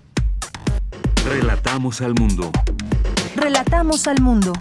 Relatamos 1.25 2.01
al 2.01 2.13
mundo. 2.13 2.51
Relatamos 3.45 4.07
al 4.07 4.21
mundo. 4.21 4.53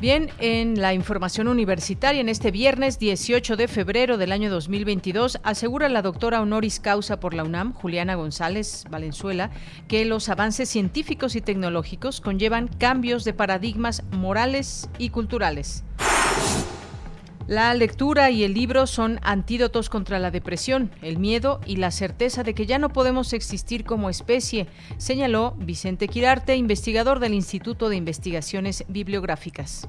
Bien, 0.00 0.30
en 0.38 0.80
la 0.80 0.94
información 0.94 1.48
universitaria, 1.48 2.22
en 2.22 2.30
este 2.30 2.50
viernes 2.50 2.98
18 2.98 3.56
de 3.56 3.68
febrero 3.68 4.16
del 4.16 4.32
año 4.32 4.50
2022, 4.50 5.40
asegura 5.42 5.90
la 5.90 6.00
doctora 6.00 6.40
honoris 6.40 6.80
causa 6.80 7.20
por 7.20 7.34
la 7.34 7.44
UNAM, 7.44 7.74
Juliana 7.74 8.14
González 8.14 8.84
Valenzuela, 8.88 9.50
que 9.88 10.06
los 10.06 10.30
avances 10.30 10.70
científicos 10.70 11.36
y 11.36 11.42
tecnológicos 11.42 12.22
conllevan 12.22 12.68
cambios 12.68 13.24
de 13.24 13.34
paradigmas 13.34 14.04
morales 14.10 14.88
y 14.96 15.10
culturales. 15.10 15.84
La 17.46 17.74
lectura 17.74 18.30
y 18.30 18.42
el 18.42 18.54
libro 18.54 18.86
son 18.86 19.20
antídotos 19.22 19.90
contra 19.90 20.18
la 20.18 20.30
depresión, 20.30 20.90
el 21.02 21.18
miedo 21.18 21.60
y 21.66 21.76
la 21.76 21.90
certeza 21.90 22.42
de 22.42 22.54
que 22.54 22.64
ya 22.64 22.78
no 22.78 22.88
podemos 22.88 23.34
existir 23.34 23.84
como 23.84 24.08
especie, 24.08 24.66
señaló 24.96 25.54
Vicente 25.58 26.08
Quirarte, 26.08 26.56
investigador 26.56 27.20
del 27.20 27.34
Instituto 27.34 27.90
de 27.90 27.96
Investigaciones 27.96 28.84
Bibliográficas. 28.88 29.86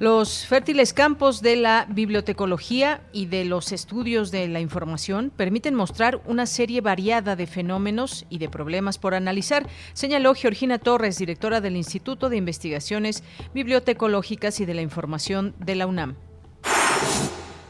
Los 0.00 0.46
fértiles 0.46 0.94
campos 0.94 1.42
de 1.42 1.56
la 1.56 1.86
bibliotecología 1.86 3.02
y 3.12 3.26
de 3.26 3.44
los 3.44 3.70
estudios 3.70 4.30
de 4.30 4.48
la 4.48 4.58
información 4.58 5.30
permiten 5.30 5.74
mostrar 5.74 6.22
una 6.24 6.46
serie 6.46 6.80
variada 6.80 7.36
de 7.36 7.46
fenómenos 7.46 8.24
y 8.30 8.38
de 8.38 8.48
problemas 8.48 8.96
por 8.96 9.14
analizar, 9.14 9.68
señaló 9.92 10.34
Georgina 10.34 10.78
Torres, 10.78 11.18
directora 11.18 11.60
del 11.60 11.76
Instituto 11.76 12.30
de 12.30 12.38
Investigaciones 12.38 13.22
Bibliotecológicas 13.52 14.60
y 14.60 14.64
de 14.64 14.72
la 14.72 14.80
Información 14.80 15.54
de 15.58 15.74
la 15.74 15.86
UNAM. 15.86 16.16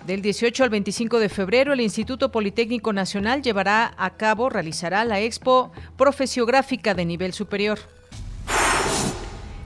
Del 0.07 0.23
18 0.23 0.63
al 0.63 0.71
25 0.71 1.19
de 1.19 1.29
febrero, 1.31 1.73
el 1.73 1.81
Instituto 1.81 2.31
Politécnico 2.31 2.93
Nacional 2.93 3.43
llevará 3.43 3.93
a 3.99 4.17
cabo, 4.17 4.51
realizará 4.51 5.05
la 5.05 5.19
Expo 5.19 5.73
Profesiográfica 5.97 6.95
de 6.95 7.07
nivel 7.07 7.33
superior. 7.33 7.81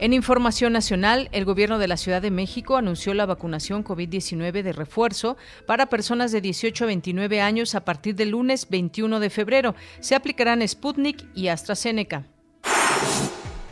En 0.01 0.13
información 0.13 0.73
nacional, 0.73 1.29
el 1.31 1.45
gobierno 1.45 1.79
de 1.79 1.87
la 1.87 1.97
Ciudad 1.97 2.21
de 2.21 2.33
México 2.33 2.77
anunció 2.77 3.15
la 3.15 3.27
vacunación 3.27 3.85
COVID-19 3.85 4.63
de 4.63 4.73
refuerzo 4.73 5.37
para 5.67 5.87
personas 5.87 6.33
de 6.33 6.41
18 6.41 6.85
a 6.85 6.87
29 6.89 7.41
años 7.41 7.77
a 7.77 7.85
partir 7.85 8.17
del 8.17 8.31
lunes 8.31 8.69
21 8.69 9.21
de 9.21 9.31
febrero. 9.31 9.77
Se 10.01 10.17
aplicarán 10.17 10.67
Sputnik 10.67 11.25
y 11.35 11.47
AstraZeneca. 11.47 12.25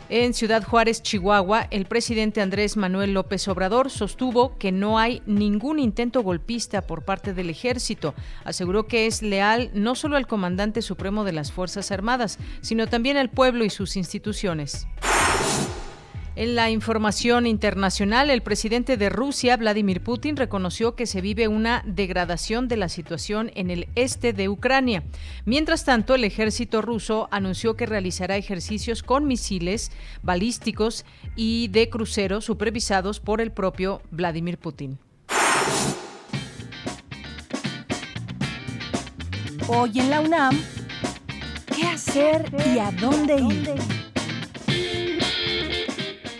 En 0.07 0.33
Ciudad 0.33 0.63
Juárez, 0.63 1.01
Chihuahua, 1.01 1.67
el 1.71 1.85
presidente 1.85 2.39
Andrés 2.39 2.77
Manuel 2.77 3.13
López 3.13 3.47
Obrador 3.47 3.89
sostuvo 3.89 4.57
que 4.57 4.71
no 4.71 4.99
hay 4.99 5.21
ningún 5.25 5.79
intento 5.79 6.21
golpista 6.21 6.81
por 6.83 7.03
parte 7.03 7.33
del 7.33 7.49
ejército. 7.49 8.13
Aseguró 8.45 8.87
que 8.87 9.07
es 9.07 9.23
leal 9.23 9.71
no 9.73 9.95
solo 9.95 10.15
al 10.15 10.27
comandante 10.27 10.81
supremo 10.81 11.23
de 11.23 11.33
las 11.33 11.51
Fuerzas 11.51 11.91
Armadas, 11.91 12.37
sino 12.61 12.87
también 12.87 13.17
al 13.17 13.29
pueblo 13.29 13.65
y 13.65 13.69
sus 13.69 13.97
instituciones. 13.97 14.87
En 16.35 16.55
la 16.55 16.71
información 16.71 17.45
internacional, 17.45 18.31
el 18.31 18.41
presidente 18.41 18.97
de 18.97 19.09
Rusia, 19.09 19.55
Vladimir 19.55 20.01
Putin, 20.01 20.35
reconoció 20.35 20.95
que 20.95 21.05
se 21.05 21.21
vive 21.21 21.47
una 21.47 21.83
degradación 21.85 22.67
de 22.67 22.75
la 22.75 22.89
situación 22.89 23.51
en 23.53 23.69
el 23.69 23.87
este 23.93 24.33
de 24.33 24.49
Ucrania. 24.49 25.03
Mientras 25.45 25.85
tanto, 25.85 26.15
el 26.15 26.23
ejército 26.23 26.81
ruso 26.81 27.27
anunció 27.29 27.75
que 27.75 27.85
realizará 27.85 28.35
ejercicios 28.35 29.03
con 29.03 29.27
misiles 29.27 29.91
balísticos 30.23 31.05
y 31.35 31.67
de 31.67 31.89
crucero 31.89 32.41
supervisados 32.41 33.19
por 33.19 33.39
el 33.39 33.51
propio 33.51 34.01
Vladimir 34.09 34.57
Putin. 34.57 34.97
Hoy 39.67 39.99
en 39.99 40.09
la 40.09 40.19
UNAM, 40.19 40.59
¿qué 41.75 41.83
hacer 41.83 42.51
y 42.73 42.79
a 42.79 42.91
dónde 42.91 43.35
ir? 43.35 44.02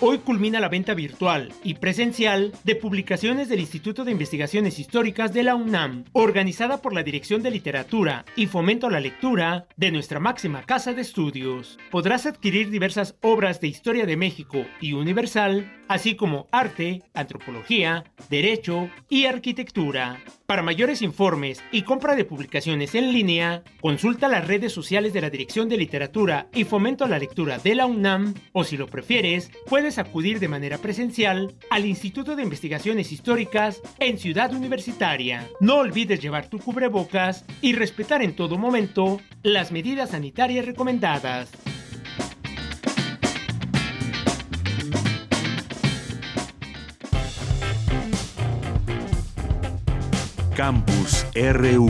Hoy 0.00 0.18
culmina 0.18 0.60
la 0.60 0.68
venta 0.68 0.94
virtual 0.94 1.52
y 1.64 1.74
presencial 1.74 2.52
de 2.62 2.76
publicaciones 2.76 3.48
del 3.48 3.58
Instituto 3.58 4.04
de 4.04 4.12
Investigaciones 4.12 4.78
Históricas 4.78 5.34
de 5.34 5.42
la 5.42 5.56
UNAM, 5.56 6.04
organizada 6.12 6.80
por 6.80 6.94
la 6.94 7.02
Dirección 7.02 7.42
de 7.42 7.50
Literatura 7.50 8.24
y 8.36 8.46
Fomento 8.46 8.86
a 8.86 8.92
la 8.92 9.00
Lectura 9.00 9.66
de 9.76 9.90
nuestra 9.90 10.20
máxima 10.20 10.62
casa 10.62 10.92
de 10.92 11.02
estudios. 11.02 11.78
Podrás 11.90 12.26
adquirir 12.26 12.70
diversas 12.70 13.16
obras 13.22 13.60
de 13.60 13.66
historia 13.66 14.06
de 14.06 14.16
México 14.16 14.64
y 14.80 14.92
universal, 14.92 15.68
así 15.88 16.14
como 16.14 16.46
arte, 16.52 17.02
antropología, 17.14 18.04
derecho 18.30 18.90
y 19.08 19.26
arquitectura. 19.26 20.20
Para 20.46 20.62
mayores 20.62 21.02
informes 21.02 21.62
y 21.72 21.82
compra 21.82 22.14
de 22.14 22.24
publicaciones 22.24 22.94
en 22.94 23.12
línea, 23.12 23.62
consulta 23.80 24.28
las 24.28 24.46
redes 24.46 24.72
sociales 24.72 25.12
de 25.12 25.20
la 25.20 25.28
Dirección 25.28 25.68
de 25.68 25.76
Literatura 25.76 26.48
y 26.54 26.64
Fomento 26.64 27.04
a 27.04 27.08
la 27.08 27.18
Lectura 27.18 27.58
de 27.58 27.74
la 27.74 27.86
UNAM 27.86 28.34
o 28.52 28.64
si 28.64 28.76
lo 28.76 28.86
prefieres, 28.86 29.50
puedes 29.66 29.98
acudir 29.98 30.40
de 30.40 30.48
manera 30.48 30.78
presencial 30.78 31.54
al 31.70 31.84
Instituto 31.84 32.34
de 32.34 32.42
Investigaciones 32.42 33.12
Históricas 33.12 33.82
en 33.98 34.18
Ciudad 34.18 34.52
Universitaria. 34.54 35.48
No 35.60 35.76
olvides 35.76 36.20
llevar 36.20 36.48
tu 36.48 36.58
cubrebocas 36.58 37.44
y 37.60 37.74
respetar 37.74 38.22
en 38.22 38.34
todo 38.34 38.56
momento 38.56 39.20
las 39.42 39.70
medidas 39.70 40.10
sanitarias 40.10 40.64
recomendadas. 40.64 41.50
Campus 50.58 51.24
RU. 51.36 51.86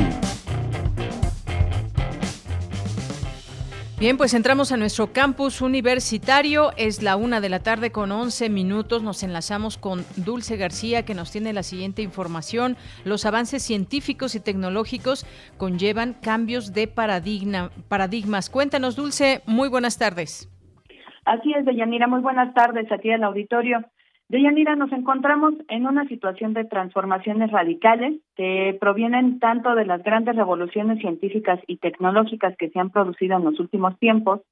Bien, 3.98 4.18
pues 4.18 4.34
entramos 4.34 4.72
a 4.72 4.76
nuestro 4.76 5.10
campus 5.14 5.62
universitario. 5.62 6.72
Es 6.76 7.02
la 7.02 7.16
una 7.16 7.40
de 7.40 7.48
la 7.48 7.60
tarde 7.60 7.90
con 7.90 8.12
11 8.12 8.50
minutos. 8.50 9.02
Nos 9.02 9.22
enlazamos 9.22 9.78
con 9.78 10.00
Dulce 10.18 10.58
García, 10.58 11.06
que 11.06 11.14
nos 11.14 11.32
tiene 11.32 11.54
la 11.54 11.62
siguiente 11.62 12.02
información. 12.02 12.76
Los 13.06 13.24
avances 13.24 13.62
científicos 13.62 14.34
y 14.34 14.40
tecnológicos 14.40 15.24
conllevan 15.56 16.12
cambios 16.12 16.74
de 16.74 16.88
paradigma, 16.88 17.70
paradigmas. 17.88 18.50
Cuéntanos, 18.50 18.96
Dulce. 18.96 19.40
Muy 19.46 19.70
buenas 19.70 19.96
tardes. 19.96 20.46
Así 21.24 21.54
es, 21.54 21.64
Deyanira. 21.64 22.06
Muy 22.06 22.20
buenas 22.20 22.52
tardes 22.52 22.92
a 22.92 22.98
ti 22.98 23.08
el 23.08 23.24
auditorio. 23.24 23.82
Deyanira, 24.28 24.76
nos 24.76 24.92
encontramos 24.92 25.54
en 25.68 25.86
una 25.86 26.06
situación 26.06 26.52
de 26.52 26.66
transformaciones 26.66 27.50
radicales 27.50 28.20
que 28.36 28.76
provienen 28.78 29.38
tanto 29.38 29.74
de 29.74 29.86
las 29.86 30.02
grandes 30.02 30.36
revoluciones 30.36 30.98
científicas 30.98 31.60
y 31.66 31.78
tecnológicas 31.78 32.54
que 32.58 32.68
se 32.68 32.78
han 32.78 32.90
producido 32.90 33.38
en 33.38 33.44
los 33.44 33.58
últimos 33.58 33.98
tiempos, 33.98 34.42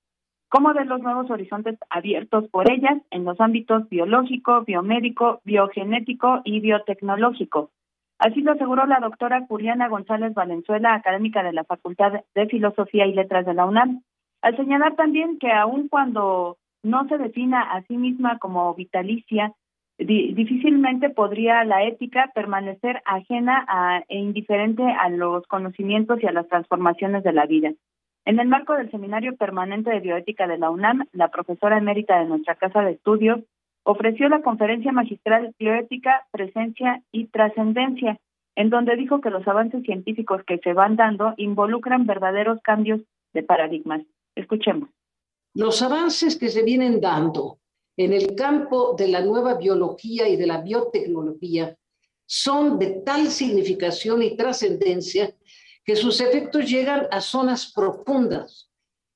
como 0.48 0.72
de 0.72 0.86
los 0.86 1.02
nuevos 1.02 1.30
horizontes 1.30 1.78
abiertos 1.90 2.48
por 2.48 2.70
ellas 2.70 3.02
en 3.10 3.26
los 3.26 3.38
ámbitos 3.38 3.86
biológico, 3.90 4.62
biomédico, 4.62 5.40
biogenético 5.44 6.40
y 6.44 6.60
biotecnológico. 6.60 7.70
Así 8.18 8.40
lo 8.40 8.52
aseguró 8.52 8.86
la 8.86 9.00
doctora 9.00 9.44
Juliana 9.46 9.88
González 9.88 10.32
Valenzuela, 10.32 10.94
académica 10.94 11.42
de 11.42 11.52
la 11.52 11.64
Facultad 11.64 12.22
de 12.34 12.46
Filosofía 12.46 13.04
y 13.04 13.12
Letras 13.12 13.44
de 13.44 13.52
la 13.52 13.66
UNAM, 13.66 14.00
al 14.40 14.56
señalar 14.56 14.96
también 14.96 15.38
que 15.38 15.52
aun 15.52 15.88
cuando 15.88 16.56
no 16.82 17.06
se 17.08 17.18
defina 17.18 17.60
a 17.60 17.82
sí 17.82 17.98
misma 17.98 18.38
como 18.38 18.74
vitalicia, 18.74 19.52
difícilmente 19.98 21.10
podría 21.10 21.64
la 21.64 21.84
ética 21.84 22.30
permanecer 22.34 23.02
ajena 23.04 23.64
a, 23.68 24.04
e 24.08 24.18
indiferente 24.18 24.82
a 24.82 25.08
los 25.08 25.46
conocimientos 25.46 26.22
y 26.22 26.26
a 26.26 26.32
las 26.32 26.48
transformaciones 26.48 27.24
de 27.24 27.32
la 27.32 27.46
vida. 27.46 27.72
En 28.24 28.40
el 28.40 28.48
marco 28.48 28.74
del 28.74 28.90
Seminario 28.90 29.36
Permanente 29.36 29.90
de 29.90 30.00
Bioética 30.00 30.46
de 30.46 30.58
la 30.58 30.70
UNAM, 30.70 31.06
la 31.12 31.28
profesora 31.28 31.78
emérita 31.78 32.18
de 32.18 32.26
nuestra 32.26 32.56
Casa 32.56 32.82
de 32.82 32.92
Estudios 32.92 33.40
ofreció 33.84 34.28
la 34.28 34.42
conferencia 34.42 34.90
magistral 34.90 35.54
Bioética, 35.58 36.26
Presencia 36.32 37.02
y 37.12 37.26
Trascendencia, 37.26 38.18
en 38.56 38.68
donde 38.68 38.96
dijo 38.96 39.20
que 39.20 39.30
los 39.30 39.46
avances 39.46 39.84
científicos 39.84 40.42
que 40.44 40.58
se 40.58 40.72
van 40.72 40.96
dando 40.96 41.34
involucran 41.36 42.04
verdaderos 42.04 42.60
cambios 42.62 43.00
de 43.32 43.44
paradigmas. 43.44 44.02
Escuchemos. 44.34 44.88
Los 45.54 45.80
avances 45.82 46.36
que 46.36 46.48
se 46.48 46.64
vienen 46.64 47.00
dando 47.00 47.58
en 47.96 48.12
el 48.12 48.34
campo 48.34 48.94
de 48.96 49.08
la 49.08 49.20
nueva 49.20 49.54
biología 49.54 50.28
y 50.28 50.36
de 50.36 50.46
la 50.46 50.60
biotecnología 50.60 51.76
son 52.26 52.78
de 52.78 53.02
tal 53.04 53.30
significación 53.30 54.22
y 54.22 54.36
trascendencia 54.36 55.34
que 55.84 55.96
sus 55.96 56.20
efectos 56.20 56.68
llegan 56.68 57.06
a 57.10 57.20
zonas 57.20 57.72
profundas, 57.72 58.70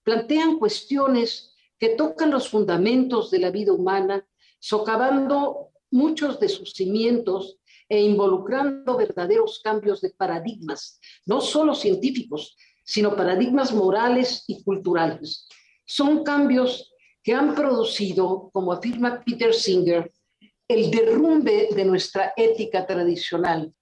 plantean 0.05 0.59
cuestiones 0.59 1.55
que 1.79 1.91
tocan 1.91 2.31
los 2.31 2.49
fundamentos 2.49 3.31
de 3.31 3.41
la 3.41 3.51
vida 3.51 3.73
humana, 3.73 4.27
socavando 4.61 5.71
muchos 5.91 6.39
de 6.39 6.49
sus 6.49 6.73
cimientos 6.73 7.59
e 7.89 8.01
involucrando 8.01 8.97
verdaderos 8.97 9.61
cambios 9.65 10.01
de 10.01 10.11
paradigmas, 10.11 11.01
no 11.27 11.41
solo 11.41 11.75
científicos, 11.75 12.57
sino 12.85 13.17
paradigmas 13.17 13.73
morales 13.73 14.45
y 14.47 14.63
culturales. 14.63 15.49
Son 15.85 16.23
cambios 16.23 16.90
que 17.23 17.35
han 17.35 17.55
producido, 17.55 18.51
como 18.53 18.73
afirma 18.73 19.21
Peter 19.25 19.53
Singer, 19.53 20.11
el 20.69 20.91
derrumbe 20.91 21.69
de 21.75 21.85
nuestra 21.85 22.33
ética 22.37 22.87
tradicional. 22.87 23.73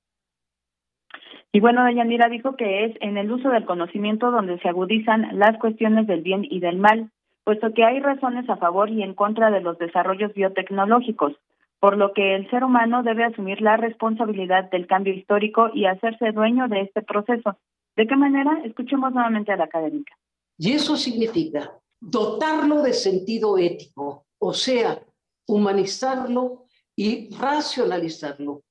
Y 1.53 1.61
bueno, 1.61 1.91
Yanira 1.91 2.29
dijo 2.29 2.57
que 2.57 2.85
es 2.85 2.97
en 3.01 3.17
el 3.17 3.31
uso 3.31 3.51
del 3.51 3.65
conocimiento 3.65 4.31
donde 4.31 4.59
se 4.59 4.69
agudizan 4.69 5.39
las 5.39 5.59
cuestiones 5.59 6.07
del 6.07 6.23
bien 6.23 6.47
y 6.49 6.61
del 6.61 6.79
mal, 6.79 7.11
puesto 7.45 7.73
que 7.73 7.85
hay 7.85 8.01
razones 8.01 8.49
a 8.51 8.57
favor 8.57 8.91
y 8.91 9.03
en 9.03 9.15
contra 9.15 9.51
de 9.51 9.61
los 9.61 9.79
desarrollos 9.79 10.35
biotecnológicos, 10.35 11.35
por 11.81 11.97
lo 11.97 12.13
que 12.13 12.35
el 12.35 12.51
ser 12.51 12.65
humano 12.65 13.03
debe 13.03 13.25
asumir 13.25 13.61
la 13.63 13.77
responsabilidad 13.77 14.71
del 14.71 14.87
cambio 14.87 15.15
histórico 15.15 15.71
y 15.73 15.87
hacerse 15.87 16.33
dueño 16.33 16.69
de 16.69 16.83
este 16.83 17.03
proceso. 17.03 17.57
¿De 17.97 18.07
qué 18.07 18.17
manera? 18.17 18.61
Escuchemos 18.65 19.13
nuevamente 19.13 19.53
a 19.53 19.57
la 19.57 19.65
académica. 19.65 20.15
Y 20.59 20.73
eso 20.73 20.97
significa 20.97 21.73
dotarlo 22.01 22.83
de 22.83 22.93
sentido 22.93 23.59
ético, 23.59 24.27
o 24.39 24.55
sea, 24.55 25.05
humanizarlo 25.47 26.67
y 26.95 27.31
racionalizarlo, 27.35 28.65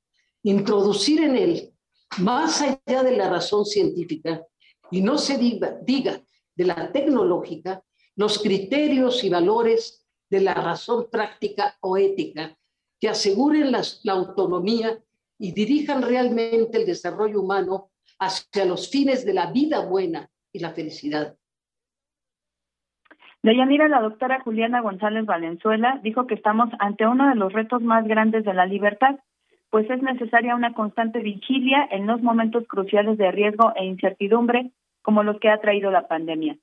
introducir 0.44 1.24
en 1.24 1.36
él, 1.36 1.74
más 2.20 2.62
allá 2.62 3.04
de 3.04 3.18
la 3.18 3.30
razón 3.30 3.66
científica, 3.66 4.46
y 4.92 5.02
no 5.02 5.18
se 5.18 5.38
diga, 5.38 5.78
diga 5.84 6.22
de 6.56 6.66
la 6.66 6.92
tecnológica, 6.92 7.84
los 8.16 8.40
criterios 8.40 9.24
y 9.24 9.30
valores 9.30 10.06
de 10.30 10.42
la 10.42 10.54
razón 10.54 11.08
práctica 11.12 11.78
o 11.82 11.98
ética 11.98 12.58
que 13.00 13.10
aseguren 13.10 13.72
la 13.72 14.14
autonomía 14.14 15.00
y 15.38 15.52
dirijan 15.52 16.02
realmente 16.02 16.78
el 16.80 16.86
desarrollo 16.86 17.42
humano 17.42 17.92
hacia 18.20 18.66
los 18.66 18.90
fines 18.90 19.24
de 19.24 19.34
la 19.34 19.52
vida 19.52 19.82
buena 19.86 20.32
y 20.52 20.60
la 20.60 20.74
felicidad. 20.74 21.38
Deyanira, 23.44 23.88
la 23.88 24.02
doctora 24.02 24.42
Juliana 24.42 24.82
González 24.82 25.26
Valenzuela 25.26 26.00
dijo 26.04 26.28
que 26.28 26.36
estamos 26.36 26.70
ante 26.80 27.06
uno 27.08 27.30
de 27.30 27.36
los 27.36 27.54
retos 27.54 27.82
más 27.82 28.06
grandes 28.08 28.44
de 28.44 28.54
la 28.54 28.66
libertad, 28.66 29.20
pues 29.70 29.90
es 29.90 30.02
necesaria 30.02 30.56
una 30.56 30.74
constante 30.74 31.20
vigilia 31.20 31.88
en 31.92 32.08
los 32.08 32.22
momentos 32.22 32.66
cruciales 32.68 33.18
de 33.18 33.32
riesgo 33.32 33.74
e 33.76 33.86
incertidumbre 33.86 34.72
como 35.02 35.24
los 35.24 35.40
que 35.40 35.50
ha 35.50 35.60
traído 35.60 35.92
la 35.92 36.08
pandemia. 36.08 36.58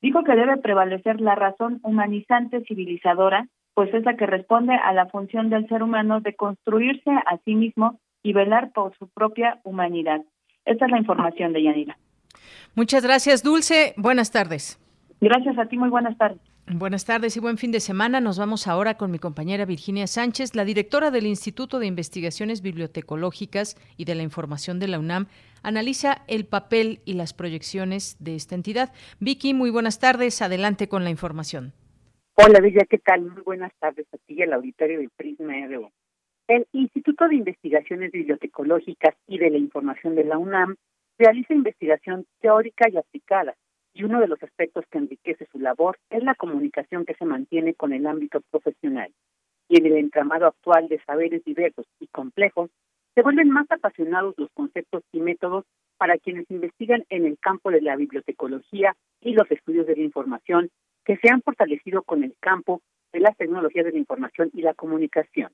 Dijo 0.00 0.24
que 0.24 0.34
debe 0.34 0.56
prevalecer 0.56 1.20
la 1.20 1.34
razón 1.34 1.80
humanizante 1.82 2.62
civilizadora, 2.64 3.48
pues 3.74 3.92
es 3.92 4.04
la 4.04 4.16
que 4.16 4.26
responde 4.26 4.74
a 4.74 4.92
la 4.92 5.06
función 5.06 5.50
del 5.50 5.68
ser 5.68 5.82
humano 5.82 6.20
de 6.20 6.34
construirse 6.34 7.10
a 7.10 7.36
sí 7.44 7.54
mismo 7.54 8.00
y 8.22 8.32
velar 8.32 8.72
por 8.72 8.96
su 8.96 9.08
propia 9.08 9.60
humanidad. 9.64 10.22
Esta 10.64 10.86
es 10.86 10.90
la 10.90 10.98
información 10.98 11.52
de 11.52 11.62
Yanira. 11.62 11.98
Muchas 12.74 13.04
gracias, 13.04 13.42
Dulce. 13.42 13.94
Buenas 13.96 14.30
tardes. 14.30 14.79
Gracias 15.20 15.58
a 15.58 15.66
ti, 15.66 15.76
muy 15.76 15.90
buenas 15.90 16.16
tardes. 16.16 16.40
Buenas 16.66 17.04
tardes 17.04 17.36
y 17.36 17.40
buen 17.40 17.58
fin 17.58 17.72
de 17.72 17.80
semana. 17.80 18.20
Nos 18.20 18.38
vamos 18.38 18.66
ahora 18.66 18.96
con 18.96 19.10
mi 19.10 19.18
compañera 19.18 19.66
Virginia 19.66 20.06
Sánchez, 20.06 20.54
la 20.54 20.64
directora 20.64 21.10
del 21.10 21.26
Instituto 21.26 21.78
de 21.78 21.86
Investigaciones 21.86 22.62
Bibliotecológicas 22.62 23.76
y 23.98 24.06
de 24.06 24.14
la 24.14 24.22
Información 24.22 24.78
de 24.78 24.88
la 24.88 24.98
UNAM. 24.98 25.26
Analiza 25.62 26.22
el 26.26 26.46
papel 26.46 27.00
y 27.04 27.14
las 27.14 27.34
proyecciones 27.34 28.16
de 28.18 28.34
esta 28.34 28.54
entidad. 28.54 28.94
Vicky, 29.18 29.52
muy 29.52 29.70
buenas 29.70 29.98
tardes. 29.98 30.40
Adelante 30.40 30.88
con 30.88 31.04
la 31.04 31.10
información. 31.10 31.74
Hola, 32.36 32.60
Bella, 32.60 32.86
¿qué 32.88 32.98
tal? 32.98 33.22
Muy 33.22 33.42
buenas 33.42 33.72
tardes 33.78 34.06
a 34.14 34.16
ti 34.16 34.34
y 34.34 34.42
al 34.42 34.54
auditorio 34.54 35.00
del 35.00 35.10
Prisma 35.10 35.52
RU. 35.66 35.90
El 36.48 36.66
Instituto 36.72 37.28
de 37.28 37.34
Investigaciones 37.34 38.10
Bibliotecológicas 38.12 39.14
y 39.26 39.38
de 39.38 39.50
la 39.50 39.58
Información 39.58 40.14
de 40.14 40.24
la 40.24 40.38
UNAM 40.38 40.76
realiza 41.18 41.52
investigación 41.52 42.24
teórica 42.40 42.88
y 42.88 42.96
aplicada 42.96 43.54
y 43.92 44.04
uno 44.04 44.20
de 44.20 44.28
los 44.28 44.42
aspectos 44.42 44.84
que 44.90 44.98
enriquece 44.98 45.46
su 45.50 45.58
labor 45.58 45.98
es 46.10 46.22
la 46.22 46.34
comunicación 46.34 47.04
que 47.04 47.14
se 47.14 47.24
mantiene 47.24 47.74
con 47.74 47.92
el 47.92 48.06
ámbito 48.06 48.40
profesional. 48.50 49.12
Y 49.68 49.78
en 49.78 49.86
el 49.86 49.96
entramado 49.96 50.46
actual 50.46 50.88
de 50.88 51.02
saberes 51.04 51.44
diversos 51.44 51.86
y 51.98 52.06
complejos, 52.08 52.70
se 53.14 53.22
vuelven 53.22 53.50
más 53.50 53.70
apasionados 53.70 54.34
los 54.38 54.50
conceptos 54.52 55.02
y 55.12 55.20
métodos 55.20 55.64
para 55.98 56.18
quienes 56.18 56.50
investigan 56.50 57.04
en 57.10 57.26
el 57.26 57.38
campo 57.38 57.70
de 57.70 57.82
la 57.82 57.96
bibliotecología 57.96 58.96
y 59.20 59.34
los 59.34 59.50
estudios 59.50 59.86
de 59.86 59.96
la 59.96 60.02
información 60.02 60.70
que 61.04 61.16
se 61.18 61.28
han 61.28 61.42
fortalecido 61.42 62.02
con 62.02 62.24
el 62.24 62.34
campo 62.40 62.80
de 63.12 63.20
las 63.20 63.36
tecnologías 63.36 63.84
de 63.84 63.92
la 63.92 63.98
información 63.98 64.50
y 64.54 64.62
la 64.62 64.74
comunicación. 64.74 65.50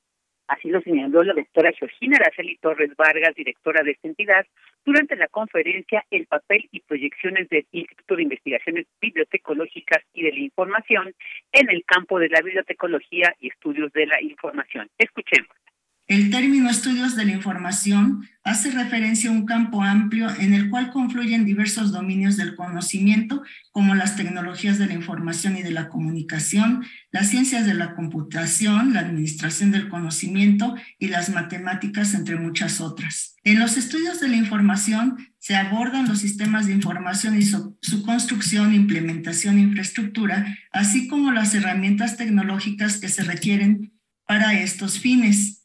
Así 0.48 0.68
lo 0.68 0.80
señaló 0.80 1.24
la 1.24 1.34
doctora 1.34 1.72
Georgina 1.72 2.18
Araceli 2.18 2.56
Torres 2.58 2.94
Vargas, 2.96 3.34
directora 3.34 3.82
de 3.82 3.92
esta 3.92 4.08
entidad, 4.08 4.46
durante 4.84 5.16
la 5.16 5.26
conferencia 5.28 6.04
El 6.10 6.26
papel 6.26 6.68
y 6.70 6.80
proyecciones 6.80 7.48
del 7.48 7.66
Instituto 7.72 8.16
de 8.16 8.22
Investigaciones 8.22 8.86
Bibliotecológicas 9.00 10.04
y 10.14 10.22
de 10.22 10.32
la 10.32 10.40
Información 10.40 11.14
en 11.52 11.70
el 11.70 11.84
campo 11.84 12.18
de 12.18 12.28
la 12.28 12.40
bibliotecología 12.40 13.34
y 13.40 13.48
estudios 13.48 13.92
de 13.92 14.06
la 14.06 14.22
información. 14.22 14.88
Escuchemos. 14.98 15.65
El 16.08 16.30
término 16.30 16.70
estudios 16.70 17.16
de 17.16 17.24
la 17.24 17.32
información 17.32 18.28
hace 18.44 18.70
referencia 18.70 19.28
a 19.28 19.32
un 19.32 19.44
campo 19.44 19.82
amplio 19.82 20.30
en 20.38 20.54
el 20.54 20.70
cual 20.70 20.92
confluyen 20.92 21.44
diversos 21.44 21.90
dominios 21.90 22.36
del 22.36 22.54
conocimiento, 22.54 23.42
como 23.72 23.96
las 23.96 24.14
tecnologías 24.14 24.78
de 24.78 24.86
la 24.86 24.94
información 24.94 25.56
y 25.56 25.62
de 25.62 25.72
la 25.72 25.88
comunicación, 25.88 26.84
las 27.10 27.28
ciencias 27.30 27.66
de 27.66 27.74
la 27.74 27.96
computación, 27.96 28.92
la 28.92 29.00
administración 29.00 29.72
del 29.72 29.88
conocimiento 29.88 30.76
y 31.00 31.08
las 31.08 31.30
matemáticas, 31.30 32.14
entre 32.14 32.36
muchas 32.36 32.80
otras. 32.80 33.34
En 33.42 33.58
los 33.58 33.76
estudios 33.76 34.20
de 34.20 34.28
la 34.28 34.36
información 34.36 35.16
se 35.40 35.56
abordan 35.56 36.06
los 36.06 36.20
sistemas 36.20 36.66
de 36.66 36.72
información 36.72 37.36
y 37.36 37.42
su, 37.42 37.76
construcción, 38.04 38.74
implementación 38.74 39.58
e 39.58 39.62
infraestructura, 39.62 40.56
así 40.70 41.08
como 41.08 41.32
las 41.32 41.52
herramientas 41.52 42.16
tecnológicas 42.16 42.98
que 42.98 43.08
se 43.08 43.24
requieren 43.24 43.92
para 44.24 44.54
estos 44.54 45.00
fines. 45.00 45.55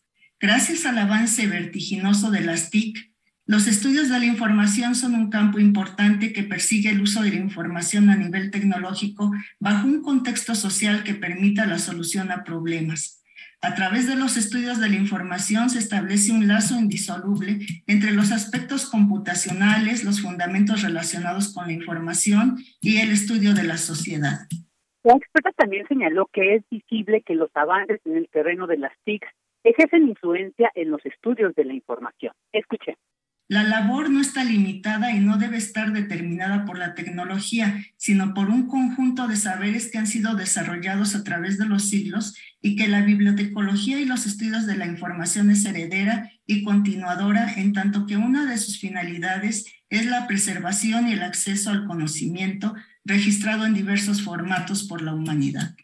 Gracias 0.41 0.87
al 0.87 0.97
avance 0.97 1.45
vertiginoso 1.45 2.31
de 2.31 2.41
las 2.41 2.71
TIC, 2.71 2.97
los 3.45 3.67
estudios 3.67 4.09
de 4.09 4.17
la 4.17 4.25
información 4.25 4.95
son 4.95 5.13
un 5.13 5.29
campo 5.29 5.59
importante 5.59 6.33
que 6.33 6.41
persigue 6.41 6.89
el 6.89 7.01
uso 7.01 7.21
de 7.21 7.29
la 7.29 7.35
información 7.35 8.09
a 8.09 8.15
nivel 8.15 8.49
tecnológico 8.49 9.31
bajo 9.59 9.85
un 9.85 10.01
contexto 10.01 10.55
social 10.55 11.03
que 11.03 11.13
permita 11.13 11.67
la 11.67 11.77
solución 11.77 12.31
a 12.31 12.43
problemas. 12.43 13.23
A 13.61 13.75
través 13.75 14.07
de 14.07 14.15
los 14.15 14.35
estudios 14.35 14.79
de 14.79 14.89
la 14.89 14.95
información 14.95 15.69
se 15.69 15.77
establece 15.77 16.31
un 16.31 16.47
lazo 16.47 16.79
indisoluble 16.79 17.59
entre 17.85 18.09
los 18.09 18.31
aspectos 18.31 18.89
computacionales, 18.89 20.03
los 20.03 20.21
fundamentos 20.21 20.81
relacionados 20.81 21.53
con 21.53 21.67
la 21.67 21.73
información 21.73 22.57
y 22.79 22.97
el 22.97 23.11
estudio 23.11 23.53
de 23.53 23.63
la 23.63 23.77
sociedad. 23.77 24.47
La 25.03 25.13
experta 25.13 25.51
también 25.51 25.87
señaló 25.87 26.27
que 26.33 26.55
es 26.55 26.63
visible 26.71 27.21
que 27.21 27.35
los 27.35 27.51
avances 27.53 28.01
en 28.05 28.17
el 28.17 28.27
terreno 28.29 28.65
de 28.65 28.79
las 28.79 28.93
TIC 29.03 29.23
ejercen 29.63 30.07
influencia 30.07 30.71
en 30.75 30.91
los 30.91 31.05
estudios 31.05 31.53
de 31.55 31.65
la 31.65 31.73
información. 31.73 32.33
Escuchen. 32.51 32.95
La 33.51 33.63
labor 33.63 34.09
no 34.09 34.21
está 34.21 34.45
limitada 34.45 35.11
y 35.11 35.19
no 35.19 35.37
debe 35.37 35.57
estar 35.57 35.91
determinada 35.91 36.63
por 36.63 36.77
la 36.77 36.95
tecnología, 36.95 37.83
sino 37.97 38.33
por 38.33 38.49
un 38.49 38.67
conjunto 38.67 39.27
de 39.27 39.35
saberes 39.35 39.91
que 39.91 39.97
han 39.97 40.07
sido 40.07 40.35
desarrollados 40.35 41.15
a 41.15 41.25
través 41.25 41.57
de 41.57 41.65
los 41.65 41.89
siglos 41.89 42.37
y 42.61 42.77
que 42.77 42.87
la 42.87 43.01
bibliotecología 43.01 43.99
y 43.99 44.05
los 44.05 44.25
estudios 44.25 44.67
de 44.67 44.77
la 44.77 44.85
información 44.85 45.51
es 45.51 45.65
heredera 45.65 46.31
y 46.45 46.63
continuadora, 46.63 47.55
en 47.57 47.73
tanto 47.73 48.05
que 48.05 48.15
una 48.15 48.45
de 48.45 48.57
sus 48.57 48.79
finalidades 48.79 49.65
es 49.89 50.05
la 50.05 50.27
preservación 50.27 51.09
y 51.09 51.11
el 51.11 51.21
acceso 51.21 51.71
al 51.71 51.85
conocimiento 51.85 52.73
registrado 53.03 53.65
en 53.65 53.73
diversos 53.73 54.23
formatos 54.23 54.87
por 54.87 55.01
la 55.01 55.13
humanidad. 55.13 55.75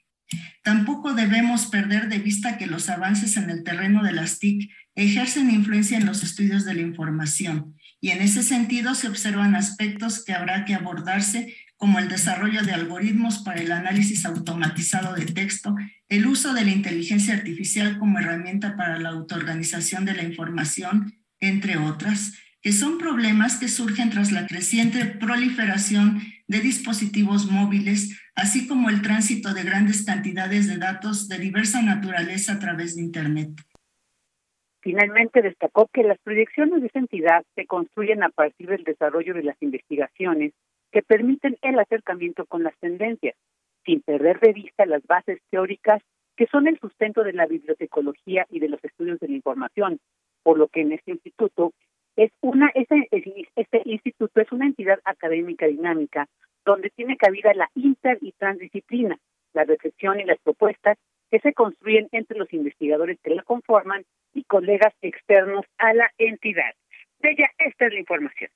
Tampoco 0.64 1.14
debemos 1.14 1.68
perder 1.68 2.10
de 2.10 2.20
vista 2.20 2.58
que 2.58 2.68
los 2.68 2.90
avances 2.90 3.38
en 3.38 3.50
el 3.50 3.64
terreno 3.64 4.04
de 4.04 4.12
las 4.12 4.40
TIC 4.40 4.70
ejercen 4.96 5.52
influencia 5.52 5.98
en 5.98 6.06
los 6.06 6.24
estudios 6.24 6.66
de 6.66 6.74
la 6.74 6.82
información 6.82 7.76
y 8.00 8.10
en 8.10 8.22
ese 8.22 8.44
sentido 8.44 8.96
se 8.96 9.08
observan 9.08 9.56
aspectos 9.56 10.24
que 10.24 10.34
habrá 10.34 10.66
que 10.66 10.76
abordarse 10.76 11.56
como 11.78 12.00
el 12.00 12.10
desarrollo 12.10 12.64
de 12.64 12.74
algoritmos 12.74 13.40
para 13.40 13.62
el 13.62 13.72
análisis 13.72 14.26
automatizado 14.26 15.14
de 15.14 15.26
texto, 15.26 15.76
el 16.10 16.26
uso 16.26 16.54
de 16.54 16.66
la 16.66 16.72
inteligencia 16.72 17.36
artificial 17.36 18.00
como 18.00 18.20
herramienta 18.20 18.76
para 18.76 19.00
la 19.00 19.10
autoorganización 19.10 20.06
de 20.06 20.16
la 20.16 20.24
información, 20.24 21.14
entre 21.40 21.78
otras, 21.78 22.34
que 22.62 22.74
son 22.74 22.98
problemas 22.98 23.58
que 23.58 23.68
surgen 23.68 24.10
tras 24.10 24.32
la 24.32 24.48
creciente 24.48 25.06
proliferación 25.06 26.24
de 26.48 26.60
dispositivos 26.60 27.52
móviles, 27.52 28.18
así 28.38 28.68
como 28.68 28.90
el 28.90 29.02
tránsito 29.02 29.54
de 29.54 29.64
grandes 29.64 30.06
cantidades 30.06 30.68
de 30.70 30.78
datos 30.78 31.28
de 31.28 31.40
diversa 31.40 31.82
naturaleza 31.82 32.54
a 32.54 32.60
través 32.60 32.96
de 32.96 33.02
Internet. 33.02 33.50
Finalmente 34.80 35.42
destacó 35.42 35.90
que 35.92 36.04
las 36.04 36.20
proyecciones 36.20 36.82
de 36.82 36.88
esa 36.88 37.00
entidad 37.00 37.44
se 37.56 37.66
construyen 37.66 38.24
a 38.24 38.30
partir 38.30 38.70
del 38.70 38.84
desarrollo 38.84 39.34
de 39.34 39.44
las 39.44 39.58
investigaciones 39.60 40.54
que 40.92 41.02
permiten 41.02 41.58
el 41.64 41.80
acercamiento 41.80 42.46
con 42.46 42.64
las 42.64 42.78
tendencias, 42.80 43.36
sin 43.86 44.02
perder 44.02 44.40
de 44.40 44.54
vista 44.54 44.86
las 44.86 45.04
bases 45.08 45.40
teóricas 45.50 46.02
que 46.38 46.46
son 46.46 46.68
el 46.68 46.80
sustento 46.80 47.24
de 47.24 47.34
la 47.34 47.48
bibliotecología 47.48 48.46
y 48.52 48.60
de 48.60 48.70
los 48.70 48.84
estudios 48.84 49.20
de 49.20 49.30
la 49.30 49.36
información, 49.36 50.00
por 50.44 50.60
lo 50.60 50.68
que 50.68 50.82
en 50.82 50.92
este 50.92 51.12
instituto 51.12 51.74
es 52.16 52.32
una 52.42 52.70
este, 52.76 53.08
este 53.56 53.82
instituto 53.86 54.42
es 54.42 54.52
una 54.52 54.68
entidad 54.68 55.00
académica 55.06 55.66
dinámica 55.66 56.28
donde 56.68 56.90
tiene 56.90 57.16
cabida 57.16 57.54
la 57.54 57.72
inter 57.76 58.18
y 58.22 58.34
transdisciplina, 58.34 59.18
la 59.54 59.64
reflexión 59.64 60.20
y 60.20 60.26
las 60.26 60.38
propuestas 60.40 60.98
que 61.32 61.40
se 61.40 61.54
construyen 61.54 62.10
entre 62.12 62.38
los 62.38 62.52
investigadores 62.54 63.18
que 63.24 63.34
la 63.34 63.44
conforman 63.44 64.04
y 64.34 64.44
colegas 64.44 64.94
externos 65.02 65.66
a 65.78 65.94
la 65.94 66.12
entidad. 66.18 66.74
De 67.20 67.32
ella, 67.32 67.50
esta 67.58 67.88
es 67.88 67.94
la 67.94 68.00
información. 68.00 68.52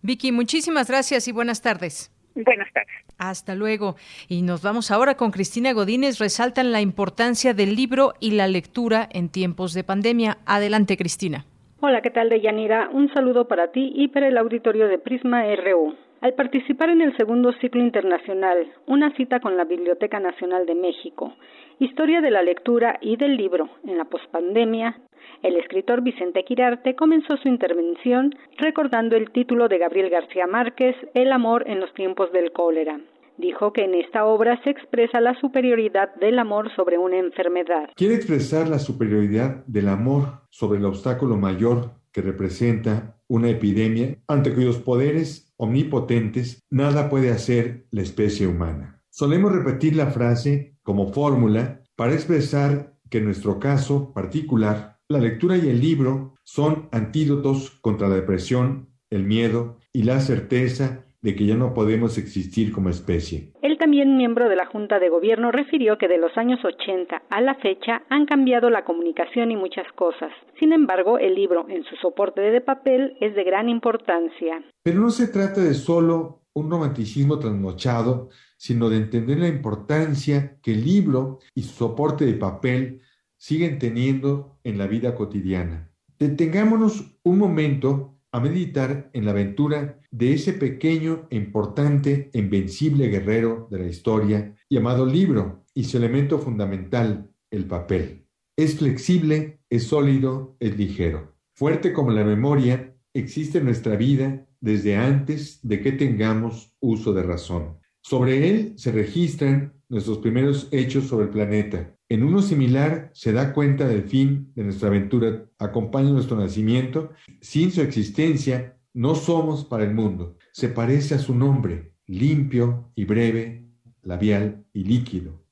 Vicky, 0.00 0.30
muchísimas 0.30 0.88
gracias 0.88 1.26
y 1.26 1.32
buenas 1.32 1.60
tardes. 1.60 2.12
Buenas 2.36 2.72
tardes. 2.72 2.94
Hasta 3.18 3.54
luego. 3.54 3.96
Y 4.28 4.42
nos 4.42 4.62
vamos 4.62 4.90
ahora 4.92 5.16
con 5.16 5.32
Cristina 5.32 5.72
Godínez. 5.72 6.18
Resaltan 6.18 6.72
la 6.72 6.80
importancia 6.80 7.52
del 7.52 7.74
libro 7.74 8.14
y 8.20 8.32
la 8.32 8.46
lectura 8.46 9.08
en 9.12 9.28
tiempos 9.28 9.74
de 9.74 9.84
pandemia. 9.84 10.38
Adelante, 10.46 10.96
Cristina. 10.96 11.46
Hola, 11.80 12.00
¿qué 12.00 12.10
tal, 12.10 12.28
Deyanira? 12.28 12.88
Un 12.92 13.12
saludo 13.12 13.46
para 13.46 13.70
ti 13.72 13.92
y 13.94 14.08
para 14.08 14.28
el 14.28 14.38
auditorio 14.38 14.88
de 14.88 14.98
Prisma 14.98 15.44
RU. 15.56 15.96
Al 16.24 16.32
participar 16.32 16.88
en 16.88 17.02
el 17.02 17.14
segundo 17.18 17.52
ciclo 17.60 17.82
internacional, 17.82 18.66
una 18.86 19.14
cita 19.14 19.40
con 19.40 19.58
la 19.58 19.64
Biblioteca 19.64 20.20
Nacional 20.20 20.64
de 20.64 20.74
México, 20.74 21.34
Historia 21.78 22.22
de 22.22 22.30
la 22.30 22.42
lectura 22.42 22.96
y 23.02 23.18
del 23.18 23.36
libro 23.36 23.68
en 23.86 23.98
la 23.98 24.06
pospandemia, 24.06 25.02
el 25.42 25.56
escritor 25.56 26.00
Vicente 26.00 26.42
Quirarte 26.44 26.96
comenzó 26.96 27.36
su 27.36 27.48
intervención 27.48 28.34
recordando 28.56 29.16
el 29.16 29.32
título 29.32 29.68
de 29.68 29.76
Gabriel 29.76 30.08
García 30.08 30.46
Márquez, 30.46 30.96
El 31.12 31.30
amor 31.30 31.64
en 31.66 31.78
los 31.78 31.92
tiempos 31.92 32.32
del 32.32 32.52
cólera. 32.52 32.98
Dijo 33.36 33.74
que 33.74 33.84
en 33.84 33.94
esta 33.94 34.24
obra 34.24 34.58
se 34.64 34.70
expresa 34.70 35.20
la 35.20 35.34
superioridad 35.34 36.14
del 36.14 36.38
amor 36.38 36.74
sobre 36.74 36.96
una 36.96 37.18
enfermedad. 37.18 37.90
Quiere 37.96 38.14
expresar 38.14 38.66
la 38.68 38.78
superioridad 38.78 39.62
del 39.66 39.88
amor 39.88 40.40
sobre 40.48 40.78
el 40.78 40.86
obstáculo 40.86 41.36
mayor 41.36 41.90
que 42.12 42.22
representa 42.22 43.13
una 43.28 43.50
epidemia 43.50 44.18
ante 44.28 44.52
cuyos 44.52 44.78
poderes 44.78 45.52
omnipotentes 45.56 46.62
nada 46.70 47.08
puede 47.08 47.30
hacer 47.30 47.86
la 47.90 48.02
especie 48.02 48.46
humana. 48.46 49.02
Solemos 49.10 49.52
repetir 49.52 49.96
la 49.96 50.08
frase 50.08 50.76
como 50.82 51.12
fórmula 51.12 51.82
para 51.96 52.14
expresar 52.14 52.96
que 53.08 53.18
en 53.18 53.26
nuestro 53.26 53.58
caso 53.58 54.12
particular, 54.12 54.98
la 55.08 55.20
lectura 55.20 55.56
y 55.56 55.68
el 55.68 55.80
libro 55.80 56.34
son 56.42 56.88
antídotos 56.90 57.70
contra 57.80 58.08
la 58.08 58.16
depresión, 58.16 58.88
el 59.10 59.24
miedo 59.24 59.78
y 59.92 60.02
la 60.02 60.20
certeza 60.20 61.03
de 61.24 61.34
que 61.34 61.46
ya 61.46 61.56
no 61.56 61.72
podemos 61.72 62.18
existir 62.18 62.70
como 62.70 62.90
especie. 62.90 63.50
Él 63.62 63.78
también, 63.78 64.18
miembro 64.18 64.50
de 64.50 64.56
la 64.56 64.66
Junta 64.66 64.98
de 64.98 65.08
Gobierno, 65.08 65.50
refirió 65.50 65.96
que 65.96 66.06
de 66.06 66.18
los 66.18 66.36
años 66.36 66.62
80 66.62 67.22
a 67.30 67.40
la 67.40 67.54
fecha 67.54 68.02
han 68.10 68.26
cambiado 68.26 68.68
la 68.68 68.84
comunicación 68.84 69.50
y 69.50 69.56
muchas 69.56 69.90
cosas. 69.94 70.30
Sin 70.60 70.74
embargo, 70.74 71.18
el 71.18 71.34
libro, 71.34 71.64
en 71.70 71.82
su 71.84 71.96
soporte 71.96 72.42
de 72.42 72.60
papel, 72.60 73.16
es 73.22 73.34
de 73.34 73.42
gran 73.42 73.70
importancia. 73.70 74.62
Pero 74.82 75.00
no 75.00 75.08
se 75.08 75.28
trata 75.28 75.62
de 75.62 75.72
solo 75.72 76.42
un 76.52 76.70
romanticismo 76.70 77.38
trasnochado, 77.38 78.28
sino 78.58 78.90
de 78.90 78.98
entender 78.98 79.38
la 79.38 79.48
importancia 79.48 80.58
que 80.62 80.72
el 80.72 80.84
libro 80.84 81.38
y 81.54 81.62
su 81.62 81.72
soporte 81.72 82.26
de 82.26 82.34
papel 82.34 83.00
siguen 83.38 83.78
teniendo 83.78 84.58
en 84.62 84.76
la 84.76 84.86
vida 84.86 85.14
cotidiana. 85.14 85.90
Detengámonos 86.18 87.18
un 87.22 87.38
momento 87.38 88.13
a 88.34 88.40
meditar 88.40 89.10
en 89.12 89.26
la 89.26 89.30
aventura 89.30 90.00
de 90.10 90.34
ese 90.34 90.54
pequeño 90.54 91.28
e 91.30 91.36
importante 91.36 92.30
e 92.32 92.38
invencible 92.40 93.06
guerrero 93.06 93.68
de 93.70 93.78
la 93.78 93.86
historia 93.86 94.56
llamado 94.68 95.06
libro 95.06 95.64
y 95.72 95.84
su 95.84 95.98
elemento 95.98 96.40
fundamental, 96.40 97.30
el 97.52 97.66
papel. 97.66 98.26
Es 98.56 98.78
flexible, 98.78 99.60
es 99.70 99.84
sólido, 99.84 100.56
es 100.58 100.76
ligero. 100.76 101.36
Fuerte 101.54 101.92
como 101.92 102.10
la 102.10 102.24
memoria, 102.24 102.96
existe 103.12 103.58
en 103.58 103.66
nuestra 103.66 103.94
vida 103.94 104.44
desde 104.60 104.96
antes 104.96 105.60
de 105.62 105.80
que 105.80 105.92
tengamos 105.92 106.74
uso 106.80 107.12
de 107.12 107.22
razón. 107.22 107.78
Sobre 108.02 108.50
él 108.50 108.72
se 108.76 108.90
registran 108.90 109.74
nuestros 109.88 110.18
primeros 110.18 110.66
hechos 110.72 111.04
sobre 111.04 111.26
el 111.26 111.30
planeta. 111.30 111.96
En 112.14 112.22
uno 112.22 112.42
similar 112.42 113.10
se 113.12 113.32
da 113.32 113.52
cuenta 113.52 113.88
del 113.88 114.04
fin 114.04 114.52
de 114.54 114.62
nuestra 114.62 114.86
aventura, 114.86 115.46
acompaña 115.58 116.10
nuestro 116.10 116.36
nacimiento. 116.36 117.10
Sin 117.40 117.72
su 117.72 117.82
existencia, 117.82 118.76
no 118.92 119.16
somos 119.16 119.64
para 119.64 119.82
el 119.82 119.94
mundo. 119.94 120.36
Se 120.52 120.68
parece 120.68 121.16
a 121.16 121.18
su 121.18 121.34
nombre, 121.34 121.94
limpio 122.06 122.92
y 122.94 123.04
breve, 123.04 123.64
labial 124.02 124.64
y 124.72 124.84
líquido. 124.84 125.42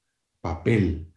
Papel. 0.40 1.08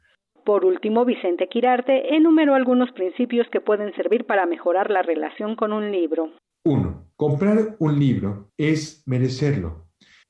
Por 0.44 0.66
último, 0.66 1.06
Vicente 1.06 1.48
Quirarte 1.48 2.16
enumeró 2.16 2.56
algunos 2.56 2.92
principios 2.94 3.46
que 3.52 3.62
pueden 3.62 3.94
servir 3.94 4.26
para 4.26 4.48
mejorar 4.48 4.90
la 4.90 5.04
relación 5.04 5.56
con 5.56 5.74
un 5.74 5.92
libro. 5.92 6.32
1. 6.64 7.12
Comprar 7.16 7.76
un 7.78 8.00
libro 8.00 8.50
es 8.58 9.04
merecerlo. 9.06 9.86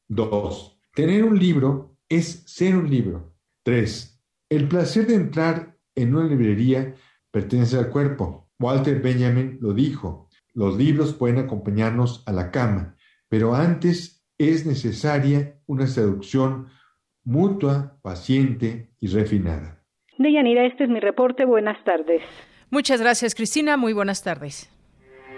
2. 0.09 0.77
Tener 0.93 1.23
un 1.23 1.39
libro 1.39 1.95
es 2.09 2.43
ser 2.45 2.75
un 2.75 2.89
libro. 2.89 3.31
3. 3.63 4.14
El 4.49 4.67
placer 4.67 5.07
de 5.07 5.15
entrar 5.15 5.77
en 5.95 6.15
una 6.15 6.27
librería 6.27 6.93
pertenece 7.31 7.77
al 7.77 7.89
cuerpo. 7.89 8.49
Walter 8.59 9.01
Benjamin 9.01 9.57
lo 9.59 9.73
dijo. 9.73 10.29
Los 10.53 10.77
libros 10.77 11.13
pueden 11.13 11.39
acompañarnos 11.39 12.23
a 12.27 12.31
la 12.31 12.51
cama, 12.51 12.95
pero 13.27 13.55
antes 13.55 14.25
es 14.37 14.65
necesaria 14.65 15.59
una 15.65 15.87
seducción 15.87 16.67
mutua, 17.23 17.99
paciente 18.01 18.91
y 18.99 19.07
refinada. 19.07 19.83
Deyanira, 20.17 20.65
este 20.65 20.85
es 20.85 20.89
mi 20.89 20.99
reporte. 20.99 21.43
Buenas 21.45 21.83
tardes. 21.83 22.21
Muchas 22.69 23.01
gracias, 23.01 23.35
Cristina. 23.35 23.77
Muy 23.77 23.93
buenas 23.93 24.23
tardes. 24.23 24.69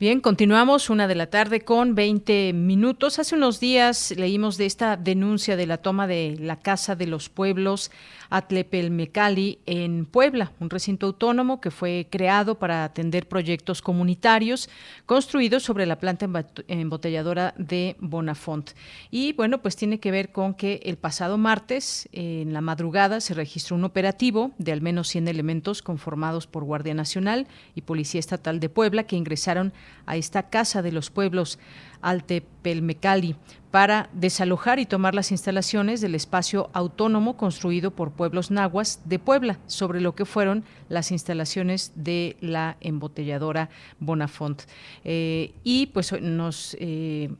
Bien, 0.00 0.22
continuamos 0.22 0.88
una 0.88 1.06
de 1.06 1.14
la 1.14 1.26
tarde 1.26 1.60
con 1.60 1.94
20 1.94 2.54
minutos. 2.54 3.18
Hace 3.18 3.34
unos 3.34 3.60
días 3.60 4.14
leímos 4.16 4.56
de 4.56 4.64
esta 4.64 4.96
denuncia 4.96 5.56
de 5.56 5.66
la 5.66 5.76
toma 5.76 6.06
de 6.06 6.38
la 6.40 6.56
Casa 6.56 6.96
de 6.96 7.06
los 7.06 7.28
Pueblos 7.28 7.90
Atlepelmecali 8.30 9.58
en 9.66 10.06
Puebla, 10.06 10.52
un 10.58 10.70
recinto 10.70 11.04
autónomo 11.04 11.60
que 11.60 11.70
fue 11.70 12.08
creado 12.10 12.58
para 12.58 12.84
atender 12.84 13.28
proyectos 13.28 13.82
comunitarios 13.82 14.70
construidos 15.04 15.64
sobre 15.64 15.84
la 15.84 15.98
planta 15.98 16.26
embotelladora 16.66 17.52
de 17.58 17.96
Bonafont. 17.98 18.70
Y 19.10 19.34
bueno, 19.34 19.60
pues 19.60 19.76
tiene 19.76 20.00
que 20.00 20.10
ver 20.10 20.32
con 20.32 20.54
que 20.54 20.80
el 20.84 20.96
pasado 20.96 21.36
martes, 21.36 22.08
en 22.12 22.54
la 22.54 22.62
madrugada, 22.62 23.20
se 23.20 23.34
registró 23.34 23.76
un 23.76 23.84
operativo 23.84 24.52
de 24.56 24.72
al 24.72 24.80
menos 24.80 25.08
100 25.08 25.28
elementos 25.28 25.82
conformados 25.82 26.46
por 26.46 26.64
Guardia 26.64 26.94
Nacional 26.94 27.48
y 27.74 27.82
Policía 27.82 28.20
Estatal 28.20 28.60
de 28.60 28.70
Puebla 28.70 29.04
que 29.04 29.16
ingresaron 29.16 29.74
esta 30.08 30.50
Casa 30.50 30.82
de 30.82 30.92
los 30.92 31.10
Pueblos 31.10 31.58
Altepelmecali 32.02 33.36
para 33.70 34.10
desalojar 34.12 34.78
y 34.78 34.86
tomar 34.86 35.14
las 35.14 35.30
instalaciones 35.30 36.00
del 36.00 36.14
espacio 36.14 36.70
autónomo 36.72 37.36
construido 37.36 37.92
por 37.92 38.12
pueblos 38.12 38.50
nahuas 38.50 39.00
de 39.04 39.18
Puebla, 39.18 39.58
sobre 39.66 40.00
lo 40.00 40.14
que 40.14 40.24
fueron 40.24 40.64
las 40.88 41.12
instalaciones 41.12 41.92
de 41.94 42.36
la 42.40 42.76
embotelladora 42.80 43.70
Bonafont. 43.98 44.62
Eh, 45.04 45.54
y 45.64 45.86
pues 45.86 46.12
nos... 46.20 46.76
Eh, 46.80 47.30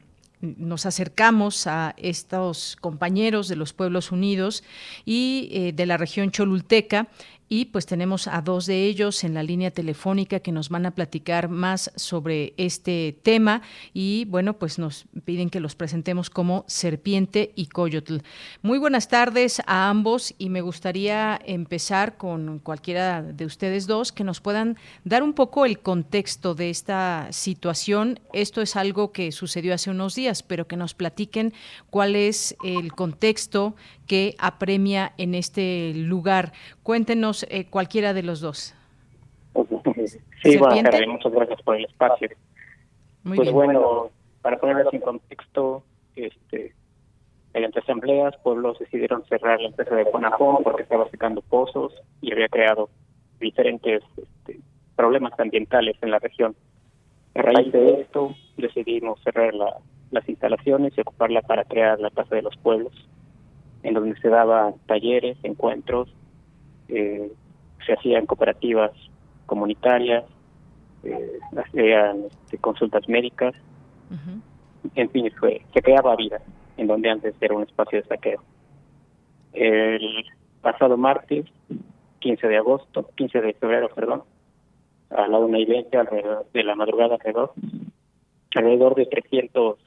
nos 0.42 0.86
acercamos 0.86 1.66
a 1.66 1.94
estos 1.98 2.76
compañeros 2.80 3.46
de 3.46 3.56
los 3.56 3.74
Pueblos 3.74 4.10
Unidos 4.10 4.64
y 5.04 5.50
eh, 5.52 5.72
de 5.72 5.84
la 5.84 5.98
región 5.98 6.30
cholulteca 6.30 7.08
y 7.52 7.64
pues 7.66 7.84
tenemos 7.84 8.28
a 8.28 8.40
dos 8.42 8.64
de 8.66 8.84
ellos 8.86 9.24
en 9.24 9.34
la 9.34 9.42
línea 9.42 9.72
telefónica 9.72 10.38
que 10.38 10.52
nos 10.52 10.68
van 10.68 10.86
a 10.86 10.92
platicar 10.92 11.48
más 11.48 11.90
sobre 11.96 12.54
este 12.56 13.18
tema 13.24 13.62
y 13.92 14.24
bueno, 14.26 14.54
pues 14.54 14.78
nos 14.78 15.06
piden 15.24 15.50
que 15.50 15.58
los 15.58 15.74
presentemos 15.74 16.30
como 16.30 16.64
Serpiente 16.68 17.52
y 17.56 17.66
Coyotl. 17.66 18.18
Muy 18.62 18.78
buenas 18.78 19.08
tardes 19.08 19.60
a 19.66 19.88
ambos 19.90 20.32
y 20.38 20.48
me 20.48 20.60
gustaría 20.60 21.40
empezar 21.44 22.16
con 22.16 22.60
cualquiera 22.60 23.20
de 23.20 23.44
ustedes 23.44 23.88
dos 23.88 24.12
que 24.12 24.22
nos 24.22 24.40
puedan 24.40 24.78
dar 25.02 25.24
un 25.24 25.32
poco 25.32 25.66
el 25.66 25.80
contexto 25.80 26.54
de 26.54 26.70
esta 26.70 27.26
situación. 27.32 28.20
Esto 28.32 28.62
es 28.62 28.76
algo 28.76 29.10
que 29.10 29.32
sucedió 29.32 29.74
hace 29.74 29.90
unos 29.90 30.14
días, 30.14 30.44
pero 30.44 30.68
que 30.68 30.76
nos 30.76 30.94
platiquen 30.94 31.52
cuál 31.90 32.14
es 32.14 32.56
el 32.62 32.92
contexto 32.92 33.74
que 34.10 34.34
apremia 34.40 35.12
en 35.18 35.36
este 35.36 35.92
lugar. 35.94 36.50
Cuéntenos 36.82 37.46
eh, 37.48 37.66
cualquiera 37.70 38.12
de 38.12 38.24
los 38.24 38.40
dos. 38.40 38.74
Sí, 40.42 40.56
bueno, 40.58 40.90
muchas 41.06 41.32
gracias 41.32 41.62
por 41.62 41.76
el 41.76 41.84
espacio. 41.84 42.28
pues 43.22 43.52
bueno, 43.52 44.10
para 44.42 44.58
ponerlo 44.58 44.90
en 44.92 45.00
contexto, 45.00 45.84
este, 46.16 46.74
mediante 47.54 47.78
asambleas, 47.78 48.36
pueblos 48.38 48.80
decidieron 48.80 49.24
cerrar 49.26 49.60
la 49.60 49.68
empresa 49.68 49.94
de 49.94 50.02
Bonafón 50.02 50.64
porque 50.64 50.82
estaba 50.82 51.08
secando 51.08 51.40
pozos 51.42 51.94
y 52.20 52.32
había 52.32 52.48
creado 52.48 52.90
diferentes 53.38 54.02
este, 54.16 54.58
problemas 54.96 55.38
ambientales 55.38 55.96
en 56.02 56.10
la 56.10 56.18
región. 56.18 56.56
A 57.36 57.42
raíz 57.42 57.70
de 57.70 58.00
esto 58.00 58.34
decidimos 58.56 59.22
cerrar 59.22 59.54
las 59.54 60.28
instalaciones 60.28 60.94
y 60.96 61.00
ocuparla 61.00 61.42
para 61.42 61.62
crear 61.64 62.00
la 62.00 62.10
Casa 62.10 62.34
de 62.34 62.42
los 62.42 62.56
Pueblos, 62.56 62.92
en 63.82 63.94
donde 63.94 64.18
se 64.20 64.28
daban 64.28 64.74
talleres, 64.86 65.36
encuentros, 65.42 66.12
eh, 66.88 67.32
se 67.86 67.92
hacían 67.92 68.26
cooperativas 68.26 68.92
comunitarias, 69.46 70.24
eh, 71.02 71.38
hacían 71.56 72.24
este, 72.24 72.58
consultas 72.58 73.08
médicas, 73.08 73.54
en 74.94 75.10
fin, 75.10 75.30
fue, 75.38 75.62
se 75.72 75.82
creaba 75.82 76.16
vida 76.16 76.40
en 76.76 76.86
donde 76.86 77.10
antes 77.10 77.34
era 77.40 77.54
un 77.54 77.62
espacio 77.62 78.00
de 78.00 78.08
saqueo. 78.08 78.42
El 79.52 80.24
pasado 80.62 80.96
martes, 80.96 81.46
15 82.20 82.48
de 82.48 82.56
agosto, 82.56 83.10
15 83.16 83.40
de 83.40 83.52
febrero, 83.54 83.88
perdón, 83.94 84.22
a 85.10 85.26
la 85.26 85.38
una 85.38 85.58
y 85.58 85.64
veinte 85.64 85.96
alrededor 85.96 86.46
de 86.52 86.64
la 86.64 86.74
madrugada 86.74 87.14
alrededor, 87.14 87.52
alrededor 88.54 88.94
de 88.94 89.06
300 89.06 89.78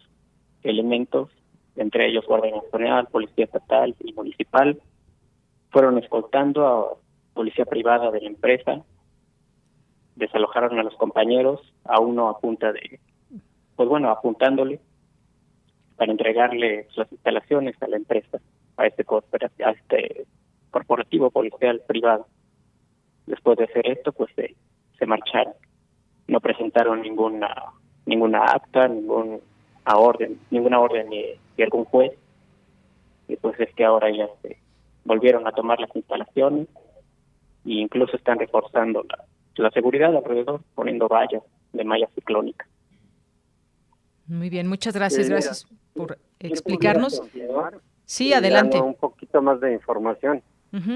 elementos, 0.63 1.29
entre 1.75 2.07
ellos 2.07 2.25
Guardia 2.25 2.55
Nacional, 2.55 3.07
Policía 3.07 3.45
Estatal 3.45 3.95
y 3.99 4.13
Municipal, 4.13 4.79
fueron 5.71 5.97
escoltando 5.97 6.67
a 6.67 6.97
policía 7.33 7.65
privada 7.65 8.11
de 8.11 8.21
la 8.21 8.27
empresa, 8.27 8.83
desalojaron 10.15 10.77
a 10.79 10.83
los 10.83 10.95
compañeros, 10.95 11.61
a 11.85 11.99
uno 11.99 12.29
a 12.29 12.39
punta 12.39 12.71
de, 12.71 12.99
pues 13.75 13.89
bueno, 13.89 14.09
apuntándole 14.09 14.79
para 15.95 16.11
entregarle 16.11 16.87
las 16.95 17.11
instalaciones 17.11 17.81
a 17.81 17.87
la 17.87 17.97
empresa, 17.97 18.39
a 18.77 18.85
este, 18.85 19.05
a 19.65 19.71
este 19.71 20.25
corporativo 20.69 21.31
policial 21.31 21.81
privado. 21.87 22.27
Después 23.25 23.57
de 23.57 23.65
hacer 23.65 23.87
esto, 23.87 24.11
pues 24.11 24.31
se, 24.35 24.55
se 24.99 25.05
marcharon. 25.05 25.53
No 26.27 26.39
presentaron 26.39 27.01
ninguna 27.01 27.73
ninguna 28.05 28.43
acta, 28.43 28.87
ningún 28.87 29.41
orden, 29.85 30.39
ninguna 30.49 30.79
orden 30.79 31.09
de, 31.09 31.39
algún 31.63 31.85
juez. 31.85 32.13
Y 33.27 33.35
pues 33.37 33.59
es 33.59 33.73
que 33.75 33.85
ahora 33.85 34.09
ya 34.11 34.27
se 34.41 34.57
volvieron 35.05 35.47
a 35.47 35.51
tomar 35.51 35.79
las 35.79 35.93
instalaciones 35.95 36.67
e 37.65 37.73
incluso 37.73 38.15
están 38.15 38.39
reforzando 38.39 39.03
la, 39.03 39.25
la 39.55 39.71
seguridad 39.71 40.15
alrededor, 40.15 40.61
poniendo 40.75 41.07
vallas 41.07 41.43
de 41.71 41.83
malla 41.83 42.07
ciclónica. 42.15 42.67
Muy 44.27 44.49
bien, 44.49 44.67
muchas 44.67 44.95
gracias, 44.95 45.29
gracias 45.29 45.67
por 45.93 46.17
explicarnos. 46.39 47.21
Sí, 48.05 48.33
adelante. 48.33 48.79
Un 48.79 48.95
poquito 48.95 49.41
más 49.41 49.59
de 49.59 49.73
información. 49.73 50.41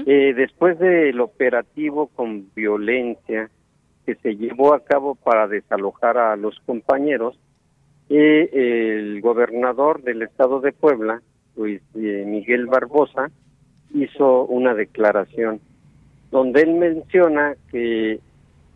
Eh, 0.06 0.34
después 0.34 0.76
del 0.80 1.20
operativo 1.20 2.08
con 2.08 2.52
violencia 2.52 3.48
que 4.04 4.16
se 4.16 4.34
llevó 4.34 4.74
a 4.74 4.80
cabo 4.80 5.14
para 5.14 5.46
desalojar 5.46 6.18
a 6.18 6.34
los 6.34 6.58
compañeros, 6.66 7.38
eh, 8.08 8.50
el 8.52 9.20
gobernador 9.20 10.02
del 10.02 10.22
estado 10.22 10.60
de 10.60 10.72
Puebla, 10.72 11.22
Luis 11.56 11.82
eh, 11.94 12.24
Miguel 12.26 12.66
Barbosa, 12.66 13.30
hizo 13.94 14.44
una 14.44 14.74
declaración 14.74 15.60
donde 16.30 16.62
él 16.62 16.74
menciona 16.74 17.56
que 17.70 18.20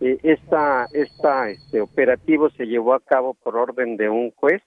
esta, 0.01 0.87
esta, 0.93 1.51
este 1.51 1.81
operativo 1.81 2.51
se 2.51 2.67
llevó 2.67 2.95
a 2.95 3.01
cabo 3.01 3.35
por 3.35 3.57
orden 3.57 3.97
de 3.97 4.09
un 4.09 4.33
juez, 4.33 4.63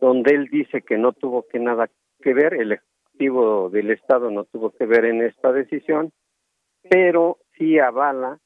donde 0.00 0.34
él 0.34 0.48
dice 0.50 0.82
que 0.82 0.98
no 0.98 1.12
tuvo 1.12 1.46
que 1.48 1.58
nada 1.58 1.88
que 2.20 2.34
ver, 2.34 2.54
el 2.54 2.72
Ejecutivo 2.72 3.70
del 3.70 3.90
Estado 3.90 4.30
no 4.30 4.44
tuvo 4.44 4.70
que 4.70 4.84
ver 4.84 5.06
en 5.06 5.22
esta 5.22 5.52
decisión, 5.52 6.12
pero 6.90 7.38
sí 7.56 7.78
avala, 7.78 8.38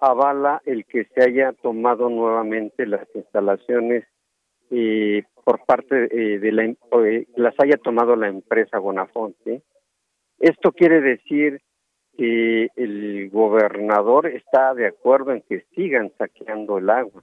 avala 0.00 0.60
el 0.66 0.84
que 0.84 1.04
se 1.06 1.22
haya 1.22 1.52
tomado 1.52 2.10
nuevamente 2.10 2.86
las 2.86 3.06
instalaciones 3.14 4.04
eh, 4.70 5.24
por 5.44 5.64
parte 5.64 6.04
eh, 6.12 6.38
de 6.38 6.52
la, 6.52 6.64
eh, 6.64 7.26
las 7.34 7.54
haya 7.58 7.76
tomado 7.76 8.14
la 8.14 8.28
empresa 8.28 8.78
Bonafont. 8.78 9.34
Esto 10.38 10.70
quiere 10.70 11.00
decir 11.00 11.60
que 12.16 12.68
el 12.76 13.30
gobernador 13.30 14.28
está 14.28 14.74
de 14.74 14.86
acuerdo 14.86 15.32
en 15.32 15.42
que 15.42 15.64
sigan 15.74 16.12
saqueando 16.18 16.78
el 16.78 16.88
agua, 16.88 17.22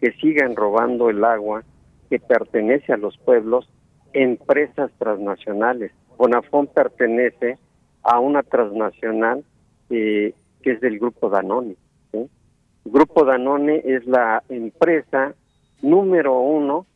que 0.00 0.12
sigan 0.20 0.54
robando 0.54 1.10
el 1.10 1.24
agua 1.24 1.64
que 2.10 2.20
pertenece 2.20 2.92
a 2.92 2.96
los 2.96 3.16
pueblos, 3.18 3.68
empresas 4.12 4.92
transnacionales. 4.98 5.92
Bonafont 6.16 6.70
pertenece 6.70 7.58
a 8.02 8.20
una 8.20 8.42
transnacional 8.44 9.44
que 9.88 10.34
es 10.62 10.80
del 10.80 10.98
Grupo 10.98 11.28
Danone. 11.28 11.76
El 12.12 12.28
Grupo 12.84 13.24
Danone 13.24 13.82
es 13.84 14.06
la 14.06 14.44
empresa 14.48 15.34
número 15.82 16.38
uno 16.40 16.86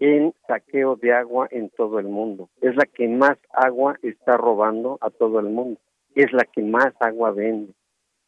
en 0.00 0.34
saqueo 0.46 0.96
de 0.96 1.12
agua 1.12 1.48
en 1.50 1.70
todo 1.70 1.98
el 1.98 2.06
mundo. 2.06 2.48
Es 2.60 2.74
la 2.76 2.86
que 2.86 3.08
más 3.08 3.38
agua 3.52 3.98
está 4.02 4.36
robando 4.36 4.98
a 5.00 5.10
todo 5.10 5.38
el 5.40 5.48
mundo 5.50 5.78
es 6.14 6.32
la 6.32 6.44
que 6.44 6.62
más 6.62 6.92
agua 7.00 7.30
vende 7.32 7.72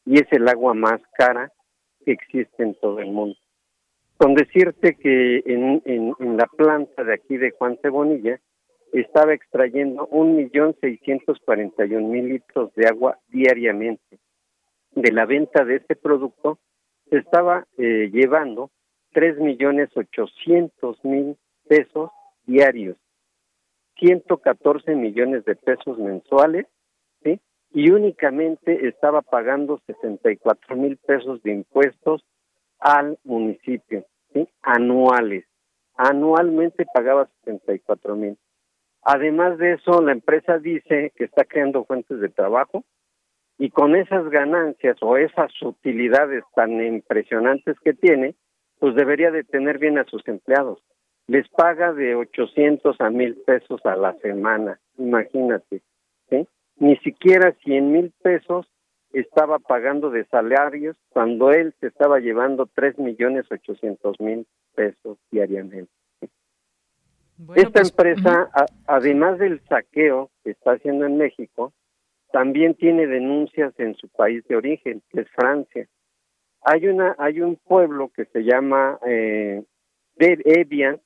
y 0.07 0.17
es 0.17 0.27
el 0.33 0.49
agua 0.49 0.75
más 0.75 1.01
cara 1.17 1.53
que 2.05 2.13
existe 2.13 2.63
en 2.63 2.75
todo 2.75 2.99
el 2.99 3.11
mundo. 3.11 3.37
Con 4.17 4.35
decirte 4.35 4.95
que 4.95 5.43
en, 5.47 5.83
en, 5.85 6.37
la 6.37 6.47
planta 6.47 7.05
de 7.05 7.15
aquí 7.15 7.37
de 7.37 7.51
Juan 7.51 7.79
Cebonilla 7.83 8.39
estaba 8.93 9.35
extrayendo 9.35 10.07
un 10.07 10.37
millón 10.37 10.77
seiscientos 10.81 11.39
cuarenta 11.45 11.85
y 11.85 11.95
un 11.95 12.11
mil 12.11 12.29
litros 12.29 12.73
de 12.75 12.87
agua 12.87 13.19
diariamente. 13.29 14.19
De 14.95 15.11
la 15.11 15.27
venta 15.27 15.65
de 15.65 15.77
este 15.77 15.97
producto 15.97 16.59
se 17.11 17.19
estaba 17.19 17.67
eh, 17.77 18.11
llevando 18.13 18.71
tres 19.15 19.39
millones 19.39 19.89
ochocientos 19.97 21.03
mil 21.05 21.39
pesos 21.67 22.11
diarios, 22.45 22.99
114 23.99 24.95
millones 24.95 25.47
de 25.47 25.57
pesos 25.57 25.99
mensuales 25.99 26.67
y 27.75 27.91
únicamente 27.91 28.87
estaba 28.87 29.21
pagando 29.21 29.81
64 29.87 30.77
mil 30.77 30.97
pesos 30.97 31.43
de 31.43 31.53
impuestos 31.53 32.25
al 32.79 33.19
municipio, 33.25 34.07
¿sí? 34.33 34.49
anuales. 34.63 35.45
Anualmente 35.97 36.87
pagaba 36.95 37.29
64 37.41 38.15
mil. 38.15 38.39
Además 39.03 39.59
de 39.59 39.73
eso, 39.73 40.01
la 40.01 40.13
empresa 40.13 40.59
dice 40.59 41.13
que 41.17 41.25
está 41.25 41.45
creando 41.45 41.85
fuentes 41.85 42.21
de 42.21 42.29
trabajo 42.29 42.85
y 43.59 43.71
con 43.71 43.97
esas 43.97 44.29
ganancias 44.31 44.97
o 45.01 45.17
esas 45.17 45.51
utilidades 45.61 46.45
tan 46.55 46.81
impresionantes 46.81 47.77
que 47.81 47.93
tiene, 47.93 48.37
pues 48.79 48.95
debería 48.95 49.31
de 49.31 49.45
tener 49.45 49.79
bien 49.79 49.99
a 49.99 50.05
sus 50.05 50.27
empleados. 50.29 50.83
Les 51.27 51.49
paga 51.49 51.93
de 51.93 52.15
800 52.15 53.01
a 53.01 53.11
mil 53.11 53.37
pesos 53.47 53.81
a 53.85 53.97
la 53.97 54.15
semana, 54.15 54.79
imagínate. 54.99 55.83
¿sí? 56.29 56.47
ni 56.77 56.97
siquiera 56.99 57.53
100 57.65 57.93
mil 57.93 58.13
pesos 58.23 58.67
estaba 59.13 59.59
pagando 59.59 60.11
de 60.11 60.25
salarios 60.27 60.97
cuando 61.11 61.53
él 61.53 61.75
se 61.81 61.87
estaba 61.87 62.19
llevando 62.19 62.67
3 62.75 62.99
millones 62.99 63.47
800 63.51 64.21
mil 64.21 64.47
pesos 64.75 65.19
diariamente. 65.31 65.93
Esta 67.57 67.81
pues, 67.81 67.91
empresa, 67.91 68.51
además 68.87 69.39
del 69.39 69.61
saqueo 69.69 70.31
que 70.43 70.51
está 70.51 70.73
haciendo 70.73 71.05
en 71.05 71.17
México, 71.17 71.73
también 72.33 72.75
tiene 72.75 73.07
denuncias 73.07 73.73
en 73.79 73.95
su 73.97 74.09
país 74.09 74.45
de 74.49 74.57
origen, 74.57 75.03
que 75.11 75.21
es 75.21 75.29
Francia. 75.31 75.87
Hay 76.65 76.87
una, 76.87 77.15
hay 77.19 77.43
un 77.43 77.57
pueblo 77.57 78.11
que 78.15 78.25
se 78.27 78.43
llama 78.43 78.99
eh, 79.07 79.63
Evian, 80.17 80.99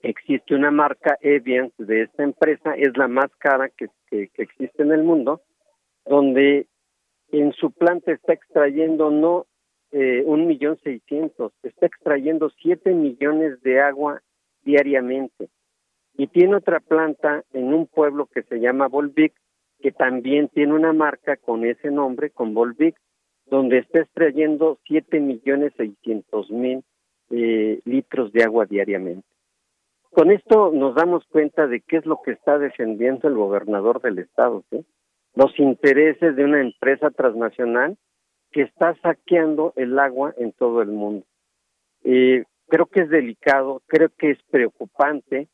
existe 0.00 0.54
una 0.54 0.70
marca 0.70 1.18
Evian 1.20 1.72
de 1.76 2.02
esta 2.02 2.22
empresa, 2.22 2.74
es 2.74 2.96
la 2.96 3.06
más 3.06 3.26
cara 3.36 3.68
que, 3.68 3.88
que, 4.08 4.30
existe 4.38 4.82
en 4.82 4.92
el 4.92 5.02
mundo, 5.02 5.42
donde 6.06 6.68
en 7.32 7.52
su 7.52 7.70
planta 7.70 8.12
está 8.12 8.32
extrayendo 8.32 9.10
no 9.10 9.46
eh, 9.92 10.22
un 10.24 10.46
millón 10.46 10.78
seiscientos, 10.82 11.52
está 11.62 11.86
extrayendo 11.86 12.48
siete 12.62 12.94
millones 12.94 13.60
de 13.62 13.80
agua 13.82 14.22
diariamente. 14.62 15.50
Y 16.16 16.28
tiene 16.28 16.56
otra 16.56 16.80
planta 16.80 17.44
en 17.52 17.74
un 17.74 17.86
pueblo 17.86 18.26
que 18.26 18.42
se 18.44 18.58
llama 18.58 18.88
Volvic, 18.88 19.34
que 19.80 19.92
también 19.92 20.48
tiene 20.48 20.72
una 20.72 20.94
marca 20.94 21.36
con 21.36 21.66
ese 21.66 21.90
nombre, 21.90 22.30
con 22.30 22.54
Volvic, 22.54 22.96
donde 23.46 23.78
está 23.78 24.00
extrayendo 24.00 24.78
siete 24.86 25.20
millones 25.20 25.72
seiscientos 25.76 26.50
mil 26.50 26.82
eh, 27.30 27.80
litros 27.84 28.32
de 28.32 28.44
agua 28.44 28.66
diariamente. 28.66 29.26
Con 30.10 30.30
esto 30.30 30.70
nos 30.72 30.94
damos 30.94 31.24
cuenta 31.26 31.66
de 31.66 31.80
qué 31.80 31.98
es 31.98 32.06
lo 32.06 32.22
que 32.22 32.32
está 32.32 32.58
defendiendo 32.58 33.28
el 33.28 33.34
gobernador 33.34 34.00
del 34.00 34.18
estado. 34.18 34.64
Los 35.34 35.58
intereses 35.58 36.36
de 36.36 36.44
una 36.44 36.60
empresa 36.60 37.10
transnacional 37.10 37.96
que 38.50 38.62
está 38.62 38.94
saqueando 39.02 39.74
el 39.76 39.98
agua 39.98 40.32
en 40.38 40.52
todo 40.52 40.80
el 40.80 40.88
mundo. 40.88 41.26
Eh, 42.04 42.44
creo 42.68 42.86
que 42.86 43.00
es 43.00 43.10
delicado, 43.10 43.82
creo 43.86 44.08
que 44.16 44.30
es 44.30 44.38
preocupante 44.50 45.48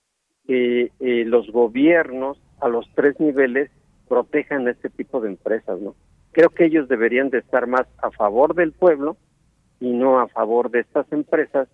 que 0.47 0.93
eh, 1.01 1.25
los 1.25 1.51
gobiernos 1.51 2.41
a 2.61 2.69
los 2.69 2.87
tres 2.95 3.19
niveles 3.19 3.71
protejan 4.09 4.69
a 4.69 4.71
este 4.73 4.91
tipo 4.91 5.21
de 5.21 5.31
empresas, 5.31 5.81
¿no? 5.81 5.97
Creo 6.33 6.51
que 6.51 6.65
ellos 6.65 6.89
deberían 6.89 7.31
de 7.31 7.39
estar 7.39 7.67
más 7.67 7.87
a 7.99 8.11
favor 8.11 8.55
del 8.55 8.73
pueblo 8.73 9.17
y 9.81 9.93
no 9.93 10.19
a 10.19 10.29
favor 10.29 10.71
de 10.71 10.81
estas 10.81 11.11
empresas 11.13 11.69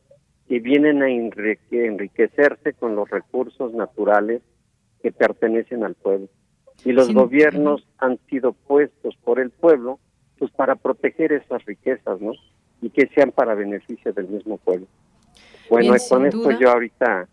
que 0.48 0.60
vienen 0.60 1.02
a 1.02 1.10
enriquecerse 1.10 2.72
con 2.72 2.96
los 2.96 3.08
recursos 3.08 3.72
naturales 3.74 4.42
que 5.02 5.12
pertenecen 5.12 5.84
al 5.84 5.94
pueblo. 5.94 6.28
Y 6.84 6.92
los 6.92 7.12
gobiernos 7.12 7.86
han 7.98 8.18
sido 8.28 8.52
puestos 8.52 9.16
por 9.24 9.40
el 9.40 9.50
pueblo 9.50 9.98
pues 10.38 10.50
para 10.52 10.76
proteger 10.76 11.32
esas 11.32 11.64
riquezas, 11.64 12.20
¿no? 12.20 12.32
Y 12.80 12.90
que 12.90 13.08
sean 13.08 13.32
para 13.32 13.54
beneficio 13.54 14.12
del 14.12 14.28
mismo 14.28 14.56
pueblo. 14.58 14.86
Bueno, 15.68 15.94
con 16.08 16.26
esto 16.26 16.50
yo 16.58 16.70
ahorita... 16.70 17.28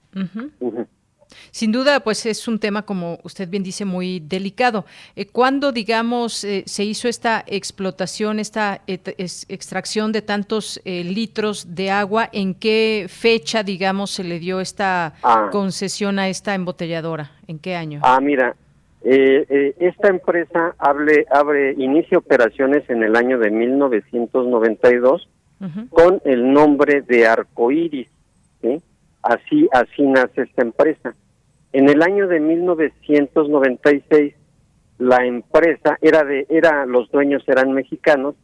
Sin 1.52 1.72
duda, 1.72 2.00
pues 2.00 2.26
es 2.26 2.48
un 2.48 2.60
tema, 2.60 2.84
como 2.84 3.20
usted 3.24 3.50
bien 3.50 3.64
dice, 3.64 3.86
muy 3.86 4.20
delicado. 4.20 4.86
Eh, 5.16 5.26
¿Cuándo, 5.26 5.72
digamos, 5.72 6.44
eh, 6.44 6.64
se 6.66 6.84
hizo 6.84 7.08
esta 7.08 7.44
explotación, 7.48 8.40
esta 8.40 8.82
extracción 8.88 10.12
de 10.12 10.22
tantos 10.22 10.82
eh, 10.86 11.04
litros 11.04 11.76
de 11.76 11.92
agua? 11.92 12.30
¿En 12.32 12.54
qué 12.54 13.08
fecha, 13.10 13.64
digamos, 13.64 14.12
se 14.12 14.24
le 14.24 14.40
dio 14.40 14.60
esta 14.60 15.14
ah. 15.24 15.50
concesión 15.52 16.20
a 16.20 16.28
esta 16.30 16.56
embotelladora? 16.56 17.32
¿En 17.48 17.60
qué 17.60 17.76
año? 17.76 18.02
Ah, 18.04 18.20
mira, 18.22 18.56
esta 19.04 20.08
empresa 20.08 20.76
abre, 20.80 21.26
abre, 21.30 21.74
inicia 21.78 22.18
operaciones 22.18 22.90
en 22.90 23.04
el 23.04 23.16
año 23.16 23.38
de 23.38 23.52
1992 23.52 25.30
con 25.90 26.22
el 26.26 26.52
nombre 26.52 27.02
de 27.02 27.28
Arcoiris. 27.28 28.10
¿sí? 28.62 28.82
Así, 29.22 29.68
así 29.72 30.04
nace 30.04 30.44
esta 30.44 30.62
empresa. 30.62 31.16
En 31.76 31.90
el 31.90 32.02
año 32.04 32.30
de 32.30 32.40
1996, 32.40 34.34
la 34.98 35.26
empresa 35.26 35.98
era 36.00 36.24
de, 36.24 36.46
era, 36.48 36.86
los 36.86 37.12
dueños 37.12 37.44
eran 37.48 37.74
mexicanos, 37.74 38.36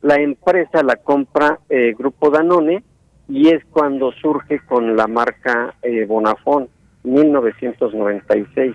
la 0.00 0.14
empresa 0.14 0.82
la 0.82 0.96
compra 0.96 1.60
eh, 1.68 1.94
Grupo 1.98 2.30
Danone 2.30 2.82
y 3.28 3.50
es 3.50 3.62
cuando 3.66 4.10
surge 4.12 4.60
con 4.60 4.96
la 4.96 5.06
marca 5.06 5.74
eh, 5.82 6.06
Bonafón, 6.06 6.70
1996. 7.02 8.74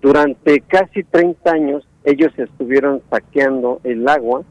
Durante 0.00 0.60
casi 0.60 1.02
30 1.02 1.50
años 1.50 1.88
ellos 2.04 2.32
estuvieron 2.38 3.02
saqueando 3.10 3.80
el 3.82 4.06
agua 4.06 4.44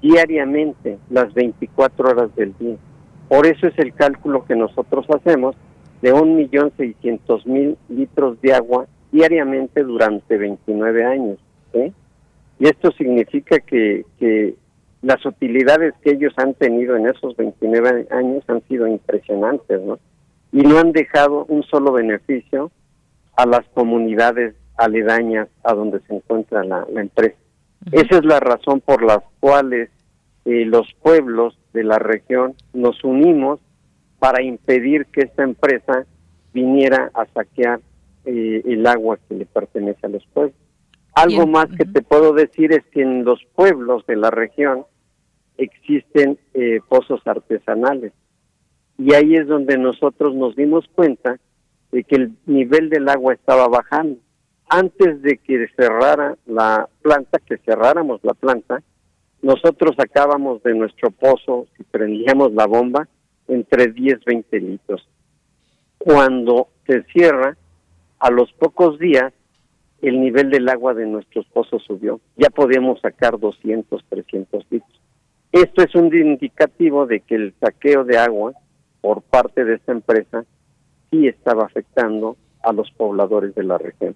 diariamente, 0.00 0.96
las 1.10 1.34
24 1.34 2.08
horas 2.08 2.34
del 2.36 2.56
día. 2.56 2.76
Por 3.28 3.44
eso 3.46 3.66
es 3.66 3.78
el 3.78 3.92
cálculo 3.92 4.46
que 4.46 4.56
nosotros 4.56 5.04
hacemos 5.10 5.54
de 6.02 6.12
un 6.12 6.36
millón 6.36 6.72
seiscientos 6.76 7.46
mil 7.46 7.76
litros 7.88 8.40
de 8.40 8.54
agua 8.54 8.86
diariamente 9.12 9.82
durante 9.82 10.36
29 10.36 11.04
años. 11.04 11.38
Y 11.72 12.68
esto 12.68 12.90
significa 12.92 13.58
que, 13.60 14.04
que 14.18 14.54
las 15.02 15.24
utilidades 15.24 15.94
que 16.02 16.10
ellos 16.10 16.34
han 16.36 16.54
tenido 16.54 16.96
en 16.96 17.06
esos 17.06 17.36
29 17.36 18.08
años 18.10 18.44
han 18.48 18.62
sido 18.68 18.86
impresionantes, 18.86 19.80
¿no? 19.82 19.98
Y 20.52 20.62
no 20.62 20.78
han 20.78 20.92
dejado 20.92 21.46
un 21.46 21.62
solo 21.62 21.92
beneficio 21.92 22.70
a 23.36 23.46
las 23.46 23.66
comunidades 23.72 24.54
aledañas 24.76 25.48
a 25.62 25.74
donde 25.74 26.00
se 26.00 26.14
encuentra 26.14 26.64
la, 26.64 26.86
empresa. 26.96 27.36
Esa 27.92 28.18
es 28.18 28.24
la 28.24 28.40
razón 28.40 28.80
por 28.80 29.02
la 29.02 29.22
cuales 29.40 29.90
eh, 30.44 30.64
los 30.66 30.92
pueblos 31.02 31.58
de 31.72 31.84
la 31.84 31.98
región 31.98 32.54
nos 32.72 33.02
unimos 33.04 33.60
para 34.20 34.42
impedir 34.42 35.06
que 35.06 35.22
esta 35.22 35.42
empresa 35.42 36.06
viniera 36.52 37.10
a 37.14 37.26
saquear 37.26 37.80
eh, 38.24 38.62
el 38.64 38.86
agua 38.86 39.18
que 39.28 39.34
le 39.34 39.46
pertenece 39.46 40.06
a 40.06 40.10
los 40.10 40.24
pueblos. 40.26 40.54
Algo 41.14 41.46
más 41.46 41.66
que 41.76 41.84
te 41.84 42.02
puedo 42.02 42.32
decir 42.32 42.72
es 42.72 42.84
que 42.92 43.02
en 43.02 43.24
los 43.24 43.40
pueblos 43.56 44.06
de 44.06 44.16
la 44.16 44.30
región 44.30 44.84
existen 45.56 46.38
eh, 46.54 46.80
pozos 46.88 47.20
artesanales 47.26 48.12
y 48.96 49.14
ahí 49.14 49.34
es 49.34 49.46
donde 49.46 49.78
nosotros 49.78 50.34
nos 50.34 50.54
dimos 50.54 50.84
cuenta 50.94 51.38
de 51.90 52.04
que 52.04 52.16
el 52.16 52.32
nivel 52.44 52.90
del 52.90 53.08
agua 53.08 53.32
estaba 53.32 53.66
bajando. 53.66 54.18
Antes 54.68 55.22
de 55.22 55.38
que 55.38 55.66
cerrara 55.74 56.36
la 56.46 56.88
planta, 57.02 57.38
que 57.38 57.56
cerráramos 57.58 58.20
la 58.22 58.34
planta, 58.34 58.82
nosotros 59.42 59.96
sacábamos 59.96 60.62
de 60.62 60.74
nuestro 60.74 61.10
pozo, 61.10 61.66
si 61.76 61.82
prendíamos 61.84 62.52
la 62.52 62.66
bomba, 62.66 63.08
entre 63.50 63.88
10, 63.88 64.24
20 64.24 64.60
litros. 64.60 65.06
Cuando 65.98 66.68
se 66.86 67.02
cierra, 67.04 67.56
a 68.18 68.30
los 68.30 68.52
pocos 68.52 68.98
días, 68.98 69.32
el 70.02 70.20
nivel 70.20 70.50
del 70.50 70.68
agua 70.68 70.94
de 70.94 71.06
nuestros 71.06 71.46
pozos 71.46 71.82
subió. 71.86 72.20
Ya 72.36 72.48
podemos 72.50 73.00
sacar 73.00 73.38
200, 73.38 74.02
300 74.08 74.66
litros. 74.70 75.00
Esto 75.52 75.82
es 75.82 75.94
un 75.94 76.14
indicativo 76.14 77.06
de 77.06 77.20
que 77.20 77.34
el 77.34 77.54
saqueo 77.60 78.04
de 78.04 78.18
agua 78.18 78.52
por 79.00 79.22
parte 79.22 79.64
de 79.64 79.74
esta 79.74 79.92
empresa 79.92 80.44
sí 81.10 81.26
estaba 81.26 81.64
afectando 81.64 82.36
a 82.62 82.72
los 82.72 82.90
pobladores 82.92 83.54
de 83.54 83.64
la 83.64 83.78
región. 83.78 84.14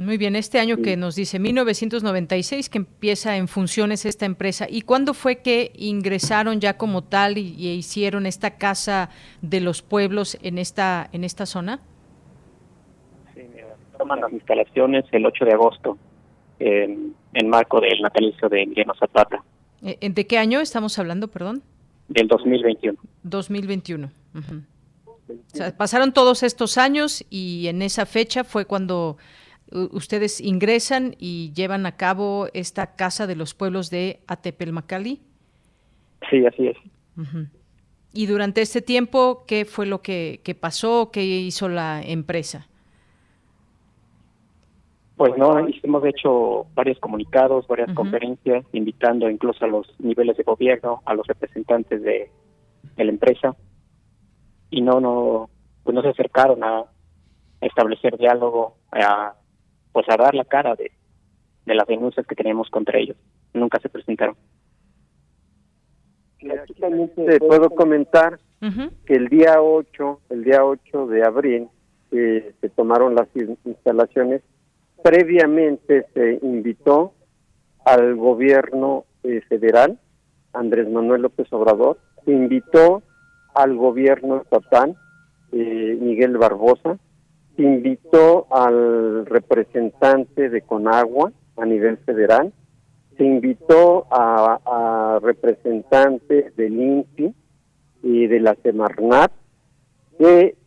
Muy 0.00 0.16
bien, 0.16 0.34
este 0.34 0.58
año 0.58 0.78
que 0.78 0.96
nos 0.96 1.14
dice 1.14 1.38
1996 1.38 2.70
que 2.70 2.78
empieza 2.78 3.36
en 3.36 3.48
funciones 3.48 4.06
esta 4.06 4.24
empresa. 4.24 4.66
¿Y 4.66 4.80
cuándo 4.80 5.12
fue 5.12 5.42
que 5.42 5.72
ingresaron 5.74 6.58
ya 6.58 6.78
como 6.78 7.04
tal 7.04 7.36
y, 7.36 7.68
hicieron 7.68 8.24
esta 8.24 8.56
casa 8.56 9.10
de 9.42 9.60
los 9.60 9.82
pueblos 9.82 10.38
en 10.40 10.56
esta 10.56 11.10
en 11.12 11.22
esta 11.22 11.44
zona? 11.44 11.80
Sí, 13.34 13.42
toman 13.98 14.22
las 14.22 14.32
instalaciones 14.32 15.04
el 15.12 15.26
8 15.26 15.44
de 15.44 15.52
agosto 15.52 15.98
en, 16.58 17.14
marco 17.44 17.78
del 17.78 18.00
natalicio 18.00 18.48
de 18.48 18.62
Emiliano 18.62 18.94
Zapata. 18.94 19.44
Eh, 19.82 20.08
¿De 20.08 20.26
qué 20.26 20.38
año 20.38 20.60
estamos 20.60 20.98
hablando, 20.98 21.28
perdón? 21.28 21.62
Del 22.08 22.26
2021. 22.26 22.98
2021. 23.24 24.10
pasaron 25.76 26.14
todos 26.14 26.42
estos 26.42 26.78
años 26.78 27.22
y 27.28 27.66
en 27.66 27.82
esa 27.82 28.06
fecha 28.06 28.44
fue 28.44 28.64
cuando 28.64 29.18
ustedes 29.72 30.40
ingresan 30.40 31.14
y 31.18 31.52
llevan 31.54 31.86
a 31.86 31.96
cabo 31.96 32.48
esta 32.54 32.96
Casa 32.96 33.26
de 33.26 33.36
los 33.36 33.54
Pueblos 33.54 33.90
de 33.90 34.20
Atepelmacali. 34.26 35.20
Sí, 36.30 36.44
así 36.46 36.68
es. 36.68 36.76
Y 38.12 38.26
durante 38.26 38.60
este 38.60 38.82
tiempo, 38.82 39.44
¿qué 39.46 39.64
fue 39.64 39.86
lo 39.86 40.02
que, 40.02 40.56
pasó? 40.60 41.10
¿Qué 41.12 41.22
hizo 41.22 41.68
la 41.68 42.02
empresa? 42.02 42.66
Pues 45.16 45.36
no, 45.36 45.58
hemos 45.58 46.04
hecho 46.06 46.66
varios 46.74 46.98
comunicados, 46.98 47.68
varias 47.68 47.92
conferencias, 47.92 48.64
invitando 48.72 49.28
incluso 49.28 49.64
a 49.66 49.68
los 49.68 49.86
niveles 49.98 50.36
de 50.38 50.44
gobierno, 50.44 51.02
a 51.04 51.14
los 51.14 51.26
representantes 51.26 52.02
de, 52.02 52.30
de 52.96 53.04
la 53.04 53.10
empresa, 53.10 53.54
y 54.70 54.80
no, 54.80 54.98
no, 54.98 55.50
pues 55.82 55.94
no 55.94 56.00
se 56.02 56.08
acercaron 56.08 56.64
a 56.64 56.86
establecer 57.60 58.16
diálogo, 58.16 58.76
a 58.92 59.34
pues 59.92 60.08
a 60.08 60.16
dar 60.16 60.34
la 60.34 60.44
cara 60.44 60.74
de, 60.74 60.90
de 61.66 61.74
las 61.74 61.86
denuncias 61.86 62.26
que 62.26 62.34
tenemos 62.34 62.68
contra 62.70 62.98
ellos. 62.98 63.16
Nunca 63.52 63.78
se 63.80 63.88
presentaron. 63.88 64.36
te 66.38 67.38
puedo 67.38 67.70
comentar 67.70 68.38
que 69.06 69.14
el 69.14 69.28
día 69.28 69.62
8, 69.62 70.20
el 70.30 70.44
día 70.44 70.64
8 70.64 71.06
de 71.06 71.24
abril, 71.24 71.68
eh, 72.12 72.54
se 72.60 72.68
tomaron 72.70 73.14
las 73.14 73.28
instalaciones. 73.64 74.42
Previamente 75.02 76.06
se 76.12 76.38
invitó 76.42 77.14
al 77.84 78.16
gobierno 78.16 79.04
eh, 79.22 79.40
federal, 79.48 79.98
Andrés 80.52 80.88
Manuel 80.88 81.22
López 81.22 81.50
Obrador, 81.52 81.98
se 82.24 82.32
invitó 82.32 83.02
al 83.54 83.76
gobierno 83.76 84.42
estatal, 84.42 84.96
eh, 85.52 85.98
Miguel 86.00 86.36
Barbosa, 86.36 86.98
invitó 87.62 88.46
al 88.50 89.26
representante 89.26 90.48
de 90.48 90.62
Conagua 90.62 91.32
a 91.56 91.66
nivel 91.66 91.98
federal, 91.98 92.52
se 93.16 93.24
invitó 93.24 94.06
a, 94.10 95.18
representantes 95.22 96.56
del 96.56 96.80
INPI 96.80 97.34
y 98.02 98.26
de 98.26 98.40
la 98.40 98.54
Semarnat 98.62 99.30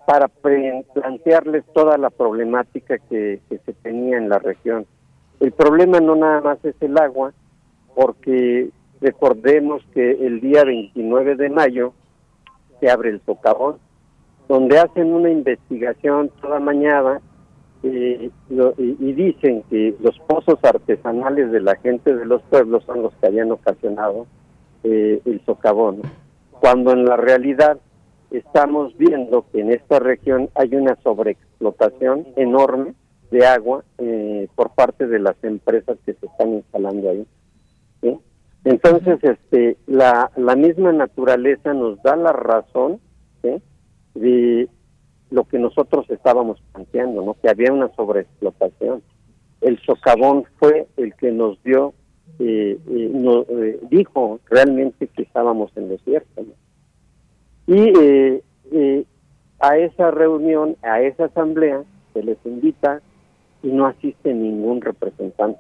para 0.06 0.28
plantearles 0.28 1.64
toda 1.74 1.98
la 1.98 2.10
problemática 2.10 2.98
que, 2.98 3.40
que 3.50 3.58
se 3.60 3.74
tenía 3.74 4.18
en 4.18 4.30
la 4.30 4.40
región. 4.40 4.86
El 5.40 5.52
problema 5.52 6.00
no 6.00 6.16
nada 6.16 6.42
más 6.42 6.64
es 6.64 6.76
el 6.82 6.98
agua, 6.98 7.34
porque 7.96 8.70
recordemos 9.02 9.84
que 9.94 10.12
el 10.12 10.42
día 10.42 10.64
29 10.64 11.36
de 11.36 11.50
mayo 11.50 11.94
se 12.80 12.90
abre 12.90 13.10
el 13.10 13.22
socavón 13.26 13.78
donde 14.48 14.80
hacen 14.80 15.14
una 15.14 15.30
investigación 15.30 16.30
toda 16.42 16.60
mañana 16.60 17.22
eh, 17.84 18.30
y, 18.78 19.12
dicen 19.14 19.64
que 19.70 19.94
los 20.00 20.18
pozos 20.20 20.58
artesanales 20.64 21.52
de 21.52 21.60
la 21.60 21.76
gente 21.76 22.16
de 22.16 22.26
los 22.26 22.42
pueblos 22.44 22.84
son 22.86 23.02
los 23.02 23.14
que 23.16 23.28
habían 23.28 23.52
ocasionado 23.52 24.26
eh, 24.84 25.22
el 25.26 25.44
socavón, 25.46 26.02
cuando 26.52 26.94
en 26.94 27.06
la 27.06 27.18
realidad 27.18 27.80
estamos 28.32 28.98
viendo 28.98 29.46
que 29.52 29.60
en 29.60 29.72
esta 29.72 30.00
región 30.00 30.50
hay 30.56 30.76
una 30.76 30.96
sobreexplotación 31.04 32.28
enorme 32.38 32.94
de 33.32 33.46
agua 33.46 33.84
eh, 33.98 34.48
por 34.56 34.74
parte 34.74 35.08
de 35.08 35.20
las 35.20 35.36
empresas 35.44 35.98
que 36.06 36.14
se 36.14 36.26
están 36.26 36.54
instalando 36.54 37.10
ahí. 37.10 37.28
Entonces, 38.66 39.20
este, 39.24 39.76
la, 39.88 40.32
la 40.38 40.56
misma 40.56 40.94
naturaleza 40.94 41.74
nos 41.74 42.02
da 42.02 42.16
la 42.16 42.32
razón 42.32 43.02
de 44.14 44.68
lo 45.34 45.46
que 45.46 45.58
nosotros 45.58 46.06
estábamos 46.10 46.62
planteando, 46.72 47.24
¿no? 47.24 47.36
Que 47.42 47.50
había 47.50 47.74
una 47.74 47.90
sobreexplotación. 47.96 49.02
El 49.62 49.80
socavón 49.80 50.46
fue 50.60 50.88
el 50.98 51.16
que 51.16 51.32
nos 51.32 51.62
dio, 51.64 51.94
eh, 52.40 52.78
eh, 52.88 53.10
nos, 53.12 53.50
eh, 53.50 53.80
dijo 53.90 54.40
realmente 54.50 55.08
que 55.08 55.24
estábamos 55.24 55.72
en 55.76 55.90
desierto. 55.90 56.44
Y 57.66 57.94
a 59.60 59.78
esa 59.78 60.12
reunión, 60.12 60.76
a 60.84 61.02
esa 61.02 61.26
asamblea, 61.26 61.84
se 62.14 62.22
les 62.22 62.38
invita 62.46 63.02
y 63.64 63.68
no 63.68 63.88
asiste 63.88 64.34
ningún 64.34 64.82
representante. 64.82 65.60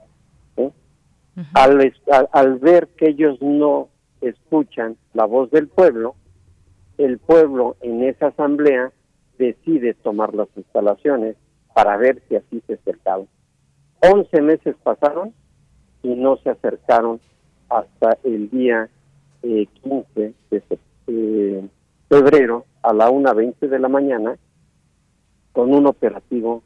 al, 1.55 1.93
al, 2.31 2.59
ver 2.59 2.89
que 2.89 3.09
ellos 3.09 3.41
no 3.41 3.87
escuchan 4.21 4.97
la 5.13 5.25
voz 5.25 5.49
del 5.49 5.67
pueblo, 5.67 6.15
el 6.97 7.17
pueblo 7.17 7.75
en 7.81 8.03
esa 8.03 8.27
asamblea 8.27 8.91
decide 9.37 9.93
tomar 9.93 10.33
las 10.33 10.47
instalaciones 10.55 11.35
para 11.73 11.97
ver 11.97 12.21
si 12.27 12.35
así 12.35 12.61
se 12.67 12.75
acercaban. 12.75 13.27
Once 14.01 14.41
meses 14.41 14.75
pasaron 14.83 15.33
y 16.01 16.15
no 16.15 16.37
se 16.37 16.49
acercaron 16.49 17.19
hasta 17.69 18.17
el 18.23 18.49
día 18.49 18.89
15 19.41 20.05
eh, 20.15 20.33
de 20.51 20.63
eh, 21.07 21.69
febrero 22.09 22.65
a 22.81 22.93
la 22.93 23.09
1.20 23.09 23.67
de 23.67 23.79
la 23.79 23.89
mañana 23.89 24.37
con 25.51 25.73
un 25.73 25.87
operativo 25.87 26.63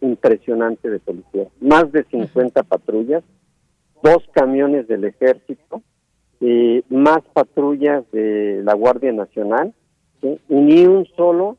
impresionante 0.00 0.90
de 0.90 1.00
policía. 1.00 1.48
Más 1.60 1.90
de 1.92 2.04
50 2.04 2.62
patrullas, 2.64 3.24
dos 4.02 4.22
camiones 4.32 4.86
del 4.86 5.04
ejército, 5.04 5.82
eh, 6.40 6.82
más 6.88 7.20
patrullas 7.32 8.04
de 8.12 8.60
la 8.64 8.74
Guardia 8.74 9.12
Nacional, 9.12 9.74
y 10.22 10.38
ni 10.48 10.86
un 10.86 11.06
solo 11.16 11.56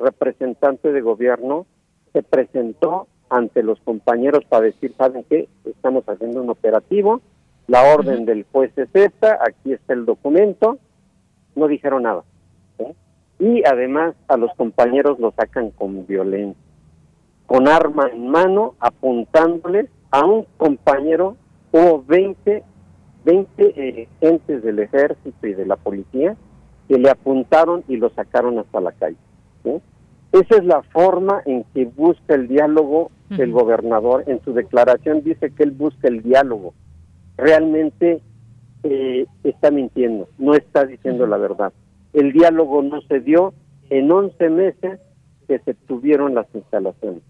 representante 0.00 0.92
de 0.92 1.00
gobierno 1.00 1.66
se 2.12 2.22
presentó 2.22 3.06
ante 3.30 3.62
los 3.62 3.78
compañeros 3.80 4.44
para 4.48 4.64
decir, 4.64 4.94
¿saben 4.96 5.24
qué? 5.28 5.48
Estamos 5.64 6.04
haciendo 6.08 6.42
un 6.42 6.50
operativo, 6.50 7.20
la 7.66 7.94
orden 7.94 8.24
del 8.24 8.44
juez 8.50 8.72
es 8.76 8.88
esta, 8.94 9.38
aquí 9.46 9.72
está 9.72 9.92
el 9.92 10.06
documento, 10.06 10.78
no 11.54 11.68
dijeron 11.68 12.04
nada. 12.04 12.24
Y 13.38 13.62
además 13.64 14.14
a 14.26 14.36
los 14.36 14.52
compañeros 14.56 15.18
lo 15.20 15.32
sacan 15.32 15.70
con 15.70 16.06
violencia, 16.06 16.60
con 17.46 17.68
arma 17.68 18.08
en 18.12 18.28
mano, 18.28 18.74
apuntándoles 18.80 19.90
a 20.10 20.24
un 20.24 20.46
compañero, 20.56 21.36
hubo 21.70 22.02
20, 22.04 22.64
20 23.24 24.08
agentes 24.22 24.62
del 24.62 24.78
ejército 24.78 25.46
y 25.46 25.54
de 25.54 25.66
la 25.66 25.76
policía 25.76 26.36
que 26.88 26.98
le 26.98 27.10
apuntaron 27.10 27.84
y 27.88 27.96
lo 27.96 28.10
sacaron 28.10 28.58
hasta 28.58 28.80
la 28.80 28.92
calle. 28.92 29.16
Esa 30.32 30.56
es 30.56 30.64
la 30.64 30.82
forma 30.82 31.42
en 31.46 31.64
que 31.74 31.84
busca 31.84 32.34
el 32.34 32.48
diálogo 32.48 33.10
el 33.30 33.52
gobernador. 33.52 34.24
En 34.26 34.42
su 34.42 34.52
declaración 34.52 35.22
dice 35.22 35.50
que 35.50 35.62
él 35.62 35.72
busca 35.72 36.08
el 36.08 36.22
diálogo. 36.22 36.74
Realmente 37.36 38.20
eh, 38.82 39.26
está 39.44 39.70
mintiendo, 39.70 40.28
no 40.38 40.54
está 40.54 40.86
diciendo 40.86 41.26
la 41.26 41.36
verdad. 41.36 41.72
El 42.12 42.32
diálogo 42.32 42.82
no 42.82 43.00
se 43.02 43.20
dio 43.20 43.52
en 43.90 44.10
11 44.10 44.50
meses 44.50 45.00
que 45.46 45.58
se 45.60 45.74
tuvieron 45.74 46.34
las 46.34 46.46
instalaciones. 46.54 47.22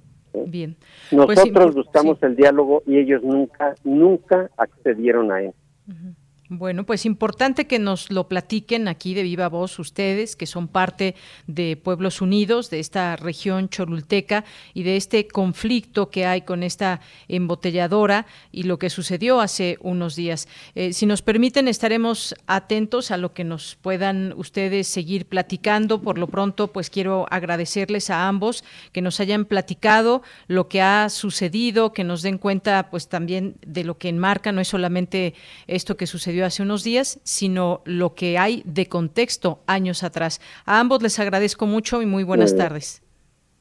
Bien. 0.46 0.76
Pues 1.10 1.36
Nosotros 1.36 1.74
buscamos 1.74 2.22
el 2.22 2.36
diálogo 2.36 2.82
y 2.86 2.98
ellos 2.98 3.22
nunca, 3.22 3.74
nunca 3.84 4.50
accedieron 4.56 5.32
a 5.32 5.42
él. 5.42 5.52
Mm-hmm. 5.90 6.17
Bueno, 6.50 6.86
pues 6.86 7.04
importante 7.04 7.66
que 7.66 7.78
nos 7.78 8.10
lo 8.10 8.26
platiquen 8.26 8.88
aquí 8.88 9.12
de 9.12 9.22
viva 9.22 9.50
voz 9.50 9.78
ustedes, 9.78 10.34
que 10.34 10.46
son 10.46 10.66
parte 10.66 11.14
de 11.46 11.76
Pueblos 11.76 12.22
Unidos, 12.22 12.70
de 12.70 12.80
esta 12.80 13.16
región 13.16 13.68
cholulteca 13.68 14.46
y 14.72 14.82
de 14.82 14.96
este 14.96 15.28
conflicto 15.28 16.08
que 16.08 16.24
hay 16.24 16.40
con 16.40 16.62
esta 16.62 17.02
embotelladora 17.28 18.24
y 18.50 18.62
lo 18.62 18.78
que 18.78 18.88
sucedió 18.88 19.42
hace 19.42 19.76
unos 19.82 20.16
días. 20.16 20.48
Eh, 20.74 20.94
si 20.94 21.04
nos 21.04 21.20
permiten, 21.20 21.68
estaremos 21.68 22.34
atentos 22.46 23.10
a 23.10 23.18
lo 23.18 23.34
que 23.34 23.44
nos 23.44 23.76
puedan 23.82 24.32
ustedes 24.34 24.88
seguir 24.88 25.26
platicando. 25.26 26.00
Por 26.00 26.16
lo 26.16 26.28
pronto, 26.28 26.68
pues 26.68 26.88
quiero 26.88 27.26
agradecerles 27.30 28.08
a 28.08 28.26
ambos 28.26 28.64
que 28.92 29.02
nos 29.02 29.20
hayan 29.20 29.44
platicado 29.44 30.22
lo 30.46 30.66
que 30.68 30.80
ha 30.80 31.10
sucedido, 31.10 31.92
que 31.92 32.04
nos 32.04 32.22
den 32.22 32.38
cuenta 32.38 32.88
pues 32.88 33.08
también 33.08 33.56
de 33.66 33.84
lo 33.84 33.98
que 33.98 34.08
enmarca, 34.08 34.50
no 34.50 34.62
es 34.62 34.68
solamente 34.68 35.34
esto 35.66 35.98
que 35.98 36.06
sucedió 36.06 36.37
hace 36.44 36.62
unos 36.62 36.84
días, 36.84 37.20
sino 37.22 37.82
lo 37.84 38.14
que 38.14 38.38
hay 38.38 38.62
de 38.64 38.86
contexto 38.88 39.60
años 39.66 40.02
atrás. 40.02 40.40
A 40.64 40.80
ambos 40.80 41.02
les 41.02 41.18
agradezco 41.18 41.66
mucho 41.66 42.02
y 42.02 42.06
muy 42.06 42.24
buenas 42.24 42.56
tardes. 42.56 43.02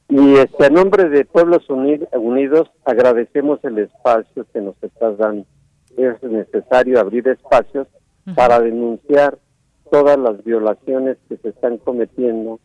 Y 0.10 0.36
este, 0.36 0.66
a 0.66 0.70
nombre 0.70 1.10
de 1.10 1.26
Pueblos 1.26 1.70
Unidos 1.70 2.70
agradecemos 2.86 3.60
el 3.64 3.80
espacio 3.80 4.46
que 4.54 4.62
nos 4.62 4.76
estás 4.82 5.18
dando. 5.18 5.46
Es 5.98 6.22
necesario 6.24 7.00
abrir 7.00 7.28
espacios 7.28 7.88
para 8.36 8.60
denunciar 8.60 9.38
todas 9.92 10.18
las 10.18 10.44
violaciones 10.44 11.18
que 11.28 11.38
se 11.38 11.50
están 11.50 11.78
cometiendo 11.78 12.60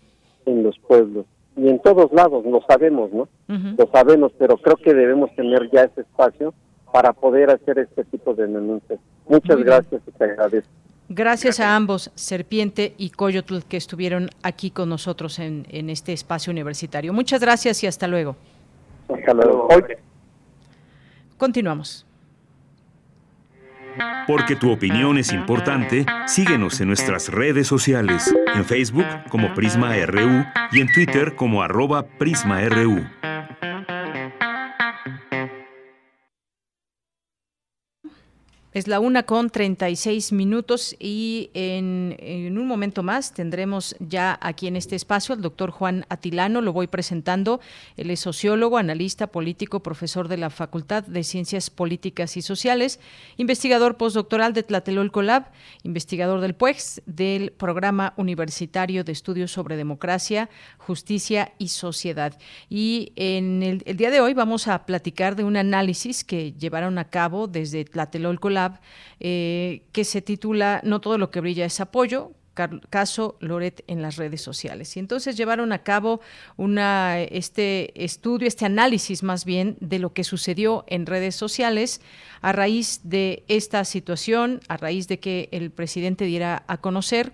en 0.47 0.63
los 0.63 0.79
pueblos 0.79 1.27
y 1.57 1.69
en 1.69 1.79
todos 1.81 2.13
lados, 2.13 2.45
lo 2.47 2.63
sabemos, 2.67 3.13
¿no? 3.13 3.29
Lo 3.49 3.87
sabemos, 3.93 4.33
pero 4.39 4.57
creo 4.57 4.77
que 4.77 4.95
debemos 4.95 5.35
tener 5.35 5.71
ya 5.71 5.85
ese 5.85 6.03
espacio 6.03 6.55
para 6.93 7.13
poder 7.13 7.51
hacer 7.51 7.79
este 7.79 8.05
tipo 8.05 8.35
de 8.35 8.47
denuncias. 8.47 9.01
Muchas 9.27 9.59
gracias 9.59 10.03
y 10.07 10.11
te 10.13 10.25
agradezco. 10.25 10.71
Gracias 11.09 11.61
a 11.61 11.75
ambos, 11.75 12.11
Serpiente 12.15 12.95
y 12.97 13.11
Coyotl, 13.11 13.59
que 13.69 13.77
estuvieron 13.77 14.31
aquí 14.43 14.71
con 14.71 14.89
nosotros 14.89 15.39
en, 15.39 15.67
en 15.71 15.91
este 15.91 16.13
espacio 16.13 16.51
universitario. 16.51 17.13
Muchas 17.13 17.41
gracias 17.41 17.83
y 17.83 17.87
hasta 17.87 18.07
luego. 18.07 18.37
Hasta 19.09 19.35
luego. 19.35 19.69
Continuamos. 21.37 22.07
Porque 24.27 24.57
tu 24.57 24.71
opinión 24.71 25.19
es 25.19 25.33
importante, 25.33 26.07
síguenos 26.27 26.81
en 26.81 26.89
nuestras 26.89 27.29
redes 27.29 27.67
sociales, 27.67 28.35
en 28.55 28.65
Facebook 28.65 29.07
como 29.29 29.53
Prisma 29.55 29.95
RU 30.07 30.45
y 30.71 30.81
en 30.81 30.93
Twitter 30.93 31.35
como 31.35 31.63
arroba 31.63 32.07
PrismaRU. 32.19 33.05
Es 38.75 38.89
la 38.89 39.01
una 39.01 39.25
con 39.25 39.51
36 39.51 40.33
minutos 40.33 40.97
y 40.99 41.51
en, 41.53 42.57
un 42.57 42.67
momento 42.67 43.03
más 43.03 43.35
tendremos 43.35 43.95
ya 44.01 44.39
aquí 44.41 44.67
en 44.67 44.77
este 44.77 44.97
espacio 44.97 45.35
al 45.35 45.43
doctor 45.43 45.71
Juan 45.71 46.07
Atilano, 46.09 46.63
lo 46.63 46.73
voy 46.73 46.87
presentando. 46.87 47.61
Él 47.99 48.11
es 48.11 48.21
sociólogo, 48.21 48.79
analista 48.79 49.27
político, 49.27 49.83
profesor 49.83 50.27
de 50.27 50.39
la 50.39 50.49
Facultad 50.49 51.03
de 51.03 51.23
Ciencias 51.23 51.69
Políticas 51.69 52.39
y 52.39 52.43
Sociales, 52.43 52.99
investigador 53.37 53.99
postdoctoral 53.99 54.55
de 54.55 54.63
Tlatelolco 54.63 55.21
Lab, 55.21 55.51
investigador 55.83 56.41
del 56.41 56.55
PUEX, 56.55 57.03
del 57.05 57.53
Programa 57.53 58.15
Universitario 58.17 59.05
de 59.05 59.13
Estudios 59.13 59.53
sobre 59.53 59.77
Democracia, 59.77 60.49
Justicia 60.79 61.53
y 61.59 61.69
Sociedad. 61.69 62.39
Y 62.71 63.13
en 63.17 63.63
el, 63.63 63.83
el 63.85 63.99
día 63.99 64.11
de 64.11 64.23
hoy 64.23 64.33
vamos 64.33 64.67
a 64.67 64.87
platicar 64.87 65.37
de 65.37 65.45
un 65.45 65.59
análisis 65.59 66.25
que 66.25 66.55
llevaron 66.55 66.97
a 66.97 67.11
cabo 67.11 67.49
desde 67.49 67.85
Tlatelolco 67.85 68.49
Lab 68.49 68.62
eh, 69.21 69.83
que 69.93 70.05
se 70.05 70.23
titula 70.23 70.81
No 70.85 71.01
todo 71.01 71.19
lo 71.19 71.31
que 71.31 71.41
brilla 71.41 71.65
es 71.65 71.81
apoyo, 71.81 72.33
caso 72.91 73.37
Loret 73.41 73.83
en 73.87 74.03
las 74.03 74.17
redes 74.17 74.43
sociales. 74.43 74.97
Y 74.97 75.01
entonces 75.01 75.37
llevaron 75.37 75.73
a 75.73 75.83
cabo 75.83 76.21
una, 76.57 77.21
este 77.21 78.05
estudio, 78.05 78.47
este 78.47 78.67
análisis 78.67 79.23
más 79.23 79.45
bien 79.45 79.77
de 79.81 79.99
lo 79.99 80.13
que 80.13 80.25
sucedió 80.25 80.85
en 80.89 81.07
redes 81.07 81.35
sociales 81.35 82.01
a 82.41 82.53
raíz 82.53 83.01
de 83.05 83.45
esta 83.49 83.85
situación, 83.85 84.61
a 84.69 84.77
raíz 84.77 85.09
de 85.09 85.19
que 85.19 85.49
el 85.53 85.71
presidente 85.71 86.25
diera 86.25 86.65
a 86.67 86.79
conocer 86.79 87.33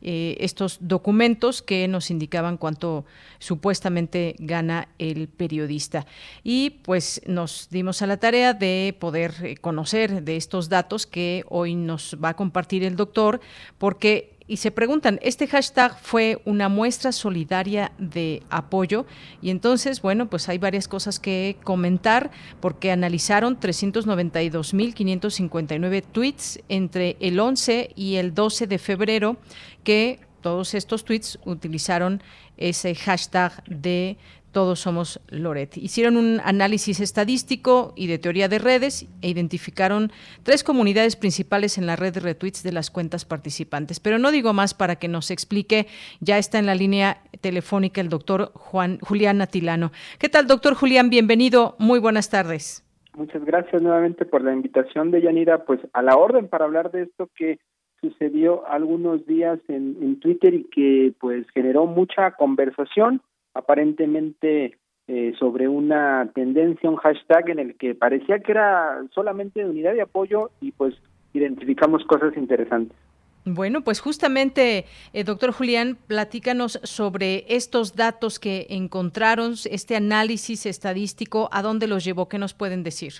eh, 0.00 0.36
estos 0.40 0.78
documentos 0.80 1.60
que 1.60 1.88
nos 1.88 2.10
indicaban 2.10 2.56
cuánto 2.56 3.04
supuestamente 3.38 4.36
gana 4.38 4.88
el 4.98 5.28
periodista. 5.28 6.06
Y 6.44 6.70
pues 6.82 7.20
nos 7.26 7.68
dimos 7.70 8.00
a 8.02 8.06
la 8.06 8.18
tarea 8.18 8.54
de 8.54 8.96
poder 8.98 9.34
eh, 9.42 9.56
conocer 9.56 10.22
de 10.22 10.36
estos 10.36 10.68
datos 10.68 11.06
que 11.06 11.44
hoy 11.48 11.74
nos 11.74 12.16
va 12.22 12.30
a 12.30 12.36
compartir 12.36 12.84
el 12.84 12.96
doctor, 12.96 13.40
porque 13.78 14.37
y 14.48 14.56
se 14.56 14.70
preguntan, 14.70 15.20
¿este 15.22 15.46
hashtag 15.46 15.98
fue 16.00 16.40
una 16.46 16.70
muestra 16.70 17.12
solidaria 17.12 17.92
de 17.98 18.42
apoyo? 18.48 19.04
Y 19.42 19.50
entonces, 19.50 20.00
bueno, 20.00 20.30
pues 20.30 20.48
hay 20.48 20.56
varias 20.56 20.88
cosas 20.88 21.20
que 21.20 21.58
comentar 21.62 22.30
porque 22.60 22.90
analizaron 22.90 23.60
392.559 23.60 26.02
tweets 26.10 26.60
entre 26.70 27.18
el 27.20 27.38
11 27.38 27.90
y 27.94 28.14
el 28.16 28.32
12 28.34 28.66
de 28.66 28.78
febrero 28.78 29.36
que 29.84 30.20
todos 30.40 30.72
estos 30.74 31.04
tweets 31.04 31.38
utilizaron 31.44 32.22
ese 32.56 32.94
hashtag 32.94 33.62
de 33.66 34.16
todos 34.58 34.80
somos 34.80 35.20
Loret. 35.28 35.76
Hicieron 35.76 36.16
un 36.16 36.40
análisis 36.42 36.98
estadístico 36.98 37.92
y 37.94 38.08
de 38.08 38.18
teoría 38.18 38.48
de 38.48 38.58
redes 38.58 39.06
e 39.22 39.28
identificaron 39.28 40.10
tres 40.42 40.64
comunidades 40.64 41.14
principales 41.14 41.78
en 41.78 41.86
la 41.86 41.94
red 41.94 42.12
de 42.12 42.18
retweets 42.18 42.64
de 42.64 42.72
las 42.72 42.90
cuentas 42.90 43.24
participantes. 43.24 44.00
Pero 44.00 44.18
no 44.18 44.32
digo 44.32 44.52
más 44.54 44.74
para 44.74 44.96
que 44.96 45.06
nos 45.06 45.30
explique, 45.30 45.86
ya 46.18 46.38
está 46.38 46.58
en 46.58 46.66
la 46.66 46.74
línea 46.74 47.18
telefónica 47.40 48.00
el 48.00 48.08
doctor 48.08 48.50
Juan 48.52 48.98
Julián 48.98 49.40
Atilano. 49.42 49.92
¿Qué 50.18 50.28
tal, 50.28 50.48
doctor 50.48 50.74
Julián? 50.74 51.08
Bienvenido, 51.08 51.76
muy 51.78 52.00
buenas 52.00 52.28
tardes. 52.28 52.84
Muchas 53.14 53.44
gracias 53.44 53.80
nuevamente 53.80 54.24
por 54.24 54.42
la 54.42 54.52
invitación 54.52 55.12
de 55.12 55.22
Yanira, 55.22 55.66
pues 55.66 55.78
a 55.92 56.02
la 56.02 56.16
orden 56.16 56.48
para 56.48 56.64
hablar 56.64 56.90
de 56.90 57.02
esto 57.02 57.30
que 57.36 57.60
sucedió 58.00 58.66
algunos 58.66 59.24
días 59.24 59.60
en, 59.68 59.96
en 60.02 60.18
Twitter 60.18 60.52
y 60.52 60.64
que 60.64 61.12
pues 61.20 61.46
generó 61.54 61.86
mucha 61.86 62.32
conversación 62.32 63.22
aparentemente 63.54 64.78
eh, 65.06 65.32
sobre 65.38 65.68
una 65.68 66.30
tendencia, 66.34 66.90
un 66.90 66.96
hashtag 66.96 67.50
en 67.50 67.58
el 67.58 67.76
que 67.76 67.94
parecía 67.94 68.40
que 68.40 68.52
era 68.52 69.02
solamente 69.14 69.60
de 69.60 69.70
unidad 69.70 69.94
de 69.94 70.02
apoyo 70.02 70.50
y 70.60 70.72
pues 70.72 70.94
identificamos 71.32 72.04
cosas 72.04 72.36
interesantes. 72.36 72.96
Bueno, 73.44 73.80
pues 73.80 74.00
justamente, 74.00 74.84
eh, 75.14 75.24
doctor 75.24 75.52
Julián, 75.52 75.96
platícanos 76.06 76.80
sobre 76.82 77.44
estos 77.48 77.96
datos 77.96 78.38
que 78.38 78.66
encontraron, 78.68 79.54
este 79.70 79.96
análisis 79.96 80.66
estadístico, 80.66 81.48
¿a 81.52 81.62
dónde 81.62 81.86
los 81.86 82.04
llevó? 82.04 82.28
¿Qué 82.28 82.38
nos 82.38 82.52
pueden 82.52 82.82
decir? 82.82 83.12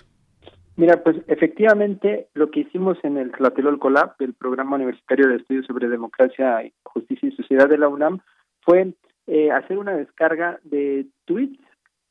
Mira, 0.75 1.03
pues 1.03 1.17
efectivamente 1.27 2.27
lo 2.35 2.51
que 2.51 2.61
hicimos 2.61 2.97
en 3.03 3.17
el 3.17 3.31
Tlatelolco 3.31 3.89
Lab, 3.89 4.13
el 4.19 4.33
Programa 4.33 4.75
Universitario 4.75 5.27
de 5.27 5.37
Estudios 5.37 5.65
sobre 5.65 5.89
Democracia, 5.89 6.61
Justicia 6.83 7.27
y 7.27 7.35
Sociedad 7.35 7.67
de 7.67 7.77
la 7.77 7.87
UNAM, 7.87 8.19
fue 8.61 8.93
eh, 9.31 9.51
hacer 9.51 9.77
una 9.77 9.95
descarga 9.95 10.59
de 10.63 11.05
tweets 11.25 11.63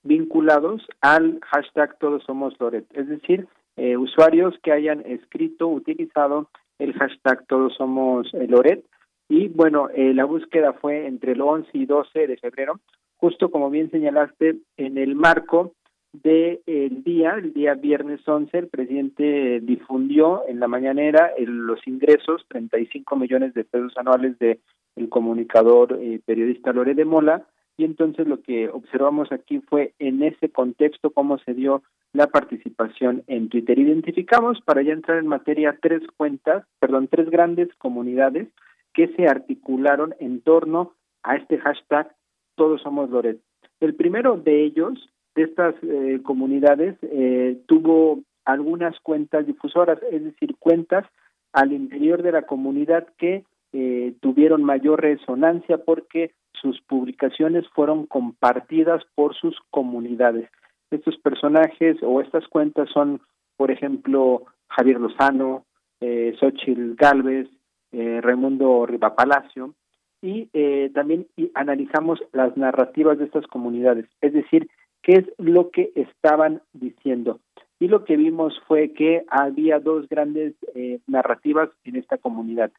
vinculados 0.05 0.87
al 1.01 1.41
hashtag 1.43 1.99
Todos 1.99 2.23
Somos 2.23 2.55
Loret, 2.61 2.87
es 2.95 3.09
decir, 3.09 3.49
eh, 3.77 3.97
usuarios 3.97 4.55
que 4.63 4.71
hayan 4.71 5.01
escrito, 5.05 5.67
utilizado 5.67 6.49
el 6.79 6.93
hashtag 6.93 7.45
Todos 7.49 7.75
Somos 7.75 8.33
eh, 8.35 8.47
Loret. 8.47 8.85
Y 9.29 9.49
bueno, 9.49 9.89
la 9.95 10.25
búsqueda 10.25 10.75
fue 10.75 11.09
entre 11.09 11.33
el 11.33 11.41
11 11.41 11.69
y 11.73 11.87
12 11.87 12.29
de 12.29 12.37
febrero, 12.37 12.79
justo 13.17 13.51
como 13.51 13.69
bien 13.69 13.91
señalaste, 13.91 14.57
en 14.77 14.97
el 14.97 15.17
marco 15.17 15.73
del 16.13 16.63
el 16.67 17.03
día, 17.03 17.33
el 17.33 17.53
día 17.53 17.75
viernes 17.75 18.27
11, 18.27 18.57
el 18.57 18.69
presidente 18.69 19.59
difundió 19.61 20.45
en 20.47 20.61
la 20.61 20.69
mañanera 20.69 21.33
los 21.37 21.85
ingresos, 21.87 22.47
35 22.49 23.17
millones 23.17 23.55
de 23.55 23.65
pesos 23.65 23.93
anuales 23.97 24.39
de 24.39 24.61
el 24.99 25.09
comunicador 25.09 25.99
eh, 26.01 26.21
periodista 26.25 26.73
Lore 26.73 26.95
de 26.95 27.05
Mola, 27.05 27.47
y 27.77 27.85
entonces 27.85 28.27
lo 28.27 28.43
que 28.43 28.69
observamos 28.69 29.31
aquí 29.31 29.61
fue 29.61 29.95
en 29.99 30.23
ese 30.23 30.51
contexto 30.51 31.11
cómo 31.11 31.39
se 31.39 31.55
dio 31.55 31.83
la 32.13 32.27
participación 32.27 33.23
en 33.29 33.49
Twitter. 33.49 33.79
Identificamos, 33.79 34.61
para 34.63 34.83
ya 34.83 34.93
entrar 34.93 35.19
en 35.19 35.29
materia, 35.29 35.79
tres 35.81 36.03
cuentas, 36.17 36.65
perdón, 36.81 37.09
tres 37.09 37.31
grandes 37.31 37.69
comunidades 37.79 38.49
que 38.93 39.09
se 39.15 39.29
articularon 39.29 40.15
en 40.19 40.41
torno 40.41 40.95
a 41.23 41.37
este 41.37 41.59
hashtag 41.59 42.11
Todos 42.57 42.83
Somos 42.83 43.11
Loret. 43.11 43.39
El 43.81 43.95
primero 43.95 44.37
de 44.37 44.65
ellos, 44.65 45.09
de 45.37 45.45
estas 45.45 45.75
eh, 45.83 46.21
comunidades, 46.25 46.97
eh, 47.03 47.59
tuvo 47.67 48.23
algunas 48.45 48.99
cuentas 49.01 49.47
difusoras, 49.47 50.01
es 50.11 50.25
decir, 50.25 50.57
cuentas 50.59 51.05
al 51.53 51.73
interior 51.73 52.23
de 52.23 52.33
la 52.33 52.43
comunidad 52.43 53.07
que 53.19 53.45
eh, 53.73 54.15
tuvieron 54.21 54.65
mayor 54.65 55.01
resonancia 55.01 55.79
porque 55.79 56.33
sus 56.53 56.81
publicaciones 56.83 57.67
fueron 57.69 58.07
compartidas 58.07 59.03
por 59.15 59.37
sus 59.37 59.57
comunidades. 59.71 60.49
Estos 60.91 61.17
personajes 61.19 61.97
o 62.03 62.21
estas 62.21 62.47
cuentas 62.49 62.89
son, 62.93 63.21
por 63.57 63.71
ejemplo, 63.71 64.45
Javier 64.69 65.01
Lozano, 65.01 65.65
eh, 66.01 66.35
Xochitl 66.41 66.95
Galvez, 66.95 67.49
eh, 67.93 68.21
Raimundo 68.23 68.87
Rivapalacio, 68.87 69.75
y 70.21 70.49
eh, 70.53 70.91
también 70.95 71.27
analizamos 71.55 72.19
las 72.33 72.57
narrativas 72.57 73.19
de 73.19 73.27
estas 73.27 73.47
comunidades, 73.47 74.07
es 74.21 74.33
decir, 74.33 74.69
qué 75.03 75.13
es 75.15 75.25
lo 75.39 75.71
que 75.71 75.93
estaban 75.95 76.61
diciendo. 76.73 77.41
Y 77.81 77.87
lo 77.87 78.05
que 78.05 78.17
vimos 78.17 78.61
fue 78.67 78.93
que 78.93 79.25
había 79.29 79.79
dos 79.79 80.09
grandes 80.09 80.55
eh, 80.75 80.99
narrativas 81.07 81.71
en 81.85 81.97
esta 81.97 82.19
comunidad. 82.19 82.73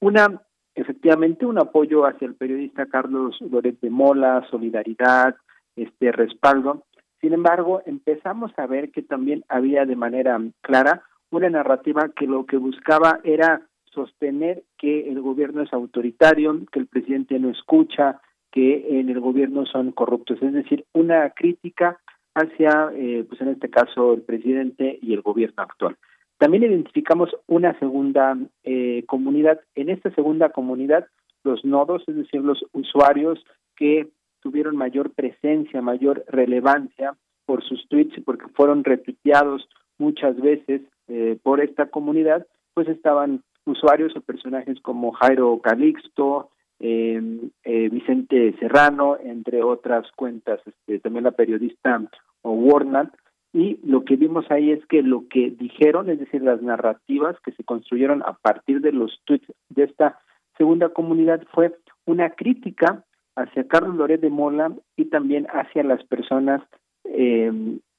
Una, 0.00 0.42
efectivamente, 0.74 1.46
un 1.46 1.58
apoyo 1.58 2.06
hacia 2.06 2.26
el 2.26 2.34
periodista 2.34 2.86
Carlos 2.86 3.36
Loret 3.40 3.80
de 3.80 3.90
Mola, 3.90 4.46
solidaridad, 4.50 5.36
este 5.74 6.12
respaldo. 6.12 6.84
Sin 7.20 7.32
embargo, 7.32 7.82
empezamos 7.86 8.52
a 8.58 8.66
ver 8.66 8.90
que 8.90 9.02
también 9.02 9.44
había 9.48 9.84
de 9.86 9.96
manera 9.96 10.40
clara 10.60 11.02
una 11.30 11.50
narrativa 11.50 12.10
que 12.14 12.26
lo 12.26 12.46
que 12.46 12.56
buscaba 12.56 13.20
era 13.24 13.62
sostener 13.92 14.62
que 14.78 15.08
el 15.08 15.20
gobierno 15.20 15.62
es 15.62 15.72
autoritario, 15.72 16.60
que 16.70 16.78
el 16.78 16.86
presidente 16.86 17.38
no 17.38 17.50
escucha, 17.50 18.20
que 18.52 19.00
en 19.00 19.08
el 19.08 19.20
gobierno 19.20 19.66
son 19.66 19.92
corruptos, 19.92 20.42
es 20.42 20.52
decir, 20.52 20.84
una 20.92 21.30
crítica 21.30 21.98
hacia, 22.34 22.90
eh, 22.94 23.24
pues 23.28 23.40
en 23.40 23.48
este 23.48 23.70
caso, 23.70 24.12
el 24.14 24.22
presidente 24.22 24.98
y 25.00 25.14
el 25.14 25.22
gobierno 25.22 25.62
actual. 25.62 25.96
También 26.38 26.64
identificamos 26.64 27.30
una 27.46 27.78
segunda 27.78 28.36
eh, 28.62 29.04
comunidad. 29.06 29.60
En 29.74 29.88
esta 29.88 30.10
segunda 30.14 30.50
comunidad, 30.50 31.06
los 31.44 31.64
nodos, 31.64 32.02
es 32.06 32.16
decir, 32.16 32.42
los 32.42 32.64
usuarios 32.72 33.42
que 33.76 34.08
tuvieron 34.40 34.76
mayor 34.76 35.12
presencia, 35.12 35.80
mayor 35.80 36.24
relevancia 36.28 37.16
por 37.46 37.64
sus 37.64 37.88
tweets 37.88 38.20
porque 38.24 38.48
fueron 38.54 38.84
retuiteados 38.84 39.68
muchas 39.98 40.36
veces 40.36 40.82
eh, 41.08 41.38
por 41.42 41.60
esta 41.60 41.86
comunidad, 41.86 42.46
pues 42.74 42.88
estaban 42.88 43.42
usuarios 43.64 44.14
o 44.16 44.20
personajes 44.20 44.78
como 44.80 45.12
Jairo 45.12 45.58
Calixto, 45.62 46.50
eh, 46.78 47.40
Vicente 47.64 48.54
Serrano, 48.58 49.16
entre 49.22 49.62
otras 49.62 50.06
cuentas, 50.14 50.60
este, 50.66 50.98
también 50.98 51.24
la 51.24 51.30
periodista 51.30 52.02
o 52.42 52.52
Warnat, 52.52 53.08
y 53.56 53.80
lo 53.82 54.04
que 54.04 54.16
vimos 54.16 54.44
ahí 54.50 54.70
es 54.70 54.84
que 54.84 55.02
lo 55.02 55.28
que 55.30 55.50
dijeron, 55.50 56.10
es 56.10 56.18
decir, 56.18 56.42
las 56.42 56.60
narrativas 56.60 57.40
que 57.40 57.52
se 57.52 57.64
construyeron 57.64 58.22
a 58.22 58.34
partir 58.34 58.82
de 58.82 58.92
los 58.92 59.18
tweets 59.24 59.50
de 59.70 59.84
esta 59.84 60.20
segunda 60.58 60.90
comunidad 60.90 61.42
fue 61.54 61.74
una 62.04 62.28
crítica 62.28 63.02
hacia 63.34 63.66
Carlos 63.66 63.96
Loret 63.96 64.20
de 64.20 64.28
Mola 64.28 64.74
y 64.94 65.06
también 65.06 65.46
hacia 65.46 65.82
las 65.84 66.04
personas 66.04 66.60
eh, 67.04 67.50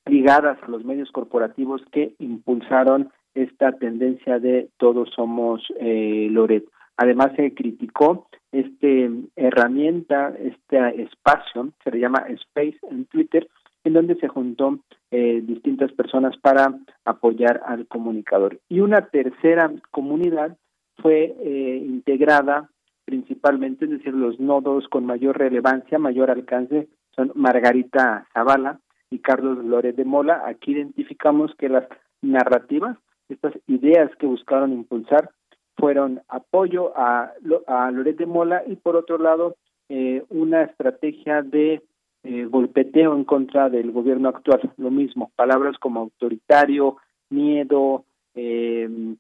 ligadas 0.06 0.62
a 0.62 0.70
los 0.70 0.86
medios 0.86 1.12
corporativos 1.12 1.82
que 1.92 2.14
impulsaron 2.20 3.10
esta 3.34 3.72
tendencia 3.80 4.38
de 4.38 4.70
todos 4.78 5.10
somos 5.16 5.64
eh, 5.80 6.28
Loret. 6.30 6.66
Además 6.98 7.32
se 7.36 7.56
criticó 7.56 8.28
este 8.52 9.10
herramienta, 9.36 10.36
este 10.40 11.02
espacio, 11.02 11.72
se 11.84 11.90
le 11.90 12.00
llama 12.00 12.26
Space 12.28 12.78
en 12.92 13.06
Twitter, 13.06 13.48
en 13.84 13.94
donde 13.94 14.16
se 14.18 14.28
juntó 14.28 14.80
eh, 15.12 15.42
distintas 15.42 15.92
personas 15.94 16.36
para 16.38 16.74
apoyar 17.06 17.62
al 17.66 17.88
comunicador. 17.88 18.60
Y 18.70 18.82
una 18.82 19.08
tercera 19.08 19.72
comunidad 19.92 20.58
fue 20.98 21.36
eh, 21.40 21.84
integrada 21.86 22.70
principalmente, 23.06 23.86
es 23.86 23.92
decir, 23.92 24.14
los 24.14 24.38
nodos 24.40 24.88
con 24.90 25.06
mayor 25.06 25.38
relevancia, 25.38 25.98
mayor 25.98 26.30
alcance, 26.30 26.90
son 27.16 27.32
Margarita 27.36 28.28
Zavala 28.34 28.82
y 29.10 29.20
Carlos 29.20 29.64
Lórez 29.64 29.96
de 29.96 30.04
Mola. 30.04 30.44
Aquí 30.46 30.74
identificamos 30.74 31.56
que 31.58 31.70
las 31.70 31.88
narrativas, 32.22 32.98
estas 33.30 33.54
ideas 33.68 34.12
que 34.18 34.26
buscaron 34.26 34.74
impulsar, 34.74 35.30
fueron 35.78 36.22
apoyo 36.28 36.92
a, 36.98 37.32
a 37.68 37.92
Loret 37.92 38.18
de 38.18 38.26
Mola 38.26 38.64
y 38.68 38.76
por 38.76 38.96
otro 38.96 39.18
lado 39.18 39.56
eh, 39.90 40.24
una 40.30 40.64
estrategia 40.64 41.44
de 41.44 41.82
eh, 42.30 42.44
golpeteo 42.44 43.16
en 43.16 43.24
contra 43.24 43.70
del 43.70 43.94
gobierno 43.94 44.28
actual. 44.28 44.60
Lo 44.76 44.92
mismo, 44.92 45.32
palabras 45.38 45.78
como 45.78 46.02
autoritario, 46.02 46.98
miedo, 47.30 48.04
eh, 48.36 49.16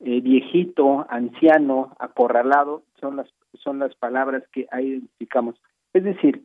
eh, 0.00 0.20
viejito, 0.20 1.06
anciano, 1.08 1.94
acorralado, 2.00 2.82
son 3.00 3.18
las, 3.18 3.28
son 3.54 3.78
las 3.78 3.94
palabras 3.94 4.42
que 4.52 4.66
ahí 4.72 4.88
identificamos. 4.88 5.54
Es 5.92 6.02
decir, 6.02 6.42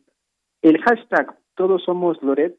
el 0.62 0.80
hashtag 0.80 1.36
Todos 1.56 1.82
Somos 1.82 2.22
Loret, 2.22 2.56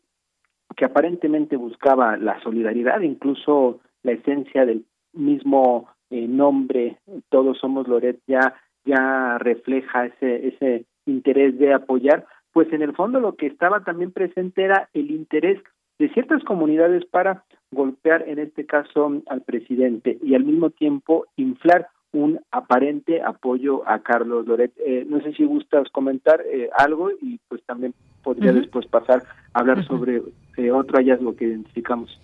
que 0.75 0.83
aparentemente 0.83 1.55
buscaba 1.55 2.17
la 2.17 2.41
solidaridad, 2.41 2.99
incluso 2.99 3.79
la 4.03 4.11
esencia 4.11 4.65
del 4.65 4.83
mismo 5.13 5.87
nombre, 6.09 6.97
Todos 7.29 7.59
Somos 7.59 7.87
Loret, 7.87 8.19
ya, 8.27 8.55
ya 8.83 9.37
refleja 9.37 10.07
ese, 10.07 10.49
ese 10.49 10.85
interés 11.05 11.57
de 11.57 11.73
apoyar, 11.73 12.25
pues 12.57 12.73
en 12.73 12.81
el 12.81 12.95
fondo 12.95 13.19
lo 13.19 13.35
que 13.35 13.45
estaba 13.45 13.83
también 13.83 14.11
presente 14.11 14.63
era 14.63 14.89
el 14.95 15.11
interés 15.11 15.61
de 15.99 16.09
ciertas 16.09 16.43
comunidades 16.43 17.05
para 17.05 17.43
golpear 17.69 18.27
en 18.27 18.39
este 18.39 18.65
caso 18.65 19.21
al 19.27 19.43
presidente 19.43 20.17
y 20.23 20.33
al 20.33 20.43
mismo 20.43 20.71
tiempo 20.71 21.27
inflar 21.35 21.87
un 22.13 22.39
aparente 22.49 23.21
apoyo 23.21 23.87
a 23.87 23.99
Carlos 23.99 24.47
Loret. 24.47 24.71
Eh, 24.83 25.05
no 25.07 25.21
sé 25.21 25.33
si 25.33 25.43
gustas 25.43 25.87
comentar 25.91 26.41
eh, 26.51 26.71
algo 26.75 27.11
y 27.21 27.39
pues 27.47 27.61
también 27.67 27.93
podría 28.23 28.53
después 28.53 28.87
pasar 28.87 29.21
a 29.53 29.59
hablar 29.59 29.85
sobre 29.85 30.23
eh, 30.57 30.71
otro 30.71 30.97
hallazgo 30.97 31.35
que 31.35 31.45
identificamos. 31.45 32.19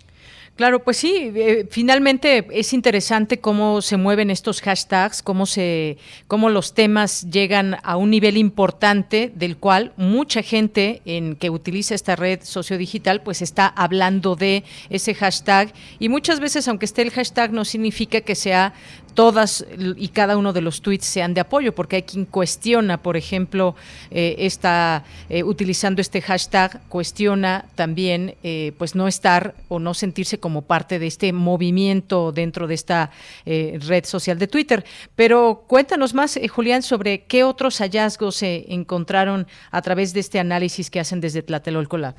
Claro, 0.56 0.84
pues 0.84 0.98
sí, 0.98 1.32
eh, 1.34 1.66
finalmente 1.68 2.46
es 2.52 2.72
interesante 2.74 3.38
cómo 3.38 3.82
se 3.82 3.96
mueven 3.96 4.30
estos 4.30 4.60
hashtags, 4.60 5.20
cómo 5.20 5.46
se 5.46 5.98
cómo 6.28 6.48
los 6.48 6.74
temas 6.74 7.28
llegan 7.28 7.78
a 7.82 7.96
un 7.96 8.10
nivel 8.10 8.36
importante 8.36 9.32
del 9.34 9.56
cual 9.56 9.92
mucha 9.96 10.42
gente 10.42 11.02
en 11.06 11.34
que 11.34 11.50
utiliza 11.50 11.96
esta 11.96 12.14
red 12.14 12.38
sociodigital 12.44 13.20
pues 13.22 13.42
está 13.42 13.66
hablando 13.66 14.36
de 14.36 14.62
ese 14.90 15.16
hashtag. 15.16 15.72
Y 15.98 16.08
muchas 16.08 16.38
veces 16.38 16.68
aunque 16.68 16.84
esté 16.84 17.02
el 17.02 17.10
hashtag 17.10 17.52
no 17.52 17.64
significa 17.64 18.20
que 18.20 18.36
sea 18.36 18.74
todas 19.14 19.64
y 19.96 20.08
cada 20.08 20.36
uno 20.36 20.52
de 20.52 20.60
los 20.60 20.82
tweets 20.82 21.06
sean 21.06 21.34
de 21.34 21.40
apoyo, 21.40 21.72
porque 21.72 21.96
hay 21.96 22.02
quien 22.02 22.24
cuestiona, 22.24 23.00
por 23.00 23.16
ejemplo, 23.16 23.76
eh, 24.10 24.34
está 24.38 25.04
eh, 25.28 25.44
utilizando 25.44 26.00
este 26.00 26.20
hashtag, 26.20 26.80
cuestiona 26.88 27.66
también 27.76 28.36
pues 28.78 28.94
no 28.94 29.08
estar 29.08 29.54
o 29.68 29.78
no 29.78 29.94
sentirse 30.14 30.38
como 30.38 30.62
parte 30.62 31.00
de 31.00 31.08
este 31.08 31.32
movimiento 31.32 32.30
dentro 32.30 32.68
de 32.68 32.74
esta 32.74 33.10
eh, 33.44 33.78
red 33.88 34.04
social 34.04 34.38
de 34.38 34.46
Twitter. 34.46 34.84
Pero 35.16 35.64
cuéntanos 35.66 36.14
más, 36.14 36.38
Julián, 36.48 36.82
sobre 36.82 37.26
qué 37.26 37.42
otros 37.42 37.78
hallazgos 37.80 38.36
se 38.36 38.72
encontraron 38.72 39.46
a 39.72 39.82
través 39.82 40.14
de 40.14 40.20
este 40.20 40.38
análisis 40.38 40.88
que 40.88 41.00
hacen 41.00 41.20
desde 41.20 41.42
Tlatelolco 41.42 41.98
Lab. 41.98 42.14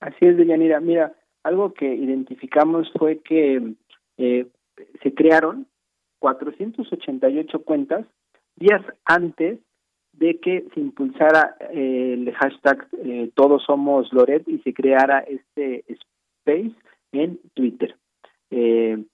Así 0.00 0.26
es, 0.26 0.36
Deyanira. 0.36 0.80
Mira, 0.80 1.14
algo 1.44 1.72
que 1.72 1.94
identificamos 1.94 2.92
fue 2.98 3.20
que 3.22 3.72
se 5.02 5.14
crearon 5.14 5.66
488 6.18 7.64
cuentas 7.64 8.04
días 8.56 8.82
antes 9.06 9.60
de 10.12 10.38
que 10.40 10.64
se 10.74 10.80
impulsara 10.80 11.56
eh, 11.72 12.14
el 12.14 12.32
hashtag 12.34 12.86
eh, 13.04 13.30
Todos 13.34 13.64
Somos 13.64 14.12
Loret 14.12 14.46
y 14.48 14.58
se 14.58 14.72
creara 14.72 15.20
este 15.20 15.84
space 15.88 16.74
en 17.14 17.40
Twitter. 17.54 17.96
Eh, 18.50 19.04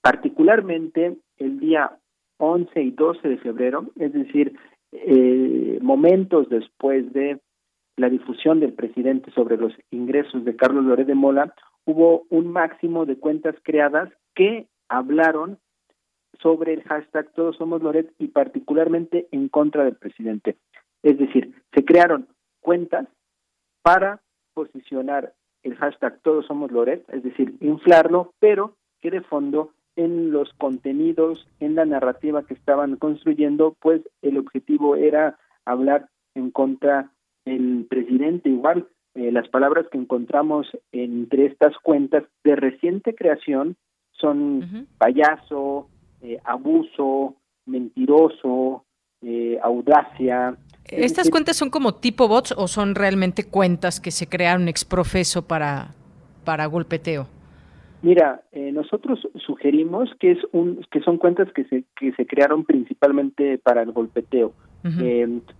particularmente 0.00 1.16
el 1.38 1.58
día 1.60 1.98
11 2.38 2.82
y 2.82 2.90
12 2.90 3.28
de 3.28 3.38
febrero, 3.38 3.86
es 3.96 4.12
decir, 4.12 4.56
momentos 5.80 6.48
después 6.48 7.12
de 7.12 7.38
la 7.96 8.08
difusión 8.08 8.60
del 8.60 8.72
presidente 8.72 9.30
sobre 9.32 9.56
los 9.56 9.72
ingresos 9.90 10.44
de 10.44 10.56
Carlos 10.56 10.84
Loret 10.84 11.06
de 11.06 11.14
Mola, 11.14 11.54
hubo 11.84 12.26
un 12.30 12.48
máximo 12.48 13.06
de 13.06 13.18
cuentas 13.18 13.54
creadas 13.62 14.10
que 14.34 14.68
hablaron 14.88 15.58
sobre 16.40 16.74
el 16.74 16.82
hashtag 16.82 17.32
Todos 17.32 17.56
Somos 17.56 17.82
Loret 17.82 18.12
y 18.18 18.28
particularmente 18.28 19.26
en 19.30 19.48
contra 19.48 19.84
del 19.84 19.96
presidente. 19.96 20.56
Es 21.02 21.18
decir, 21.18 21.54
se 21.74 21.84
crearon 21.84 22.28
cuentas 22.60 23.08
para 23.82 24.20
posicionar 24.54 25.32
el 25.66 25.74
hashtag 25.76 26.20
Todos 26.22 26.46
Somos 26.46 26.70
Loret, 26.70 27.04
es 27.12 27.22
decir, 27.22 27.56
inflarlo, 27.60 28.32
pero 28.38 28.76
que 29.00 29.10
de 29.10 29.20
fondo 29.20 29.72
en 29.96 30.30
los 30.30 30.52
contenidos, 30.54 31.48
en 31.58 31.74
la 31.74 31.84
narrativa 31.84 32.44
que 32.46 32.54
estaban 32.54 32.96
construyendo, 32.96 33.76
pues 33.80 34.02
el 34.22 34.38
objetivo 34.38 34.94
era 34.94 35.38
hablar 35.64 36.08
en 36.34 36.50
contra 36.50 37.10
del 37.44 37.86
presidente. 37.88 38.50
Igual, 38.50 38.86
eh, 39.14 39.32
las 39.32 39.48
palabras 39.48 39.86
que 39.90 39.98
encontramos 39.98 40.66
entre 40.92 41.46
estas 41.46 41.76
cuentas 41.78 42.24
de 42.44 42.56
reciente 42.56 43.14
creación 43.14 43.76
son 44.12 44.86
payaso, 44.98 45.88
eh, 46.22 46.38
abuso, 46.44 47.36
mentiroso, 47.66 48.84
eh, 49.22 49.58
audacia. 49.62 50.56
¿Estas 50.88 51.30
cuentas 51.30 51.56
son 51.56 51.70
como 51.70 51.94
tipo 51.94 52.28
bots 52.28 52.54
o 52.56 52.68
son 52.68 52.94
realmente 52.94 53.44
cuentas 53.44 54.00
que 54.00 54.10
se 54.10 54.28
crearon 54.28 54.68
exprofeso 54.68 55.46
para, 55.46 55.94
para 56.44 56.66
golpeteo? 56.66 57.26
Mira, 58.02 58.42
eh, 58.52 58.70
nosotros 58.72 59.26
sugerimos 59.46 60.10
que 60.20 60.32
es 60.32 60.38
un 60.52 60.86
que 60.90 61.00
son 61.00 61.18
cuentas 61.18 61.52
que 61.52 61.64
se 61.64 61.84
que 61.96 62.12
se 62.12 62.26
crearon 62.26 62.64
principalmente 62.64 63.58
para 63.58 63.82
el 63.82 63.92
golpeteo. 63.92 64.52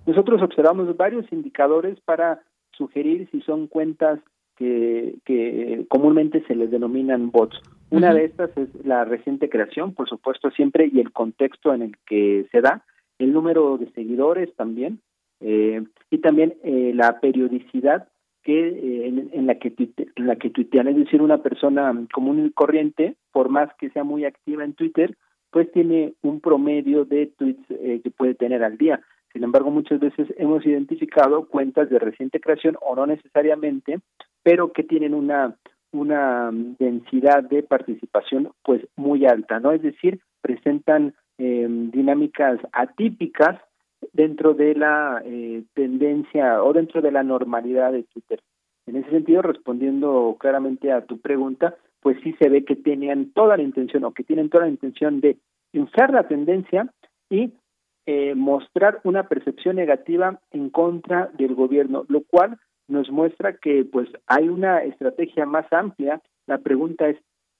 nosotros 0.07 0.41
observamos 0.43 0.97
varios 0.97 1.25
indicadores 1.33 1.99
para 2.05 2.41
sugerir 2.73 3.29
si 3.33 3.41
son 3.41 3.67
cuentas 3.67 4.21
que, 4.57 5.17
que 5.25 5.85
comúnmente 5.89 6.45
se 6.47 6.55
les 6.55 6.71
denominan 6.71 7.31
bots. 7.31 7.61
Una 7.91 8.13
de 8.13 8.25
estas 8.25 8.57
es 8.57 8.69
la 8.85 9.05
reciente 9.05 9.49
creación, 9.49 9.95
por 9.95 10.09
supuesto, 10.09 10.51
siempre, 10.51 10.91
y 10.93 11.01
el 11.01 11.13
contexto 11.13 11.73
en 11.73 11.83
el 11.83 11.97
que 12.07 12.47
se 12.51 12.61
da, 12.61 12.85
el 13.19 13.33
número 13.33 13.79
de 13.79 13.91
seguidores 13.93 14.55
también, 14.57 15.01
eh, 15.41 15.83
y 16.11 16.19
también 16.19 16.55
eh, 16.63 16.93
la 16.95 17.21
periodicidad 17.21 18.09
que 18.43 18.69
eh, 18.69 19.29
en, 19.33 19.47
la 19.47 19.57
que 19.57 19.75
en 20.17 20.27
la 20.27 20.37
que 20.37 20.51
tuitean, 20.51 20.89
es 20.89 20.97
decir, 20.97 21.21
una 21.21 21.43
persona 21.43 21.93
común 22.13 22.47
y 22.47 22.51
corriente, 22.53 23.17
por 23.33 23.49
más 23.49 23.71
que 23.79 23.91
sea 23.91 24.05
muy 24.05 24.25
activa 24.25 24.65
en 24.65 24.75
Twitter, 24.75 25.17
pues 25.51 25.71
tiene 25.73 26.15
un 26.23 26.41
promedio 26.41 27.05
de 27.05 27.27
tweets 27.39 27.67
que 27.67 28.11
puede 28.11 28.35
tener 28.35 28.63
al 28.63 28.77
día. 28.77 29.01
Sin 29.33 29.43
embargo, 29.43 29.71
muchas 29.71 30.01
veces 30.01 30.29
hemos 30.37 30.65
identificado 30.67 31.47
cuentas 31.47 31.89
de 31.89 31.99
reciente 31.99 32.41
creación 32.41 32.77
o 32.81 32.95
no 32.95 33.07
necesariamente, 33.07 34.01
pero 34.43 34.73
que 34.73 34.83
tienen 34.83 35.15
una 35.15 35.57
una 35.93 36.51
densidad 36.53 37.43
de 37.45 37.63
participación 37.63 38.53
pues 38.63 38.87
muy 38.97 39.27
alta, 39.27 39.61
¿no? 39.61 39.73
Es 39.73 39.83
decir, 39.83 40.21
presentan 40.41 41.15
eh, 41.39 41.67
dinámicas 41.69 42.59
atípicas 42.73 43.59
dentro 44.13 44.55
de 44.55 44.75
la 44.75 45.23
eh, 45.25 45.65
tendencia 45.75 46.63
o 46.63 46.73
dentro 46.73 47.03
de 47.03 47.13
la 47.13 47.23
normalidad 47.23 47.93
de 47.93 48.05
Twitter. 48.05 48.41
En 48.87 48.97
ese 48.97 49.11
sentido, 49.11 49.43
respondiendo 49.43 50.37
claramente 50.39 50.93
a 50.93 51.05
tu 51.05 51.19
pregunta, 51.19 51.77
pues 52.01 52.19
sí 52.23 52.35
se 52.39 52.49
ve 52.49 52.65
que 52.65 52.77
tenían 52.77 53.33
toda 53.33 53.57
la 53.57 53.65
intención 53.65 54.05
o 54.05 54.13
que 54.13 54.23
tienen 54.23 54.49
toda 54.49 54.65
la 54.65 54.71
intención 54.71 55.21
de 55.21 55.39
inflar 55.73 56.13
la 56.13 56.29
tendencia 56.29 56.93
y 57.29 57.53
eh, 58.07 58.37
mostrar 58.37 59.01
una 59.03 59.29
percepción 59.29 59.75
negativa 59.75 60.41
en 60.53 60.71
contra 60.71 61.31
del 61.37 61.57
gobierno, 61.57 62.05
lo 62.09 62.23
cual 62.23 62.59
nos 62.87 63.11
muestra 63.11 63.57
que 63.57 63.85
pues 63.85 64.09
hay 64.29 64.49
una 64.49 64.85
estrategia 64.85 65.45
más 65.47 65.67
amplia. 65.73 66.23
La 66.47 66.59
pregunta 66.59 67.09
es, 67.09 67.17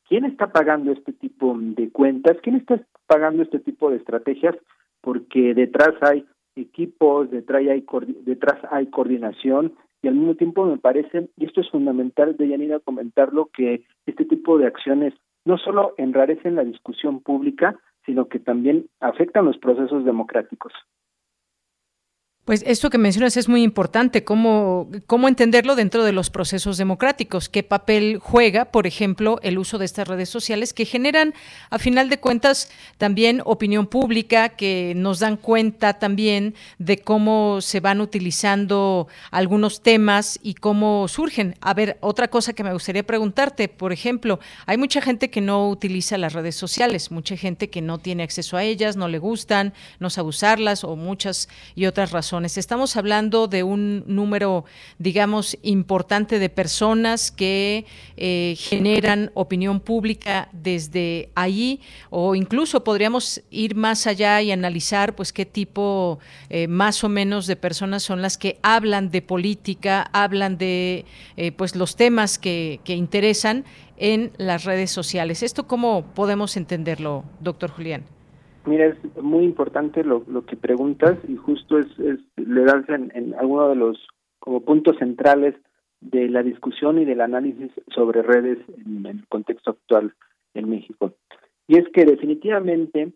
¿quién 0.09 0.25
está 0.25 0.53
pagando 0.53 0.93
este 0.93 1.13
tipo 1.13 1.57
de 1.59 1.91
cuentas? 1.91 2.37
¿Quién 2.43 2.55
está 2.55 2.81
pagando 3.09 3.43
este 3.43 3.59
tipo 3.59 3.91
de 3.91 3.97
estrategias? 3.97 4.55
Porque 5.01 5.55
detrás 5.55 5.95
hay 6.01 6.25
equipos, 6.57 7.31
detrás 7.31 7.63
hay, 7.69 7.85
detrás 8.25 8.59
hay 8.71 8.87
coordinación 8.87 9.75
y 10.03 10.09
al 10.09 10.15
mismo 10.15 10.35
tiempo 10.35 10.65
me 10.67 10.79
parece, 10.79 11.29
y 11.37 11.47
esto 11.47 11.61
es 11.61 11.71
fundamental 11.71 12.37
de 12.37 12.49
Yanina 12.49 12.81
comentarlo, 12.81 13.51
que 13.53 13.85
este 14.07 14.25
tipo 14.25 14.59
de 14.59 14.67
acciones 14.67 15.15
no 15.45 15.59
solo 15.59 15.95
enrarecen 15.97 16.57
la 16.57 16.65
discusión 16.65 17.21
pública, 17.21 17.79
sino 18.05 18.29
que 18.29 18.39
también 18.39 18.87
afectan 19.01 19.47
los 19.47 19.59
procesos 19.59 20.05
democráticos. 20.05 20.73
Pues 22.47 22.63
esto 22.65 22.91
que 22.91 22.99
mencionas 22.99 23.37
es 23.37 23.49
muy 23.49 23.65
importante, 23.65 24.23
cómo, 24.23 24.89
cómo 25.09 25.27
entenderlo 25.27 25.75
dentro 25.75 26.05
de 26.05 26.13
los 26.13 26.31
procesos 26.31 26.77
democráticos, 26.77 27.49
qué 27.49 27.65
papel 27.65 28.21
juega, 28.23 28.67
por 28.67 28.87
ejemplo, 28.87 29.41
el 29.43 29.59
uso 29.59 29.79
de 29.79 29.85
estas 29.85 30.07
redes 30.07 30.29
sociales 30.29 30.73
que 30.73 30.85
generan, 30.85 31.35
a 31.71 31.81
final 31.81 32.09
de 32.09 32.21
cuentas, 32.21 32.71
también 32.99 33.43
opinión 33.45 33.89
pública, 33.89 34.51
que 34.51 34.93
nos 34.95 35.19
dan 35.19 35.39
cuenta 35.39 35.95
también 35.95 36.55
de 36.79 36.99
cómo 36.99 37.61
se 37.63 37.81
van 37.81 38.01
utilizando 38.01 39.09
algunos 39.33 39.83
temas 39.83 40.39
y 40.41 40.55
cómo 40.55 41.09
surgen. 41.09 41.57
A 41.61 41.75
ver, 41.75 41.99
otra 42.01 42.29
cosa 42.29 42.53
que 42.53 42.63
me 42.63 42.73
gustaría 42.73 43.05
preguntarte, 43.05 43.67
por 43.69 43.93
ejemplo, 43.93 44.39
hay 44.67 44.77
mucha 44.79 45.01
gente 45.01 45.31
que 45.31 45.41
no 45.41 45.69
utiliza 45.69 46.17
las 46.17 46.33
redes 46.33 46.55
sociales, 46.55 47.11
mucha 47.11 47.37
gente 47.37 47.71
que 47.71 47.83
no 47.83 47.99
tiene 47.99 48.23
acceso 48.23 48.57
a 48.57 48.63
ellas, 48.63 48.95
no 48.95 49.09
le 49.09 49.19
gustan, 49.19 49.75
no 49.99 50.11
sabe 50.11 50.29
usarlas 50.29 50.85
o 50.85 50.95
muchas 50.95 51.49
y 51.75 51.87
otras 51.87 52.13
razones 52.13 52.36
Estamos 52.45 52.97
hablando 52.97 53.49
de 53.49 53.63
un 53.63 54.05
número, 54.07 54.65
digamos, 54.99 55.57
importante 55.63 56.39
de 56.39 56.51
personas 56.51 57.31
que 57.31 57.87
eh, 58.17 58.55
generan 58.59 59.31
opinión 59.35 59.81
pública 59.81 60.49
desde 60.53 61.31
ahí 61.35 61.81
o 62.11 62.35
incluso 62.35 62.85
podríamos 62.85 63.43
ir 63.51 63.75
más 63.75 64.07
allá 64.07 64.43
y 64.43 64.53
analizar 64.53 65.15
pues 65.15 65.33
qué 65.33 65.47
tipo 65.47 66.19
eh, 66.51 66.69
más 66.69 67.03
o 67.05 67.09
menos 67.09 67.47
de 67.47 67.57
personas 67.57 68.03
son 68.03 68.21
las 68.21 68.37
que 68.37 68.59
hablan 68.63 69.11
de 69.11 69.23
política, 69.23 70.03
hablan 70.13 70.59
de 70.59 71.07
eh, 71.37 71.53
pues 71.53 71.75
los 71.75 71.97
temas 71.97 72.39
que 72.39 72.81
interesan 72.87 73.65
en 73.97 74.33
las 74.37 74.65
redes 74.65 74.91
sociales. 74.91 75.43
¿Esto 75.43 75.67
cómo 75.67 76.05
podemos 76.15 76.57
entenderlo, 76.57 77.25
doctor 77.41 77.71
Julián? 77.71 78.16
Mira, 78.67 78.87
es 78.87 79.23
muy 79.23 79.45
importante 79.45 80.03
lo, 80.03 80.25
lo 80.29 80.45
que 80.45 80.57
preguntas 80.57 81.17
y 81.29 81.37
justo 81.37 81.79
es, 81.79 81.87
es 81.99 82.19
le 82.37 82.65
das 82.65 82.89
en, 82.89 83.13
en 83.15 83.35
alguno 83.35 83.69
de 83.69 83.77
los 83.77 84.07
como 84.39 84.61
puntos 84.61 84.97
centrales 84.99 85.55
de 86.01 86.29
la 86.29 86.43
discusión 86.43 87.01
y 87.01 87.05
del 87.05 87.21
análisis 87.21 87.71
sobre 87.95 88.23
redes 88.23 88.59
en 88.85 89.07
el 89.07 89.27
contexto 89.29 89.71
actual 89.71 90.15
en 90.55 90.69
México. 90.69 91.15
Y 91.69 91.79
es 91.79 91.89
que 91.93 92.05
definitivamente 92.05 93.13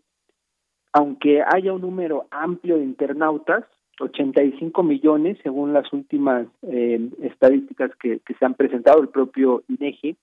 aunque 0.93 1.41
haya 1.41 1.73
un 1.73 1.81
número 1.81 2.27
amplio 2.31 2.77
de 2.77 2.83
internautas, 2.83 3.63
85 3.99 4.83
millones 4.83 5.37
según 5.43 5.73
las 5.73 5.91
últimas 5.93 6.47
eh, 6.63 7.09
estadísticas 7.21 7.91
que, 8.01 8.19
que, 8.19 8.33
se 8.35 8.45
han 8.45 8.55
presentado 8.55 9.01
el 9.01 9.09
propio 9.09 9.63
INEGI, 9.67 10.17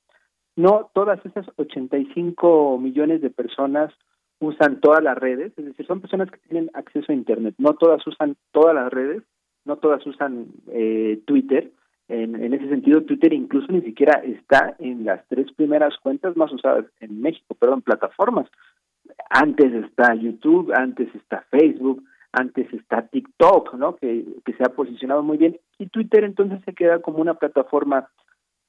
no 0.56 0.90
todas 0.92 1.24
esas 1.24 1.46
85 1.56 2.78
millones 2.78 3.22
de 3.22 3.30
personas 3.30 3.92
usan 4.40 4.80
todas 4.80 5.02
las 5.02 5.16
redes, 5.18 5.52
es 5.56 5.64
decir, 5.64 5.86
son 5.86 6.00
personas 6.00 6.30
que 6.30 6.38
tienen 6.48 6.70
acceso 6.74 7.10
a 7.10 7.14
Internet, 7.14 7.54
no 7.58 7.74
todas 7.74 8.06
usan 8.06 8.36
todas 8.52 8.74
las 8.74 8.92
redes, 8.92 9.22
no 9.64 9.76
todas 9.76 10.06
usan 10.06 10.46
eh, 10.68 11.20
Twitter, 11.26 11.72
en, 12.08 12.42
en, 12.42 12.54
ese 12.54 12.68
sentido 12.68 13.02
Twitter 13.02 13.32
incluso 13.34 13.70
ni 13.70 13.82
siquiera 13.82 14.22
está 14.24 14.74
en 14.78 15.04
las 15.04 15.26
tres 15.28 15.52
primeras 15.52 15.94
cuentas 15.98 16.36
más 16.36 16.50
usadas 16.52 16.86
en 17.00 17.20
México, 17.20 17.54
perdón, 17.54 17.82
plataformas. 17.82 18.48
Antes 19.28 19.72
está 19.74 20.14
YouTube, 20.14 20.72
antes 20.74 21.14
está 21.14 21.44
Facebook, 21.50 22.02
antes 22.32 22.72
está 22.72 23.06
TikTok, 23.08 23.74
¿no? 23.74 23.96
Que, 23.96 24.24
que 24.44 24.54
se 24.54 24.62
ha 24.64 24.74
posicionado 24.74 25.22
muy 25.22 25.36
bien 25.36 25.58
y 25.78 25.86
Twitter 25.88 26.24
entonces 26.24 26.60
se 26.64 26.74
queda 26.74 27.00
como 27.00 27.18
una 27.18 27.34
plataforma 27.34 28.08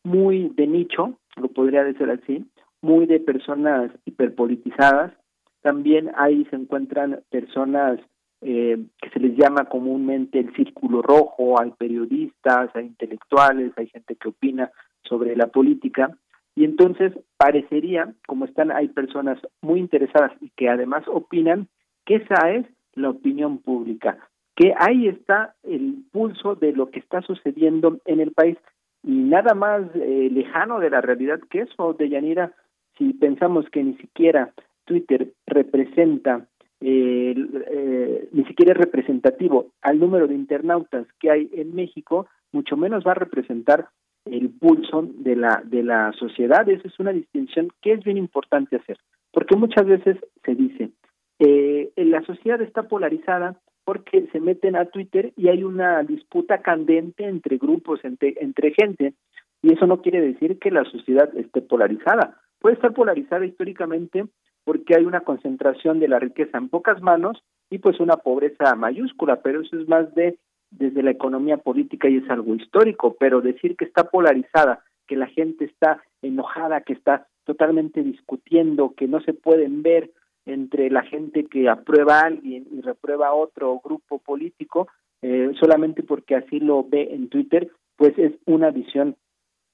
muy 0.03 0.49
de 0.49 0.67
nicho, 0.67 1.17
lo 1.37 1.49
podría 1.49 1.83
decir 1.83 2.09
así, 2.09 2.45
muy 2.81 3.05
de 3.05 3.19
personas 3.19 3.91
hiperpolitizadas. 4.05 5.13
También 5.61 6.11
ahí 6.15 6.45
se 6.45 6.55
encuentran 6.55 7.21
personas 7.29 7.99
eh, 8.41 8.77
que 9.01 9.09
se 9.09 9.19
les 9.19 9.35
llama 9.35 9.65
comúnmente 9.65 10.39
el 10.39 10.53
círculo 10.55 11.01
rojo, 11.01 11.59
hay 11.59 11.71
periodistas, 11.71 12.73
hay 12.73 12.85
intelectuales, 12.85 13.73
hay 13.75 13.87
gente 13.87 14.15
que 14.15 14.29
opina 14.29 14.71
sobre 15.03 15.35
la 15.35 15.47
política. 15.47 16.15
Y 16.55 16.63
entonces 16.63 17.13
parecería, 17.37 18.13
como 18.27 18.45
están, 18.45 18.71
hay 18.71 18.87
personas 18.89 19.37
muy 19.61 19.79
interesadas 19.79 20.31
y 20.41 20.49
que 20.55 20.69
además 20.69 21.03
opinan, 21.07 21.67
que 22.05 22.15
esa 22.15 22.51
es 22.51 22.65
la 22.93 23.09
opinión 23.09 23.59
pública, 23.59 24.17
que 24.55 24.73
ahí 24.77 25.07
está 25.07 25.55
el 25.63 26.03
pulso 26.11 26.55
de 26.55 26.73
lo 26.73 26.89
que 26.91 26.99
está 26.99 27.21
sucediendo 27.21 27.99
en 28.05 28.19
el 28.19 28.31
país 28.31 28.57
y 29.03 29.11
nada 29.11 29.53
más 29.53 29.83
eh, 29.95 30.29
lejano 30.31 30.79
de 30.79 30.89
la 30.89 31.01
realidad 31.01 31.39
que 31.49 31.61
eso, 31.61 31.93
de 31.93 32.09
Yanira, 32.09 32.53
si 32.97 33.13
pensamos 33.13 33.69
que 33.69 33.83
ni 33.83 33.95
siquiera 33.95 34.53
Twitter 34.89 35.33
representa, 35.45 36.47
eh, 36.81 37.35
eh, 37.71 38.29
ni 38.31 38.43
siquiera 38.45 38.73
es 38.73 38.79
representativo 38.79 39.67
al 39.83 39.99
número 39.99 40.27
de 40.27 40.33
internautas 40.33 41.05
que 41.19 41.29
hay 41.29 41.47
en 41.53 41.75
México, 41.75 42.25
mucho 42.51 42.75
menos 42.75 43.03
va 43.05 43.11
a 43.11 43.21
representar 43.25 43.89
el 44.25 44.49
pulso 44.49 45.07
de 45.07 45.35
la 45.35 45.61
de 45.63 45.83
la 45.83 46.11
sociedad. 46.13 46.67
Esa 46.67 46.87
es 46.87 46.99
una 46.99 47.13
distinción 47.13 47.69
que 47.83 47.93
es 47.93 48.03
bien 48.03 48.17
importante 48.17 48.77
hacer, 48.77 48.97
porque 49.31 49.55
muchas 49.55 49.85
veces 49.85 50.17
se 50.43 50.55
dice 50.55 50.89
eh, 51.37 51.91
la 51.95 52.23
sociedad 52.23 52.59
está 52.61 52.87
polarizada 52.87 53.61
porque 53.85 54.27
se 54.31 54.39
meten 54.39 54.75
a 54.75 54.85
Twitter 54.85 55.33
y 55.37 55.49
hay 55.49 55.63
una 55.63 56.01
disputa 56.01 56.63
candente 56.63 57.25
entre 57.25 57.57
grupos, 57.57 57.99
entre, 58.03 58.33
entre 58.41 58.73
gente, 58.73 59.13
y 59.61 59.73
eso 59.73 59.85
no 59.85 60.01
quiere 60.01 60.19
decir 60.21 60.57
que 60.57 60.71
la 60.71 60.83
sociedad 60.85 61.29
esté 61.37 61.61
polarizada. 61.61 62.41
Puede 62.59 62.75
estar 62.75 62.93
polarizada 62.93 63.45
históricamente 63.45 64.25
porque 64.69 64.95
hay 64.95 65.03
una 65.03 65.21
concentración 65.21 65.99
de 65.99 66.07
la 66.07 66.19
riqueza 66.19 66.59
en 66.59 66.69
pocas 66.69 67.01
manos 67.01 67.41
y 67.71 67.79
pues 67.79 67.99
una 67.99 68.17
pobreza 68.17 68.75
mayúscula, 68.75 69.41
pero 69.41 69.61
eso 69.61 69.75
es 69.79 69.87
más 69.87 70.13
de 70.13 70.37
desde 70.69 71.01
la 71.01 71.09
economía 71.09 71.57
política 71.57 72.07
y 72.07 72.17
es 72.17 72.29
algo 72.29 72.53
histórico, 72.53 73.15
pero 73.19 73.41
decir 73.41 73.75
que 73.75 73.85
está 73.85 74.11
polarizada, 74.11 74.83
que 75.07 75.15
la 75.15 75.25
gente 75.25 75.65
está 75.65 76.03
enojada, 76.21 76.81
que 76.81 76.93
está 76.93 77.25
totalmente 77.45 78.03
discutiendo, 78.03 78.93
que 78.95 79.07
no 79.07 79.21
se 79.21 79.33
pueden 79.33 79.81
ver 79.81 80.11
entre 80.45 80.91
la 80.91 81.01
gente 81.01 81.45
que 81.45 81.67
aprueba 81.67 82.19
a 82.19 82.27
alguien 82.27 82.67
y 82.71 82.81
reprueba 82.81 83.29
a 83.29 83.33
otro 83.33 83.81
grupo 83.83 84.19
político 84.19 84.87
eh, 85.23 85.49
solamente 85.59 86.03
porque 86.03 86.35
así 86.35 86.59
lo 86.59 86.83
ve 86.83 87.09
en 87.11 87.29
Twitter, 87.29 87.71
pues 87.95 88.13
es 88.19 88.33
una 88.45 88.69
visión 88.69 89.15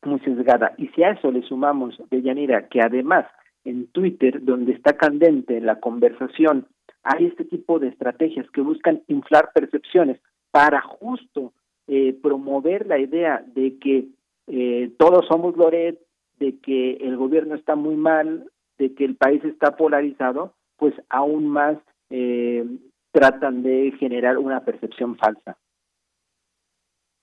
muy 0.06 0.22
sesgada. 0.22 0.74
Y 0.78 0.88
si 0.96 1.04
a 1.04 1.10
eso 1.10 1.34
le 1.34 1.42
sumamos, 1.42 2.02
Yanira, 2.10 2.70
que 2.70 2.80
además 2.80 3.26
en 3.66 3.88
Twitter, 3.88 4.44
donde 4.44 4.74
está 4.74 4.96
candente 4.96 5.60
la 5.60 5.80
conversación, 5.80 6.68
hay 7.04 7.26
este 7.26 7.46
tipo 7.46 7.80
de 7.80 7.90
estrategias 7.90 8.50
que 8.52 8.62
buscan 8.62 9.02
inflar 9.08 9.52
percepciones 9.54 10.20
para 10.52 10.82
justo 10.82 11.54
eh, 11.88 12.18
promover 12.22 12.88
la 12.88 12.98
idea 12.98 13.44
de 13.54 13.78
que 13.78 14.08
eh, 14.48 14.92
todos 14.98 15.28
somos 15.28 15.56
Loret, 15.56 16.00
de 16.40 16.60
que 16.60 16.94
el 16.94 17.16
gobierno 17.18 17.56
está 17.56 17.76
muy 17.76 17.96
mal, 17.96 18.50
de 18.78 18.94
que 18.94 19.06
el 19.06 19.16
país 19.16 19.44
está 19.44 19.76
polarizado, 19.76 20.54
pues 20.78 20.94
aún 21.10 21.48
más 21.48 21.78
eh, 22.10 22.66
tratan 23.12 23.64
de 23.64 23.94
generar 24.00 24.38
una 24.38 24.66
percepción 24.66 25.16
falsa. 25.18 25.58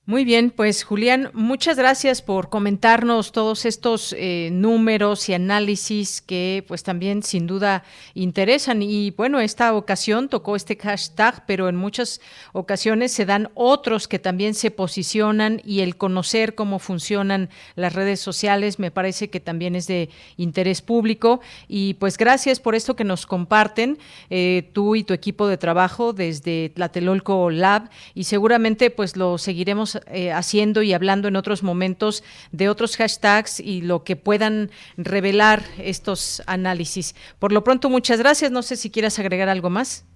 Muy 0.04 0.24
bien, 0.24 0.50
pues 0.50 0.82
Julián, 0.82 1.30
muchas 1.32 1.76
gracias 1.76 2.22
por 2.22 2.48
comentarnos 2.48 3.30
todos 3.30 3.64
estos 3.64 4.12
eh, 4.18 4.48
números 4.50 5.28
y 5.28 5.34
análisis 5.34 6.20
que 6.20 6.64
pues 6.66 6.82
también 6.82 7.22
sin 7.22 7.46
duda 7.46 7.84
interesan. 8.14 8.82
Y 8.82 9.12
bueno, 9.12 9.38
esta 9.38 9.72
ocasión 9.72 10.28
tocó 10.28 10.56
este 10.56 10.74
hashtag, 10.74 11.46
pero 11.46 11.68
en 11.68 11.76
muchas 11.76 12.20
ocasiones 12.52 13.12
se 13.12 13.26
dan 13.26 13.52
otros 13.54 14.08
que 14.08 14.18
también 14.18 14.54
se 14.54 14.72
posicionan 14.72 15.62
y 15.64 15.82
el 15.82 15.96
conocer 15.96 16.56
cómo 16.56 16.80
funcionan 16.80 17.48
las 17.76 17.92
redes 17.92 18.18
sociales 18.18 18.80
me 18.80 18.90
parece 18.90 19.30
que 19.30 19.38
también 19.38 19.76
es 19.76 19.86
de 19.86 20.10
interés 20.36 20.82
público. 20.82 21.40
Y 21.68 21.94
pues 21.94 22.18
gracias 22.18 22.58
por 22.58 22.74
esto 22.74 22.96
que 22.96 23.04
nos 23.04 23.24
comparten 23.24 23.98
eh, 24.30 24.68
tú 24.72 24.96
y 24.96 25.04
tu 25.04 25.14
equipo 25.14 25.46
de 25.46 25.58
trabajo 25.58 26.12
desde 26.12 26.70
Tlatelolco 26.70 27.50
Lab 27.50 27.88
y 28.14 28.24
seguramente 28.24 28.90
pues 28.90 29.16
lo 29.16 29.38
seguiremos 29.38 29.91
eh, 30.06 30.32
haciendo 30.32 30.82
y 30.82 30.92
hablando 30.92 31.28
en 31.28 31.36
otros 31.36 31.62
momentos 31.62 32.24
de 32.52 32.68
otros 32.68 32.96
hashtags 32.96 33.60
y 33.60 33.82
lo 33.82 34.04
que 34.04 34.16
puedan 34.16 34.70
revelar 34.96 35.60
estos 35.78 36.42
análisis. 36.46 37.14
Por 37.38 37.52
lo 37.52 37.64
pronto, 37.64 37.88
muchas 37.90 38.18
gracias. 38.18 38.50
No 38.50 38.62
sé 38.62 38.76
si 38.76 38.90
quieras 38.90 39.18
agregar 39.18 39.48
algo 39.48 39.70
más. 39.70 40.06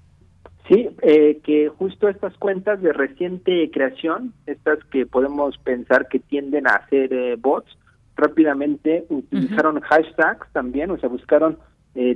Sí, 0.69 0.89
eh, 1.03 1.41
que 1.45 1.69
justo 1.69 2.09
estas 2.09 2.37
cuentas 2.39 2.83
de 2.83 2.93
reciente 2.93 3.71
creación, 3.71 4.33
estas 4.47 4.83
que 4.91 5.07
podemos 5.07 5.57
pensar 5.59 6.09
que 6.09 6.19
tienden 6.19 6.67
a 6.67 6.77
hacer 6.77 7.13
eh, 7.13 7.37
bots, 7.39 7.79
rápidamente 8.17 9.05
utilizaron 9.11 9.81
hashtags 9.81 10.51
también, 10.53 10.91
o 10.91 10.99
sea, 10.99 11.09
buscaron 11.09 11.59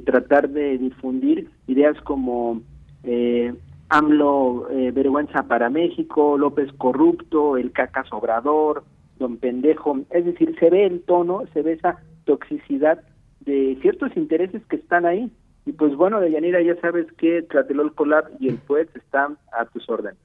tratar 0.04 0.50
de 0.50 0.76
difundir 0.76 1.48
ideas 1.66 1.98
como 2.02 2.61
eh, 3.04 3.54
AMLO 3.91 4.70
eh, 4.70 4.93
vergüenza 4.93 5.43
para 5.43 5.68
México, 5.68 6.38
López 6.38 6.72
corrupto, 6.78 7.57
el 7.57 7.72
caca 7.72 8.05
sobrador, 8.05 8.84
don 9.18 9.36
pendejo, 9.36 9.99
es 10.11 10.24
decir, 10.24 10.57
se 10.59 10.70
ve 10.70 10.86
el 10.86 11.03
tono, 11.03 11.43
se 11.53 11.62
ve 11.62 11.72
esa 11.72 12.01
toxicidad 12.24 13.03
de 13.41 13.76
ciertos 13.82 14.16
intereses 14.16 14.62
que 14.66 14.76
están 14.76 15.07
ahí. 15.07 15.30
Y 15.66 15.72
pues 15.72 15.95
bueno, 15.95 16.20
Deyanira, 16.20 16.62
ya 16.62 16.80
sabes 16.80 17.07
que 17.18 17.43
Tlatelolco 17.43 18.07
Lab 18.07 18.30
y 18.38 18.49
el 18.49 18.57
PUET 18.57 18.97
están 18.97 19.36
a 19.53 19.66
tus 19.66 19.88
órdenes. 19.88 20.18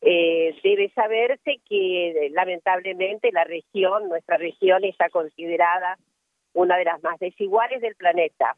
Eh, 0.00 0.56
debe 0.64 0.90
saberse 0.90 1.58
que 1.68 2.28
lamentablemente 2.32 3.30
la 3.32 3.44
región, 3.44 4.08
nuestra 4.08 4.36
región 4.36 4.84
está 4.84 5.08
considerada 5.10 5.96
una 6.54 6.76
de 6.76 6.84
las 6.84 7.02
más 7.02 7.18
desiguales 7.20 7.80
del 7.80 7.94
planeta, 7.94 8.56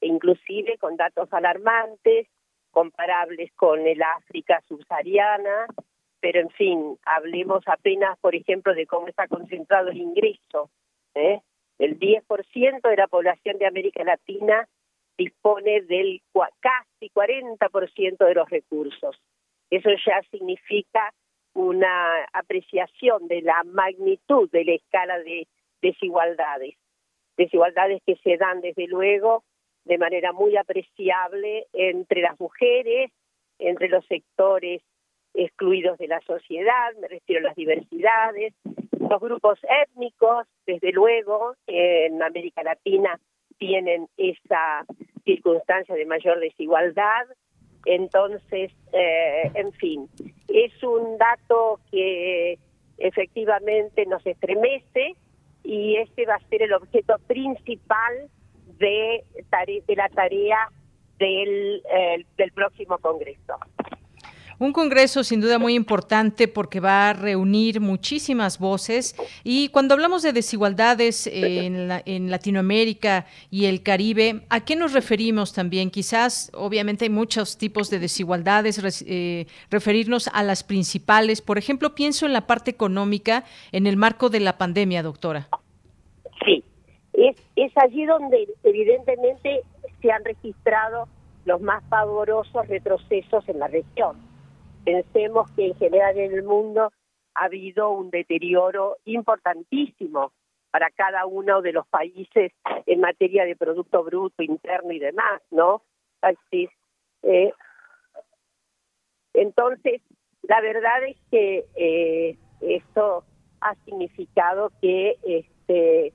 inclusive 0.00 0.78
con 0.78 0.96
datos 0.96 1.32
alarmantes, 1.32 2.26
comparables 2.70 3.52
con 3.54 3.86
el 3.86 4.02
África 4.02 4.62
subsahariana, 4.66 5.66
pero 6.20 6.40
en 6.40 6.50
fin, 6.50 6.98
hablemos 7.04 7.62
apenas, 7.66 8.18
por 8.20 8.34
ejemplo, 8.34 8.74
de 8.74 8.86
cómo 8.86 9.08
está 9.08 9.28
concentrado 9.28 9.90
el 9.90 9.98
ingreso. 9.98 10.70
¿eh? 11.14 11.40
El 11.78 11.98
10% 11.98 12.88
de 12.88 12.96
la 12.96 13.08
población 13.08 13.58
de 13.58 13.66
América 13.66 14.02
Latina 14.04 14.68
dispone 15.16 15.82
del 15.82 16.20
casi 16.60 17.10
40% 17.10 18.26
de 18.26 18.34
los 18.34 18.48
recursos. 18.48 19.16
Eso 19.70 19.90
ya 20.06 20.20
significa 20.30 21.12
una 21.54 22.24
apreciación 22.32 23.28
de 23.28 23.42
la 23.42 23.62
magnitud 23.64 24.50
de 24.50 24.64
la 24.64 24.72
escala 24.72 25.18
de 25.18 25.46
desigualdades. 25.80 26.76
Desigualdades 27.36 28.02
que 28.06 28.16
se 28.16 28.36
dan, 28.36 28.60
desde 28.60 28.86
luego, 28.86 29.44
de 29.84 29.98
manera 29.98 30.32
muy 30.32 30.56
apreciable 30.56 31.66
entre 31.72 32.22
las 32.22 32.38
mujeres, 32.38 33.10
entre 33.58 33.88
los 33.88 34.04
sectores 34.06 34.82
excluidos 35.34 35.98
de 35.98 36.08
la 36.08 36.20
sociedad, 36.20 36.92
me 37.00 37.08
refiero 37.08 37.40
a 37.40 37.48
las 37.48 37.56
diversidades, 37.56 38.54
los 38.98 39.20
grupos 39.20 39.58
étnicos, 39.86 40.46
desde 40.66 40.92
luego, 40.92 41.54
en 41.66 42.22
América 42.22 42.62
Latina 42.62 43.18
tienen 43.58 44.08
esa 44.16 44.84
circunstancia 45.24 45.94
de 45.94 46.06
mayor 46.06 46.40
desigualdad. 46.40 47.26
Entonces, 47.84 48.72
eh, 48.92 49.50
en 49.54 49.72
fin, 49.72 50.08
es 50.48 50.82
un 50.82 51.18
dato 51.18 51.80
que 51.90 52.58
efectivamente 52.98 54.06
nos 54.06 54.24
estremece 54.24 55.16
y 55.64 55.96
este 55.96 56.26
va 56.26 56.36
a 56.36 56.48
ser 56.48 56.62
el 56.62 56.72
objeto 56.72 57.16
principal 57.26 58.30
de, 58.78 59.24
de 59.86 59.96
la 59.96 60.08
tarea 60.08 60.68
del, 61.18 61.82
eh, 61.92 62.24
del 62.36 62.52
próximo 62.52 62.98
Congreso. 62.98 63.58
Un 64.62 64.72
congreso 64.72 65.24
sin 65.24 65.40
duda 65.40 65.58
muy 65.58 65.74
importante 65.74 66.46
porque 66.46 66.78
va 66.78 67.10
a 67.10 67.14
reunir 67.14 67.80
muchísimas 67.80 68.60
voces 68.60 69.16
y 69.42 69.70
cuando 69.70 69.94
hablamos 69.94 70.22
de 70.22 70.32
desigualdades 70.32 71.26
en, 71.26 71.90
en 72.06 72.30
Latinoamérica 72.30 73.26
y 73.50 73.64
el 73.64 73.82
Caribe, 73.82 74.42
¿a 74.50 74.64
qué 74.64 74.76
nos 74.76 74.92
referimos 74.92 75.52
también? 75.52 75.90
Quizás, 75.90 76.52
obviamente 76.54 77.06
hay 77.06 77.10
muchos 77.10 77.58
tipos 77.58 77.90
de 77.90 77.98
desigualdades, 77.98 79.04
eh, 79.04 79.48
referirnos 79.68 80.28
a 80.32 80.44
las 80.44 80.62
principales. 80.62 81.42
Por 81.42 81.58
ejemplo, 81.58 81.96
pienso 81.96 82.26
en 82.26 82.32
la 82.32 82.46
parte 82.46 82.70
económica 82.70 83.42
en 83.72 83.88
el 83.88 83.96
marco 83.96 84.28
de 84.28 84.38
la 84.38 84.58
pandemia, 84.58 85.02
doctora. 85.02 85.48
Sí, 86.44 86.62
es, 87.14 87.34
es 87.56 87.72
allí 87.78 88.06
donde 88.06 88.46
evidentemente 88.62 89.62
se 90.00 90.12
han 90.12 90.24
registrado 90.24 91.08
los 91.46 91.60
más 91.60 91.82
pavorosos 91.88 92.68
retrocesos 92.68 93.48
en 93.48 93.58
la 93.58 93.66
región 93.66 94.30
Pensemos 94.84 95.50
que 95.52 95.66
en 95.66 95.74
general 95.76 96.18
en 96.18 96.32
el 96.32 96.42
mundo 96.42 96.92
ha 97.34 97.44
habido 97.44 97.90
un 97.90 98.10
deterioro 98.10 98.98
importantísimo 99.04 100.32
para 100.70 100.90
cada 100.90 101.26
uno 101.26 101.62
de 101.62 101.72
los 101.72 101.86
países 101.86 102.52
en 102.86 103.00
materia 103.00 103.44
de 103.44 103.56
Producto 103.56 104.02
Bruto 104.02 104.42
Interno 104.42 104.92
y 104.92 104.98
demás, 104.98 105.42
¿no? 105.50 105.82
Así, 106.22 106.68
eh, 107.22 107.52
entonces, 109.34 110.02
la 110.42 110.60
verdad 110.60 111.04
es 111.04 111.16
que 111.30 111.64
eh, 111.74 112.36
esto 112.60 113.24
ha 113.60 113.74
significado 113.84 114.72
que, 114.80 115.16
este, 115.24 116.12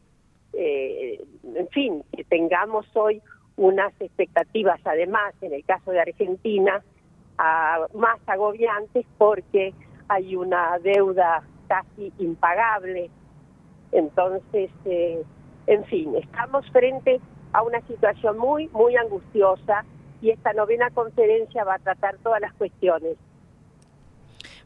eh, 0.53 1.25
en 1.55 1.67
fin, 1.69 2.03
que 2.15 2.23
tengamos 2.25 2.85
hoy 2.95 3.21
unas 3.55 3.93
expectativas, 3.99 4.79
además, 4.85 5.33
en 5.41 5.53
el 5.53 5.63
caso 5.65 5.91
de 5.91 6.01
Argentina, 6.01 6.83
más 7.93 8.19
agobiantes 8.25 9.05
porque 9.17 9.73
hay 10.07 10.35
una 10.35 10.79
deuda 10.79 11.43
casi 11.67 12.11
impagable. 12.17 13.09
Entonces, 13.91 14.71
eh, 14.85 15.23
en 15.67 15.85
fin, 15.85 16.15
estamos 16.15 16.69
frente 16.71 17.19
a 17.53 17.61
una 17.61 17.81
situación 17.81 18.37
muy, 18.37 18.67
muy 18.69 18.95
angustiosa 18.95 19.85
y 20.21 20.31
esta 20.31 20.53
novena 20.53 20.89
conferencia 20.91 21.63
va 21.63 21.75
a 21.75 21.79
tratar 21.79 22.17
todas 22.17 22.41
las 22.41 22.53
cuestiones 22.53 23.17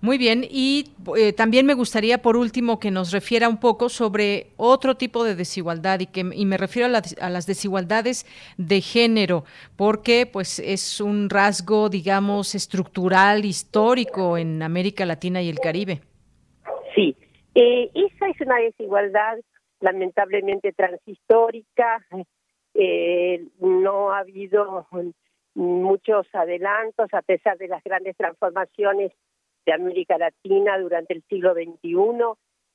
muy 0.01 0.17
bien, 0.17 0.43
y 0.49 0.93
eh, 1.15 1.31
también 1.31 1.67
me 1.67 1.75
gustaría 1.75 2.23
por 2.23 2.35
último 2.35 2.79
que 2.79 2.89
nos 2.89 3.11
refiera 3.11 3.47
un 3.47 3.59
poco 3.59 3.87
sobre 3.87 4.47
otro 4.57 4.95
tipo 4.95 5.23
de 5.23 5.35
desigualdad 5.35 5.99
y 5.99 6.07
que 6.07 6.21
y 6.33 6.45
me 6.47 6.57
refiero 6.57 6.87
a, 6.87 7.29
las 7.29 7.45
desigualdades 7.45 8.25
de 8.57 8.81
género, 8.81 9.43
porque 9.77 10.25
pues 10.25 10.57
es 10.57 10.99
un 10.99 11.29
rasgo, 11.29 11.87
digamos, 11.87 12.55
estructural, 12.55 13.45
histórico 13.45 14.39
en 14.39 14.63
América 14.63 15.05
Latina 15.05 15.39
y 15.43 15.49
el 15.49 15.59
Caribe. 15.59 16.01
Sí, 16.95 17.15
eh, 17.53 17.91
esa 17.93 18.27
es 18.27 18.41
una 18.41 18.57
desigualdad 18.57 19.37
lamentablemente 19.81 20.71
transhistórica. 20.73 22.03
Eh, 22.73 23.45
no 23.59 24.13
ha 24.13 24.19
habido 24.19 24.87
muchos 25.53 26.25
adelantos 26.33 27.13
a 27.13 27.21
pesar 27.21 27.59
de 27.59 27.67
las 27.67 27.83
grandes 27.83 28.17
transformaciones 28.17 29.11
de 29.65 29.73
América 29.73 30.17
Latina 30.17 30.77
durante 30.79 31.13
el 31.13 31.23
siglo 31.29 31.53
XXI, 31.53 31.99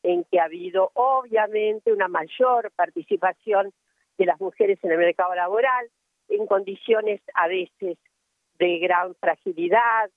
en 0.02 0.24
que 0.24 0.38
ha 0.38 0.44
habido 0.44 0.90
obviamente 0.94 1.92
una 1.92 2.08
mayor 2.08 2.70
participación 2.76 3.72
de 4.18 4.26
las 4.26 4.40
mujeres 4.40 4.78
en 4.82 4.92
el 4.92 4.98
mercado 4.98 5.34
laboral, 5.34 5.90
en 6.28 6.46
condiciones 6.46 7.20
a 7.34 7.48
veces 7.48 7.98
de 8.58 8.78
gran 8.78 9.14
fragilidad, 9.16 10.10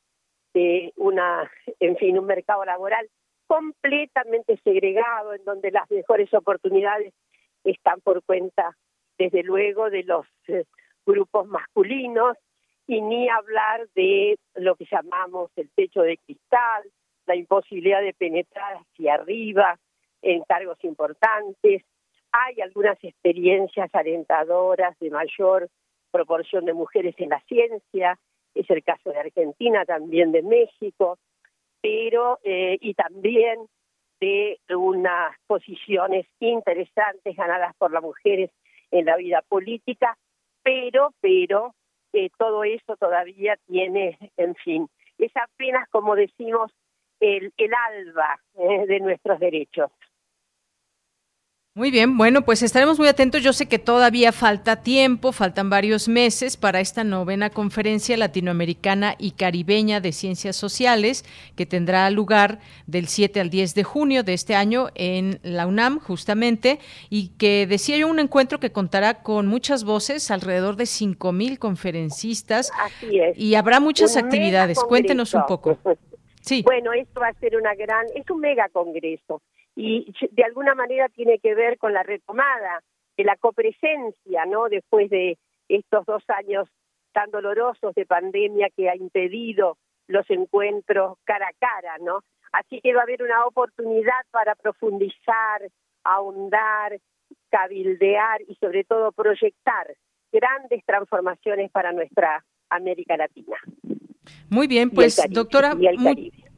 de 0.53 0.93
una, 0.95 1.49
en 1.79 1.97
fin, 1.97 2.17
un 2.17 2.25
mercado 2.25 2.65
laboral 2.65 3.09
completamente 3.47 4.57
segregado, 4.63 5.33
en 5.33 5.43
donde 5.43 5.71
las 5.71 5.89
mejores 5.89 6.33
oportunidades 6.33 7.13
están 7.63 7.99
por 8.01 8.23
cuenta, 8.23 8.75
desde 9.17 9.43
luego, 9.43 9.89
de 9.89 10.03
los 10.03 10.25
eh, 10.47 10.65
grupos 11.05 11.47
masculinos 11.47 12.37
y 12.89 13.01
ni 13.01 13.29
hablar 13.29 13.87
de 13.93 14.39
lo 14.55 14.75
que 14.75 14.87
llamamos 14.91 15.51
el 15.55 15.69
techo 15.75 16.01
de 16.01 16.17
cristal, 16.17 16.89
la 17.27 17.35
imposibilidad 17.35 18.01
de 18.01 18.15
penetrar 18.15 18.77
hacia 18.77 19.13
arriba 19.13 19.77
en 20.23 20.41
cargos 20.41 20.83
importantes. 20.83 21.83
Hay 22.31 22.61
algunas 22.61 22.97
experiencias 23.03 23.93
alentadoras 23.93 24.97
de 24.97 25.11
mayor 25.11 25.69
proporción 26.09 26.65
de 26.65 26.73
mujeres 26.73 27.13
en 27.19 27.29
la 27.29 27.39
ciencia, 27.41 28.17
es 28.55 28.67
el 28.71 28.83
caso 28.83 29.11
de 29.11 29.19
Argentina, 29.19 29.85
también 29.85 30.31
de 30.31 30.41
México, 30.41 31.19
pero 31.83 32.39
eh, 32.43 32.79
y 32.81 32.95
también 32.95 33.67
de 34.19 34.59
unas 34.75 35.35
posiciones 35.45 36.25
interesantes 36.39 37.35
ganadas 37.35 37.75
por 37.77 37.91
las 37.91 38.01
mujeres 38.01 38.49
en 38.89 39.05
la 39.05 39.15
vida 39.15 39.43
política, 39.47 40.17
pero, 40.63 41.13
pero 41.21 41.75
eh, 42.13 42.29
todo 42.37 42.63
eso 42.63 42.95
todavía 42.97 43.57
tiene, 43.67 44.17
en 44.37 44.55
fin, 44.55 44.89
es 45.17 45.31
apenas, 45.35 45.87
como 45.89 46.15
decimos, 46.15 46.71
el, 47.19 47.53
el 47.57 47.71
alba 47.73 48.39
eh, 48.55 48.85
de 48.87 48.99
nuestros 48.99 49.39
derechos. 49.39 49.91
Muy 51.79 51.91
bien, 51.91 52.17
bueno, 52.17 52.41
pues 52.41 52.61
estaremos 52.61 52.99
muy 52.99 53.07
atentos. 53.07 53.41
Yo 53.41 53.53
sé 53.53 53.69
que 53.69 53.79
todavía 53.79 54.33
falta 54.33 54.83
tiempo, 54.83 55.31
faltan 55.31 55.69
varios 55.69 56.09
meses 56.09 56.57
para 56.57 56.81
esta 56.81 57.05
novena 57.05 57.51
conferencia 57.51 58.17
latinoamericana 58.17 59.15
y 59.17 59.31
caribeña 59.31 60.01
de 60.01 60.11
ciencias 60.11 60.57
sociales 60.57 61.23
que 61.55 61.65
tendrá 61.65 62.09
lugar 62.09 62.59
del 62.85 63.07
7 63.07 63.39
al 63.39 63.49
10 63.49 63.75
de 63.75 63.83
junio 63.85 64.23
de 64.23 64.33
este 64.33 64.55
año 64.55 64.89
en 64.93 65.39
la 65.41 65.67
UNAM, 65.67 66.01
justamente, 66.01 66.79
y 67.09 67.29
que 67.37 67.65
decía 67.65 67.95
yo 67.95 68.09
un 68.09 68.19
encuentro 68.19 68.59
que 68.59 68.73
contará 68.73 69.23
con 69.23 69.47
muchas 69.47 69.85
voces, 69.85 70.31
alrededor 70.31 70.75
de 70.75 70.85
5 70.85 71.31
mil 71.31 71.59
conferencistas. 71.59 72.73
Así 72.77 73.21
es. 73.21 73.37
Y 73.39 73.55
habrá 73.55 73.79
muchas 73.79 74.17
actividades. 74.17 74.79
Cuéntenos 74.83 75.33
un 75.33 75.45
poco. 75.47 75.77
Sí. 76.41 76.63
Bueno, 76.63 76.93
esto 76.93 77.19
va 77.19 77.27
a 77.27 77.33
ser 77.33 77.57
una 77.57 77.75
gran, 77.75 78.05
es 78.15 78.27
un 78.29 78.39
mega 78.39 78.69
congreso 78.69 79.41
y 79.79 80.13
de 80.31 80.43
alguna 80.43 80.75
manera 80.75 81.07
tiene 81.07 81.39
que 81.39 81.55
ver 81.55 81.77
con 81.77 81.93
la 81.93 82.03
retomada 82.03 82.83
de 83.15 83.23
la 83.23 83.37
copresencia, 83.37 84.45
¿no? 84.45 84.67
Después 84.67 85.09
de 85.09 85.37
estos 85.69 86.05
dos 86.05 86.21
años 86.27 86.67
tan 87.13 87.31
dolorosos 87.31 87.95
de 87.95 88.05
pandemia 88.05 88.67
que 88.75 88.89
ha 88.89 88.95
impedido 88.97 89.77
los 90.07 90.29
encuentros 90.29 91.17
cara 91.23 91.47
a 91.47 91.53
cara, 91.57 91.97
¿no? 92.01 92.19
Así 92.51 92.81
que 92.81 92.93
va 92.93 93.01
a 93.01 93.03
haber 93.03 93.23
una 93.23 93.45
oportunidad 93.45 94.21
para 94.31 94.55
profundizar, 94.55 95.61
ahondar, 96.03 96.99
cabildear 97.49 98.41
y 98.47 98.55
sobre 98.55 98.83
todo 98.83 99.13
proyectar 99.13 99.95
grandes 100.31 100.83
transformaciones 100.85 101.71
para 101.71 101.93
nuestra 101.93 102.43
América 102.69 103.15
Latina. 103.15 103.55
Muy 104.49 104.67
bien, 104.67 104.89
pues 104.89 105.21
doctora, 105.29 105.73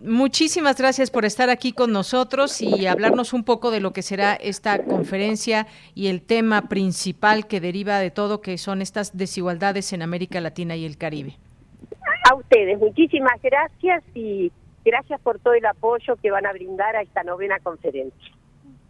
muchísimas 0.03 0.77
gracias 0.77 1.11
por 1.11 1.25
estar 1.25 1.49
aquí 1.49 1.73
con 1.73 1.91
nosotros 1.91 2.61
y 2.61 2.87
hablarnos 2.87 3.33
un 3.33 3.43
poco 3.43 3.71
de 3.71 3.79
lo 3.79 3.93
que 3.93 4.01
será 4.01 4.33
esta 4.33 4.83
conferencia 4.83 5.67
y 5.95 6.07
el 6.07 6.21
tema 6.21 6.69
principal 6.69 7.47
que 7.47 7.59
deriva 7.59 7.99
de 7.99 8.11
todo, 8.11 8.41
que 8.41 8.57
son 8.57 8.81
estas 8.81 9.17
desigualdades 9.17 9.93
en 9.93 10.01
América 10.01 10.41
Latina 10.41 10.75
y 10.75 10.85
el 10.85 10.97
Caribe. 10.97 11.37
A 12.29 12.35
ustedes, 12.35 12.79
muchísimas 12.79 13.41
gracias 13.41 14.03
y 14.13 14.51
gracias 14.85 15.19
por 15.21 15.39
todo 15.39 15.53
el 15.53 15.65
apoyo 15.65 16.15
que 16.17 16.31
van 16.31 16.45
a 16.45 16.53
brindar 16.53 16.95
a 16.95 17.01
esta 17.01 17.23
novena 17.23 17.59
conferencia. 17.59 18.31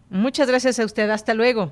Muchas 0.09 0.47
gracias 0.47 0.79
a 0.79 0.85
usted, 0.85 1.09
hasta 1.09 1.33
luego. 1.33 1.71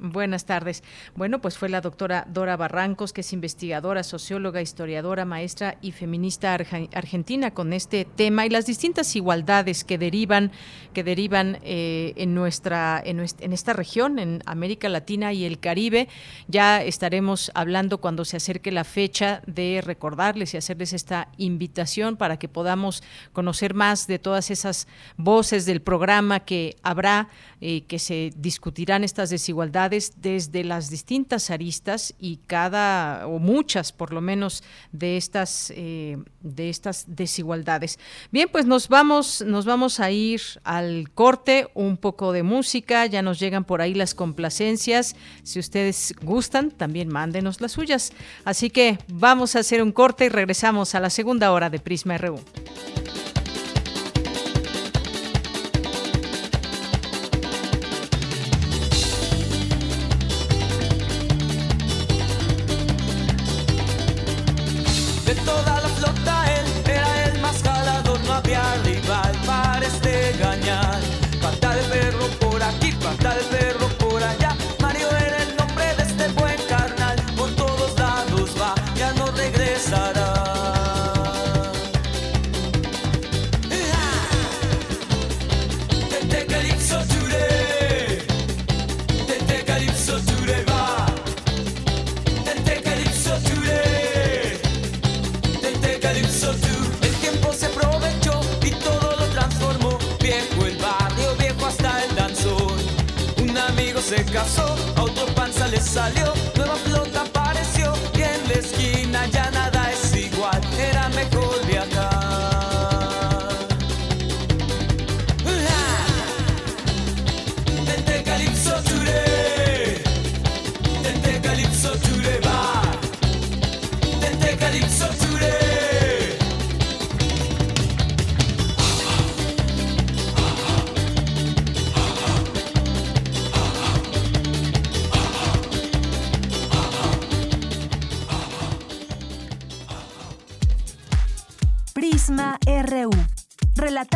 Buenas 0.00 0.46
tardes. 0.46 0.82
Bueno, 1.14 1.40
pues 1.40 1.58
fue 1.58 1.68
la 1.68 1.80
doctora 1.80 2.26
Dora 2.28 2.56
Barrancos, 2.56 3.12
que 3.12 3.20
es 3.20 3.32
investigadora, 3.32 4.02
socióloga, 4.02 4.62
historiadora, 4.62 5.24
maestra 5.24 5.78
y 5.80 5.92
feminista 5.92 6.54
argentina 6.54 7.52
con 7.52 7.72
este 7.72 8.04
tema 8.04 8.46
y 8.46 8.50
las 8.50 8.66
distintas 8.66 9.14
igualdades 9.16 9.84
que 9.84 9.98
derivan, 9.98 10.52
que 10.92 11.04
derivan 11.04 11.58
eh, 11.62 12.14
en 12.16 12.34
nuestra, 12.34 13.02
en, 13.04 13.20
en 13.20 13.52
esta 13.52 13.72
región, 13.72 14.18
en 14.18 14.42
América 14.46 14.88
Latina 14.88 15.32
y 15.32 15.44
el 15.44 15.60
Caribe. 15.60 16.08
Ya 16.48 16.82
estaremos 16.82 17.50
hablando 17.54 17.98
cuando 17.98 18.24
se 18.24 18.36
acerque 18.36 18.72
la 18.72 18.84
fecha 18.84 19.42
de 19.46 19.82
recordarles 19.84 20.54
y 20.54 20.56
hacerles 20.56 20.92
esta 20.92 21.28
invitación 21.36 22.16
para 22.16 22.38
que 22.38 22.48
podamos 22.48 23.02
conocer 23.32 23.74
más 23.74 24.06
de 24.06 24.18
todas 24.18 24.50
esas 24.50 24.88
voces 25.16 25.66
del 25.66 25.82
programa 25.82 26.40
que 26.40 26.76
habrá, 26.82 27.28
eh, 27.60 27.82
que 27.82 27.98
se 27.98 28.32
discutirán 28.36 29.04
estas 29.04 29.25
desigualdades 29.30 30.12
desde 30.16 30.64
las 30.64 30.90
distintas 30.90 31.50
aristas 31.50 32.14
y 32.18 32.38
cada 32.46 33.26
o 33.26 33.38
muchas 33.38 33.92
por 33.92 34.12
lo 34.12 34.20
menos 34.20 34.62
de 34.92 35.16
estas 35.16 35.72
eh, 35.74 36.18
de 36.40 36.68
estas 36.68 37.04
desigualdades. 37.08 37.98
Bien, 38.30 38.48
pues 38.50 38.66
nos 38.66 38.88
vamos 38.88 39.42
nos 39.42 39.64
vamos 39.64 40.00
a 40.00 40.10
ir 40.10 40.40
al 40.64 41.10
corte, 41.12 41.68
un 41.74 41.96
poco 41.96 42.32
de 42.32 42.42
música, 42.42 43.06
ya 43.06 43.22
nos 43.22 43.38
llegan 43.38 43.64
por 43.64 43.80
ahí 43.80 43.94
las 43.94 44.14
complacencias. 44.14 45.16
Si 45.42 45.58
ustedes 45.58 46.14
gustan, 46.22 46.70
también 46.70 47.08
mándenos 47.08 47.60
las 47.60 47.72
suyas. 47.72 48.12
Así 48.44 48.70
que 48.70 48.98
vamos 49.08 49.56
a 49.56 49.60
hacer 49.60 49.82
un 49.82 49.92
corte 49.92 50.26
y 50.26 50.28
regresamos 50.28 50.94
a 50.94 51.00
la 51.00 51.10
segunda 51.10 51.52
hora 51.52 51.70
de 51.70 51.78
Prisma 51.78 52.18
RU. 52.18 52.40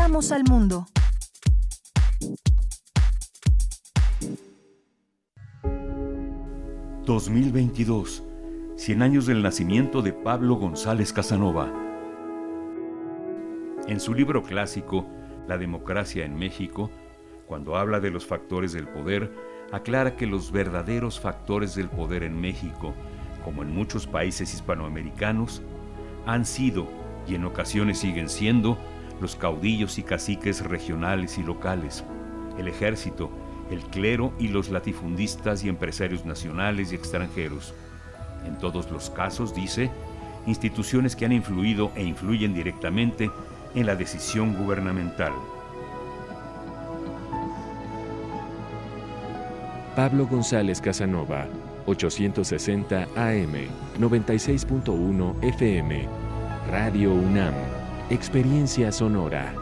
Al 0.02 0.44
mundo. 0.48 0.86
...2022... 7.04 8.22
100 8.76 9.02
años 9.02 9.26
del 9.26 9.42
nacimiento 9.42 10.00
de 10.00 10.14
Pablo 10.14 10.54
González 10.54 11.12
Casanova. 11.12 11.70
En 13.88 14.00
su 14.00 14.14
libro 14.14 14.42
clásico, 14.42 15.06
La 15.46 15.58
democracia 15.58 16.24
en 16.24 16.34
México, 16.34 16.90
cuando 17.46 17.76
habla 17.76 18.00
de 18.00 18.10
los 18.10 18.24
factores 18.24 18.72
del 18.72 18.88
poder, 18.88 19.30
aclara 19.70 20.16
que 20.16 20.26
los 20.26 20.50
verdaderos 20.50 21.20
factores 21.20 21.74
del 21.74 21.90
poder 21.90 22.22
en 22.22 22.40
México, 22.40 22.94
como 23.44 23.62
en 23.62 23.74
muchos 23.74 24.06
países 24.06 24.54
hispanoamericanos, 24.54 25.60
han 26.24 26.46
sido 26.46 26.88
y 27.28 27.34
en 27.34 27.44
ocasiones 27.44 27.98
siguen 27.98 28.30
siendo 28.30 28.78
los 29.20 29.36
caudillos 29.36 29.98
y 29.98 30.02
caciques 30.02 30.64
regionales 30.64 31.38
y 31.38 31.42
locales, 31.42 32.04
el 32.58 32.68
ejército, 32.68 33.30
el 33.70 33.80
clero 33.80 34.32
y 34.38 34.48
los 34.48 34.70
latifundistas 34.70 35.64
y 35.64 35.68
empresarios 35.68 36.24
nacionales 36.24 36.92
y 36.92 36.94
extranjeros. 36.94 37.74
En 38.46 38.58
todos 38.58 38.90
los 38.90 39.10
casos, 39.10 39.54
dice, 39.54 39.90
instituciones 40.46 41.14
que 41.14 41.26
han 41.26 41.32
influido 41.32 41.92
e 41.94 42.02
influyen 42.02 42.54
directamente 42.54 43.30
en 43.74 43.86
la 43.86 43.94
decisión 43.94 44.54
gubernamental. 44.54 45.32
Pablo 49.94 50.26
González 50.26 50.80
Casanova, 50.80 51.46
860 51.86 53.02
AM, 53.16 53.52
96.1 53.98 55.34
FM. 55.42 56.08
Radio 56.70 57.12
UNAM, 57.12 57.54
Experiencia 58.10 58.90
Sonora. 58.90 59.54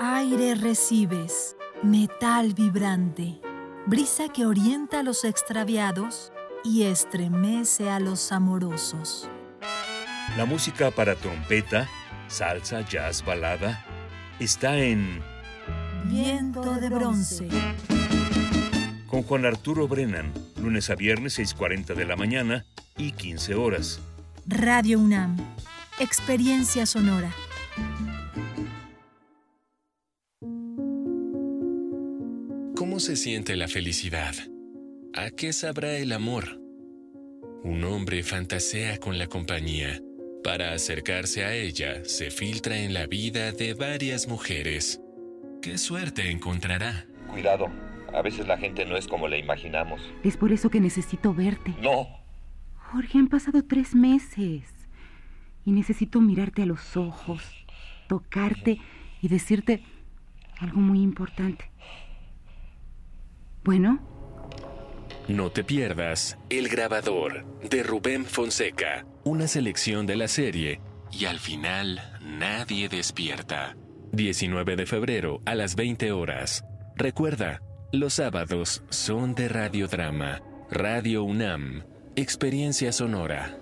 Aire 0.00 0.56
recibes, 0.56 1.56
metal 1.84 2.52
vibrante, 2.54 3.40
brisa 3.86 4.28
que 4.28 4.44
orienta 4.44 5.00
a 5.00 5.02
los 5.04 5.24
extraviados 5.24 6.32
y 6.64 6.82
estremece 6.82 7.88
a 7.90 8.00
los 8.00 8.32
amorosos. 8.32 9.30
La 10.36 10.44
música 10.44 10.90
para 10.90 11.14
trompeta, 11.14 11.88
salsa, 12.26 12.80
jazz, 12.80 13.24
balada, 13.24 13.84
está 14.40 14.78
en 14.78 15.22
Viento 16.06 16.74
de 16.74 16.88
bronce. 16.88 17.46
Con 19.06 19.22
Juan 19.22 19.46
Arturo 19.46 19.86
Brennan, 19.86 20.32
lunes 20.62 20.88
a 20.90 20.94
viernes 20.94 21.38
6.40 21.38 21.94
de 21.94 22.04
la 22.04 22.16
mañana 22.16 22.64
y 22.96 23.12
15 23.12 23.54
horas. 23.56 24.00
Radio 24.46 24.98
UNAM. 25.00 25.36
Experiencia 25.98 26.86
sonora. 26.86 27.32
¿Cómo 32.76 33.00
se 33.00 33.16
siente 33.16 33.56
la 33.56 33.68
felicidad? 33.68 34.34
¿A 35.14 35.30
qué 35.30 35.52
sabrá 35.52 35.96
el 35.98 36.12
amor? 36.12 36.60
Un 37.64 37.84
hombre 37.84 38.22
fantasea 38.22 38.98
con 38.98 39.18
la 39.18 39.26
compañía. 39.26 40.00
Para 40.42 40.72
acercarse 40.72 41.44
a 41.44 41.54
ella, 41.54 42.04
se 42.04 42.30
filtra 42.30 42.78
en 42.78 42.94
la 42.94 43.06
vida 43.06 43.52
de 43.52 43.74
varias 43.74 44.26
mujeres. 44.26 45.00
¿Qué 45.60 45.78
suerte 45.78 46.30
encontrará? 46.30 47.06
Cuidado, 47.28 47.70
a 48.14 48.22
veces 48.22 48.46
la 48.46 48.58
gente 48.58 48.84
no 48.84 48.96
es 48.96 49.06
como 49.06 49.28
la 49.28 49.36
imaginamos. 49.36 50.00
Es 50.22 50.36
por 50.36 50.52
eso 50.52 50.70
que 50.70 50.80
necesito 50.80 51.34
verte. 51.34 51.74
No. 51.80 52.08
Jorge, 52.76 53.18
han 53.18 53.28
pasado 53.28 53.64
tres 53.64 53.94
meses. 53.94 54.64
Y 55.64 55.72
necesito 55.72 56.20
mirarte 56.20 56.62
a 56.62 56.66
los 56.66 56.96
ojos, 56.96 57.42
tocarte 58.08 58.78
y 59.20 59.28
decirte 59.28 59.82
algo 60.58 60.80
muy 60.80 61.00
importante. 61.00 61.70
Bueno. 63.64 64.00
No 65.28 65.50
te 65.50 65.62
pierdas 65.62 66.36
El 66.50 66.68
Grabador 66.68 67.44
de 67.62 67.84
Rubén 67.84 68.24
Fonseca, 68.24 69.06
una 69.24 69.46
selección 69.46 70.04
de 70.04 70.16
la 70.16 70.26
serie 70.26 70.80
y 71.12 71.26
al 71.26 71.38
final 71.38 72.00
nadie 72.20 72.88
despierta. 72.88 73.76
19 74.12 74.76
de 74.76 74.86
febrero 74.86 75.40
a 75.46 75.54
las 75.54 75.76
20 75.76 76.12
horas. 76.12 76.64
Recuerda, 76.96 77.62
los 77.92 78.14
sábados 78.14 78.82
son 78.88 79.34
de 79.34 79.48
radiodrama. 79.48 80.40
Radio 80.70 81.24
UNAM, 81.24 81.84
experiencia 82.16 82.90
sonora. 82.90 83.61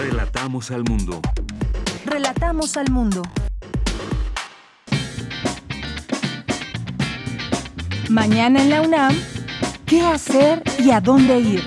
Relatamos 0.00 0.70
al 0.70 0.82
mundo. 0.84 1.20
Relatamos 2.06 2.78
al 2.78 2.90
mundo. 2.90 3.20
Mañana 8.08 8.62
en 8.62 8.70
la 8.70 8.80
UNAM, 8.80 9.14
¿qué 9.84 10.00
hacer 10.00 10.62
y 10.78 10.90
a 10.90 11.02
dónde 11.02 11.40
ir? 11.40 11.62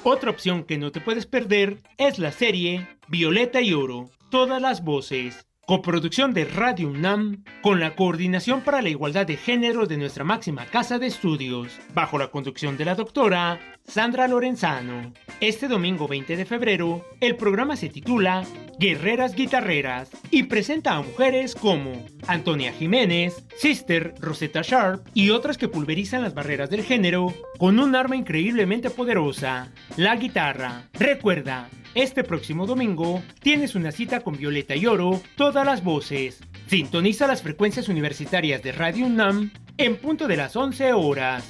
Otra 0.05 0.31
opción 0.31 0.63
que 0.65 0.79
no 0.79 0.91
te 0.91 1.01
puedes 1.01 1.27
perder 1.27 1.79
es 1.99 2.19
la 2.19 2.33
serie 2.33 2.89
Violeta 3.09 3.61
y 3.61 3.75
Oro, 3.75 4.09
todas 4.31 4.61
las 4.61 4.85
voces 4.85 5.49
coproducción 5.69 6.33
de 6.33 6.47
Radio 6.47 6.89
UNAM 6.89 7.45
con 7.61 7.79
la 7.79 7.95
Coordinación 7.95 8.63
para 8.63 8.81
la 8.81 8.89
Igualdad 8.89 9.27
de 9.27 9.37
Género 9.37 9.85
de 9.85 9.99
nuestra 9.99 10.25
máxima 10.25 10.65
casa 10.65 10.99
de 10.99 11.07
estudios, 11.07 11.79
bajo 11.93 12.17
la 12.17 12.29
conducción 12.29 12.79
de 12.79 12.87
la 12.87 12.95
doctora 12.95 13.61
Sandra 13.85 14.27
Lorenzano. 14.29 15.13
Este 15.41 15.69
domingo 15.69 16.09
20 16.09 16.39
de 16.39 16.47
febrero, 16.47 17.05
el 17.21 17.37
programa 17.37 17.77
se 17.77 17.91
titula 17.91 18.47
Guerreras 18.79 19.35
Guitarreras 19.35 20.11
y 20.31 20.45
presenta 20.45 20.95
a 20.95 21.03
mujeres 21.03 21.55
como 21.55 22.03
Antonia 22.27 22.73
Jiménez, 22.73 23.45
Sister 23.59 24.15
Rosetta 24.21 24.63
Sharp 24.63 25.07
y 25.13 25.29
otras 25.29 25.59
que 25.59 25.69
pulverizan 25.69 26.23
las 26.23 26.33
barreras 26.33 26.71
del 26.71 26.83
género 26.83 27.35
con 27.59 27.79
un 27.79 27.95
arma 27.95 28.17
increíblemente 28.17 28.89
poderosa, 28.89 29.71
la 29.99 30.17
guitarra. 30.17 30.89
Recuerda, 30.95 31.69
este 32.03 32.23
próximo 32.23 32.65
domingo 32.65 33.23
tienes 33.41 33.75
una 33.75 33.91
cita 33.91 34.21
con 34.21 34.37
Violeta 34.37 34.77
y 34.77 34.87
Oro, 34.87 35.21
todas 35.37 35.67
las 35.67 35.83
voces. 35.83 36.39
Sintoniza 36.69 37.27
las 37.27 37.43
frecuencias 37.43 37.89
universitarias 37.89 38.63
de 38.63 38.71
Radio 38.71 39.07
UNAM 39.07 39.51
en 39.77 39.97
punto 39.97 40.29
de 40.29 40.37
las 40.37 40.55
11 40.55 40.93
horas. 40.93 41.45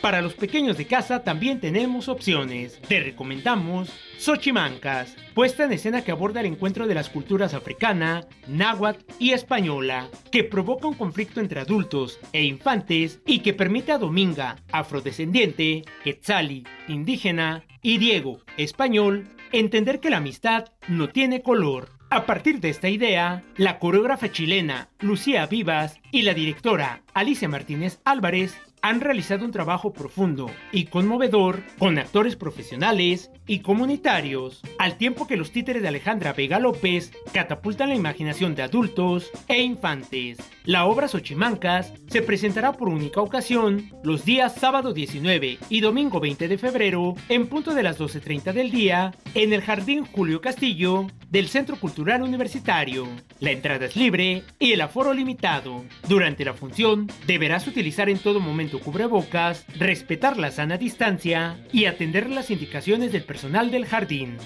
Para 0.00 0.20
los 0.20 0.34
pequeños 0.34 0.76
de 0.76 0.86
casa 0.86 1.24
también 1.24 1.60
tenemos 1.60 2.08
opciones. 2.08 2.80
Te 2.88 3.00
recomendamos 3.00 3.90
Xochimancas, 4.18 5.16
puesta 5.34 5.64
en 5.64 5.72
escena 5.72 6.02
que 6.02 6.12
aborda 6.12 6.40
el 6.40 6.46
encuentro 6.46 6.86
de 6.86 6.94
las 6.94 7.08
culturas 7.08 7.54
africana, 7.54 8.26
náhuatl 8.46 9.04
y 9.18 9.32
española, 9.32 10.08
que 10.30 10.44
provoca 10.44 10.86
un 10.86 10.94
conflicto 10.94 11.40
entre 11.40 11.60
adultos 11.60 12.20
e 12.32 12.44
infantes 12.44 13.20
y 13.26 13.40
que 13.40 13.54
permite 13.54 13.92
a 13.92 13.98
Dominga, 13.98 14.56
afrodescendiente, 14.70 15.84
Quetzali, 16.04 16.64
indígena, 16.88 17.64
y 17.82 17.98
Diego, 17.98 18.40
español, 18.56 19.28
entender 19.52 20.00
que 20.00 20.10
la 20.10 20.16
amistad 20.16 20.72
no 20.88 21.08
tiene 21.08 21.42
color. 21.42 21.90
A 22.10 22.26
partir 22.26 22.60
de 22.60 22.68
esta 22.68 22.88
idea, 22.88 23.44
la 23.56 23.78
coreógrafa 23.78 24.30
chilena 24.30 24.90
Lucía 25.00 25.46
Vivas 25.46 26.00
y 26.12 26.22
la 26.22 26.34
directora 26.34 27.02
Alicia 27.14 27.48
Martínez 27.48 28.00
Álvarez 28.04 28.56
han 28.82 29.00
realizado 29.00 29.44
un 29.44 29.52
trabajo 29.52 29.92
profundo 29.92 30.50
y 30.72 30.86
conmovedor 30.86 31.62
con 31.78 31.98
actores 31.98 32.36
profesionales 32.36 33.30
y 33.46 33.60
comunitarios, 33.60 34.60
al 34.78 34.96
tiempo 34.96 35.26
que 35.26 35.36
los 35.36 35.52
títeres 35.52 35.82
de 35.82 35.88
Alejandra 35.88 36.32
Vega 36.32 36.58
López 36.58 37.12
catapultan 37.32 37.90
la 37.90 37.94
imaginación 37.94 38.54
de 38.54 38.62
adultos 38.62 39.30
e 39.48 39.62
infantes. 39.62 40.38
La 40.64 40.86
obra 40.86 41.06
Xochimancas 41.06 41.92
se 42.08 42.22
presentará 42.22 42.72
por 42.72 42.88
única 42.88 43.20
ocasión 43.20 43.92
los 44.02 44.24
días 44.24 44.54
sábado 44.56 44.92
19 44.92 45.58
y 45.68 45.80
domingo 45.80 46.18
20 46.18 46.48
de 46.48 46.58
febrero 46.58 47.14
en 47.28 47.46
punto 47.46 47.74
de 47.74 47.82
las 47.84 48.00
12.30 48.00 48.52
del 48.52 48.70
día 48.70 49.14
en 49.34 49.52
el 49.52 49.62
Jardín 49.62 50.04
Julio 50.04 50.40
Castillo 50.40 51.06
del 51.30 51.48
Centro 51.48 51.78
Cultural 51.78 52.22
Universitario. 52.22 53.06
La 53.40 53.50
entrada 53.50 53.86
es 53.86 53.96
libre 53.96 54.42
y 54.58 54.72
el 54.72 54.80
aforo 54.80 55.12
limitado. 55.12 55.84
Durante 56.08 56.44
la 56.44 56.54
función 56.54 57.08
deberás 57.26 57.66
utilizar 57.66 58.08
en 58.08 58.18
todo 58.18 58.40
momento 58.40 58.80
cubrebocas, 58.80 59.66
respetar 59.78 60.36
la 60.36 60.50
sana 60.50 60.78
distancia 60.78 61.58
y 61.72 61.84
atender 61.84 62.30
las 62.30 62.50
indicaciones 62.50 63.12
del 63.12 63.22
personal 63.22 63.35
del 63.70 63.84
jardín. 63.86 64.38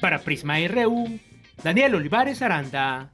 Para 0.00 0.20
Prisma 0.20 0.56
RU, 0.68 1.18
Daniel 1.64 1.96
Olivares 1.96 2.42
Aranda. 2.42 3.10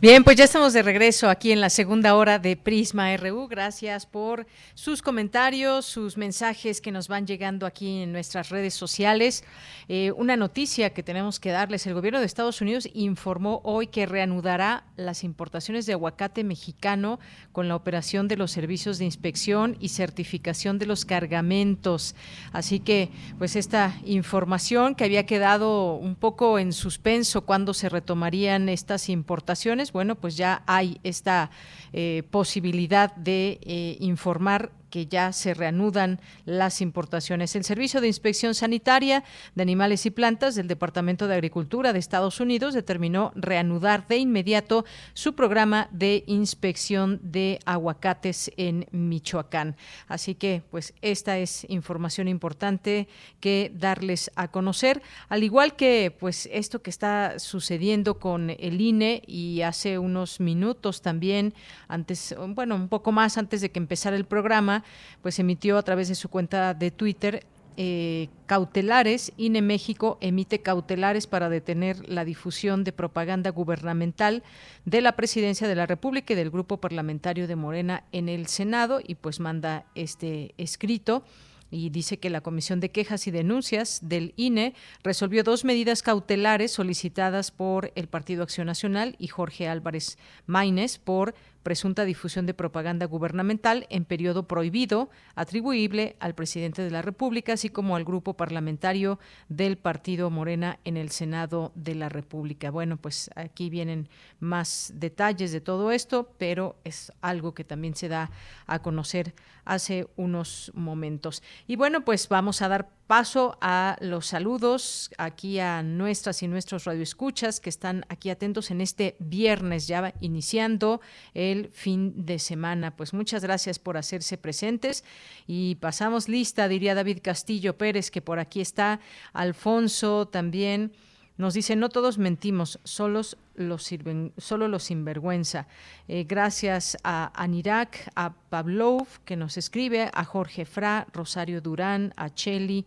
Bien, 0.00 0.24
pues 0.24 0.38
ya 0.38 0.44
estamos 0.44 0.72
de 0.72 0.80
regreso 0.80 1.28
aquí 1.28 1.52
en 1.52 1.60
la 1.60 1.68
segunda 1.68 2.14
hora 2.14 2.38
de 2.38 2.56
Prisma 2.56 3.14
RU. 3.18 3.48
Gracias 3.48 4.06
por 4.06 4.46
sus 4.72 5.02
comentarios, 5.02 5.84
sus 5.84 6.16
mensajes 6.16 6.80
que 6.80 6.90
nos 6.90 7.06
van 7.06 7.26
llegando 7.26 7.66
aquí 7.66 8.04
en 8.04 8.10
nuestras 8.10 8.48
redes 8.48 8.72
sociales. 8.72 9.44
Eh, 9.88 10.10
una 10.12 10.38
noticia 10.38 10.94
que 10.94 11.02
tenemos 11.02 11.38
que 11.38 11.50
darles. 11.50 11.86
El 11.86 11.92
gobierno 11.92 12.18
de 12.18 12.24
Estados 12.24 12.62
Unidos 12.62 12.88
informó 12.94 13.60
hoy 13.62 13.88
que 13.88 14.06
reanudará 14.06 14.84
las 14.96 15.22
importaciones 15.22 15.84
de 15.84 15.92
aguacate 15.92 16.44
mexicano 16.44 17.20
con 17.52 17.68
la 17.68 17.76
operación 17.76 18.26
de 18.26 18.38
los 18.38 18.52
servicios 18.52 18.96
de 18.96 19.04
inspección 19.04 19.76
y 19.80 19.90
certificación 19.90 20.78
de 20.78 20.86
los 20.86 21.04
cargamentos. 21.04 22.14
Así 22.52 22.80
que, 22.80 23.10
pues 23.36 23.54
esta 23.54 23.94
información 24.06 24.94
que 24.94 25.04
había 25.04 25.26
quedado 25.26 25.92
un 25.96 26.14
poco 26.14 26.58
en 26.58 26.72
suspenso 26.72 27.42
cuando 27.42 27.74
se 27.74 27.90
retomarían 27.90 28.70
estas 28.70 29.10
importaciones, 29.10 29.89
bueno, 29.92 30.14
pues 30.14 30.36
ya 30.36 30.62
hay 30.66 31.00
esta 31.02 31.50
eh, 31.92 32.22
posibilidad 32.30 33.14
de 33.16 33.60
eh, 33.62 33.96
informar 34.00 34.72
que 34.90 35.06
ya 35.06 35.32
se 35.32 35.54
reanudan 35.54 36.20
las 36.44 36.80
importaciones. 36.80 37.56
El 37.56 37.64
Servicio 37.64 38.00
de 38.00 38.08
Inspección 38.08 38.54
Sanitaria 38.54 39.24
de 39.54 39.62
Animales 39.62 40.04
y 40.04 40.10
Plantas 40.10 40.56
del 40.56 40.68
Departamento 40.68 41.28
de 41.28 41.34
Agricultura 41.34 41.92
de 41.92 41.98
Estados 41.98 42.40
Unidos 42.40 42.74
determinó 42.74 43.32
reanudar 43.34 44.06
de 44.08 44.18
inmediato 44.18 44.84
su 45.14 45.34
programa 45.34 45.88
de 45.92 46.24
inspección 46.26 47.20
de 47.22 47.60
aguacates 47.64 48.50
en 48.56 48.86
Michoacán. 48.90 49.76
Así 50.08 50.34
que, 50.34 50.62
pues, 50.70 50.92
esta 51.00 51.38
es 51.38 51.64
información 51.70 52.28
importante 52.28 53.08
que 53.38 53.72
darles 53.74 54.30
a 54.34 54.48
conocer, 54.48 55.02
al 55.28 55.44
igual 55.44 55.76
que, 55.76 56.14
pues, 56.18 56.48
esto 56.52 56.82
que 56.82 56.90
está 56.90 57.38
sucediendo 57.38 58.18
con 58.18 58.50
el 58.50 58.80
INE 58.80 59.22
y 59.26 59.62
hace 59.62 59.98
unos 59.98 60.40
minutos 60.40 61.00
también, 61.00 61.54
antes, 61.90 62.34
bueno, 62.54 62.76
un 62.76 62.88
poco 62.88 63.12
más 63.12 63.38
antes 63.38 63.60
de 63.60 63.70
que 63.70 63.78
empezara 63.78 64.16
el 64.16 64.24
programa, 64.24 64.84
pues 65.22 65.38
emitió 65.38 65.76
a 65.78 65.82
través 65.82 66.08
de 66.08 66.14
su 66.14 66.28
cuenta 66.28 66.74
de 66.74 66.90
Twitter 66.90 67.46
eh, 67.76 68.28
cautelares. 68.46 69.32
INE 69.36 69.62
México 69.62 70.18
emite 70.20 70.60
cautelares 70.60 71.26
para 71.26 71.48
detener 71.48 72.08
la 72.08 72.24
difusión 72.24 72.84
de 72.84 72.92
propaganda 72.92 73.50
gubernamental 73.50 74.42
de 74.84 75.00
la 75.00 75.12
Presidencia 75.12 75.66
de 75.66 75.76
la 75.76 75.86
República 75.86 76.32
y 76.32 76.36
del 76.36 76.50
Grupo 76.50 76.78
Parlamentario 76.78 77.48
de 77.48 77.56
Morena 77.56 78.04
en 78.12 78.28
el 78.28 78.48
Senado 78.48 79.00
y 79.02 79.14
pues 79.14 79.40
manda 79.40 79.86
este 79.94 80.54
escrito 80.58 81.24
y 81.70 81.90
dice 81.90 82.18
que 82.18 82.30
la 82.30 82.40
Comisión 82.40 82.80
de 82.80 82.90
Quejas 82.90 83.26
y 83.26 83.30
Denuncias 83.30 84.00
del 84.02 84.34
INE 84.36 84.74
resolvió 85.02 85.44
dos 85.44 85.64
medidas 85.64 86.02
cautelares 86.02 86.72
solicitadas 86.72 87.50
por 87.50 87.92
el 87.94 88.08
Partido 88.08 88.42
Acción 88.42 88.66
Nacional 88.66 89.16
y 89.18 89.28
Jorge 89.28 89.68
Álvarez 89.68 90.18
Maínez 90.46 90.98
por 90.98 91.34
presunta 91.62 92.04
difusión 92.04 92.46
de 92.46 92.54
propaganda 92.54 93.06
gubernamental 93.06 93.86
en 93.90 94.04
periodo 94.04 94.46
prohibido, 94.46 95.10
atribuible 95.34 96.16
al 96.20 96.34
presidente 96.34 96.82
de 96.82 96.90
la 96.90 97.02
República, 97.02 97.52
así 97.52 97.68
como 97.68 97.96
al 97.96 98.04
grupo 98.04 98.34
parlamentario 98.34 99.18
del 99.48 99.76
Partido 99.76 100.30
Morena 100.30 100.78
en 100.84 100.96
el 100.96 101.10
Senado 101.10 101.72
de 101.74 101.94
la 101.94 102.08
República. 102.08 102.70
Bueno, 102.70 102.96
pues 102.96 103.30
aquí 103.36 103.70
vienen 103.70 104.08
más 104.38 104.92
detalles 104.96 105.52
de 105.52 105.60
todo 105.60 105.92
esto, 105.92 106.34
pero 106.38 106.76
es 106.84 107.12
algo 107.20 107.54
que 107.54 107.64
también 107.64 107.94
se 107.94 108.08
da 108.08 108.30
a 108.66 108.80
conocer 108.80 109.34
hace 109.64 110.08
unos 110.16 110.72
momentos. 110.74 111.42
Y 111.66 111.76
bueno, 111.76 112.04
pues 112.04 112.28
vamos 112.28 112.62
a 112.62 112.68
dar 112.68 112.99
paso 113.10 113.58
a 113.60 113.96
los 113.98 114.26
saludos 114.26 115.10
aquí 115.18 115.58
a 115.58 115.82
nuestras 115.82 116.44
y 116.44 116.46
nuestros 116.46 116.84
radioescuchas 116.84 117.58
que 117.58 117.68
están 117.68 118.06
aquí 118.08 118.30
atentos 118.30 118.70
en 118.70 118.80
este 118.80 119.16
viernes 119.18 119.88
ya 119.88 120.14
iniciando 120.20 121.00
el 121.34 121.70
fin 121.72 122.24
de 122.24 122.38
semana. 122.38 122.94
Pues 122.94 123.12
muchas 123.12 123.42
gracias 123.42 123.80
por 123.80 123.96
hacerse 123.96 124.38
presentes 124.38 125.02
y 125.48 125.74
pasamos 125.80 126.28
lista, 126.28 126.68
diría 126.68 126.94
David 126.94 127.18
Castillo 127.20 127.76
Pérez, 127.76 128.12
que 128.12 128.22
por 128.22 128.38
aquí 128.38 128.60
está, 128.60 129.00
Alfonso 129.32 130.28
también. 130.28 130.92
Nos 131.36 131.54
dice, 131.54 131.74
no 131.74 131.88
todos 131.88 132.16
mentimos, 132.16 132.78
solos 132.84 133.36
los 133.60 133.84
sirven, 133.84 134.32
solo 134.36 134.68
los 134.68 134.84
sinvergüenza. 134.84 135.66
Eh, 136.08 136.24
gracias 136.24 136.96
a 137.04 137.30
Anirak, 137.40 138.10
a 138.16 138.32
Pavlov, 138.32 139.06
que 139.24 139.36
nos 139.36 139.56
escribe, 139.56 140.10
a 140.12 140.24
Jorge 140.24 140.64
Fra, 140.64 141.06
Rosario 141.12 141.60
Durán, 141.60 142.12
a 142.16 142.30
Cheli. 142.30 142.86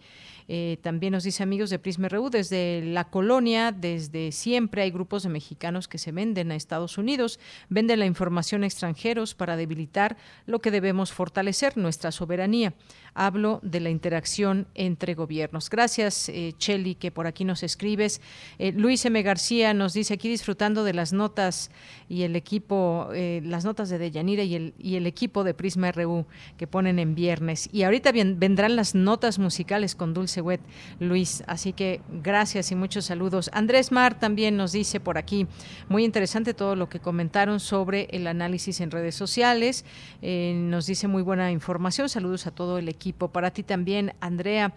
Eh, 0.49 0.77
también 0.81 1.13
nos 1.13 1.23
dice 1.23 1.41
amigos 1.41 1.69
de 1.69 1.79
Prisma 1.79 2.09
RU, 2.09 2.29
desde 2.29 2.81
la 2.83 3.05
colonia, 3.05 3.71
desde 3.71 4.33
siempre 4.33 4.81
hay 4.81 4.91
grupos 4.91 5.23
de 5.23 5.29
mexicanos 5.29 5.87
que 5.87 5.97
se 5.97 6.11
venden 6.11 6.51
a 6.51 6.55
Estados 6.55 6.97
Unidos, 6.97 7.39
venden 7.69 7.99
la 7.99 8.05
información 8.05 8.63
a 8.63 8.65
extranjeros 8.65 9.35
para 9.35 9.55
debilitar 9.55 10.17
lo 10.45 10.59
que 10.59 10.71
debemos 10.71 11.13
fortalecer, 11.13 11.77
nuestra 11.77 12.11
soberanía. 12.11 12.73
Hablo 13.13 13.59
de 13.63 13.79
la 13.79 13.89
interacción 13.89 14.67
entre 14.73 15.13
gobiernos. 15.13 15.69
Gracias, 15.69 16.27
eh, 16.27 16.53
Cheli, 16.57 16.95
que 16.95 17.11
por 17.11 17.27
aquí 17.27 17.45
nos 17.45 17.63
escribes. 17.63 18.21
Luis 18.59 19.05
M. 19.05 19.21
García 19.21 19.73
nos 19.73 19.93
dice 19.93 20.15
aquí 20.15 20.27
disfrutar 20.27 20.62
de 20.71 20.93
las 20.93 21.11
notas 21.11 21.71
y 22.07 22.23
el 22.23 22.37
equipo, 22.37 23.09
eh, 23.13 23.41
las 23.43 23.65
notas 23.65 23.89
de 23.89 23.97
Deyanira 23.97 24.43
y 24.43 24.55
el, 24.55 24.73
y 24.79 24.95
el 24.95 25.07
equipo 25.07 25.43
de 25.43 25.53
Prisma 25.53 25.91
RU 25.91 26.25
que 26.57 26.67
ponen 26.67 26.99
en 26.99 27.15
viernes. 27.15 27.69
Y 27.73 27.83
ahorita 27.83 28.11
vendrán 28.13 28.75
las 28.77 28.95
notas 28.95 29.39
musicales 29.39 29.95
con 29.95 30.13
Dulce 30.13 30.41
Wet, 30.41 30.61
Luis. 30.99 31.43
Así 31.47 31.73
que 31.73 32.01
gracias 32.23 32.71
y 32.71 32.75
muchos 32.75 33.05
saludos. 33.05 33.49
Andrés 33.53 33.91
Mar 33.91 34.17
también 34.17 34.55
nos 34.55 34.71
dice 34.71 35.01
por 35.01 35.17
aquí, 35.17 35.47
muy 35.89 36.05
interesante 36.05 36.53
todo 36.53 36.77
lo 36.77 36.87
que 36.87 36.99
comentaron 36.99 37.59
sobre 37.59 38.07
el 38.11 38.27
análisis 38.27 38.79
en 38.79 38.91
redes 38.91 39.15
sociales. 39.15 39.83
Eh, 40.21 40.53
nos 40.55 40.85
dice 40.85 41.07
muy 41.09 41.23
buena 41.23 41.51
información. 41.51 42.07
Saludos 42.07 42.47
a 42.47 42.51
todo 42.51 42.77
el 42.77 42.87
equipo. 42.87 43.27
Para 43.29 43.51
ti 43.51 43.63
también, 43.63 44.13
Andrea. 44.21 44.73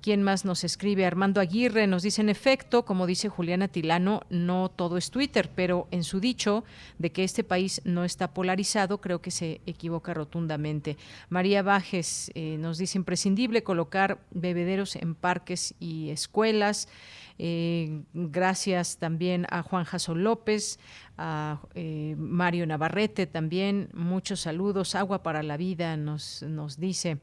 ¿Quién 0.00 0.22
más 0.22 0.44
nos 0.44 0.64
escribe? 0.64 1.04
Armando 1.04 1.40
Aguirre 1.40 1.86
nos 1.86 2.02
dice, 2.02 2.22
en 2.22 2.28
efecto, 2.28 2.84
como 2.84 3.06
dice 3.06 3.28
Juliana 3.28 3.68
Tilano, 3.68 4.22
no 4.30 4.70
todo 4.70 4.96
es 4.96 5.10
Twitter, 5.10 5.50
pero 5.54 5.88
en 5.90 6.04
su 6.04 6.20
dicho 6.20 6.64
de 6.98 7.12
que 7.12 7.24
este 7.24 7.44
país 7.44 7.82
no 7.84 8.04
está 8.04 8.32
polarizado, 8.32 9.00
creo 9.00 9.20
que 9.20 9.30
se 9.30 9.60
equivoca 9.66 10.14
rotundamente. 10.14 10.96
María 11.28 11.62
Bajes 11.62 12.30
eh, 12.34 12.56
nos 12.58 12.78
dice, 12.78 12.98
imprescindible 12.98 13.62
colocar 13.62 14.18
bebederos 14.30 14.96
en 14.96 15.14
parques 15.14 15.74
y 15.80 16.10
escuelas. 16.10 16.88
Eh, 17.38 18.02
gracias 18.14 18.98
también 18.98 19.46
a 19.50 19.62
Juan 19.62 19.84
Jaso 19.84 20.14
López, 20.14 20.78
a 21.18 21.60
eh, 21.74 22.14
Mario 22.16 22.66
Navarrete 22.66 23.26
también. 23.26 23.90
Muchos 23.92 24.40
saludos. 24.40 24.94
Agua 24.94 25.22
para 25.22 25.42
la 25.42 25.56
vida 25.56 25.96
nos, 25.96 26.42
nos 26.42 26.78
dice 26.78 27.18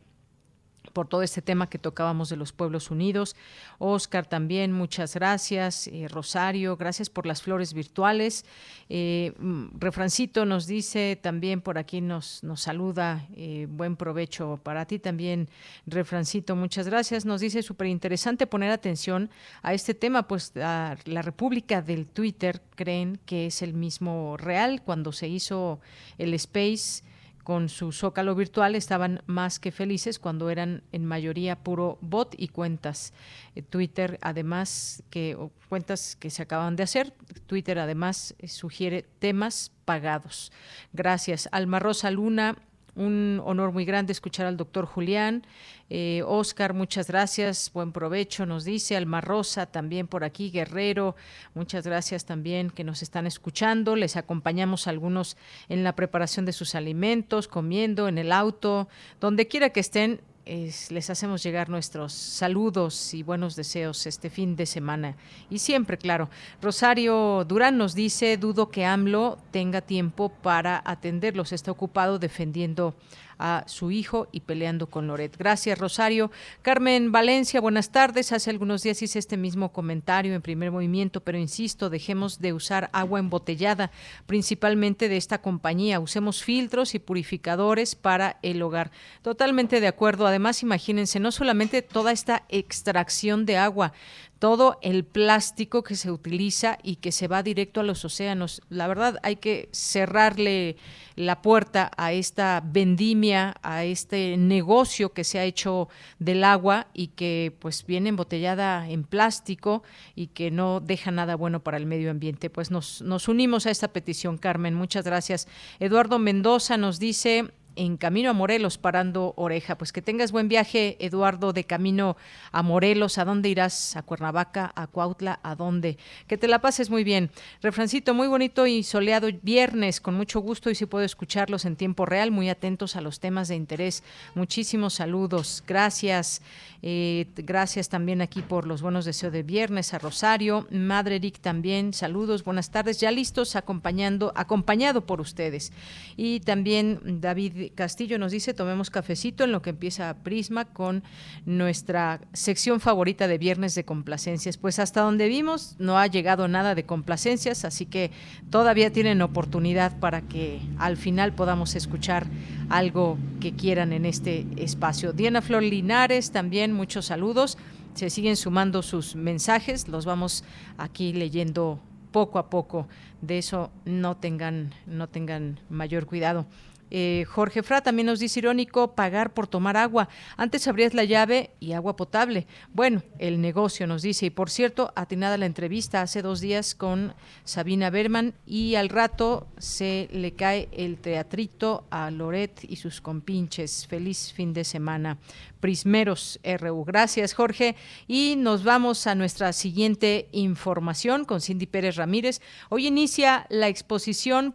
por 0.92 1.08
todo 1.08 1.24
este 1.24 1.42
tema 1.42 1.70
que 1.70 1.80
tocábamos 1.80 2.30
de 2.30 2.36
los 2.36 2.52
pueblos 2.52 2.92
unidos. 2.92 3.36
Oscar 3.80 4.26
también, 4.26 4.72
muchas 4.72 5.16
gracias. 5.16 5.88
Eh, 5.88 6.08
Rosario, 6.10 6.78
gracias 6.78 7.10
por 7.10 7.26
las 7.26 7.42
flores 7.42 7.74
virtuales. 7.74 8.46
Eh, 8.90 9.34
mm, 9.40 9.80
Refrancito 9.80 10.46
nos 10.46 10.68
dice 10.68 11.18
también 11.22 11.62
por 11.62 11.78
aquí, 11.78 12.02
nos, 12.02 12.44
nos 12.44 12.62
saluda, 12.62 13.28
eh, 13.36 13.68
buen 13.70 13.96
provecho 13.96 14.60
para 14.64 14.86
ti 14.86 15.00
también, 15.00 15.50
Refrancito, 15.86 16.56
muchas 16.56 16.88
gracias. 16.88 17.26
Nos 17.26 17.42
dice 17.42 17.64
súper 17.64 17.88
interesante 17.88 18.48
poner 18.48 18.72
atención 18.72 19.30
a 19.62 19.74
este 19.74 19.94
tema, 19.94 20.28
pues 20.28 20.52
la 20.56 21.22
República 21.22 21.82
del 21.82 22.08
Twitter 22.08 22.62
creen 22.76 23.20
que 23.26 23.48
es 23.48 23.62
el 23.62 23.74
mismo 23.74 24.38
real 24.38 24.82
cuando 24.84 25.12
se 25.12 25.28
hizo 25.28 25.80
el 26.18 26.34
Space 26.34 27.04
con 27.44 27.70
su 27.70 27.92
zócalo 27.92 28.36
virtual 28.36 28.76
estaban 28.76 29.22
más 29.26 29.60
que 29.60 29.72
felices 29.72 30.20
cuando 30.20 30.50
eran 30.50 30.84
en 30.92 31.06
mayoría 31.06 31.56
puro 31.56 31.98
bot 32.02 32.36
y 32.38 32.50
cuentas. 32.50 33.14
Eh, 33.56 33.62
Twitter 33.62 34.20
además 34.22 35.04
que 35.10 35.38
cuentas 35.70 36.16
que 36.16 36.30
se 36.30 36.44
acaban 36.44 36.76
de 36.76 36.84
hacer, 36.84 37.14
Twitter 37.48 37.80
además 37.80 38.36
eh, 38.40 38.48
sugiere 38.48 39.04
temas 39.20 39.72
pagados. 39.86 40.52
Gracias. 40.94 41.50
Alma 41.52 41.80
Rosa 41.80 42.12
Luna 42.12 42.58
un 42.96 43.42
honor 43.46 43.72
muy 43.72 43.86
grande 43.86 44.12
escuchar 44.12 44.46
al 44.46 44.58
doctor 44.58 44.86
Julián. 44.86 45.46
Eh, 45.90 46.24
Oscar, 46.26 46.74
muchas 46.74 47.08
gracias, 47.08 47.72
buen 47.74 47.92
provecho, 47.92 48.46
nos 48.46 48.64
dice. 48.64 48.96
Alma 48.96 49.22
Rosa, 49.22 49.66
también 49.66 50.08
por 50.08 50.24
aquí, 50.24 50.50
Guerrero, 50.50 51.16
muchas 51.54 51.86
gracias 51.86 52.26
también 52.26 52.70
que 52.70 52.84
nos 52.84 53.02
están 53.02 53.28
escuchando. 53.28 53.96
Les 53.96 54.16
acompañamos 54.16 54.88
algunos 54.88 55.38
en 55.68 55.84
la 55.84 55.96
preparación 55.96 56.46
de 56.46 56.54
sus 56.54 56.76
alimentos, 56.76 57.48
comiendo, 57.48 58.08
en 58.08 58.18
el 58.18 58.32
auto, 58.32 58.88
donde 59.20 59.48
quiera 59.48 59.72
que 59.72 59.82
estén 59.82 60.22
les 60.46 61.10
hacemos 61.10 61.44
llegar 61.44 61.70
nuestros 61.70 62.14
saludos 62.14 63.14
y 63.14 63.24
buenos 63.24 63.56
deseos 63.56 64.06
este 64.06 64.30
fin 64.30 64.56
de 64.56 64.66
semana. 64.66 65.16
Y 65.50 65.60
siempre, 65.60 65.98
claro. 65.98 66.30
Rosario 66.62 67.46
Durán 67.48 67.78
nos 67.78 67.94
dice, 67.94 68.38
dudo 68.38 68.70
que 68.70 68.86
AMLO 68.86 69.38
tenga 69.52 69.82
tiempo 69.82 70.30
para 70.30 70.82
atenderlos. 70.86 71.52
Está 71.52 71.72
ocupado 71.72 72.20
defendiendo 72.20 72.96
a 73.42 73.64
su 73.68 73.92
hijo 73.92 74.28
y 74.32 74.42
peleando 74.42 74.88
con 74.88 75.08
Loret. 75.08 75.36
Gracias, 75.36 75.78
Rosario. 75.78 76.32
Carmen 76.62 77.12
Valencia, 77.12 77.60
buenas 77.60 77.92
tardes. 77.92 78.32
Hace 78.32 78.52
algunos 78.52 78.84
días 78.84 79.02
hice 79.02 79.20
este 79.20 79.36
mismo 79.36 79.74
comentario 79.74 80.34
en 80.34 80.42
primer 80.42 80.72
movimiento, 80.72 81.22
pero 81.22 81.38
insisto, 81.38 81.90
dejemos 81.90 82.40
de 82.40 82.54
usar 82.54 82.90
agua 82.94 83.20
embotellada, 83.20 83.92
principalmente 84.28 85.10
de 85.10 85.18
esta 85.18 85.42
compañía. 85.42 86.00
Usemos 86.00 86.44
filtros 86.44 86.94
y 86.96 87.00
purificadores 87.00 87.96
para 87.96 88.38
el 88.44 88.62
hogar. 88.62 88.92
Totalmente 89.24 89.82
de 89.82 89.88
acuerdo. 89.88 90.28
Además, 90.28 90.62
imagínense, 90.62 91.20
no 91.20 91.32
solamente 91.32 91.82
toda 91.82 92.12
esta 92.12 92.44
extracción 92.50 93.46
de 93.46 93.58
agua, 93.58 93.94
todo 94.42 94.80
el 94.82 95.04
plástico 95.06 95.84
que 95.84 95.96
se 95.96 96.10
utiliza 96.10 96.80
y 96.82 96.96
que 96.96 97.12
se 97.12 97.28
va 97.28 97.44
directo 97.44 97.80
a 97.80 97.84
los 97.84 98.04
océanos. 98.04 98.64
La 98.70 98.88
verdad 98.88 99.20
hay 99.22 99.36
que 99.36 99.70
cerrarle 99.72 100.78
la 101.16 101.44
puerta 101.44 101.92
a 101.96 102.12
esta 102.12 102.64
vendimia, 102.66 103.54
a 103.62 103.84
este 103.84 104.38
negocio 104.38 105.14
que 105.14 105.24
se 105.24 105.38
ha 105.38 105.44
hecho 105.44 105.90
del 106.18 106.44
agua 106.44 106.88
y 106.92 107.10
que 107.10 107.56
pues 107.60 107.86
viene 107.86 108.10
embotellada 108.10 108.90
en 108.90 109.04
plástico 109.04 109.84
y 110.16 110.26
que 110.26 110.50
no 110.50 110.80
deja 110.80 111.12
nada 111.12 111.36
bueno 111.36 111.60
para 111.60 111.78
el 111.78 111.86
medio 111.86 112.10
ambiente. 112.10 112.50
Pues 112.50 112.72
nos, 112.72 113.04
nos 113.04 113.28
unimos 113.28 113.68
a 113.68 113.70
esta 113.70 113.90
petición, 113.90 114.40
Carmen. 114.40 114.74
Muchas 114.74 115.06
gracias. 115.06 115.48
Eduardo 115.80 116.18
Mendoza 116.18 116.78
nos 116.78 116.98
dice, 116.98 117.52
en 117.76 117.98
camino 117.98 118.30
a 118.30 118.34
Morelos, 118.34 118.78
parando 118.78 119.34
oreja. 119.38 119.78
Pues 119.78 119.92
que 119.92 120.02
tengas 120.02 120.32
buen 120.32 120.48
viaje, 120.48 120.98
Eduardo, 121.00 121.54
de 121.54 121.64
camino 121.64 122.18
a 122.52 122.62
Morelos. 122.64 123.18
¿A 123.18 123.26
dónde 123.26 123.50
irás? 123.50 123.96
¿A 123.96 124.04
Cuernavaca? 124.04 124.72
¿A 124.76 124.88
Cuautla? 124.88 125.40
¿A 125.44 125.56
dónde? 125.56 125.98
Que 126.28 126.38
te 126.38 126.48
la 126.48 126.60
pases 126.60 126.90
muy 126.90 127.04
bien. 127.04 127.30
Refrancito, 127.62 128.14
muy 128.14 128.28
bonito 128.28 128.68
y 128.68 128.84
soleado 128.84 129.30
viernes, 129.42 130.02
con 130.02 130.16
mucho 130.16 130.40
gusto 130.40 130.70
y 130.70 130.76
si 130.76 130.86
puedo 130.86 131.06
escucharlos 131.06 131.66
en 131.66 131.76
tiempo 131.76 132.06
real, 132.06 132.32
muy 132.32 132.50
atentos 132.50 132.96
a 132.96 133.02
los 133.02 133.20
temas 133.20 133.48
de 133.48 133.56
interés. 133.56 134.04
Muchísimos 134.36 134.96
saludos. 134.96 135.64
Gracias. 135.68 136.42
Eh, 136.84 137.28
gracias 137.36 137.90
también 137.90 138.22
aquí 138.22 138.42
por 138.42 138.66
los 138.66 138.82
buenos 138.82 139.06
deseos 139.06 139.32
de 139.32 139.44
viernes 139.44 139.94
a 139.94 140.00
Rosario. 140.00 140.68
Madre 140.72 141.18
Eric 141.18 141.40
también, 141.40 141.94
saludos, 141.94 142.44
buenas 142.44 142.72
tardes. 142.72 143.00
Ya 143.00 143.12
listos, 143.12 143.56
acompañando, 143.56 144.32
acompañado 144.36 145.06
por 145.06 145.22
ustedes. 145.22 145.72
Y 146.18 146.40
también 146.40 147.22
David 147.22 147.61
Castillo 147.70 148.18
nos 148.18 148.32
dice, 148.32 148.54
tomemos 148.54 148.90
cafecito 148.90 149.44
en 149.44 149.52
lo 149.52 149.62
que 149.62 149.70
empieza 149.70 150.16
Prisma 150.24 150.66
con 150.66 151.04
nuestra 151.46 152.22
sección 152.34 152.80
favorita 152.80 153.28
de 153.28 153.38
viernes 153.38 153.76
de 153.76 153.86
complacencias. 153.86 154.58
Pues 154.58 154.80
hasta 154.80 155.02
donde 155.02 155.28
vimos 155.28 155.76
no 155.80 155.98
ha 155.98 156.08
llegado 156.08 156.48
nada 156.48 156.76
de 156.76 156.86
complacencias, 156.86 157.66
así 157.66 157.86
que 157.86 158.12
todavía 158.50 158.92
tienen 158.92 159.22
oportunidad 159.22 160.00
para 160.00 160.22
que 160.22 160.62
al 160.78 160.98
final 160.98 161.34
podamos 161.34 161.76
escuchar 161.76 162.28
algo 162.70 163.18
que 163.40 163.54
quieran 163.54 163.94
en 163.94 164.06
este 164.06 164.46
espacio. 164.58 165.14
Diana 165.14 165.42
Flor 165.42 165.64
Linares, 165.64 166.32
también 166.32 166.74
muchos 166.74 167.06
saludos. 167.06 167.58
Se 167.94 168.10
siguen 168.10 168.38
sumando 168.38 168.82
sus 168.82 169.16
mensajes, 169.16 169.88
los 169.88 170.06
vamos 170.06 170.44
aquí 170.78 171.14
leyendo 171.14 171.80
poco 172.12 172.40
a 172.40 172.50
poco. 172.50 172.88
De 173.22 173.38
eso 173.38 173.72
no 173.86 174.18
tengan, 174.18 174.74
no 174.86 175.08
tengan 175.08 175.60
mayor 175.70 176.06
cuidado. 176.06 176.46
Eh, 176.92 177.26
Jorge 177.28 177.64
Fra 177.64 177.82
también 177.82 178.06
nos 178.06 178.20
dice 178.20 178.40
irónico 178.40 178.94
pagar 178.94 179.34
por 179.34 179.48
tomar 179.48 179.78
agua. 179.78 180.10
Antes 180.38 180.68
abrías 180.68 180.94
la 180.94 181.06
llave 181.06 181.52
y 181.60 181.72
agua 181.72 181.96
potable. 181.96 182.48
Bueno, 182.74 183.02
el 183.18 183.42
negocio 183.42 183.88
nos 183.88 184.02
dice. 184.02 184.28
Y 184.28 184.30
por 184.30 184.50
cierto, 184.50 184.92
atinada 184.96 185.38
la 185.38 185.46
entrevista 185.46 186.02
hace 186.02 186.22
dos 186.22 186.42
días 186.42 186.76
con 186.76 187.16
Sabina 187.46 187.90
Berman 187.90 188.34
y 188.46 188.76
al 188.76 188.90
rato 188.90 189.48
se 189.58 190.10
le 190.12 190.34
cae 190.34 190.70
el 190.74 190.98
teatrito 190.98 191.86
a 191.90 192.12
Loret 192.12 192.60
y 192.68 192.76
sus 192.76 193.02
compinches. 193.02 193.88
Feliz 193.88 194.34
fin 194.34 194.54
de 194.54 194.66
semana. 194.66 195.18
Prismeros 195.62 196.40
RU. 196.44 196.84
Gracias, 196.84 197.34
Jorge. 197.34 197.76
Y 198.08 198.36
nos 198.38 198.66
vamos 198.66 199.08
a 199.08 199.16
nuestra 199.16 199.54
siguiente 199.54 200.28
información 200.34 201.24
con 201.24 201.40
Cindy 201.40 201.68
Pérez 201.68 201.96
Ramírez. 201.96 202.42
Hoy 202.70 202.88
inicia 202.88 203.46
la 203.50 203.70
exposición 203.70 204.54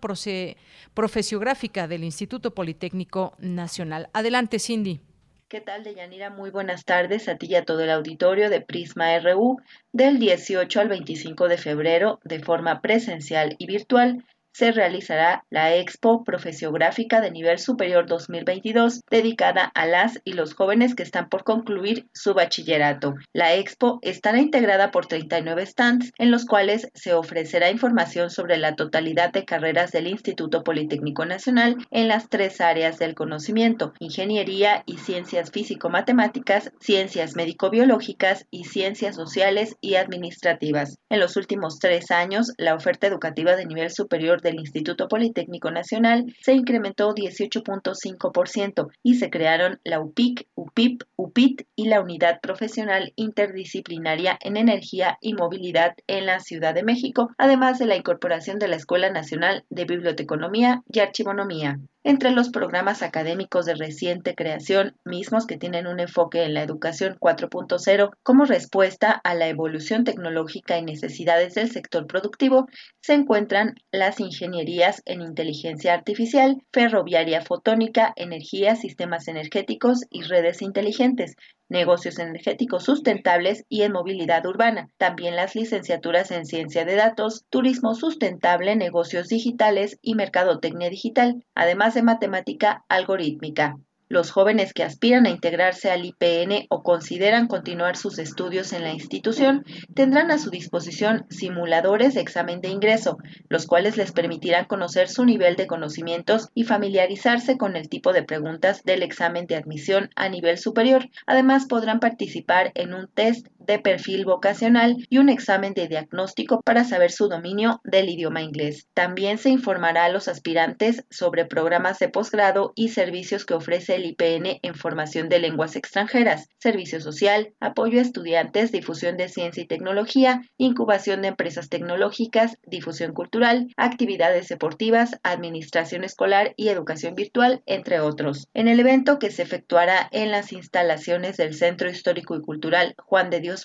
profesiográfica 0.93 1.89
del 1.89 2.05
Instituto 2.05 2.55
Politécnico 2.55 3.35
Nacional. 3.39 4.11
Adelante, 4.13 4.59
Cindy. 4.59 5.01
¿Qué 5.49 5.61
tal, 5.61 5.85
Deyanira? 5.85 6.29
Muy 6.29 6.51
buenas 6.51 6.85
tardes 6.85 7.29
a 7.29 7.37
ti 7.37 7.47
y 7.47 7.55
a 7.55 7.65
todo 7.65 7.85
el 7.85 7.91
auditorio 7.91 8.51
de 8.51 8.61
Prisma 8.61 9.17
RU 9.21 9.59
del 9.93 10.19
18 10.19 10.81
al 10.81 10.89
25 10.89 11.47
de 11.47 11.57
febrero 11.57 12.19
de 12.25 12.41
forma 12.41 12.81
presencial 12.81 13.55
y 13.59 13.67
virtual 13.67 14.25
se 14.57 14.73
realizará 14.73 15.45
la 15.51 15.75
Expo 15.75 16.25
Profesiográfica 16.25 17.21
de 17.21 17.31
Nivel 17.31 17.59
Superior 17.59 18.07
2022, 18.07 19.03
dedicada 19.11 19.71
a 19.75 19.85
las 19.85 20.19
y 20.25 20.33
los 20.33 20.55
jóvenes 20.55 20.95
que 20.95 21.03
están 21.03 21.29
por 21.29 21.45
concluir 21.45 22.07
su 22.15 22.33
bachillerato. 22.33 23.17
La 23.35 23.55
Expo 23.55 23.99
estará 24.01 24.39
integrada 24.39 24.91
por 24.93 25.09
39 25.09 25.67
stands, 25.67 26.11
en 26.17 26.31
los 26.31 26.47
cuales 26.47 26.89
se 26.95 27.13
ofrecerá 27.13 27.71
información 27.71 28.31
sobre 28.31 28.57
la 28.57 28.77
totalidad 28.77 29.31
de 29.31 29.45
carreras 29.45 29.93
del 29.93 30.07
Instituto 30.07 30.65
Politécnico 30.65 31.27
Nacional 31.27 31.77
en 31.91 32.09
las 32.09 32.31
tres 32.31 32.63
áreas 32.63 32.99
del 32.99 33.15
conocimiento, 33.15 33.93
ingeniería 33.99 34.85
y 34.87 34.97
ciencias 34.97 35.51
físico-matemáticas, 35.51 36.73
ciencias 36.81 37.37
médico-biológicas 37.37 38.47
y 38.51 38.65
ciencias 38.65 39.17
sociales 39.17 39.77
y 39.83 39.97
administrativas. 39.97 40.97
En 41.11 41.21
los 41.21 41.37
últimos 41.37 41.79
tres 41.79 42.11
años, 42.11 42.53
la 42.57 42.75
oferta 42.75 43.07
educativa 43.07 43.55
de 43.55 43.67
nivel 43.67 43.91
superior 43.91 44.41
del 44.47 44.61
Instituto 44.61 45.09
Politécnico 45.09 45.71
Nacional 45.73 46.33
se 46.41 46.55
incrementó 46.55 47.15
18.5% 47.15 48.89
y 49.03 49.17
se 49.17 49.29
crearon 49.29 49.81
la 49.83 50.01
UPIC, 50.01 50.47
UPIP, 50.55 51.03
UPIT 51.17 51.63
y 51.75 51.89
la 51.89 52.01
Unidad 52.01 52.41
Profesional 52.41 53.13
Interdisciplinaria 53.17 54.39
en 54.41 54.57
Energía 54.57 55.19
y 55.21 55.35
Movilidad 55.35 55.97
en 56.07 56.27
la 56.27 56.39
Ciudad 56.39 56.75
de 56.75 56.85
México, 56.85 57.31
además 57.39 57.79
de 57.79 57.87
la 57.87 57.97
incorporación 57.97 58.59
de 58.59 58.69
la 58.69 58.77
Escuela 58.77 59.11
Nacional 59.11 59.65
de 59.69 59.85
Biblioteconomía 59.85 60.83
y 60.91 61.01
Archivonomía 61.01 61.81
entre 62.09 62.31
los 62.31 62.51
programas 62.51 63.03
académicos 63.03 63.67
de 63.67 63.75
reciente 63.75 64.37
creación, 64.37 64.95
mismos 65.05 65.45
que 65.45 65.59
tienen 65.59 65.89
un 65.89 65.99
enfoque 65.99 66.45
en 66.45 66.55
la 66.55 66.63
educación 66.63 67.17
4.0 67.19 68.11
como 68.23 68.45
respuesta 68.45 69.11
a 69.11 69.35
la 69.35 69.49
evolución 69.49 70.05
tecnológica 70.05 70.79
y 70.79 70.85
necesidades 70.85 71.55
del 71.55 71.69
sector 71.69 72.07
productivo, 72.07 72.69
se 73.03 73.15
encuentran 73.15 73.75
las 73.91 74.21
ingenierías 74.21 75.03
en 75.05 75.21
inteligencia 75.21 75.95
artificial, 75.95 76.63
ferroviaria 76.73 77.41
fotónica, 77.41 78.13
energía, 78.15 78.77
sistemas 78.77 79.27
energéticos 79.27 80.03
y 80.09 80.23
redes 80.23 80.63
inteligentes, 80.63 81.35
negocios 81.69 82.19
energéticos 82.19 82.85
sustentables 82.85 83.65
y 83.69 83.83
en 83.83 83.93
movilidad 83.93 84.45
urbana. 84.47 84.89
También 84.97 85.37
las 85.37 85.55
licenciaturas 85.55 86.31
en 86.31 86.47
ciencia 86.47 86.85
de 86.85 86.97
datos, 86.97 87.45
turismo 87.51 87.95
sustentable, 87.95 88.77
negocios 88.77 89.29
digitales 89.29 89.99
y 90.03 90.15
mercadotecnia 90.15 90.91
digital, 90.91 91.45
además 91.55 91.95
de 91.95 92.03
matemática 92.03 92.85
algorítmica. 92.89 93.77
Los 94.09 94.31
jóvenes 94.31 94.73
que 94.73 94.85
aspiran 94.85 95.27
a 95.27 95.31
integrarse 95.31 95.91
al 95.91 96.05
IPN 96.05 96.67
o 96.71 96.85
consideran 96.85 97.49
continuar 97.49 97.97
sus 97.97 98.21
estudios 98.21 98.73
en 98.73 98.83
la 98.83 98.93
institución 98.93 99.65
tendrán 99.95 100.31
a 100.31 100.39
su 100.39 100.51
disposición 100.51 101.27
simuladores 101.29 102.15
de 102.15 102.21
examen 102.21 102.61
de 102.61 102.69
ingreso, 102.69 103.19
los 103.49 103.67
cuales 103.67 103.97
les 103.97 104.13
permitirán 104.13 104.67
conocer 104.67 105.09
su 105.09 105.25
nivel 105.25 105.57
de 105.57 105.67
conocimientos 105.67 106.51
y 106.55 106.63
familiarizarse 106.63 107.59
con 107.59 107.75
el 107.75 107.89
tipo 107.89 108.13
de 108.13 108.23
preguntas 108.23 108.85
del 108.85 109.03
examen 109.03 109.47
de 109.47 109.57
admisión 109.57 110.11
a 110.15 110.29
nivel 110.29 110.59
superior. 110.59 111.09
Además, 111.27 111.67
podrán 111.67 111.99
participar 111.99 112.71
en 112.75 112.95
un 112.95 113.09
test 113.09 113.49
de 113.67 113.79
perfil 113.79 114.25
vocacional 114.25 114.97
y 115.09 115.19
un 115.19 115.29
examen 115.29 115.75
de 115.75 115.89
diagnóstico 115.89 116.61
para 116.63 116.85
saber 116.85 117.11
su 117.11 117.29
dominio 117.29 117.81
del 117.85 118.09
idioma 118.09 118.43
inglés. 118.43 118.89
También 118.95 119.39
se 119.39 119.51
informará 119.51 120.05
a 120.05 120.09
los 120.09 120.29
aspirantes 120.29 121.05
sobre 121.11 121.45
programas 121.45 121.99
de 121.99 122.09
posgrado 122.09 122.73
y 122.75 122.89
servicios 122.89 123.45
que 123.45 123.55
ofrece 123.55 123.97
el 123.97 124.05
IPN 124.05 124.61
en 124.63 124.75
formación 124.75 125.29
de 125.29 125.39
lenguas 125.39 125.77
extranjeras, 125.77 126.49
servicio 126.59 127.01
social, 127.01 127.53
apoyo 127.61 127.99
a 127.99 128.03
estudiantes, 128.03 128.73
difusión 128.73 129.17
de 129.17 129.29
ciencia 129.29 129.63
y 129.63 129.67
tecnología, 129.67 130.43
incubación 130.57 131.23
de 131.23 131.29
empresas 131.29 131.69
tecnológicas, 131.69 132.59
difusión 132.67 133.13
cultural, 133.13 133.69
actividades 133.77 134.49
deportivas, 134.49 135.19
administración 135.23 136.05
escolar 136.05 136.55
y 136.57 136.69
educación 136.69 137.15
virtual, 137.15 137.63
entre 137.67 138.01
otros. 138.01 138.49
En 138.55 138.69
el 138.69 138.81
evento 138.81 139.19
que 139.19 139.31
se 139.31 139.43
efectuará 139.43 140.09
en 140.13 140.31
las 140.31 140.53
instalaciones 140.53 141.37
del 141.37 141.55
Centro 141.55 141.91
Histórico 141.91 142.37
y 142.37 142.41
Cultural 142.43 142.95
Juan 142.99 143.31
de 143.31 143.41
Dios 143.41 143.56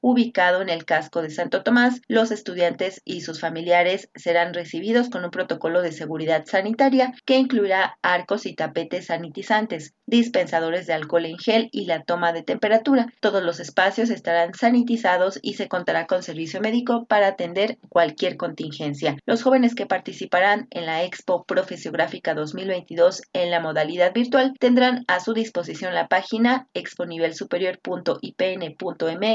Ubicado 0.00 0.62
en 0.62 0.68
el 0.68 0.84
casco 0.84 1.22
de 1.22 1.30
Santo 1.30 1.62
Tomás, 1.62 2.00
los 2.08 2.30
estudiantes 2.30 3.00
y 3.04 3.22
sus 3.22 3.40
familiares 3.40 4.10
serán 4.14 4.54
recibidos 4.54 5.10
con 5.10 5.24
un 5.24 5.30
protocolo 5.30 5.82
de 5.82 5.92
seguridad 5.92 6.44
sanitaria 6.46 7.12
que 7.24 7.38
incluirá 7.38 7.98
arcos 8.02 8.46
y 8.46 8.54
tapetes 8.54 9.06
sanitizantes, 9.06 9.94
dispensadores 10.06 10.86
de 10.86 10.92
alcohol 10.92 11.26
en 11.26 11.38
gel 11.38 11.68
y 11.72 11.86
la 11.86 12.02
toma 12.02 12.32
de 12.32 12.42
temperatura. 12.42 13.06
Todos 13.20 13.42
los 13.42 13.60
espacios 13.60 14.10
estarán 14.10 14.54
sanitizados 14.54 15.38
y 15.42 15.54
se 15.54 15.68
contará 15.68 16.06
con 16.06 16.22
servicio 16.22 16.60
médico 16.60 17.06
para 17.06 17.28
atender 17.28 17.78
cualquier 17.88 18.36
contingencia. 18.36 19.16
Los 19.26 19.42
jóvenes 19.42 19.74
que 19.74 19.86
participarán 19.86 20.66
en 20.70 20.86
la 20.86 21.04
Expo 21.04 21.44
Profesiográfica 21.44 22.34
2022 22.34 23.22
en 23.32 23.50
la 23.50 23.60
modalidad 23.60 24.12
virtual 24.12 24.54
tendrán 24.58 25.04
a 25.08 25.20
su 25.20 25.34
disposición 25.34 25.94
la 25.94 26.08
página 26.08 26.68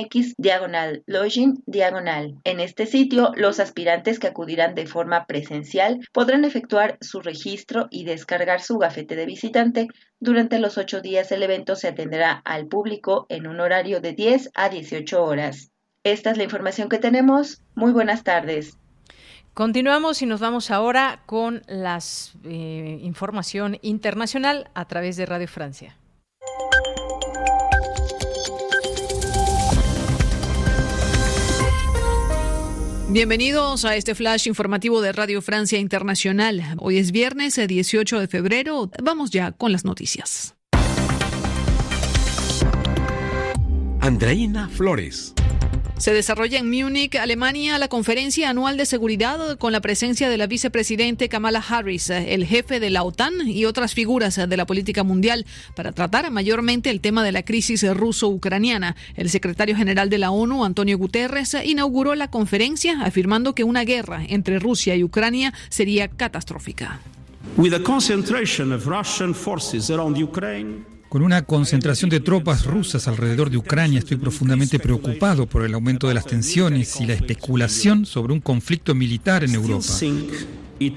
exponivelSuperior.ipn.mx 0.01 0.35
diagonal 0.37 1.03
login 1.05 1.63
diagonal. 1.65 2.35
En 2.43 2.59
este 2.59 2.85
sitio, 2.85 3.31
los 3.35 3.59
aspirantes 3.59 4.19
que 4.19 4.27
acudirán 4.27 4.75
de 4.75 4.87
forma 4.87 5.25
presencial 5.25 5.99
podrán 6.13 6.45
efectuar 6.45 6.97
su 7.01 7.21
registro 7.21 7.87
y 7.89 8.05
descargar 8.05 8.61
su 8.61 8.77
gafete 8.77 9.15
de 9.15 9.25
visitante. 9.25 9.87
Durante 10.19 10.59
los 10.59 10.77
ocho 10.77 11.01
días 11.01 11.31
el 11.31 11.43
evento 11.43 11.75
se 11.75 11.87
atenderá 11.87 12.41
al 12.45 12.67
público 12.67 13.25
en 13.29 13.47
un 13.47 13.59
horario 13.59 14.01
de 14.01 14.13
10 14.13 14.51
a 14.55 14.69
18 14.69 15.23
horas. 15.23 15.71
Esta 16.03 16.31
es 16.31 16.37
la 16.37 16.43
información 16.43 16.89
que 16.89 16.99
tenemos. 16.99 17.61
Muy 17.75 17.91
buenas 17.91 18.23
tardes. 18.23 18.77
Continuamos 19.53 20.21
y 20.21 20.27
nos 20.27 20.39
vamos 20.39 20.69
ahora 20.69 21.23
con 21.25 21.63
la 21.67 21.99
eh, 22.43 22.99
información 23.01 23.79
internacional 23.81 24.69
a 24.75 24.85
través 24.85 25.17
de 25.17 25.25
Radio 25.25 25.47
Francia. 25.47 25.97
Bienvenidos 33.09 33.85
a 33.85 33.95
este 33.95 34.15
flash 34.15 34.49
informativo 34.49 34.99
de 34.99 35.13
Radio 35.13 35.41
Francia 35.41 35.79
Internacional. 35.79 36.75
Hoy 36.77 36.97
es 36.97 37.13
viernes 37.13 37.55
18 37.55 38.19
de 38.19 38.27
febrero. 38.27 38.91
Vamos 39.01 39.31
ya 39.31 39.53
con 39.53 39.71
las 39.71 39.85
noticias. 39.85 40.55
Andreina 44.01 44.67
Flores. 44.67 45.34
Se 45.97 46.13
desarrolla 46.13 46.59
en 46.59 46.69
Múnich, 46.69 47.15
Alemania, 47.15 47.79
la 47.79 47.87
conferencia 47.87 48.51
anual 48.51 48.77
de 48.77 48.85
seguridad 48.85 49.57
con 49.57 49.71
la 49.71 49.81
presencia 49.81 50.29
de 50.29 50.37
la 50.37 50.45
vicepresidente 50.45 51.27
Kamala 51.27 51.63
Harris, 51.67 52.11
el 52.11 52.45
jefe 52.45 52.79
de 52.79 52.91
la 52.91 53.01
OTAN 53.01 53.47
y 53.47 53.65
otras 53.65 53.95
figuras 53.95 54.35
de 54.35 54.57
la 54.57 54.67
política 54.67 55.03
mundial 55.03 55.47
para 55.75 55.93
tratar 55.93 56.29
mayormente 56.29 56.91
el 56.91 57.01
tema 57.01 57.23
de 57.23 57.31
la 57.31 57.43
crisis 57.43 57.83
ruso-ucraniana. 57.83 58.95
El 59.15 59.31
secretario 59.31 59.75
general 59.75 60.11
de 60.11 60.19
la 60.19 60.29
ONU, 60.29 60.63
Antonio 60.63 60.99
Guterres, 60.99 61.57
inauguró 61.65 62.13
la 62.13 62.29
conferencia 62.29 63.01
afirmando 63.01 63.55
que 63.55 63.63
una 63.63 63.83
guerra 63.83 64.21
entre 64.29 64.59
Rusia 64.59 64.95
y 64.95 65.03
Ucrania 65.03 65.51
sería 65.69 66.07
catastrófica. 66.09 66.99
With 67.57 67.73
a 67.73 67.81
concentration 67.81 68.71
of 68.71 68.85
Russian 68.85 69.33
forces 69.33 69.89
around 69.89 70.15
Ukraine, 70.21 70.85
con 71.09 71.21
una 71.21 71.43
concentración 71.43 72.09
de 72.09 72.19
tropas 72.19 72.65
rusas 72.65 73.07
alrededor 73.07 73.49
de 73.49 73.57
Ucrania, 73.57 73.99
estoy 73.99 74.17
profundamente 74.17 74.79
preocupado 74.79 75.45
por 75.45 75.63
el 75.63 75.73
aumento 75.73 76.07
de 76.07 76.13
las 76.13 76.25
tensiones 76.25 76.99
y 76.99 77.05
la 77.05 77.13
especulación 77.13 78.05
sobre 78.05 78.34
un 78.34 78.41
conflicto 78.41 78.93
militar 78.93 79.43
en 79.43 79.55
Europa. 79.55 79.88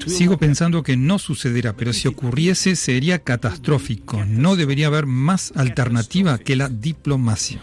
Sigo 0.07 0.37
pensando 0.37 0.83
que 0.83 0.97
no 0.97 1.19
sucederá, 1.19 1.75
pero 1.75 1.93
si 1.93 2.07
ocurriese 2.09 2.77
sería 2.77 3.21
catastrófico. 3.21 4.25
No 4.27 4.57
debería 4.57 4.89
haber 4.89 5.07
más 5.07 5.53
alternativa 5.57 6.39
que 6.39 6.57
la 6.57 6.69
diplomacia. 6.69 7.61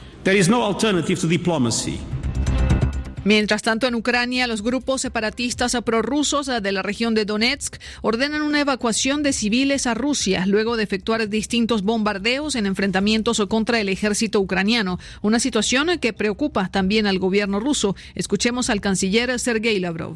Mientras 3.27 3.61
tanto, 3.61 3.87
en 3.87 3.95
Ucrania, 3.95 4.47
los 4.47 4.63
grupos 4.63 5.01
separatistas 5.01 5.75
prorrusos 5.83 6.45
de 6.45 6.71
la 6.71 6.81
región 6.81 7.13
de 7.13 7.25
Donetsk 7.25 7.75
ordenan 8.01 8.41
una 8.41 8.61
evacuación 8.61 9.21
de 9.21 9.33
civiles 9.33 9.85
a 9.85 9.93
Rusia 9.93 10.45
luego 10.45 10.77
de 10.77 10.83
efectuar 10.83 11.27
distintos 11.27 11.83
bombardeos 11.83 12.55
en 12.55 12.65
enfrentamientos 12.65 13.43
contra 13.49 13.81
el 13.81 13.89
ejército 13.89 14.39
ucraniano, 14.39 14.97
una 15.21 15.41
situación 15.41 15.89
que 15.99 16.13
preocupa 16.13 16.69
también 16.69 17.05
al 17.05 17.19
gobierno 17.19 17.59
ruso. 17.59 17.97
Escuchemos 18.15 18.69
al 18.69 18.79
canciller 18.79 19.37
Sergei 19.41 19.77
Lavrov. 19.81 20.15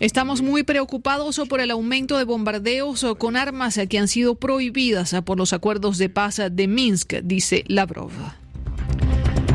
Estamos 0.00 0.40
muy 0.40 0.62
preocupados 0.62 1.38
por 1.50 1.60
el 1.60 1.70
aumento 1.70 2.16
de 2.16 2.24
bombardeos 2.24 3.04
con 3.18 3.36
armas 3.36 3.78
que 3.90 3.98
han 3.98 4.08
sido 4.08 4.36
prohibidas 4.36 5.14
por 5.26 5.36
los 5.36 5.52
acuerdos 5.52 5.98
de 5.98 6.08
paz 6.08 6.40
de 6.50 6.66
Minsk, 6.66 7.16
dice 7.22 7.62
Lavrov. 7.68 8.10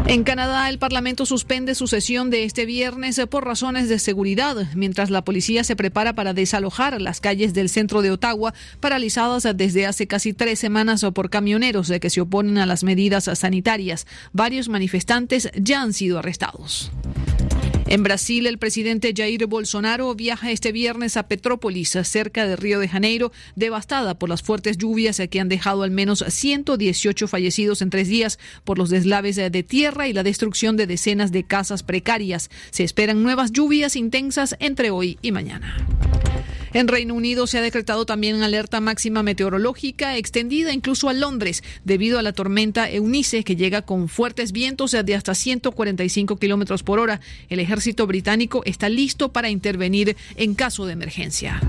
En 0.09 0.23
Canadá, 0.23 0.69
el 0.69 0.79
Parlamento 0.79 1.25
suspende 1.25 1.75
su 1.75 1.85
sesión 1.87 2.29
de 2.29 2.45
este 2.45 2.65
viernes 2.65 3.19
por 3.29 3.43
razones 3.43 3.89
de 3.89 3.99
seguridad, 3.99 4.55
mientras 4.73 5.09
la 5.09 5.25
policía 5.25 5.65
se 5.65 5.75
prepara 5.75 6.13
para 6.13 6.33
desalojar 6.33 7.01
las 7.01 7.19
calles 7.19 7.53
del 7.53 7.67
centro 7.67 8.01
de 8.01 8.11
Ottawa, 8.11 8.53
paralizadas 8.79 9.45
desde 9.55 9.85
hace 9.85 10.07
casi 10.07 10.31
tres 10.31 10.59
semanas 10.59 11.05
por 11.13 11.29
camioneros 11.29 11.91
que 11.99 12.09
se 12.09 12.21
oponen 12.21 12.57
a 12.57 12.65
las 12.65 12.85
medidas 12.85 13.25
sanitarias. 13.25 14.07
Varios 14.31 14.69
manifestantes 14.69 15.49
ya 15.55 15.81
han 15.81 15.91
sido 15.91 16.19
arrestados. 16.19 16.89
En 17.89 18.03
Brasil, 18.03 18.47
el 18.47 18.57
presidente 18.57 19.13
Jair 19.15 19.45
Bolsonaro 19.45 20.13
viaja 20.13 20.51
este 20.51 20.73
viernes 20.73 21.15
a 21.15 21.29
Petrópolis, 21.29 21.97
cerca 22.03 22.45
de 22.45 22.57
Río 22.57 22.79
de 22.79 22.89
Janeiro, 22.89 23.31
devastada 23.55 24.19
por 24.19 24.27
las 24.27 24.41
fuertes 24.41 24.77
lluvias 24.77 25.21
que 25.31 25.39
han 25.39 25.47
dejado 25.47 25.83
al 25.83 25.91
menos 25.91 26.25
118 26.27 27.29
fallecidos 27.29 27.81
en 27.81 27.89
tres 27.89 28.09
días 28.09 28.39
por 28.65 28.77
los 28.77 28.89
deslaves 28.89 29.37
de 29.37 29.63
tierra 29.63 30.09
y 30.09 30.13
la 30.13 30.23
destrucción 30.23 30.75
de 30.75 30.85
decenas 30.85 31.31
de 31.31 31.45
casas 31.45 31.81
precarias. 31.81 32.49
Se 32.71 32.83
esperan 32.83 33.23
nuevas 33.23 33.53
lluvias 33.53 33.95
intensas 33.95 34.57
entre 34.59 34.91
hoy 34.91 35.17
y 35.21 35.31
mañana. 35.31 35.77
En 36.73 36.87
Reino 36.87 37.13
Unido 37.13 37.47
se 37.47 37.57
ha 37.57 37.61
decretado 37.61 38.05
también 38.05 38.41
alerta 38.43 38.81
máxima 38.81 39.23
meteorológica 39.23 40.17
extendida 40.17 40.73
incluso 40.73 41.09
a 41.09 41.13
Londres 41.13 41.63
debido 41.83 42.19
a 42.19 42.21
la 42.21 42.33
tormenta 42.33 42.89
Eunice 42.89 43.43
que 43.43 43.55
llega 43.55 43.81
con 43.81 44.09
fuertes 44.09 44.51
vientos 44.51 44.91
de 44.91 45.15
hasta 45.15 45.35
145 45.35 46.37
kilómetros 46.37 46.83
por 46.83 46.99
hora. 46.99 47.21
El 47.49 47.59
ejército 47.59 48.07
británico 48.07 48.61
está 48.65 48.89
listo 48.89 49.31
para 49.31 49.49
intervenir 49.49 50.15
en 50.35 50.55
caso 50.55 50.85
de 50.85 50.93
emergencia. 50.93 51.61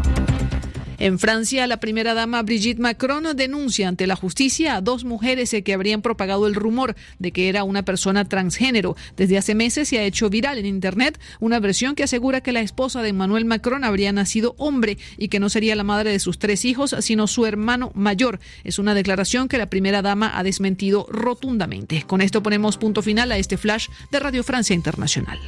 En 0.99 1.21
Francia, 1.21 1.67
la 1.69 1.79
primera 1.79 2.13
dama 2.13 2.43
Brigitte 2.43 2.81
Macron 2.81 3.25
denuncia 3.37 3.87
ante 3.87 4.09
la 4.09 4.17
justicia 4.17 4.75
a 4.75 4.81
dos 4.81 5.05
mujeres 5.05 5.55
que 5.65 5.73
habrían 5.73 6.03
propagado 6.03 6.49
el 6.49 6.57
rumor 6.57 6.97
de 7.21 7.31
que 7.31 7.49
era 7.49 7.63
una 7.63 7.85
persona 7.85 8.25
transgénero. 8.25 8.97
Desde 9.17 9.39
hace 9.39 9.55
meses 9.55 9.89
se 9.89 9.99
ha 9.99 10.03
hecho 10.03 10.29
viral 10.29 10.59
en 10.59 10.67
Internet 10.67 11.21
una 11.39 11.61
versión 11.61 11.95
que 11.95 12.03
asegura 12.03 12.41
que 12.41 12.51
la 12.51 12.63
esposa 12.63 13.01
de 13.01 13.11
Emmanuel 13.11 13.45
Macron 13.45 13.85
habría 13.85 14.11
nacido 14.11 14.57
hombre 14.59 14.99
y 15.17 15.29
que 15.29 15.39
no 15.39 15.49
sería 15.49 15.77
la 15.77 15.85
madre 15.85 16.11
de 16.11 16.19
sus 16.19 16.41
tres 16.41 16.65
hijos, 16.65 16.97
sino 16.99 17.29
su 17.29 17.47
hermano 17.47 17.93
mayor. 17.95 18.41
Es 18.65 18.81
una 18.81 18.95
declaración 18.95 19.47
que 19.47 19.59
la 19.59 19.71
primera 19.71 20.03
dama 20.03 20.37
ha 20.37 20.43
desmentido 20.43 21.07
rotundamente. 21.11 22.03
Con 22.09 22.21
esto 22.21 22.43
ponemos 22.43 22.77
punto 22.77 23.03
final 23.03 23.31
a 23.31 23.39
este 23.39 23.57
flash 23.57 23.87
de 24.11 24.19
Radio 24.19 24.43
Francia 24.43 24.75
Internacional. 24.75 25.39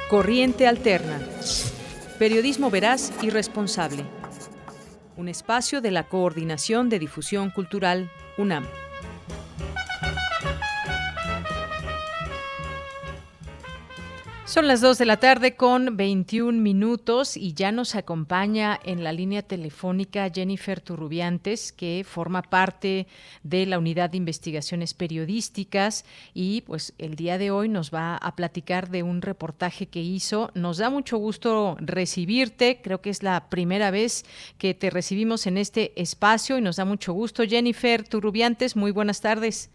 Corriente 0.09 0.65
Alterna. 0.65 1.19
Periodismo 2.17 2.71
veraz 2.71 3.13
y 3.21 3.29
responsable. 3.29 4.05
Un 5.17 5.29
espacio 5.29 5.81
de 5.81 5.91
la 5.91 6.09
Coordinación 6.09 6.89
de 6.89 6.97
Difusión 6.97 7.51
Cultural 7.51 8.09
UNAM. 8.39 8.65
Son 14.45 14.67
las 14.67 14.79
2 14.79 14.99
de 14.99 15.05
la 15.05 15.17
tarde 15.17 15.55
con 15.55 15.97
21 15.97 16.61
minutos 16.61 17.35
y 17.35 17.55
ya 17.55 17.71
nos 17.71 17.95
acompaña 17.95 18.79
en 18.83 19.03
la 19.03 19.11
línea 19.11 19.41
telefónica 19.41 20.29
Jennifer 20.31 20.79
Turrubiantes, 20.81 21.71
que 21.71 22.05
forma 22.07 22.43
parte 22.43 23.07
de 23.41 23.65
la 23.65 23.79
Unidad 23.79 24.11
de 24.11 24.17
Investigaciones 24.17 24.93
Periodísticas 24.93 26.05
y 26.35 26.61
pues 26.61 26.93
el 26.99 27.15
día 27.15 27.39
de 27.39 27.49
hoy 27.49 27.69
nos 27.69 27.91
va 27.91 28.17
a 28.17 28.35
platicar 28.35 28.91
de 28.91 29.01
un 29.01 29.23
reportaje 29.23 29.87
que 29.87 30.01
hizo. 30.01 30.51
Nos 30.53 30.77
da 30.77 30.91
mucho 30.91 31.17
gusto 31.17 31.75
recibirte, 31.79 32.81
creo 32.83 33.01
que 33.01 33.09
es 33.09 33.23
la 33.23 33.49
primera 33.49 33.89
vez 33.89 34.25
que 34.59 34.75
te 34.75 34.91
recibimos 34.91 35.47
en 35.47 35.57
este 35.57 35.99
espacio 35.99 36.59
y 36.59 36.61
nos 36.61 36.75
da 36.75 36.85
mucho 36.85 37.13
gusto. 37.13 37.43
Jennifer 37.47 38.07
Turrubiantes, 38.07 38.75
muy 38.75 38.91
buenas 38.91 39.21
tardes. 39.21 39.71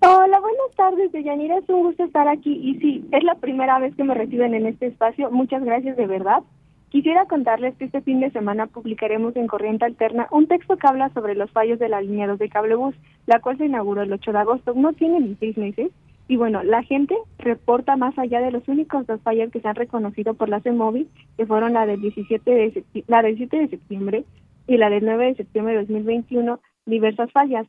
Hola, 0.00 0.38
buenas 0.38 0.76
tardes, 0.76 1.10
Deyanira. 1.10 1.58
Es 1.58 1.68
un 1.68 1.82
gusto 1.82 2.04
estar 2.04 2.28
aquí. 2.28 2.52
Y 2.52 2.78
sí, 2.78 3.04
es 3.10 3.24
la 3.24 3.34
primera 3.34 3.80
vez 3.80 3.96
que 3.96 4.04
me 4.04 4.14
reciben 4.14 4.54
en 4.54 4.66
este 4.66 4.86
espacio. 4.86 5.30
Muchas 5.32 5.64
gracias, 5.64 5.96
de 5.96 6.06
verdad. 6.06 6.44
Quisiera 6.90 7.26
contarles 7.26 7.74
que 7.76 7.86
este 7.86 8.00
fin 8.02 8.20
de 8.20 8.30
semana 8.30 8.68
publicaremos 8.68 9.34
en 9.34 9.48
Corriente 9.48 9.84
Alterna 9.84 10.28
un 10.30 10.46
texto 10.46 10.76
que 10.76 10.86
habla 10.86 11.10
sobre 11.10 11.34
los 11.34 11.50
fallos 11.50 11.80
de 11.80 11.88
la 11.88 12.00
línea 12.00 12.28
2 12.28 12.38
de 12.38 12.48
Cablebús, 12.48 12.94
la 13.26 13.40
cual 13.40 13.58
se 13.58 13.66
inauguró 13.66 14.02
el 14.02 14.12
8 14.12 14.32
de 14.32 14.38
agosto. 14.38 14.72
No 14.74 14.92
tiene 14.92 15.18
ni 15.18 15.34
seis 15.34 15.58
meses. 15.58 15.90
Y 16.28 16.36
bueno, 16.36 16.62
la 16.62 16.82
gente 16.84 17.16
reporta 17.38 17.96
más 17.96 18.16
allá 18.18 18.40
de 18.40 18.52
los 18.52 18.68
únicos 18.68 19.04
dos 19.06 19.20
fallos 19.22 19.50
que 19.50 19.60
se 19.60 19.66
han 19.66 19.74
reconocido 19.74 20.34
por 20.34 20.48
la 20.48 20.60
CEMOVI, 20.60 21.08
que 21.36 21.46
fueron 21.46 21.72
la 21.72 21.86
del 21.86 22.00
17 22.00 22.50
de, 22.50 22.84
la 23.08 23.22
del 23.22 23.36
7 23.36 23.56
de 23.56 23.68
septiembre 23.68 24.24
y 24.66 24.76
la 24.76 24.90
del 24.90 25.04
9 25.04 25.26
de 25.26 25.34
septiembre 25.34 25.72
de 25.72 25.80
2021, 25.80 26.60
diversas 26.86 27.32
fallas. 27.32 27.66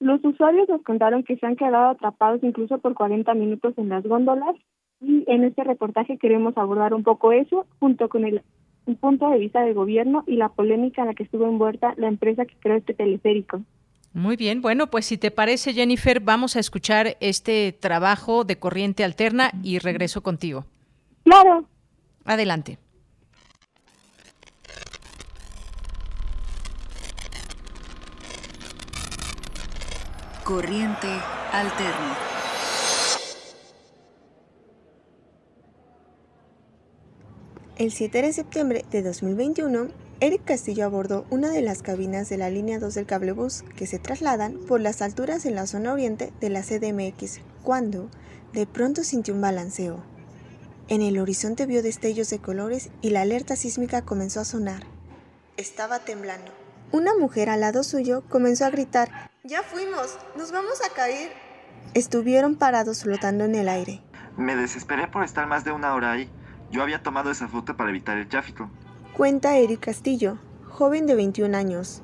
Los 0.00 0.24
usuarios 0.24 0.68
nos 0.68 0.82
contaron 0.82 1.24
que 1.24 1.36
se 1.36 1.46
han 1.46 1.56
quedado 1.56 1.90
atrapados 1.90 2.42
incluso 2.42 2.78
por 2.78 2.94
40 2.94 3.34
minutos 3.34 3.74
en 3.78 3.88
las 3.88 4.04
góndolas 4.04 4.54
y 5.00 5.24
en 5.26 5.44
este 5.44 5.64
reportaje 5.64 6.18
queremos 6.18 6.56
abordar 6.56 6.94
un 6.94 7.02
poco 7.02 7.32
eso 7.32 7.66
junto 7.80 8.08
con 8.08 8.24
el, 8.24 8.42
punto 9.00 9.28
de 9.28 9.38
vista 9.38 9.60
del 9.62 9.74
gobierno 9.74 10.24
y 10.26 10.36
la 10.36 10.48
polémica 10.48 11.02
en 11.02 11.08
la 11.08 11.14
que 11.14 11.24
estuvo 11.24 11.46
envuelta 11.46 11.94
la 11.98 12.08
empresa 12.08 12.46
que 12.46 12.54
creó 12.58 12.76
este 12.76 12.94
teleférico. 12.94 13.60
Muy 14.14 14.36
bien, 14.36 14.62
bueno, 14.62 14.86
pues 14.86 15.04
si 15.04 15.18
te 15.18 15.30
parece, 15.30 15.74
Jennifer, 15.74 16.20
vamos 16.20 16.56
a 16.56 16.60
escuchar 16.60 17.18
este 17.20 17.72
trabajo 17.72 18.44
de 18.44 18.58
corriente 18.58 19.04
alterna 19.04 19.50
y 19.62 19.78
regreso 19.78 20.22
contigo. 20.22 20.64
Claro. 21.24 21.66
Adelante. 22.24 22.78
Corriente 30.48 31.08
Alterna. 31.52 32.16
El 37.76 37.92
7 37.92 38.22
de 38.22 38.32
septiembre 38.32 38.86
de 38.90 39.02
2021, 39.02 39.88
Eric 40.20 40.46
Castillo 40.46 40.86
abordó 40.86 41.26
una 41.28 41.50
de 41.50 41.60
las 41.60 41.82
cabinas 41.82 42.30
de 42.30 42.38
la 42.38 42.48
línea 42.48 42.78
2 42.78 42.94
del 42.94 43.04
cablebús 43.04 43.62
que 43.76 43.86
se 43.86 43.98
trasladan 43.98 44.54
por 44.66 44.80
las 44.80 45.02
alturas 45.02 45.44
en 45.44 45.54
la 45.54 45.66
zona 45.66 45.92
oriente 45.92 46.32
de 46.40 46.48
la 46.48 46.62
CDMX, 46.62 47.40
cuando 47.62 48.08
de 48.54 48.66
pronto 48.66 49.04
sintió 49.04 49.34
un 49.34 49.42
balanceo. 49.42 50.02
En 50.88 51.02
el 51.02 51.18
horizonte 51.18 51.66
vio 51.66 51.82
destellos 51.82 52.30
de 52.30 52.38
colores 52.38 52.88
y 53.02 53.10
la 53.10 53.20
alerta 53.20 53.54
sísmica 53.54 54.00
comenzó 54.00 54.40
a 54.40 54.46
sonar. 54.46 54.86
Estaba 55.58 55.98
temblando. 55.98 56.67
Una 56.90 57.14
mujer 57.14 57.50
al 57.50 57.60
lado 57.60 57.82
suyo 57.82 58.22
comenzó 58.30 58.64
a 58.64 58.70
gritar, 58.70 59.30
Ya 59.44 59.62
fuimos, 59.62 60.18
nos 60.38 60.52
vamos 60.52 60.80
a 60.82 60.94
caer. 60.94 61.30
Estuvieron 61.92 62.56
parados 62.56 63.02
flotando 63.02 63.44
en 63.44 63.54
el 63.54 63.68
aire. 63.68 64.00
Me 64.38 64.56
desesperé 64.56 65.06
por 65.06 65.22
estar 65.22 65.46
más 65.46 65.64
de 65.64 65.72
una 65.72 65.94
hora 65.94 66.12
ahí. 66.12 66.30
Yo 66.70 66.82
había 66.82 67.02
tomado 67.02 67.30
esa 67.30 67.46
ruta 67.46 67.76
para 67.76 67.90
evitar 67.90 68.16
el 68.16 68.28
tráfico. 68.28 68.70
Cuenta 69.14 69.56
Eric 69.56 69.80
Castillo, 69.80 70.38
joven 70.68 71.06
de 71.06 71.14
21 71.14 71.54
años. 71.56 72.02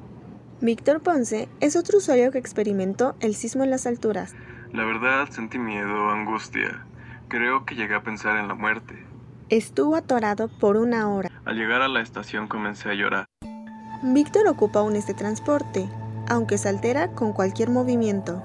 Víctor 0.61 1.01
Ponce 1.01 1.48
es 1.61 1.77
otro 1.77 1.98
usuario 1.98 2.31
que 2.31 2.39
experimentó 2.39 3.15
el 3.20 3.35
sismo 3.35 3.65
en 3.65 3.70
las 3.70 3.86
alturas. 3.86 4.35
La 4.73 4.85
verdad 4.85 5.28
sentí 5.31 5.59
miedo, 5.59 6.11
angustia. 6.11 6.85
Creo 7.28 7.65
que 7.65 7.74
llegué 7.74 7.94
a 7.94 8.02
pensar 8.02 8.36
en 8.36 8.48
la 8.48 8.55
muerte. 8.55 9.06
Estuvo 9.48 9.97
atorado 9.97 10.48
por 10.48 10.77
una 10.77 11.09
hora. 11.09 11.31
Al 11.44 11.56
llegar 11.56 11.81
a 11.81 11.89
la 11.89 12.01
estación 12.01 12.48
comencé 12.48 12.90
a 12.90 12.94
llorar. 12.94 13.27
Víctor 14.12 14.47
ocupa 14.48 14.81
aún 14.81 14.97
este 14.97 15.14
transporte, 15.14 15.89
aunque 16.28 16.59
se 16.59 16.68
altera 16.68 17.12
con 17.12 17.32
cualquier 17.32 17.70
movimiento. 17.70 18.43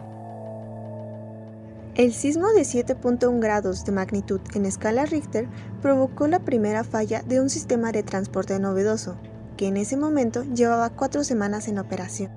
El 1.95 2.13
sismo 2.13 2.47
de 2.47 2.61
7.1 2.61 3.41
grados 3.41 3.83
de 3.83 3.91
magnitud 3.91 4.39
en 4.53 4.65
escala 4.65 5.05
Richter 5.05 5.49
provocó 5.81 6.29
la 6.29 6.39
primera 6.39 6.85
falla 6.85 7.23
de 7.23 7.41
un 7.41 7.49
sistema 7.49 7.91
de 7.91 8.03
transporte 8.03 8.57
novedoso, 8.57 9.17
que 9.57 9.67
en 9.67 9.75
ese 9.75 9.97
momento 9.97 10.45
llevaba 10.45 10.91
cuatro 10.91 11.25
semanas 11.25 11.67
en 11.67 11.77
operación. 11.77 12.31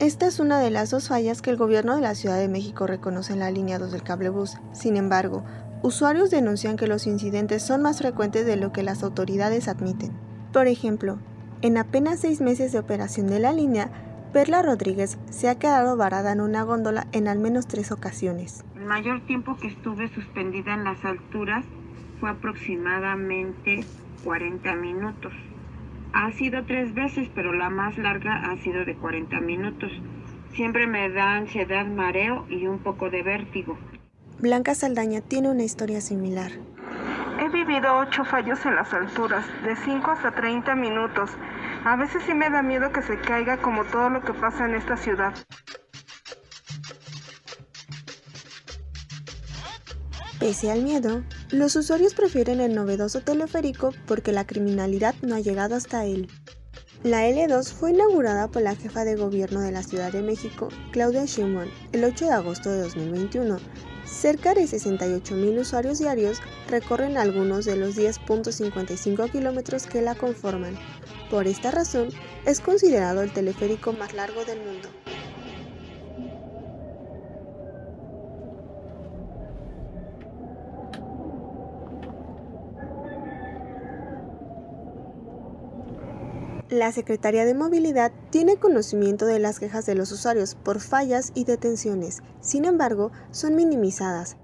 Esta 0.00 0.26
es 0.26 0.40
una 0.40 0.58
de 0.58 0.72
las 0.72 0.90
dos 0.90 1.06
fallas 1.06 1.42
que 1.42 1.50
el 1.50 1.56
gobierno 1.56 1.94
de 1.94 2.02
la 2.02 2.16
Ciudad 2.16 2.40
de 2.40 2.48
México 2.48 2.88
reconoce 2.88 3.34
en 3.34 3.38
la 3.38 3.52
línea 3.52 3.78
2 3.78 3.92
del 3.92 4.02
cablebús. 4.02 4.56
Sin 4.72 4.96
embargo, 4.96 5.44
usuarios 5.84 6.30
denuncian 6.30 6.76
que 6.76 6.88
los 6.88 7.06
incidentes 7.06 7.62
son 7.62 7.82
más 7.82 7.98
frecuentes 7.98 8.44
de 8.44 8.56
lo 8.56 8.72
que 8.72 8.82
las 8.82 9.04
autoridades 9.04 9.68
admiten. 9.68 10.10
Por 10.52 10.66
ejemplo, 10.66 11.20
en 11.64 11.78
apenas 11.78 12.20
seis 12.20 12.42
meses 12.42 12.72
de 12.72 12.78
operación 12.78 13.26
de 13.26 13.38
la 13.38 13.50
línea, 13.50 13.88
Perla 14.34 14.60
Rodríguez 14.60 15.18
se 15.30 15.48
ha 15.48 15.58
quedado 15.58 15.96
varada 15.96 16.30
en 16.32 16.42
una 16.42 16.62
góndola 16.62 17.06
en 17.12 17.26
al 17.26 17.38
menos 17.38 17.66
tres 17.66 17.90
ocasiones. 17.90 18.62
El 18.76 18.84
mayor 18.84 19.22
tiempo 19.22 19.56
que 19.56 19.68
estuve 19.68 20.12
suspendida 20.12 20.74
en 20.74 20.84
las 20.84 21.02
alturas 21.06 21.64
fue 22.20 22.28
aproximadamente 22.28 23.82
40 24.24 24.74
minutos. 24.74 25.32
Ha 26.12 26.30
sido 26.32 26.66
tres 26.66 26.92
veces, 26.92 27.30
pero 27.34 27.54
la 27.54 27.70
más 27.70 27.96
larga 27.96 28.42
ha 28.44 28.58
sido 28.58 28.84
de 28.84 28.94
40 28.96 29.40
minutos. 29.40 29.90
Siempre 30.52 30.86
me 30.86 31.08
da 31.08 31.36
ansiedad, 31.36 31.86
mareo 31.86 32.44
y 32.50 32.66
un 32.66 32.80
poco 32.80 33.08
de 33.08 33.22
vértigo. 33.22 33.78
Blanca 34.38 34.74
Saldaña 34.74 35.22
tiene 35.22 35.48
una 35.48 35.62
historia 35.62 36.02
similar. 36.02 36.52
He 37.40 37.48
vivido 37.48 37.96
ocho 37.98 38.24
fallos 38.24 38.64
en 38.64 38.76
las 38.76 38.92
alturas, 38.94 39.44
de 39.64 39.74
5 39.74 40.10
hasta 40.10 40.30
30 40.30 40.76
minutos. 40.76 41.30
A 41.84 41.96
veces 41.96 42.22
sí 42.24 42.32
me 42.32 42.48
da 42.48 42.62
miedo 42.62 42.90
que 42.92 43.02
se 43.02 43.20
caiga 43.20 43.60
como 43.60 43.84
todo 43.84 44.08
lo 44.08 44.22
que 44.22 44.32
pasa 44.32 44.64
en 44.64 44.74
esta 44.74 44.96
ciudad. 44.96 45.34
Pese 50.40 50.70
al 50.70 50.82
miedo, 50.82 51.22
los 51.50 51.76
usuarios 51.76 52.14
prefieren 52.14 52.60
el 52.60 52.74
novedoso 52.74 53.20
teleférico 53.20 53.92
porque 54.06 54.32
la 54.32 54.46
criminalidad 54.46 55.14
no 55.20 55.34
ha 55.34 55.40
llegado 55.40 55.74
hasta 55.74 56.06
él. 56.06 56.28
La 57.02 57.28
L2 57.28 57.74
fue 57.74 57.90
inaugurada 57.90 58.48
por 58.48 58.62
la 58.62 58.74
jefa 58.74 59.04
de 59.04 59.16
gobierno 59.16 59.60
de 59.60 59.70
la 59.70 59.82
Ciudad 59.82 60.10
de 60.10 60.22
México, 60.22 60.70
Claudia 60.90 61.26
Sheinbaum, 61.26 61.68
el 61.92 62.02
8 62.02 62.24
de 62.24 62.32
agosto 62.32 62.70
de 62.70 62.78
2021. 62.80 63.58
Cerca 64.06 64.54
de 64.54 64.62
68.000 64.62 65.60
usuarios 65.60 65.98
diarios 65.98 66.40
recorren 66.68 67.18
algunos 67.18 67.66
de 67.66 67.76
los 67.76 67.94
10.55 67.96 69.30
kilómetros 69.30 69.86
que 69.86 70.00
la 70.00 70.14
conforman. 70.14 70.78
Por 71.34 71.48
esta 71.48 71.72
razón, 71.72 72.10
es 72.46 72.60
considerado 72.60 73.20
el 73.22 73.32
teleférico 73.32 73.92
más 73.92 74.14
largo 74.14 74.44
del 74.44 74.60
mundo. 74.60 74.88
La 86.70 86.92
Secretaría 86.92 87.44
de 87.44 87.54
Movilidad 87.54 88.12
tiene 88.30 88.56
conocimiento 88.56 89.26
de 89.26 89.40
las 89.40 89.58
quejas 89.58 89.86
de 89.86 89.96
los 89.96 90.12
usuarios 90.12 90.54
por 90.54 90.78
fallas 90.78 91.32
y 91.34 91.46
detenciones, 91.46 92.22
sin 92.40 92.64
embargo, 92.64 93.10
son 93.32 93.56
minimizadas. 93.56 94.36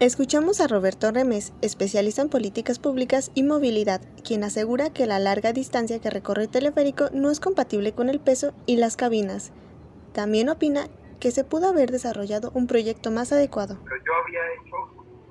Escuchamos 0.00 0.60
a 0.60 0.68
Roberto 0.68 1.10
Remes, 1.10 1.52
especialista 1.60 2.22
en 2.22 2.28
políticas 2.28 2.78
públicas 2.78 3.32
y 3.34 3.42
movilidad, 3.42 4.00
quien 4.22 4.44
asegura 4.44 4.92
que 4.92 5.06
la 5.06 5.18
larga 5.18 5.52
distancia 5.52 6.00
que 6.00 6.08
recorre 6.08 6.42
el 6.42 6.48
teleférico 6.48 7.06
no 7.12 7.32
es 7.32 7.40
compatible 7.40 7.92
con 7.92 8.08
el 8.08 8.20
peso 8.20 8.54
y 8.64 8.76
las 8.76 8.96
cabinas. 8.96 9.52
También 10.14 10.50
opina 10.50 10.86
que 11.18 11.32
se 11.32 11.42
pudo 11.42 11.68
haber 11.68 11.90
desarrollado 11.90 12.52
un 12.54 12.68
proyecto 12.68 13.10
más 13.10 13.32
adecuado. 13.32 13.74
yo 13.74 14.14
había 14.24 14.40
hecho 14.52 14.76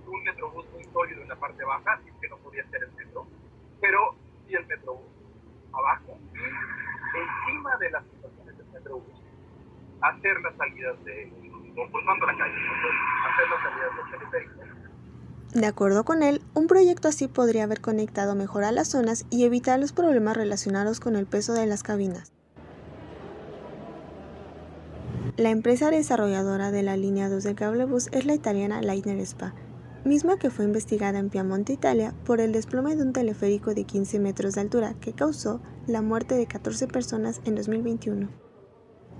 un 0.05 0.23
metrobús 0.25 0.65
muy 0.73 0.83
sólido 0.91 1.21
en 1.21 1.29
la 1.29 1.37
parte 1.37 1.63
baja, 1.63 1.93
así 1.93 2.11
que 2.19 2.27
no 2.27 2.35
podía 2.39 2.69
ser 2.69 2.83
el 2.83 2.91
metro, 2.91 3.25
pero 3.79 4.17
sí 4.45 4.53
el 4.53 4.67
metrobús 4.67 5.07
abajo, 5.71 6.19
encima 7.15 7.77
de 7.77 7.89
las 7.91 8.03
estaciones 8.03 8.57
del 8.57 8.67
metrobús, 8.67 9.15
hacer 10.01 10.41
las 10.41 10.57
salidas 10.57 11.05
de, 11.05 11.31
conformando 11.73 12.25
la 12.25 12.37
calle, 12.37 12.53
hacer 12.53 13.49
las 13.49 13.63
salidas 13.63 13.91
teleférico. 13.95 14.16
De 15.53 15.65
acuerdo 15.65 16.03
con 16.03 16.23
él, 16.23 16.41
un 16.53 16.67
proyecto 16.67 17.07
así 17.07 17.27
podría 17.27 17.63
haber 17.63 17.81
conectado 17.81 18.35
mejor 18.35 18.63
a 18.63 18.71
las 18.71 18.89
zonas 18.89 19.25
y 19.29 19.45
evitar 19.45 19.79
los 19.79 19.93
problemas 19.93 20.35
relacionados 20.35 20.99
con 20.99 21.15
el 21.15 21.25
peso 21.25 21.53
de 21.53 21.65
las 21.65 21.83
cabinas. 21.83 22.31
La 25.37 25.51
empresa 25.51 25.91
desarrolladora 25.91 26.71
de 26.71 26.83
la 26.83 26.97
línea 26.97 27.29
2 27.29 27.43
de 27.43 27.55
cablebus 27.55 28.09
es 28.11 28.25
la 28.25 28.33
italiana 28.33 28.81
Lightner 28.81 29.19
Spa, 29.19 29.53
misma 30.03 30.37
que 30.37 30.49
fue 30.49 30.65
investigada 30.65 31.19
en 31.19 31.29
Piamonte, 31.29 31.73
Italia, 31.73 32.13
por 32.25 32.41
el 32.41 32.51
desplome 32.51 32.95
de 32.95 33.03
un 33.03 33.13
teleférico 33.13 33.73
de 33.73 33.83
15 33.83 34.19
metros 34.19 34.55
de 34.55 34.61
altura 34.61 34.95
que 34.99 35.13
causó 35.13 35.61
la 35.85 36.01
muerte 36.01 36.35
de 36.35 36.47
14 36.47 36.87
personas 36.87 37.41
en 37.45 37.55
2021. 37.55 38.29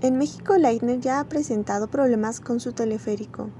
En 0.00 0.18
México, 0.18 0.56
Leitner 0.56 1.00
ya 1.00 1.20
ha 1.20 1.28
presentado 1.28 1.88
problemas 1.88 2.40
con 2.40 2.60
su 2.60 2.72
teleférico. 2.72 3.50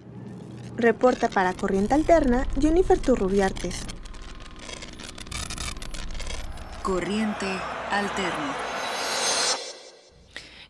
Reporta 0.77 1.27
para 1.27 1.55
Corriente 1.55 1.95
Alterna 1.95 2.45
Jennifer 2.61 2.99
Turrubiartes. 2.99 3.79
Corriente 6.83 7.47
Alterna. 7.89 8.76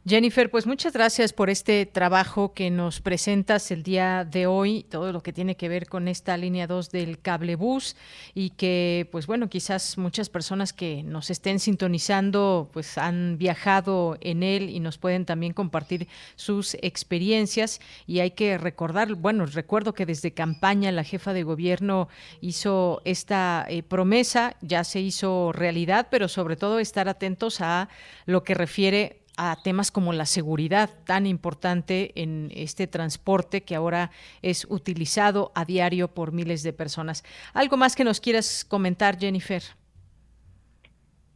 Jennifer, 0.07 0.49
pues 0.49 0.65
muchas 0.65 0.93
gracias 0.93 1.33
por 1.33 1.49
este 1.49 1.85
trabajo 1.85 2.53
que 2.53 2.69
nos 2.69 3.01
presentas 3.01 3.71
el 3.71 3.83
día 3.83 4.23
de 4.23 4.47
hoy, 4.47 4.83
todo 4.83 5.11
lo 5.11 5.21
que 5.21 5.33
tiene 5.33 5.57
que 5.57 5.67
ver 5.67 5.89
con 5.89 6.07
esta 6.07 6.37
línea 6.37 6.65
2 6.65 6.91
del 6.91 7.19
cablebús 7.19 7.97
y 8.33 8.51
que, 8.51 9.09
pues 9.11 9.27
bueno, 9.27 9.49
quizás 9.49 9.97
muchas 9.97 10.29
personas 10.29 10.71
que 10.71 11.03
nos 11.03 11.29
estén 11.29 11.59
sintonizando, 11.59 12.69
pues 12.71 12.97
han 12.97 13.37
viajado 13.37 14.17
en 14.21 14.43
él 14.43 14.69
y 14.69 14.79
nos 14.79 14.97
pueden 14.97 15.25
también 15.25 15.51
compartir 15.51 16.07
sus 16.37 16.75
experiencias. 16.75 17.81
Y 18.05 18.21
hay 18.21 18.31
que 18.31 18.57
recordar, 18.57 19.13
bueno, 19.15 19.45
recuerdo 19.45 19.93
que 19.93 20.05
desde 20.05 20.31
campaña 20.31 20.89
la 20.93 21.03
jefa 21.03 21.33
de 21.33 21.43
gobierno 21.43 22.07
hizo 22.39 23.01
esta 23.03 23.65
eh, 23.67 23.83
promesa, 23.83 24.55
ya 24.61 24.85
se 24.85 25.01
hizo 25.01 25.51
realidad, 25.51 26.07
pero 26.09 26.29
sobre 26.29 26.55
todo 26.55 26.79
estar 26.79 27.09
atentos 27.09 27.59
a 27.59 27.89
lo 28.25 28.45
que 28.45 28.53
refiere 28.53 29.26
a 29.37 29.55
temas 29.63 29.91
como 29.91 30.11
la 30.13 30.25
seguridad 30.25 30.89
tan 31.05 31.25
importante 31.25 32.11
en 32.15 32.49
este 32.53 32.87
transporte 32.87 33.61
que 33.61 33.75
ahora 33.75 34.11
es 34.41 34.65
utilizado 34.69 35.51
a 35.55 35.63
diario 35.63 36.09
por 36.09 36.31
miles 36.31 36.63
de 36.63 36.73
personas. 36.73 37.23
¿Algo 37.53 37.77
más 37.77 37.95
que 37.95 38.03
nos 38.03 38.19
quieras 38.19 38.65
comentar, 38.65 39.17
Jennifer? 39.17 39.61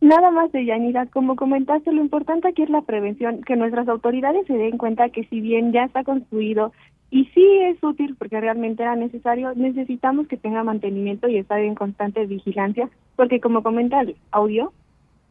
Nada 0.02 0.32
más 0.32 0.52
de 0.52 0.66
Yanira, 0.66 1.06
como 1.06 1.36
comentaste, 1.36 1.92
lo 1.92 2.02
importante 2.02 2.48
aquí 2.48 2.64
es 2.64 2.72
la 2.72 2.82
prevención, 2.82 3.44
que 3.44 3.56
nuestras 3.56 3.88
autoridades 3.88 4.48
se 4.48 4.54
den 4.54 4.80
cuenta 4.80 5.10
que 5.10 5.26
si 5.26 5.40
bien 5.42 5.72
ya 5.72 5.84
está 5.84 6.04
construido 6.04 6.74
y 7.12 7.26
sí 7.36 7.46
es 7.64 7.84
útil 7.84 8.16
porque 8.18 8.42
realmente 8.42 8.82
era 8.82 8.96
necesario, 8.96 9.54
necesitamos 9.54 10.28
que 10.28 10.38
tenga 10.38 10.64
mantenimiento 10.64 11.28
y 11.28 11.38
estar 11.38 11.60
en 11.60 11.76
constante 11.76 12.26
vigilancia, 12.26 12.90
porque 13.16 13.40
como 13.40 13.62
comenta 13.62 14.02
el 14.02 14.16
audio, 14.32 14.74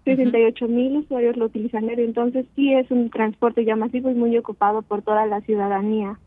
68 0.04 0.68
mil 0.68 0.96
usuarios 0.96 1.36
lo 1.36 1.46
utilizan 1.46 1.88
entonces 1.90 2.46
sí 2.56 2.72
es 2.72 2.90
un 2.90 3.10
transporte 3.10 3.64
ya 3.64 3.76
masivo 3.76 4.10
y 4.10 4.14
muy 4.14 4.36
ocupado 4.38 4.82
por 4.82 5.02
toda 5.02 5.26
la 5.26 5.40
ciudadanía. 5.42 6.18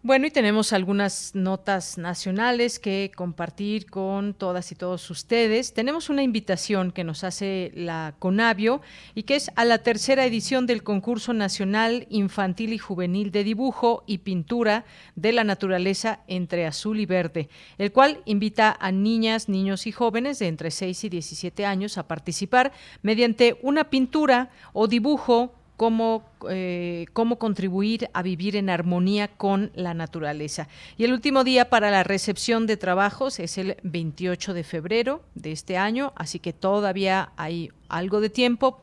Bueno, 0.05 0.27
y 0.27 0.33
tenemos 0.33 0.73
algunas 0.73 1.33
notas 1.37 1.97
nacionales 1.97 2.81
que 2.81 3.13
compartir 3.15 3.89
con 3.89 4.35
todas 4.35 4.73
y 4.73 4.75
todos 4.75 5.09
ustedes. 5.11 5.75
Tenemos 5.75 6.11
una 6.11 6.25
invitación 6.25 6.91
que 6.91 7.05
nos 7.05 7.23
hace 7.23 7.71
la 7.77 8.17
Conavio 8.19 8.81
y 9.15 9.23
que 9.23 9.37
es 9.37 9.53
a 9.55 9.65
la 9.65 9.79
tercera 9.79 10.27
edición 10.27 10.67
del 10.67 10.83
concurso 10.83 11.35
nacional 11.35 12.09
infantil 12.11 12.73
y 12.73 12.79
juvenil 12.79 13.31
de 13.31 13.45
dibujo 13.45 14.03
y 14.09 14.19
pintura 14.19 14.87
de 15.15 15.31
la 15.31 15.45
naturaleza 15.45 16.19
entre 16.27 16.67
azul 16.67 16.99
y 16.99 17.07
verde, 17.07 17.49
el 17.79 17.93
cual 17.93 18.23
invita 18.25 18.77
a 18.81 18.91
niñas, 18.91 19.49
niños 19.49 19.87
y 19.87 19.93
jóvenes 19.93 20.41
de 20.41 20.49
entre 20.49 20.73
6 20.73 21.05
y 21.05 21.09
17 21.11 21.65
años 21.65 21.97
a 21.97 22.09
participar 22.09 22.73
mediante 23.03 23.57
una 23.63 23.89
pintura 23.89 24.51
o 24.73 24.89
dibujo 24.89 25.62
cómo, 25.83 26.23
eh, 26.49 27.07
cómo 27.13 27.41
contribuir 27.41 28.09
a 28.13 28.23
vivir 28.23 28.55
en 28.55 28.71
armonía 28.71 29.27
con 29.27 29.73
la 29.75 29.95
naturaleza. 29.95 30.69
Y 30.97 31.03
el 31.03 31.13
último 31.13 31.43
día 31.43 31.71
para 31.71 31.91
la 31.91 32.05
recepción 32.05 32.69
de 32.69 32.77
trabajos 32.77 33.41
es 33.41 33.59
el 33.59 33.77
28 33.83 34.55
de 34.55 34.63
febrero 34.63 35.23
de 35.35 35.51
este 35.51 35.77
año, 35.77 36.13
así 36.15 36.39
que 36.39 36.53
todavía 36.53 37.33
hay 37.37 37.73
algo 37.89 38.21
de 38.21 38.31
tiempo 38.31 38.81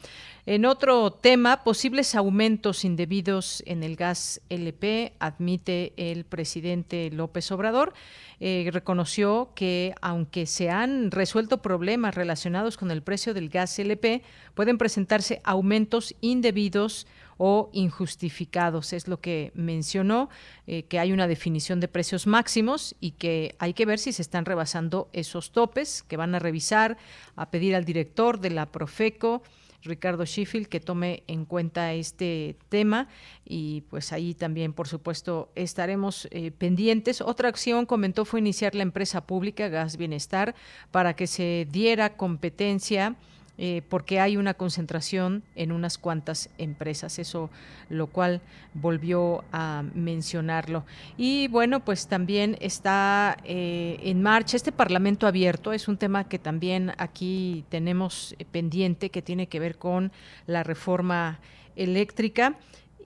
En 0.45 0.65
otro 0.67 1.11
tema, 1.11 1.63
posibles 1.63 2.13
aumentos 2.13 2.85
indebidos 2.85 3.63
en 3.65 3.83
el 3.83 3.95
gas 3.95 4.41
LP, 4.49 5.13
admite 5.19 5.93
el 5.97 6.25
presidente 6.25 7.09
López 7.11 7.51
Obrador. 7.51 7.93
Eh, 8.39 8.69
reconoció 8.71 9.49
que 9.55 9.95
aunque 10.01 10.45
se 10.45 10.69
han 10.69 11.11
resuelto 11.11 11.61
problemas 11.61 12.15
relacionados 12.15 12.77
con 12.77 12.91
el 12.91 13.01
precio 13.01 13.33
del 13.33 13.49
gas 13.49 13.79
LP, 13.79 14.21
pueden 14.53 14.77
presentarse 14.77 15.41
aumentos 15.43 16.13
indebidos 16.21 17.07
o 17.37 17.69
injustificados. 17.73 18.93
Es 18.93 19.07
lo 19.07 19.19
que 19.21 19.51
mencionó, 19.55 20.29
eh, 20.67 20.83
que 20.83 20.99
hay 20.99 21.11
una 21.11 21.27
definición 21.27 21.79
de 21.79 21.87
precios 21.87 22.27
máximos 22.27 22.95
y 22.99 23.11
que 23.11 23.55
hay 23.59 23.73
que 23.73 23.85
ver 23.85 23.99
si 23.99 24.11
se 24.11 24.21
están 24.21 24.45
rebasando 24.45 25.09
esos 25.13 25.51
topes, 25.51 26.03
que 26.03 26.17
van 26.17 26.35
a 26.35 26.39
revisar, 26.39 26.97
a 27.35 27.49
pedir 27.49 27.75
al 27.75 27.85
director 27.85 28.39
de 28.39 28.49
la 28.49 28.65
Profeco 28.65 29.41
Ricardo 29.83 30.25
Sheffield 30.25 30.67
que 30.67 30.79
tome 30.79 31.23
en 31.27 31.45
cuenta 31.45 31.93
este 31.93 32.57
tema 32.69 33.07
y 33.45 33.81
pues 33.89 34.11
ahí 34.11 34.33
también 34.33 34.73
por 34.73 34.87
supuesto 34.87 35.51
estaremos 35.55 36.27
eh, 36.31 36.51
pendientes. 36.51 37.21
Otra 37.21 37.49
acción 37.49 37.85
comentó 37.85 38.25
fue 38.25 38.39
iniciar 38.39 38.75
la 38.75 38.83
empresa 38.83 39.25
pública 39.25 39.69
Gas 39.69 39.97
Bienestar 39.97 40.55
para 40.91 41.15
que 41.15 41.27
se 41.27 41.67
diera 41.71 42.17
competencia 42.17 43.15
eh, 43.57 43.81
porque 43.89 44.19
hay 44.19 44.37
una 44.37 44.53
concentración 44.53 45.43
en 45.55 45.71
unas 45.71 45.97
cuantas 45.97 46.49
empresas, 46.57 47.17
eso 47.17 47.49
lo 47.89 48.07
cual 48.07 48.41
volvió 48.75 49.43
a 49.51 49.83
mencionarlo. 49.95 50.85
Y 51.17 51.47
bueno, 51.47 51.83
pues 51.83 52.07
también 52.07 52.57
está 52.61 53.37
eh, 53.43 53.99
en 54.03 54.21
marcha 54.21 54.57
este 54.57 54.71
Parlamento 54.71 55.25
abierto, 55.25 55.73
es 55.73 55.87
un 55.87 55.97
tema 55.97 56.29
que 56.29 56.37
también 56.37 56.93
aquí 56.97 57.65
tenemos 57.69 58.35
pendiente, 58.51 59.09
que 59.09 59.23
tiene 59.23 59.47
que 59.47 59.59
ver 59.59 59.77
con 59.77 60.11
la 60.45 60.63
reforma 60.63 61.39
eléctrica. 61.75 62.57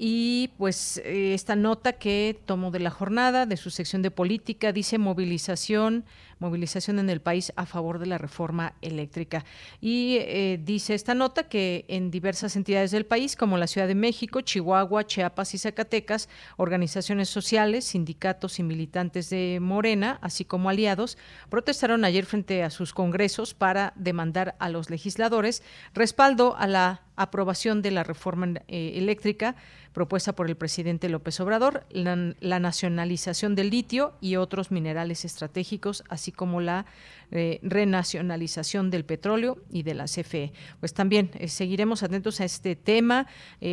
Y 0.04 0.50
pues 0.58 0.98
eh, 1.06 1.34
esta 1.36 1.56
nota 1.56 1.94
que 1.94 2.40
tomo 2.46 2.72
de 2.72 2.80
la 2.80 2.90
jornada, 2.90 3.46
de 3.46 3.56
su 3.56 3.70
sección 3.70 4.02
de 4.02 4.10
política, 4.10 4.72
dice 4.72 4.98
movilización, 4.98 6.06
movilización 6.42 7.00
en 7.00 7.10
el 7.10 7.22
país 7.22 7.54
a 7.56 7.66
favor 7.66 8.00
de 8.00 8.08
la 8.08 8.18
reforma 8.18 8.74
eléctrica. 8.82 9.46
Y 9.80 10.18
eh, 10.20 10.60
dice 10.62 10.94
esta 10.94 11.14
nota 11.14 11.48
que 11.48 11.86
en 11.88 12.12
diversas 12.12 12.56
entidades 12.56 12.92
del 12.92 13.06
país, 13.06 13.38
como 13.38 13.58
la 13.58 13.68
Ciudad 13.68 13.88
de 13.88 13.96
México, 13.96 14.42
Chihuahua, 14.42 15.06
Chiapas 15.06 15.54
y 15.54 15.60
Zacatecas, 15.60 16.28
organizaciones 16.58 17.30
sociales, 17.30 17.86
sindicatos 17.86 18.60
y 18.60 18.64
militantes 18.64 19.30
de 19.30 19.60
Morena, 19.62 20.18
así 20.22 20.44
como 20.44 20.70
aliados, 20.70 21.18
protestaron 21.50 22.04
ayer 22.04 22.26
frente 22.26 22.64
a 22.64 22.72
sus 22.72 22.92
congresos 22.94 23.54
para 23.54 23.94
demandar 23.96 24.56
a 24.60 24.70
los 24.70 24.90
legisladores 24.90 25.62
respaldo 25.94 26.56
a 26.58 26.68
la 26.68 27.04
aprobación 27.16 27.84
de 27.84 27.92
la 27.92 28.04
reforma 28.04 28.42
eh, 28.68 28.94
eléctrica 28.96 29.56
propuesta 29.94 30.34
por 30.34 30.50
el 30.50 30.56
presidente 30.56 31.10
López 31.10 31.40
Obrador, 31.40 31.86
la, 31.92 32.60
nacionalización 32.60 33.56
del 33.56 33.70
litio 33.70 34.14
y 34.22 34.38
otros 34.38 34.72
minerales 34.72 35.26
estratégicos, 35.26 36.04
así 36.10 36.32
como 36.32 36.62
la 36.62 36.86
eh, 37.32 37.60
renacionalización 37.64 38.92
del 38.92 39.06
petróleo 39.06 39.58
y 39.72 39.84
de 39.84 39.94
la 39.94 40.06
CFE. 40.06 40.54
Pues 40.80 40.94
también 40.94 41.32
eh, 41.36 41.48
seguiremos 41.48 42.04
atentos 42.04 42.42
a 42.42 42.46
este 42.46 42.76
tema, 42.76 43.28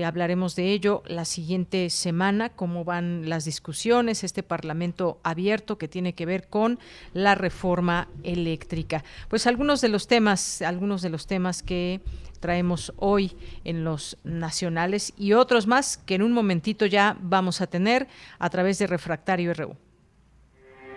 hablaremos 0.05 0.55
de 0.57 0.73
ello 0.73 1.03
la 1.07 1.25
siguiente 1.25 1.91
semana, 1.91 2.51
cómo 2.51 2.85
van 2.85 3.29
las 3.29 3.45
discusiones, 3.45 4.25
este 4.25 4.43
Parlamento 4.43 5.21
abierto 5.23 5.79
que 5.79 5.89
tiene 5.89 6.15
que 6.15 6.27
ver 6.27 6.49
con 6.49 6.79
la 7.13 7.35
reforma 7.35 8.09
eléctrica. 8.23 9.05
Pues 9.29 9.47
algunos 9.47 9.81
de 9.81 9.89
los 9.89 10.07
temas, 10.07 10.63
algunos 10.63 11.03
de 11.03 11.11
los 11.11 11.27
temas 11.27 11.63
que 11.63 12.01
traemos 12.39 12.93
hoy 12.97 13.37
en 13.65 13.85
los 13.85 14.17
nacionales 14.25 15.13
y 15.17 15.33
otros 15.33 15.67
más 15.67 15.97
que 15.99 16.15
en 16.15 16.23
un 16.23 16.33
momentito 16.33 16.87
ya 16.87 17.17
vamos 17.21 17.61
a 17.61 17.67
tener 17.67 18.09
a 18.39 18.51
través 18.51 18.79
de 18.79 18.87
Refractario 18.87 19.53
RU. 19.55 19.77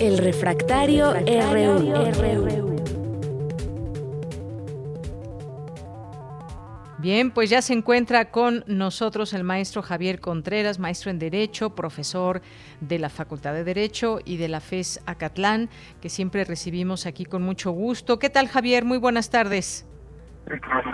El 0.00 0.18
refractario, 0.18 1.12
RU. 1.12 2.76
Bien, 6.98 7.30
pues 7.30 7.48
ya 7.48 7.62
se 7.62 7.74
encuentra 7.74 8.30
con 8.32 8.64
nosotros 8.66 9.32
el 9.32 9.44
maestro 9.44 9.82
Javier 9.82 10.18
Contreras, 10.20 10.80
maestro 10.80 11.12
en 11.12 11.20
Derecho, 11.20 11.70
profesor 11.70 12.42
de 12.80 12.98
la 12.98 13.08
Facultad 13.08 13.54
de 13.54 13.62
Derecho 13.62 14.18
y 14.24 14.36
de 14.36 14.48
la 14.48 14.58
FES 14.60 15.00
Acatlán, 15.06 15.68
que 16.00 16.08
siempre 16.08 16.44
recibimos 16.44 17.06
aquí 17.06 17.24
con 17.24 17.42
mucho 17.42 17.70
gusto. 17.70 18.18
¿Qué 18.18 18.30
tal, 18.30 18.48
Javier? 18.48 18.84
Muy 18.84 18.98
buenas 18.98 19.30
tardes. 19.30 19.86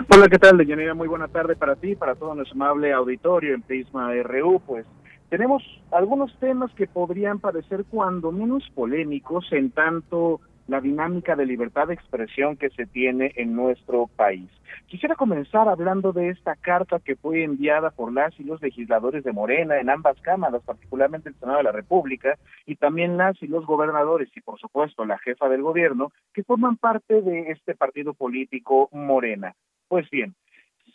Hola, 0.09 0.27
¿qué 0.27 0.37
tal, 0.37 0.57
Deyanira? 0.57 0.93
Muy 0.93 1.07
buena 1.07 1.27
tarde 1.27 1.55
para 1.55 1.75
ti, 1.75 1.95
para 1.95 2.13
todo 2.13 2.35
nuestro 2.35 2.55
amable 2.55 2.93
auditorio 2.93 3.55
en 3.55 3.63
Prisma 3.63 4.13
RU. 4.13 4.59
Pues 4.59 4.85
tenemos 5.29 5.63
algunos 5.91 6.37
temas 6.39 6.71
que 6.73 6.87
podrían 6.87 7.39
parecer 7.39 7.85
cuando 7.89 8.31
menos 8.31 8.69
polémicos 8.73 9.51
en 9.51 9.71
tanto 9.71 10.41
la 10.67 10.81
dinámica 10.81 11.35
de 11.35 11.45
libertad 11.45 11.87
de 11.87 11.93
expresión 11.93 12.57
que 12.57 12.69
se 12.71 12.85
tiene 12.85 13.31
en 13.35 13.55
nuestro 13.55 14.07
país. 14.07 14.49
Quisiera 14.87 15.15
comenzar 15.15 15.67
hablando 15.67 16.11
de 16.11 16.29
esta 16.29 16.55
carta 16.55 16.99
que 16.99 17.15
fue 17.15 17.43
enviada 17.43 17.91
por 17.91 18.11
las 18.11 18.37
y 18.39 18.43
los 18.43 18.61
legisladores 18.61 19.23
de 19.23 19.31
Morena 19.31 19.79
en 19.79 19.89
ambas 19.89 20.19
cámaras, 20.21 20.63
particularmente 20.63 21.29
el 21.29 21.35
Senado 21.35 21.59
de 21.59 21.63
la 21.63 21.71
República, 21.71 22.37
y 22.65 22.75
también 22.75 23.17
las 23.17 23.41
y 23.41 23.47
los 23.47 23.65
gobernadores 23.65 24.29
y 24.35 24.41
por 24.41 24.59
supuesto 24.59 25.05
la 25.05 25.19
jefa 25.19 25.49
del 25.49 25.61
gobierno, 25.61 26.11
que 26.33 26.43
forman 26.43 26.77
parte 26.77 27.21
de 27.21 27.51
este 27.51 27.75
partido 27.75 28.13
político 28.13 28.89
Morena. 28.91 29.55
Pues 29.87 30.09
bien, 30.09 30.33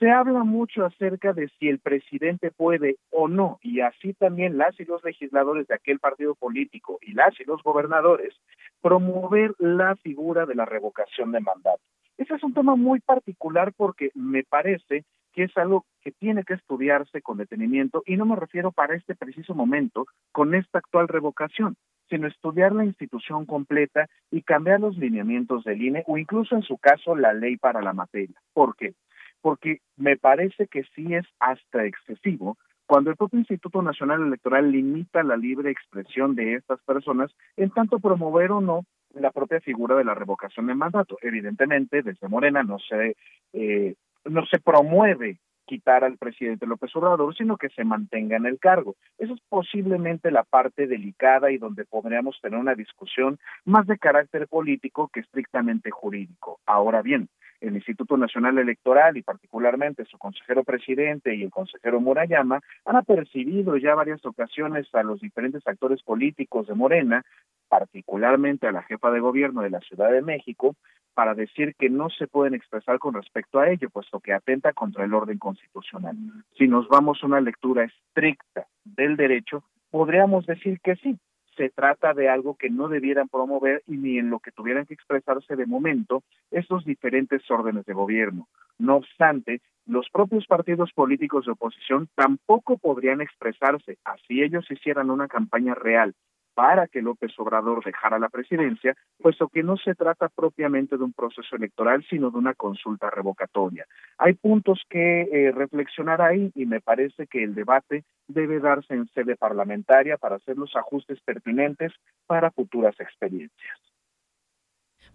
se 0.00 0.10
habla 0.10 0.44
mucho 0.44 0.86
acerca 0.86 1.34
de 1.34 1.50
si 1.58 1.68
el 1.68 1.78
presidente 1.78 2.50
puede 2.50 2.96
o 3.10 3.28
no, 3.28 3.58
y 3.62 3.80
así 3.80 4.14
también 4.14 4.56
las 4.56 4.80
y 4.80 4.86
los 4.86 5.04
legisladores 5.04 5.68
de 5.68 5.74
aquel 5.74 5.98
partido 5.98 6.34
político 6.34 6.98
y 7.02 7.12
las 7.12 7.38
y 7.38 7.44
los 7.44 7.62
gobernadores, 7.62 8.34
promover 8.80 9.54
la 9.58 9.94
figura 9.96 10.46
de 10.46 10.54
la 10.54 10.64
revocación 10.64 11.32
de 11.32 11.40
mandato. 11.40 11.82
Ese 12.16 12.34
es 12.34 12.42
un 12.42 12.54
tema 12.54 12.76
muy 12.76 13.00
particular 13.00 13.74
porque 13.76 14.10
me 14.14 14.42
parece 14.42 15.04
que 15.34 15.44
es 15.44 15.56
algo 15.58 15.84
que 16.00 16.12
tiene 16.12 16.44
que 16.44 16.54
estudiarse 16.54 17.20
con 17.20 17.36
detenimiento 17.36 18.02
y 18.06 18.16
no 18.16 18.24
me 18.24 18.36
refiero 18.36 18.72
para 18.72 18.96
este 18.96 19.14
preciso 19.14 19.54
momento 19.54 20.06
con 20.32 20.54
esta 20.54 20.78
actual 20.78 21.08
revocación, 21.08 21.76
sino 22.08 22.26
estudiar 22.26 22.72
la 22.72 22.86
institución 22.86 23.44
completa 23.44 24.08
y 24.30 24.42
cambiar 24.42 24.80
los 24.80 24.96
lineamientos 24.96 25.62
del 25.64 25.82
INE 25.82 26.04
o 26.06 26.16
incluso 26.16 26.56
en 26.56 26.62
su 26.62 26.78
caso 26.78 27.14
la 27.14 27.34
ley 27.34 27.58
para 27.58 27.82
la 27.82 27.92
materia. 27.92 28.40
¿Por 28.54 28.74
qué? 28.76 28.94
Porque 29.40 29.80
me 29.96 30.16
parece 30.16 30.66
que 30.66 30.84
sí 30.94 31.14
es 31.14 31.26
hasta 31.38 31.84
excesivo 31.84 32.56
cuando 32.86 33.10
el 33.10 33.16
propio 33.16 33.38
Instituto 33.38 33.82
Nacional 33.82 34.20
Electoral 34.20 34.72
limita 34.72 35.22
la 35.22 35.36
libre 35.36 35.70
expresión 35.70 36.34
de 36.34 36.54
estas 36.54 36.80
personas 36.82 37.30
en 37.56 37.70
tanto 37.70 38.00
promover 38.00 38.50
o 38.50 38.60
no 38.60 38.84
la 39.14 39.30
propia 39.30 39.60
figura 39.60 39.94
de 39.96 40.04
la 40.04 40.14
revocación 40.14 40.66
de 40.66 40.74
mandato. 40.74 41.16
Evidentemente, 41.22 42.02
desde 42.02 42.28
Morena 42.28 42.64
no 42.64 42.78
se, 42.80 43.16
eh, 43.52 43.94
no 44.24 44.44
se 44.46 44.58
promueve 44.58 45.38
quitar 45.66 46.02
al 46.02 46.18
presidente 46.18 46.66
López 46.66 46.90
Obrador, 46.96 47.32
sino 47.36 47.56
que 47.56 47.68
se 47.68 47.84
mantenga 47.84 48.36
en 48.36 48.46
el 48.46 48.58
cargo. 48.58 48.96
Esa 49.18 49.34
es 49.34 49.40
posiblemente 49.48 50.32
la 50.32 50.42
parte 50.42 50.88
delicada 50.88 51.52
y 51.52 51.58
donde 51.58 51.84
podríamos 51.84 52.40
tener 52.42 52.58
una 52.58 52.74
discusión 52.74 53.38
más 53.64 53.86
de 53.86 53.98
carácter 53.98 54.48
político 54.48 55.08
que 55.12 55.20
estrictamente 55.20 55.92
jurídico. 55.92 56.58
Ahora 56.66 57.02
bien, 57.02 57.28
el 57.60 57.74
Instituto 57.74 58.16
Nacional 58.16 58.58
Electoral 58.58 59.16
y 59.16 59.22
particularmente 59.22 60.04
su 60.04 60.18
consejero 60.18 60.64
presidente 60.64 61.34
y 61.34 61.42
el 61.42 61.50
consejero 61.50 62.00
Murayama 62.00 62.60
han 62.84 62.96
apercibido 62.96 63.76
ya 63.76 63.94
varias 63.94 64.24
ocasiones 64.24 64.86
a 64.94 65.02
los 65.02 65.20
diferentes 65.20 65.66
actores 65.66 66.02
políticos 66.02 66.66
de 66.66 66.74
Morena, 66.74 67.24
particularmente 67.68 68.66
a 68.66 68.72
la 68.72 68.82
jefa 68.82 69.10
de 69.10 69.20
gobierno 69.20 69.62
de 69.62 69.70
la 69.70 69.80
Ciudad 69.80 70.10
de 70.10 70.22
México, 70.22 70.74
para 71.14 71.34
decir 71.34 71.74
que 71.78 71.90
no 71.90 72.08
se 72.08 72.26
pueden 72.26 72.54
expresar 72.54 72.98
con 72.98 73.14
respecto 73.14 73.58
a 73.58 73.68
ello, 73.68 73.90
puesto 73.90 74.20
que 74.20 74.32
atenta 74.32 74.72
contra 74.72 75.04
el 75.04 75.12
orden 75.12 75.38
constitucional. 75.38 76.16
Si 76.56 76.66
nos 76.66 76.88
vamos 76.88 77.18
a 77.22 77.26
una 77.26 77.40
lectura 77.40 77.84
estricta 77.84 78.66
del 78.84 79.16
derecho, 79.16 79.62
podríamos 79.90 80.46
decir 80.46 80.80
que 80.80 80.96
sí, 80.96 81.18
se 81.60 81.68
trata 81.68 82.14
de 82.14 82.26
algo 82.30 82.54
que 82.54 82.70
no 82.70 82.88
debieran 82.88 83.28
promover 83.28 83.82
y 83.86 83.98
ni 83.98 84.16
en 84.16 84.30
lo 84.30 84.38
que 84.38 84.50
tuvieran 84.50 84.86
que 84.86 84.94
expresarse 84.94 85.56
de 85.56 85.66
momento 85.66 86.22
esos 86.50 86.86
diferentes 86.86 87.42
órdenes 87.50 87.84
de 87.84 87.92
gobierno. 87.92 88.48
No 88.78 88.96
obstante, 88.96 89.60
los 89.84 90.08
propios 90.08 90.46
partidos 90.46 90.90
políticos 90.94 91.44
de 91.44 91.52
oposición 91.52 92.08
tampoco 92.14 92.78
podrían 92.78 93.20
expresarse, 93.20 93.98
así 94.04 94.42
ellos 94.42 94.70
hicieran 94.70 95.10
una 95.10 95.28
campaña 95.28 95.74
real 95.74 96.14
para 96.54 96.86
que 96.88 97.02
López 97.02 97.32
Obrador 97.38 97.84
dejara 97.84 98.18
la 98.18 98.28
presidencia, 98.28 98.96
puesto 99.18 99.48
que 99.48 99.62
no 99.62 99.76
se 99.76 99.94
trata 99.94 100.28
propiamente 100.28 100.96
de 100.96 101.04
un 101.04 101.12
proceso 101.12 101.56
electoral, 101.56 102.04
sino 102.08 102.30
de 102.30 102.38
una 102.38 102.54
consulta 102.54 103.10
revocatoria. 103.10 103.86
Hay 104.18 104.34
puntos 104.34 104.82
que 104.88 105.22
eh, 105.22 105.52
reflexionar 105.52 106.20
ahí 106.20 106.50
y 106.54 106.66
me 106.66 106.80
parece 106.80 107.26
que 107.26 107.42
el 107.42 107.54
debate 107.54 108.04
debe 108.28 108.60
darse 108.60 108.94
en 108.94 109.06
sede 109.08 109.36
parlamentaria 109.36 110.16
para 110.16 110.36
hacer 110.36 110.56
los 110.56 110.74
ajustes 110.76 111.20
pertinentes 111.20 111.92
para 112.26 112.50
futuras 112.50 112.98
experiencias. 113.00 113.89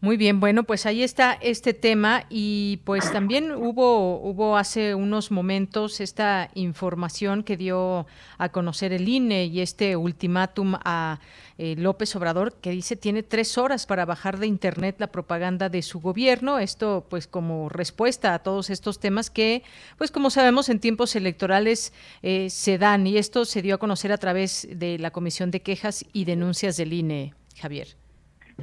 Muy 0.01 0.17
bien, 0.17 0.39
bueno, 0.39 0.65
pues 0.65 0.85
ahí 0.85 1.01
está 1.03 1.33
este 1.41 1.73
tema 1.73 2.25
y 2.29 2.81
pues 2.83 3.11
también 3.11 3.51
hubo 3.53 4.19
hubo 4.19 4.57
hace 4.57 4.93
unos 4.93 5.31
momentos 5.31 6.01
esta 6.01 6.51
información 6.53 7.43
que 7.43 7.55
dio 7.55 8.05
a 8.37 8.49
conocer 8.49 8.91
el 8.91 9.07
INE 9.07 9.45
y 9.45 9.61
este 9.61 9.95
ultimátum 9.95 10.75
a 10.83 11.21
eh, 11.57 11.75
López 11.77 12.13
Obrador 12.15 12.53
que 12.55 12.71
dice 12.71 12.97
tiene 12.97 13.23
tres 13.23 13.57
horas 13.57 13.85
para 13.85 14.05
bajar 14.05 14.37
de 14.37 14.47
internet 14.47 14.97
la 14.99 15.07
propaganda 15.07 15.69
de 15.69 15.81
su 15.81 16.01
gobierno. 16.01 16.59
Esto 16.59 17.07
pues 17.09 17.25
como 17.25 17.69
respuesta 17.69 18.33
a 18.33 18.39
todos 18.39 18.69
estos 18.69 18.99
temas 18.99 19.29
que 19.29 19.63
pues 19.97 20.11
como 20.11 20.29
sabemos 20.29 20.67
en 20.67 20.79
tiempos 20.79 21.15
electorales 21.15 21.93
eh, 22.21 22.49
se 22.49 22.77
dan 22.77 23.07
y 23.07 23.17
esto 23.17 23.45
se 23.45 23.61
dio 23.61 23.75
a 23.75 23.79
conocer 23.79 24.11
a 24.11 24.17
través 24.17 24.67
de 24.69 24.99
la 24.99 25.11
Comisión 25.11 25.51
de 25.51 25.61
Quejas 25.61 26.05
y 26.11 26.25
Denuncias 26.25 26.75
del 26.75 26.93
INE, 26.93 27.33
Javier. 27.57 27.95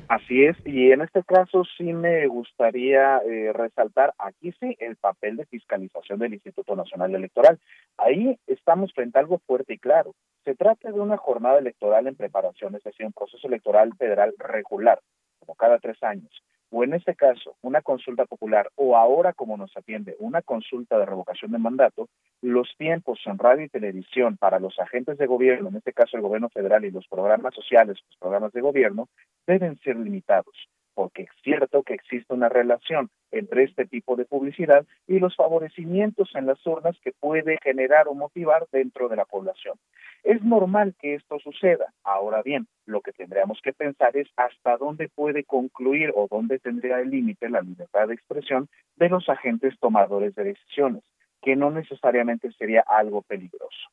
Así 0.09 0.45
es, 0.45 0.57
y 0.65 0.91
en 0.91 1.03
este 1.03 1.23
caso 1.23 1.65
sí 1.77 1.93
me 1.93 2.27
gustaría 2.27 3.19
eh, 3.19 3.53
resaltar 3.53 4.15
aquí 4.19 4.53
sí 4.61 4.77
el 4.81 4.97
papel 4.97 5.37
de 5.37 5.47
fiscalización 5.47 6.19
del 6.19 6.35
Instituto 6.35 6.75
Nacional 6.77 7.15
Electoral. 7.15 7.59
Ahí 7.97 8.39
estamos 8.47 8.93
frente 8.93 9.19
a 9.19 9.23
algo 9.23 9.39
fuerte 9.47 9.75
y 9.75 9.79
claro. 9.79 10.15
Se 10.45 10.55
trata 10.55 10.91
de 10.91 11.01
una 11.01 11.17
jornada 11.17 11.59
electoral 11.59 12.07
en 12.07 12.17
preparación, 12.17 12.75
es 12.75 12.83
decir, 12.83 13.07
un 13.07 13.13
proceso 13.13 13.47
electoral 13.47 13.95
federal 13.97 14.35
regular, 14.39 15.01
como 15.39 15.55
cada 15.55 15.79
tres 15.79 16.03
años 16.03 16.43
o 16.73 16.83
en 16.83 16.95
este 16.95 17.15
caso 17.15 17.55
una 17.61 17.83
consulta 17.83 18.25
popular 18.25 18.71
o 18.77 18.97
ahora 18.97 19.35
como 19.35 19.57
nos 19.57 19.77
atiende 19.77 20.17
una 20.19 20.43
consulta 20.43 20.99
de 20.99 21.07
revocación 21.07 21.53
de 21.53 21.59
mandato, 21.59 22.09
los 22.41 22.75
tiempos 22.79 23.21
en 23.27 23.39
radio 23.39 23.65
y 23.65 23.69
televisión 23.69 24.39
para 24.39 24.59
los 24.59 24.79
agentes 24.79 25.19
de 25.19 25.27
gobierno, 25.27 25.69
en 25.69 25.77
este 25.77 25.93
caso 25.93 26.17
el 26.17 26.23
gobierno 26.23 26.49
federal 26.49 26.85
y 26.85 26.91
los 26.91 27.07
programas 27.07 27.55
sociales, 27.55 27.99
los 28.09 28.19
programas 28.19 28.53
de 28.53 28.63
gobierno, 28.63 29.09
deben 29.47 29.79
ser 29.81 29.97
limitados 29.97 30.69
porque 30.95 31.23
es 31.23 31.31
cierto 31.43 31.83
que 31.83 31.95
existe 31.95 32.33
una 32.33 32.49
relación 32.49 33.11
entre 33.31 33.65
este 33.65 33.87
tipo 33.87 34.17
de 34.17 34.25
publicidad 34.25 34.85
y 35.07 35.19
los 35.19 35.35
favorecimientos 35.37 36.31
en 36.35 36.47
las 36.47 36.65
urnas 36.67 36.97
que 37.03 37.13
puede 37.13 37.59
generar 37.63 38.09
o 38.09 38.15
motivar 38.15 38.67
dentro 38.71 39.09
de 39.09 39.17
la 39.17 39.25
población. 39.25 39.79
Es 40.23 40.43
normal 40.43 40.95
que 41.01 41.15
esto 41.15 41.39
suceda. 41.41 41.93
Ahora 42.05 42.43
bien, 42.43 42.69
lo 42.87 43.01
que 43.01 43.13
tendríamos 43.13 43.61
que 43.63 43.73
pensar 43.73 44.17
es 44.17 44.29
hasta 44.37 44.77
dónde 44.77 45.09
puede 45.09 45.45
concluir 45.45 46.13
o 46.15 46.29
dónde 46.31 46.59
tendría 46.59 47.01
el 47.01 47.11
límite 47.11 47.49
la 47.49 47.61
libertad 47.61 48.09
de 48.09 48.15
expresión 48.15 48.69
de 48.97 49.09
los 49.09 49.29
agentes 49.29 49.75
tomadores 49.81 50.35
de 50.35 50.45
decisiones, 50.45 51.03
que 51.41 51.57
no 51.57 51.71
necesariamente 51.71 52.53
sería 52.53 52.85
algo 52.87 53.23
peligroso. 53.23 53.89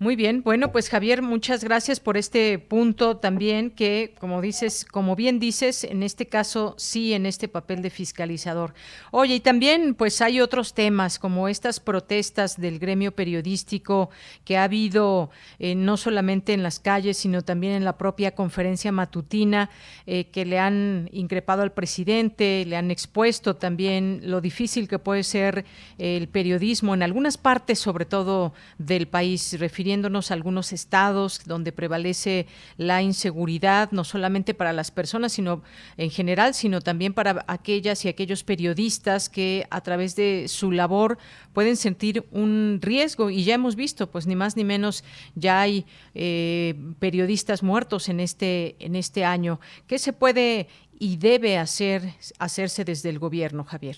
Muy 0.00 0.14
bien, 0.14 0.44
bueno, 0.44 0.70
pues 0.70 0.90
Javier, 0.90 1.22
muchas 1.22 1.64
gracias 1.64 1.98
por 1.98 2.16
este 2.16 2.60
punto 2.60 3.16
también 3.16 3.68
que, 3.68 4.14
como 4.20 4.40
dices, 4.40 4.84
como 4.84 5.16
bien 5.16 5.40
dices, 5.40 5.82
en 5.82 6.04
este 6.04 6.26
caso 6.26 6.76
sí, 6.78 7.14
en 7.14 7.26
este 7.26 7.48
papel 7.48 7.82
de 7.82 7.90
fiscalizador. 7.90 8.74
Oye, 9.10 9.34
y 9.34 9.40
también 9.40 9.96
pues 9.96 10.20
hay 10.20 10.40
otros 10.40 10.72
temas 10.72 11.18
como 11.18 11.48
estas 11.48 11.80
protestas 11.80 12.60
del 12.60 12.78
gremio 12.78 13.10
periodístico 13.10 14.10
que 14.44 14.56
ha 14.56 14.62
habido 14.62 15.30
eh, 15.58 15.74
no 15.74 15.96
solamente 15.96 16.52
en 16.52 16.62
las 16.62 16.78
calles, 16.78 17.16
sino 17.16 17.42
también 17.42 17.72
en 17.72 17.84
la 17.84 17.98
propia 17.98 18.36
conferencia 18.36 18.92
matutina 18.92 19.68
eh, 20.06 20.26
que 20.26 20.44
le 20.44 20.60
han 20.60 21.08
increpado 21.12 21.62
al 21.62 21.72
presidente, 21.72 22.64
le 22.68 22.76
han 22.76 22.92
expuesto 22.92 23.56
también 23.56 24.20
lo 24.22 24.40
difícil 24.40 24.86
que 24.86 25.00
puede 25.00 25.24
ser 25.24 25.64
el 25.98 26.28
periodismo 26.28 26.94
en 26.94 27.02
algunas 27.02 27.36
partes, 27.36 27.80
sobre 27.80 28.04
todo 28.04 28.52
del 28.78 29.08
país, 29.08 29.58
refiriendo 29.58 29.87
refiriéndonos 29.88 30.30
algunos 30.30 30.74
estados 30.74 31.40
donde 31.46 31.72
prevalece 31.72 32.46
la 32.76 33.00
inseguridad, 33.00 33.90
no 33.90 34.04
solamente 34.04 34.52
para 34.52 34.74
las 34.74 34.90
personas, 34.90 35.32
sino 35.32 35.62
en 35.96 36.10
general, 36.10 36.52
sino 36.52 36.82
también 36.82 37.14
para 37.14 37.42
aquellas 37.48 38.04
y 38.04 38.08
aquellos 38.08 38.44
periodistas 38.44 39.30
que 39.30 39.66
a 39.70 39.80
través 39.80 40.14
de 40.14 40.44
su 40.48 40.72
labor 40.72 41.16
pueden 41.54 41.74
sentir 41.76 42.26
un 42.32 42.80
riesgo. 42.82 43.30
Y 43.30 43.44
ya 43.44 43.54
hemos 43.54 43.76
visto, 43.76 44.10
pues 44.10 44.26
ni 44.26 44.36
más 44.36 44.58
ni 44.58 44.64
menos, 44.64 45.04
ya 45.34 45.62
hay 45.62 45.86
eh, 46.14 46.74
periodistas 46.98 47.62
muertos 47.62 48.10
en 48.10 48.20
este, 48.20 48.76
en 48.80 48.94
este 48.94 49.24
año. 49.24 49.58
¿Qué 49.86 49.98
se 49.98 50.12
puede 50.12 50.68
y 50.98 51.16
debe 51.16 51.56
hacer, 51.56 52.12
hacerse 52.38 52.84
desde 52.84 53.08
el 53.08 53.18
gobierno, 53.18 53.64
Javier? 53.64 53.96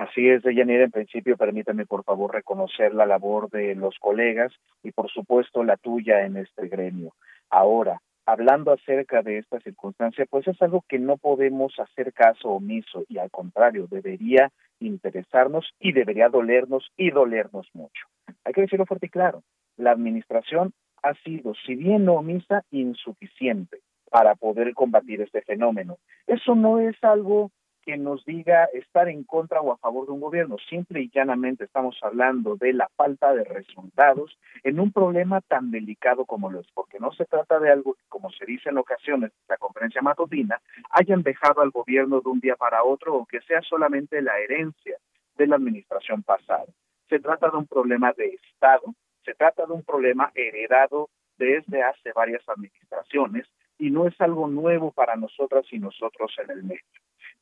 Así 0.00 0.30
es, 0.30 0.42
Deyanira, 0.42 0.84
en 0.84 0.90
principio 0.90 1.36
permítame 1.36 1.84
por 1.84 2.04
favor 2.04 2.32
reconocer 2.32 2.94
la 2.94 3.04
labor 3.04 3.50
de 3.50 3.74
los 3.74 3.98
colegas 3.98 4.50
y 4.82 4.92
por 4.92 5.10
supuesto 5.10 5.62
la 5.62 5.76
tuya 5.76 6.24
en 6.24 6.38
este 6.38 6.68
gremio. 6.68 7.12
Ahora, 7.50 8.00
hablando 8.24 8.72
acerca 8.72 9.20
de 9.20 9.36
esta 9.36 9.60
circunstancia, 9.60 10.24
pues 10.30 10.48
es 10.48 10.62
algo 10.62 10.82
que 10.88 10.98
no 10.98 11.18
podemos 11.18 11.78
hacer 11.78 12.14
caso 12.14 12.48
omiso 12.48 13.04
y 13.10 13.18
al 13.18 13.30
contrario, 13.30 13.88
debería 13.90 14.50
interesarnos 14.78 15.70
y 15.78 15.92
debería 15.92 16.30
dolernos 16.30 16.90
y 16.96 17.10
dolernos 17.10 17.68
mucho. 17.74 18.06
Hay 18.46 18.54
que 18.54 18.62
decirlo 18.62 18.86
fuerte 18.86 19.04
y 19.04 19.10
claro, 19.10 19.42
la 19.76 19.90
administración 19.90 20.72
ha 21.02 21.12
sido, 21.12 21.52
si 21.66 21.74
bien 21.74 22.06
no 22.06 22.14
omisa, 22.14 22.64
insuficiente 22.70 23.80
para 24.10 24.34
poder 24.34 24.72
combatir 24.72 25.20
este 25.20 25.42
fenómeno. 25.42 25.98
Eso 26.26 26.54
no 26.54 26.80
es 26.80 26.96
algo 27.04 27.50
que 27.84 27.96
nos 27.96 28.24
diga 28.24 28.64
estar 28.72 29.08
en 29.08 29.24
contra 29.24 29.60
o 29.60 29.72
a 29.72 29.78
favor 29.78 30.06
de 30.06 30.12
un 30.12 30.20
gobierno. 30.20 30.56
Simple 30.68 31.02
y 31.02 31.10
llanamente 31.10 31.64
estamos 31.64 31.98
hablando 32.02 32.56
de 32.56 32.72
la 32.72 32.88
falta 32.96 33.32
de 33.32 33.44
resultados 33.44 34.38
en 34.62 34.80
un 34.80 34.92
problema 34.92 35.40
tan 35.40 35.70
delicado 35.70 36.24
como 36.24 36.50
lo 36.50 36.60
es, 36.60 36.66
porque 36.74 36.98
no 36.98 37.12
se 37.12 37.24
trata 37.24 37.58
de 37.58 37.70
algo 37.70 37.94
que, 37.94 38.04
como 38.08 38.30
se 38.30 38.44
dice 38.44 38.68
en 38.70 38.78
ocasiones 38.78 39.32
en 39.32 39.46
la 39.48 39.56
conferencia 39.56 40.02
matutina, 40.02 40.60
hayan 40.90 41.22
dejado 41.22 41.62
al 41.62 41.70
gobierno 41.70 42.20
de 42.20 42.28
un 42.28 42.40
día 42.40 42.56
para 42.56 42.84
otro 42.84 43.14
o 43.16 43.26
que 43.26 43.40
sea 43.42 43.62
solamente 43.62 44.20
la 44.22 44.38
herencia 44.38 44.96
de 45.36 45.46
la 45.46 45.56
administración 45.56 46.22
pasada. 46.22 46.66
Se 47.08 47.18
trata 47.18 47.48
de 47.50 47.56
un 47.56 47.66
problema 47.66 48.12
de 48.12 48.38
Estado, 48.52 48.94
se 49.24 49.34
trata 49.34 49.66
de 49.66 49.72
un 49.72 49.82
problema 49.82 50.30
heredado 50.34 51.08
desde 51.38 51.82
hace 51.82 52.12
varias 52.12 52.46
administraciones 52.48 53.46
y 53.78 53.90
no 53.90 54.06
es 54.06 54.20
algo 54.20 54.46
nuevo 54.46 54.92
para 54.92 55.16
nosotras 55.16 55.64
y 55.72 55.78
nosotros 55.78 56.30
en 56.38 56.50
el 56.50 56.62
medio 56.62 56.84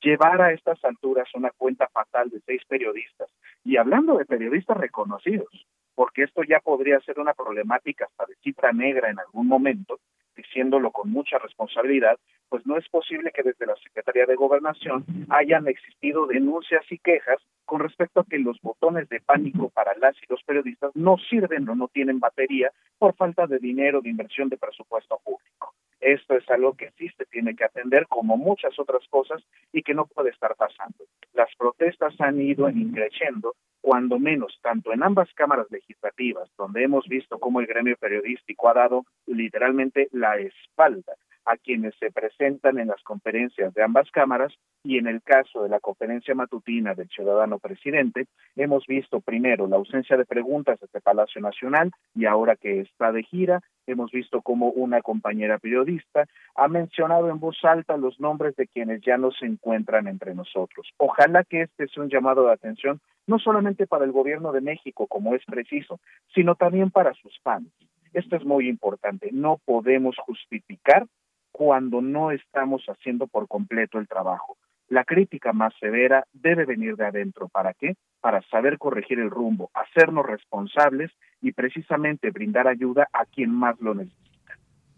llevar 0.00 0.40
a 0.40 0.52
estas 0.52 0.82
alturas 0.84 1.28
una 1.34 1.50
cuenta 1.50 1.88
fatal 1.88 2.30
de 2.30 2.40
seis 2.40 2.62
periodistas, 2.66 3.30
y 3.64 3.76
hablando 3.76 4.16
de 4.16 4.24
periodistas 4.24 4.76
reconocidos, 4.76 5.66
porque 5.94 6.22
esto 6.22 6.42
ya 6.42 6.60
podría 6.60 7.00
ser 7.00 7.18
una 7.18 7.34
problemática 7.34 8.04
hasta 8.04 8.26
de 8.26 8.36
cifra 8.36 8.72
negra 8.72 9.10
en 9.10 9.18
algún 9.18 9.48
momento, 9.48 9.98
diciéndolo 10.38 10.92
con 10.92 11.10
mucha 11.10 11.38
responsabilidad, 11.38 12.16
pues 12.48 12.64
no 12.64 12.78
es 12.78 12.88
posible 12.88 13.32
que 13.34 13.42
desde 13.42 13.66
la 13.66 13.74
Secretaría 13.76 14.24
de 14.24 14.36
Gobernación 14.36 15.04
hayan 15.28 15.66
existido 15.66 16.26
denuncias 16.26 16.84
y 16.90 16.98
quejas 16.98 17.42
con 17.64 17.80
respecto 17.80 18.20
a 18.20 18.24
que 18.24 18.38
los 18.38 18.58
botones 18.62 19.08
de 19.08 19.20
pánico 19.20 19.68
para 19.70 19.94
las 19.98 20.16
y 20.22 20.26
los 20.28 20.42
periodistas 20.44 20.92
no 20.94 21.16
sirven 21.18 21.68
o 21.68 21.74
no 21.74 21.88
tienen 21.88 22.20
batería 22.20 22.70
por 22.98 23.14
falta 23.16 23.46
de 23.46 23.58
dinero 23.58 24.00
de 24.00 24.10
inversión 24.10 24.48
de 24.48 24.56
presupuesto 24.56 25.20
público. 25.24 25.74
Esto 26.00 26.36
es 26.36 26.48
algo 26.48 26.74
que 26.74 26.92
sí 26.92 27.08
se 27.16 27.26
tiene 27.26 27.56
que 27.56 27.64
atender 27.64 28.06
como 28.06 28.36
muchas 28.36 28.78
otras 28.78 29.06
cosas 29.08 29.42
y 29.72 29.82
que 29.82 29.94
no 29.94 30.06
puede 30.06 30.30
estar 30.30 30.54
pasando. 30.54 31.04
Las 31.34 31.50
protestas 31.58 32.14
han 32.20 32.40
ido 32.40 32.68
en 32.68 32.78
increciendo, 32.78 33.54
cuando 33.80 34.18
menos, 34.18 34.58
tanto 34.62 34.92
en 34.92 35.02
ambas 35.02 35.28
cámaras 35.34 35.70
legislativas, 35.70 36.50
donde 36.56 36.82
hemos 36.82 37.06
visto 37.06 37.38
cómo 37.38 37.60
el 37.60 37.66
gremio 37.66 37.96
periodístico 37.96 38.68
ha 38.68 38.74
dado 38.74 39.04
literalmente 39.26 40.08
la 40.12 40.36
espalda 40.36 41.14
a 41.48 41.56
quienes 41.56 41.94
se 41.98 42.12
presentan 42.12 42.78
en 42.78 42.88
las 42.88 43.02
conferencias 43.02 43.72
de 43.72 43.82
ambas 43.82 44.10
cámaras 44.10 44.52
y 44.84 44.98
en 44.98 45.06
el 45.06 45.22
caso 45.22 45.62
de 45.62 45.70
la 45.70 45.80
conferencia 45.80 46.34
matutina 46.34 46.94
del 46.94 47.08
ciudadano 47.08 47.58
presidente, 47.58 48.26
hemos 48.54 48.84
visto 48.86 49.20
primero 49.20 49.66
la 49.66 49.76
ausencia 49.76 50.18
de 50.18 50.26
preguntas 50.26 50.78
desde 50.78 51.00
Palacio 51.00 51.40
Nacional 51.40 51.90
y 52.14 52.26
ahora 52.26 52.54
que 52.54 52.80
está 52.80 53.12
de 53.12 53.22
gira, 53.22 53.60
hemos 53.86 54.10
visto 54.10 54.42
como 54.42 54.68
una 54.68 55.00
compañera 55.00 55.58
periodista 55.58 56.26
ha 56.54 56.68
mencionado 56.68 57.30
en 57.30 57.40
voz 57.40 57.56
alta 57.64 57.96
los 57.96 58.20
nombres 58.20 58.54
de 58.56 58.66
quienes 58.66 59.00
ya 59.00 59.16
no 59.16 59.30
se 59.32 59.46
encuentran 59.46 60.06
entre 60.06 60.34
nosotros. 60.34 60.90
Ojalá 60.98 61.44
que 61.44 61.62
este 61.62 61.88
sea 61.88 62.02
un 62.02 62.10
llamado 62.10 62.44
de 62.46 62.52
atención 62.52 63.00
no 63.28 63.38
solamente 63.38 63.86
para 63.86 64.04
el 64.04 64.12
gobierno 64.12 64.50
de 64.52 64.60
México, 64.60 65.06
como 65.06 65.34
es 65.34 65.44
preciso, 65.44 66.00
sino 66.34 66.56
también 66.56 66.90
para 66.90 67.14
sus 67.14 67.38
fans. 67.42 67.68
Esto 68.12 68.36
es 68.36 68.44
muy 68.44 68.68
importante. 68.68 69.28
No 69.32 69.60
podemos 69.64 70.16
justificar 70.18 71.06
cuando 71.52 72.00
no 72.00 72.30
estamos 72.30 72.84
haciendo 72.86 73.26
por 73.26 73.46
completo 73.46 73.98
el 73.98 74.08
trabajo. 74.08 74.56
La 74.88 75.04
crítica 75.04 75.52
más 75.52 75.74
severa 75.78 76.24
debe 76.32 76.64
venir 76.64 76.96
de 76.96 77.04
adentro. 77.04 77.48
¿Para 77.48 77.74
qué? 77.74 77.96
Para 78.20 78.40
saber 78.42 78.78
corregir 78.78 79.18
el 79.18 79.30
rumbo, 79.30 79.70
hacernos 79.74 80.24
responsables 80.24 81.12
y 81.42 81.52
precisamente 81.52 82.30
brindar 82.30 82.66
ayuda 82.66 83.08
a 83.12 83.26
quien 83.26 83.50
más 83.50 83.78
lo 83.80 83.94
necesita. 83.94 84.37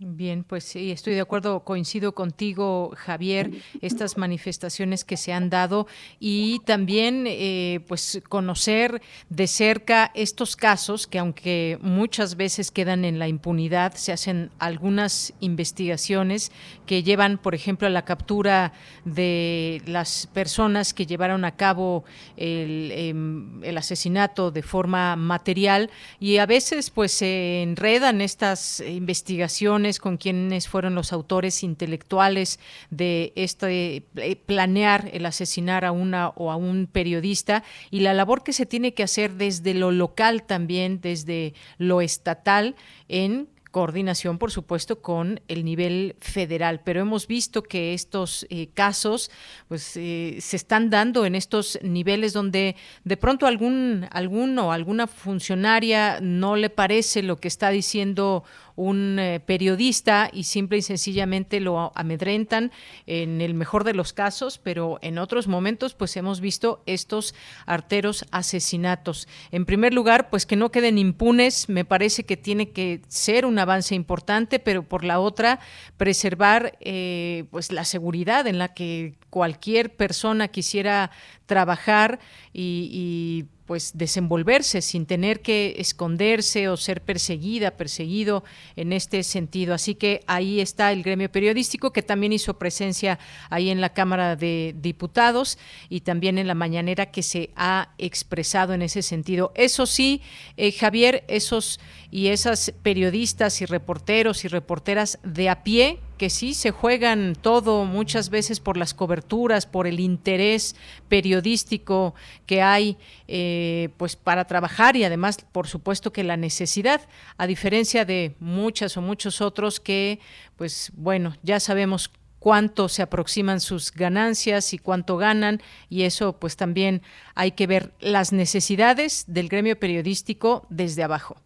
Bien, 0.02 0.44
pues 0.44 0.64
sí, 0.64 0.93
estoy 0.93 1.12
de 1.12 1.20
acuerdo, 1.20 1.60
coincido 1.60 2.14
contigo, 2.14 2.90
Javier, 2.97 3.51
estas 3.82 4.16
manifestaciones 4.16 5.05
que 5.05 5.18
se 5.18 5.35
han 5.35 5.51
dado 5.51 5.86
y 6.18 6.60
también 6.60 7.27
eh, 7.27 7.81
pues 7.86 8.22
conocer 8.27 9.02
de 9.28 9.47
cerca 9.47 10.10
estos 10.14 10.56
casos 10.56 11.06
que 11.06 11.18
aunque 11.18 11.78
muchas 11.82 12.36
veces 12.36 12.70
quedan 12.70 13.05
en 13.05 13.18
la 13.18 13.28
impunidad, 13.28 13.93
se 13.93 14.12
hacen 14.12 14.51
algunas 14.59 15.35
investigaciones 15.40 16.51
que 16.86 17.02
llevan, 17.02 17.36
por 17.36 17.55
ejemplo, 17.55 17.86
a 17.86 17.90
la 17.90 18.06
captura 18.06 18.72
de 19.05 19.82
las 19.85 20.28
personas 20.32 20.94
que 20.94 21.05
llevaron 21.05 21.44
a 21.44 21.56
cabo 21.56 22.05
el, 22.39 22.90
em, 22.94 23.62
el 23.62 23.77
asesinato 23.77 24.51
de 24.51 24.62
forma 24.62 25.14
material 25.16 25.90
y 26.18 26.39
a 26.39 26.47
veces 26.47 26.89
pues 26.89 27.12
se 27.12 27.60
enredan 27.60 28.22
estas 28.22 28.81
investigaciones 28.81 29.89
con 29.98 30.16
quienes 30.16 30.68
fueron 30.68 30.94
los 30.94 31.12
autores 31.12 31.62
intelectuales 31.62 32.60
de 32.90 33.32
este 33.34 34.04
eh, 34.16 34.36
planear 34.36 35.10
el 35.12 35.26
asesinar 35.26 35.84
a 35.84 35.92
una 35.92 36.28
o 36.30 36.50
a 36.50 36.56
un 36.56 36.86
periodista 36.86 37.64
y 37.90 38.00
la 38.00 38.14
labor 38.14 38.42
que 38.42 38.52
se 38.52 38.66
tiene 38.66 38.94
que 38.94 39.02
hacer 39.02 39.32
desde 39.34 39.74
lo 39.74 39.90
local 39.90 40.44
también, 40.44 41.00
desde 41.00 41.54
lo 41.78 42.00
estatal 42.00 42.76
en 43.08 43.48
coordinación, 43.70 44.38
por 44.38 44.50
supuesto, 44.50 45.00
con 45.00 45.40
el 45.48 45.64
nivel 45.64 46.16
federal. 46.20 46.80
Pero 46.84 47.00
hemos 47.00 47.26
visto 47.26 47.62
que 47.62 47.94
estos 47.94 48.46
eh, 48.50 48.68
casos 48.74 49.30
pues, 49.68 49.96
eh, 49.96 50.38
se 50.40 50.56
están 50.56 50.90
dando 50.90 51.24
en 51.24 51.34
estos 51.34 51.78
niveles 51.82 52.32
donde 52.32 52.76
de 53.04 53.16
pronto 53.16 53.46
algún, 53.46 54.06
alguno, 54.10 54.72
alguna 54.72 55.06
funcionaria 55.06 56.20
no 56.20 56.56
le 56.56 56.70
parece 56.70 57.22
lo 57.22 57.36
que 57.36 57.48
está 57.48 57.70
diciendo 57.70 58.44
un 58.81 59.19
eh, 59.19 59.40
periodista 59.40 60.31
y 60.32 60.44
simple 60.44 60.78
y 60.78 60.82
sencillamente 60.82 61.61
lo 61.61 61.93
amedrentan 61.94 62.73
en 63.07 63.43
el 63.43 63.52
mejor 63.52 63.85
de 63.85 63.93
los 63.93 64.15
casos, 64.15 64.57
pero 64.57 64.98
en 65.02 65.19
otros 65.19 65.48
momentos 65.48 65.93
pues 65.93 66.16
hemos 66.16 66.40
visto 66.40 66.82
estos 66.86 67.35
arteros 67.66 68.24
asesinatos. 68.31 69.28
En 69.51 69.66
primer 69.66 69.93
lugar, 69.93 70.31
pues 70.31 70.47
que 70.47 70.57
no 70.57 70.70
queden 70.70 70.97
impunes, 70.97 71.69
me 71.69 71.85
parece 71.85 72.24
que 72.24 72.39
tiene 72.39 72.70
que 72.70 73.02
ser 73.09 73.44
un 73.44 73.59
avance 73.59 73.94
importante, 73.94 74.59
pero 74.59 74.82
por 74.82 75.05
la 75.05 75.20
otra, 75.20 75.61
preservar 75.98 76.78
eh, 76.81 77.44
pues 77.51 77.73
la 77.73 77.85
seguridad 77.85 78.47
en 78.47 78.59
la 78.59 78.73
que 78.73 79.15
cualquier 79.28 79.94
persona 79.94 80.48
quisiera 80.48 81.11
trabajar 81.51 82.20
y 82.52 83.47
pues 83.70 83.93
desenvolverse 83.94 84.82
sin 84.82 85.06
tener 85.06 85.43
que 85.43 85.77
esconderse 85.78 86.68
o 86.68 86.77
ser 86.77 87.02
perseguida, 87.02 87.77
perseguido 87.77 88.43
en 88.74 88.93
este 88.93 89.22
sentido. 89.22 89.74
Así 89.74 89.94
que 89.94 90.24
ahí 90.27 90.60
está 90.60 90.90
el 90.90 91.05
gremio 91.05 91.31
periodístico 91.31 91.93
que 91.93 92.02
también 92.02 92.32
hizo 92.32 92.59
presencia 92.59 93.20
ahí 93.48 93.70
en 93.70 93.81
la 93.81 93.93
Cámara 93.93 94.35
de 94.35 94.74
Diputados 94.77 95.56
y 95.89 96.01
también 96.01 96.36
en 96.39 96.48
la 96.48 96.56
mañanera 96.56 97.12
que 97.12 97.22
se 97.22 97.51
ha 97.55 97.94
expresado 97.98 98.74
en 98.74 98.82
ese 98.82 99.02
sentido. 99.02 99.52
Eso 99.55 99.86
sí, 99.86 100.20
eh, 100.56 100.72
Javier, 100.72 101.22
esos 101.28 101.78
y 102.10 102.27
esas 102.27 102.72
periodistas 102.82 103.62
y 103.62 103.66
reporteros 103.66 104.44
y 104.44 104.48
reporteras 104.48 105.20
de 105.22 105.48
a 105.48 105.62
pie 105.62 106.01
que 106.20 106.28
sí 106.28 106.52
se 106.52 106.70
juegan 106.70 107.32
todo 107.32 107.86
muchas 107.86 108.28
veces 108.28 108.60
por 108.60 108.76
las 108.76 108.92
coberturas, 108.92 109.64
por 109.64 109.86
el 109.86 110.01
interés 110.01 110.76
periodístico 111.09 112.14
que 112.44 112.60
hay 112.60 112.98
eh, 113.26 113.88
pues 113.97 114.16
para 114.16 114.44
trabajar 114.44 114.97
y 114.97 115.05
además 115.05 115.38
por 115.51 115.66
supuesto 115.66 116.12
que 116.12 116.22
la 116.22 116.36
necesidad, 116.36 117.01
a 117.38 117.47
diferencia 117.47 118.05
de 118.05 118.34
muchas 118.38 118.98
o 118.98 119.01
muchos 119.01 119.40
otros 119.40 119.80
que 119.80 120.18
pues 120.59 120.92
bueno, 120.94 121.36
ya 121.42 121.59
sabemos 121.59 122.12
cuánto 122.38 122.90
se 122.90 123.01
aproximan 123.01 123.59
sus 123.59 123.90
ganancias 123.90 124.74
y 124.74 124.78
cuánto 124.78 125.16
ganan 125.16 125.62
y 125.88 126.02
eso 126.02 126.38
pues 126.38 126.55
también 126.55 127.01
hay 127.34 127.52
que 127.52 127.66
ver 127.66 127.94
las 127.98 128.34
necesidades 128.34 129.24
del 129.26 129.48
gremio 129.48 129.80
periodístico 129.80 130.66
desde 130.68 131.02
abajo. 131.02 131.40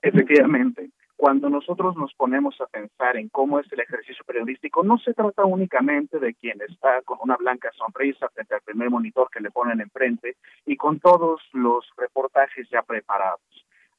Efectivamente, 0.00 0.92
cuando 1.18 1.50
nosotros 1.50 1.96
nos 1.96 2.14
ponemos 2.14 2.60
a 2.60 2.66
pensar 2.66 3.16
en 3.16 3.28
cómo 3.28 3.58
es 3.58 3.66
el 3.72 3.80
ejercicio 3.80 4.24
periodístico, 4.24 4.84
no 4.84 4.98
se 4.98 5.14
trata 5.14 5.44
únicamente 5.44 6.20
de 6.20 6.32
quien 6.32 6.62
está 6.62 7.02
con 7.02 7.18
una 7.20 7.36
blanca 7.36 7.72
sonrisa 7.76 8.28
frente 8.28 8.54
al 8.54 8.60
primer 8.60 8.88
monitor 8.88 9.28
que 9.28 9.40
le 9.40 9.50
ponen 9.50 9.80
enfrente 9.80 10.36
y 10.64 10.76
con 10.76 11.00
todos 11.00 11.42
los 11.52 11.84
reportajes 11.96 12.68
ya 12.70 12.82
preparados. 12.82 13.40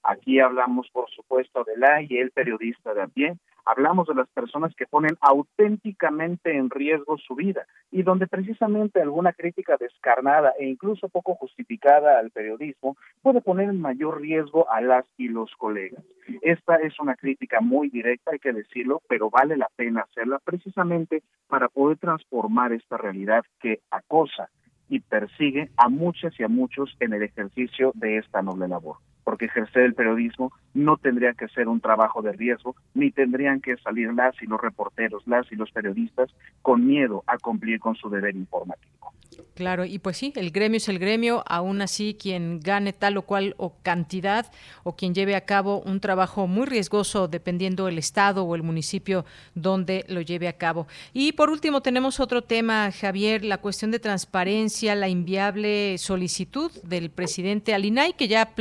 Aquí 0.10 0.40
hablamos, 0.40 0.90
por 0.91 1.07
supuesto, 1.11 1.64
de 1.65 1.77
la 1.77 2.02
y 2.02 2.18
el 2.18 2.31
periodista 2.31 2.95
de 2.95 3.03
a 3.03 3.07
pie, 3.07 3.38
hablamos 3.64 4.07
de 4.07 4.15
las 4.15 4.27
personas 4.30 4.73
que 4.76 4.88
ponen 4.88 5.15
auténticamente 5.22 6.57
en 6.57 6.72
riesgo 6.72 7.19
su 7.19 7.36
vida 7.36 7.68
y 7.91 8.02
donde 8.02 8.26
precisamente 8.26 8.99
alguna 8.99 9.34
crítica 9.34 9.77
descarnada 9.80 10.53
e 10.57 10.65
incluso 10.65 11.10
poco 11.10 11.36
justificada 11.36 12.18
al 12.18 12.31
periodismo 12.31 12.98
puede 13.22 13.41
poner 13.41 13.69
en 13.69 13.80
mayor 13.80 14.19
riesgo 14.19 14.68
a 14.72 14.81
las 14.81 15.06
y 15.15 15.27
los 15.27 15.52
colegas. 15.57 16.03
Esta 16.41 16.77
es 16.77 16.99
una 16.99 17.14
crítica 17.14 17.61
muy 17.61 17.90
directa, 17.90 18.31
hay 18.31 18.40
que 18.40 18.52
decirlo, 18.52 19.03
pero 19.07 19.30
vale 19.30 19.57
la 19.57 19.69
pena 19.76 20.07
hacerla 20.10 20.40
precisamente 20.44 21.22
para 21.48 21.69
poder 21.69 21.99
transformar 21.99 22.73
esta 22.73 22.98
realidad 22.98 23.44
que 23.61 23.81
acosa 23.91 24.49
y 24.90 25.02
persigue 25.02 25.69
a 25.77 25.88
muchas 25.88 26.34
y 26.40 26.44
a 26.44 26.48
muchos 26.48 26.98
en 26.99 27.14
el 27.14 27.22
ejercicio 27.22 27.91
de 27.94 28.18
esta 28.18 28.41
noble 28.41 28.68
labor 28.68 28.98
porque 29.30 29.45
ejercer 29.45 29.84
el 29.84 29.93
periodismo 29.93 30.51
no 30.73 30.97
tendría 30.97 31.35
que 31.35 31.47
ser 31.49 31.68
un 31.68 31.81
trabajo 31.81 32.23
de 32.23 32.31
riesgo, 32.31 32.76
ni 32.95 33.11
tendrían 33.11 33.61
que 33.61 33.77
salir 33.77 34.11
las 34.11 34.34
y 34.41 34.47
los 34.47 34.60
reporteros, 34.60 35.22
las 35.27 35.51
y 35.51 35.56
los 35.56 35.69
periodistas 35.69 36.34
con 36.64 36.88
miedo 36.88 37.23
a 37.27 37.38
cumplir 37.38 37.80
con 37.80 37.93
su 37.93 38.10
deber 38.10 38.35
informativo. 38.35 39.14
Claro, 39.56 39.84
y 39.85 39.99
pues 39.99 40.18
sí, 40.18 40.31
el 40.35 40.51
gremio 40.51 40.77
es 40.77 40.88
el 40.88 40.99
gremio, 40.99 41.43
aún 41.45 41.81
así 41.81 42.15
quien 42.19 42.60
gane 42.61 42.93
tal 42.93 43.18
o 43.18 43.23
cual 43.23 43.56
o 43.57 43.73
cantidad 43.84 44.49
o 44.84 44.95
quien 44.95 45.14
lleve 45.14 45.35
a 45.35 45.45
cabo 45.45 45.81
un 45.81 45.99
trabajo 45.99 46.47
muy 46.47 46.65
riesgoso 46.65 47.27
dependiendo 47.27 47.88
el 47.88 47.97
estado 47.97 48.45
o 48.45 48.56
el 48.56 48.64
municipio 48.64 49.26
donde 49.56 50.06
lo 50.07 50.22
lleve 50.22 50.47
a 50.47 50.53
cabo. 50.53 50.88
Y 51.14 51.34
por 51.34 51.49
último 51.49 51.81
tenemos 51.81 52.19
otro 52.19 52.41
tema, 52.41 52.89
Javier, 52.91 53.43
la 53.43 53.57
cuestión 53.57 53.91
de 53.91 53.99
transparencia, 53.99 54.95
la 54.95 55.10
inviable 55.10 55.97
solicitud 55.97 56.72
del 56.84 57.10
presidente 57.10 57.73
Alinay, 57.73 58.14
que 58.14 58.30
ya 58.30 58.56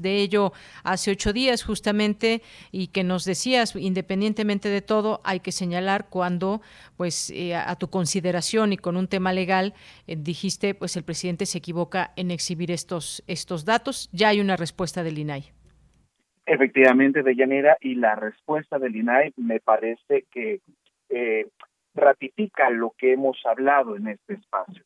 de 0.00 0.16
ello 0.16 0.52
hace 0.82 1.10
ocho 1.10 1.32
días 1.32 1.62
justamente 1.62 2.42
y 2.72 2.88
que 2.88 3.04
nos 3.04 3.24
decías, 3.24 3.74
independientemente 3.76 4.68
de 4.68 4.82
todo, 4.82 5.20
hay 5.24 5.40
que 5.40 5.52
señalar 5.52 6.08
cuando, 6.08 6.60
pues, 6.96 7.30
eh, 7.30 7.54
a 7.54 7.74
tu 7.76 7.88
consideración 7.88 8.72
y 8.72 8.76
con 8.76 8.96
un 8.96 9.08
tema 9.08 9.32
legal, 9.32 9.74
eh, 10.06 10.16
dijiste, 10.18 10.74
pues 10.74 10.96
el 10.96 11.04
presidente 11.04 11.46
se 11.46 11.58
equivoca 11.58 12.12
en 12.16 12.30
exhibir 12.30 12.70
estos, 12.70 13.22
estos 13.26 13.64
datos. 13.64 14.08
Ya 14.12 14.28
hay 14.28 14.40
una 14.40 14.56
respuesta 14.56 15.02
del 15.02 15.18
INAI. 15.18 15.44
Efectivamente, 16.46 17.22
de 17.22 17.30
Deyanira, 17.30 17.78
y 17.80 17.94
la 17.94 18.14
respuesta 18.16 18.78
del 18.78 18.96
INAI 18.96 19.32
me 19.36 19.60
parece 19.60 20.26
que 20.30 20.60
eh, 21.08 21.46
ratifica 21.94 22.70
lo 22.70 22.94
que 22.98 23.12
hemos 23.12 23.38
hablado 23.46 23.96
en 23.96 24.08
este 24.08 24.34
espacio. 24.34 24.84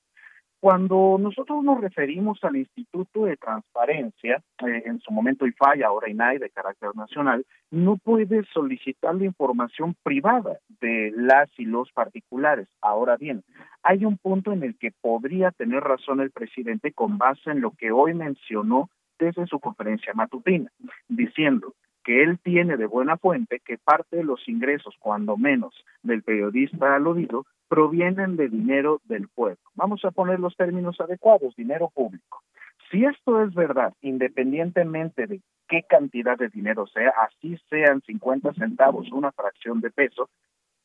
Cuando 0.61 1.19
nosotros 1.21 1.63
nos 1.63 1.81
referimos 1.81 2.43
al 2.43 2.57
Instituto 2.57 3.27
de 3.27 3.37
Transparencia, 3.37 4.43
eh, 4.67 4.83
en 4.87 4.99
su 4.99 5.13
momento 5.13 5.47
IFAI, 5.47 5.83
ahora 5.83 6.11
INAI 6.11 6.39
de 6.39 6.51
carácter 6.51 6.91
nacional, 6.97 7.47
no 7.71 7.97
puede 7.97 8.45
solicitar 8.53 9.15
la 9.15 9.25
información 9.25 9.95
privada 10.03 10.59
de 10.81 11.13
las 11.15 11.49
y 11.59 11.65
los 11.65 11.93
particulares. 11.93 12.67
Ahora 12.81 13.17
bien, 13.17 13.45
hay 13.85 14.05
un 14.05 14.19
punto 14.19 14.53
en 14.53 14.65
el 14.65 14.77
que 14.77 14.91
podría 15.01 15.53
tener 15.53 15.85
razón 15.85 16.21
el 16.21 16.33
presidente 16.33 16.93
con 16.93 17.19
base 17.19 17.51
en 17.51 17.61
lo 17.61 17.71
que 17.71 17.93
hoy 17.93 18.15
mencionó 18.15 18.91
desde 19.17 19.47
su 19.47 19.61
conferencia 19.61 20.13
matutina, 20.15 20.73
diciendo 21.09 21.75
que 22.03 22.23
él 22.23 22.39
tiene 22.43 22.77
de 22.77 22.87
buena 22.87 23.17
fuente 23.17 23.61
que 23.65 23.79
parte 23.79 24.17
de 24.17 24.25
los 24.25 24.49
ingresos, 24.49 24.95
cuando 24.99 25.37
menos, 25.37 25.75
del 26.03 26.23
periodista 26.23 26.97
aludido, 26.97 27.45
provienen 27.69 28.37
de 28.37 28.49
dinero 28.49 29.01
del 29.05 29.29
pueblo. 29.29 29.61
Vamos 29.75 30.05
a 30.05 30.11
poner 30.11 30.41
los 30.41 30.57
términos 30.57 31.01
adecuados, 31.01 31.55
dinero 31.55 31.91
público. 31.95 32.43
Si 32.91 33.05
esto 33.05 33.43
es 33.43 33.55
verdad, 33.55 33.93
independientemente 34.01 35.27
de 35.27 35.41
qué 35.69 35.83
cantidad 35.83 36.39
de 36.39 36.49
dinero 36.49 36.87
sea, 36.87 37.13
así 37.23 37.59
sean 37.69 38.01
50 38.01 38.55
centavos, 38.55 39.13
una 39.13 39.31
fracción 39.33 39.81
de 39.81 39.91
peso, 39.91 40.31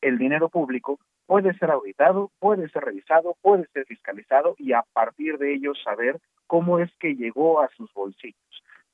el 0.02 0.18
dinero 0.18 0.50
público 0.50 0.98
puede 1.26 1.54
ser 1.54 1.70
auditado, 1.70 2.30
puede 2.38 2.68
ser 2.68 2.84
revisado, 2.84 3.36
puede 3.40 3.66
ser 3.72 3.86
fiscalizado 3.86 4.54
y 4.58 4.74
a 4.74 4.84
partir 4.92 5.38
de 5.38 5.54
ello 5.54 5.74
saber 5.74 6.20
cómo 6.46 6.78
es 6.78 6.90
que 6.98 7.14
llegó 7.14 7.62
a 7.62 7.68
sus 7.76 7.90
bolsillos. 7.94 8.36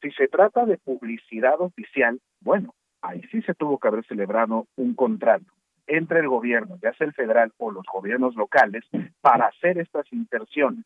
Si 0.00 0.12
se 0.12 0.28
trata 0.28 0.64
de 0.64 0.78
publicidad 0.78 1.60
oficial, 1.60 2.20
bueno, 2.40 2.74
ahí 3.02 3.22
sí 3.32 3.42
se 3.42 3.54
tuvo 3.54 3.78
que 3.78 3.88
haber 3.88 4.04
celebrado 4.04 4.66
un 4.76 4.94
contrato 4.94 5.50
entre 5.90 6.20
el 6.20 6.28
gobierno, 6.28 6.78
ya 6.80 6.92
sea 6.94 7.06
el 7.06 7.12
federal 7.12 7.52
o 7.58 7.72
los 7.72 7.84
gobiernos 7.92 8.36
locales, 8.36 8.84
para 9.20 9.46
hacer 9.46 9.78
estas 9.78 10.10
inserciones. 10.12 10.84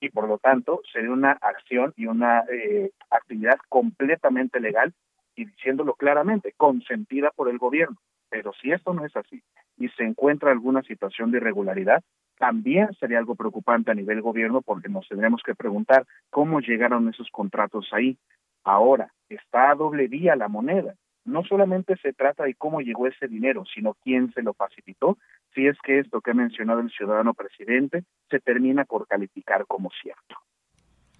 Y 0.00 0.08
por 0.10 0.28
lo 0.28 0.38
tanto, 0.38 0.80
sería 0.92 1.10
una 1.10 1.32
acción 1.32 1.92
y 1.96 2.06
una 2.06 2.44
eh, 2.50 2.90
actividad 3.10 3.58
completamente 3.68 4.60
legal 4.60 4.94
y 5.34 5.44
diciéndolo 5.44 5.94
claramente, 5.94 6.54
consentida 6.56 7.30
por 7.36 7.50
el 7.50 7.58
gobierno. 7.58 7.96
Pero 8.30 8.52
si 8.60 8.72
esto 8.72 8.94
no 8.94 9.04
es 9.04 9.14
así 9.14 9.42
y 9.76 9.88
se 9.90 10.04
encuentra 10.04 10.50
alguna 10.50 10.82
situación 10.82 11.30
de 11.30 11.38
irregularidad, 11.38 12.02
también 12.38 12.92
sería 12.98 13.18
algo 13.18 13.34
preocupante 13.34 13.90
a 13.90 13.94
nivel 13.94 14.22
gobierno 14.22 14.62
porque 14.62 14.88
nos 14.88 15.06
tendremos 15.08 15.42
que 15.42 15.54
preguntar 15.54 16.06
cómo 16.30 16.60
llegaron 16.60 17.08
esos 17.08 17.28
contratos 17.30 17.88
ahí. 17.92 18.16
Ahora, 18.64 19.12
está 19.28 19.70
a 19.70 19.74
doble 19.74 20.08
vía 20.08 20.34
la 20.34 20.48
moneda. 20.48 20.94
No 21.26 21.44
solamente 21.44 21.96
se 21.98 22.12
trata 22.12 22.44
de 22.44 22.54
cómo 22.54 22.80
llegó 22.80 23.06
ese 23.06 23.28
dinero, 23.28 23.64
sino 23.74 23.94
quién 24.02 24.32
se 24.32 24.42
lo 24.42 24.54
facilitó, 24.54 25.18
si 25.54 25.66
es 25.66 25.76
que 25.82 25.98
esto 25.98 26.20
que 26.20 26.30
ha 26.30 26.34
mencionado 26.34 26.80
el 26.80 26.90
ciudadano 26.90 27.34
presidente 27.34 28.04
se 28.30 28.40
termina 28.40 28.84
por 28.84 29.06
calificar 29.06 29.66
como 29.66 29.90
cierto. 30.02 30.36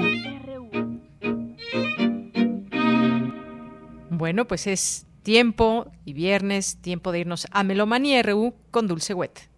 Bueno, 4.09 4.47
pues 4.47 4.67
es 4.67 5.07
tiempo 5.23 5.93
y 6.07 6.15
viernes, 6.15 6.79
tiempo 6.81 7.13
de 7.13 7.21
irnos 7.21 7.47
a 7.51 7.63
Melomanía 7.63 8.23
RU 8.23 8.55
con 8.71 8.87
Dulce 8.87 9.13
Wet. 9.13 9.51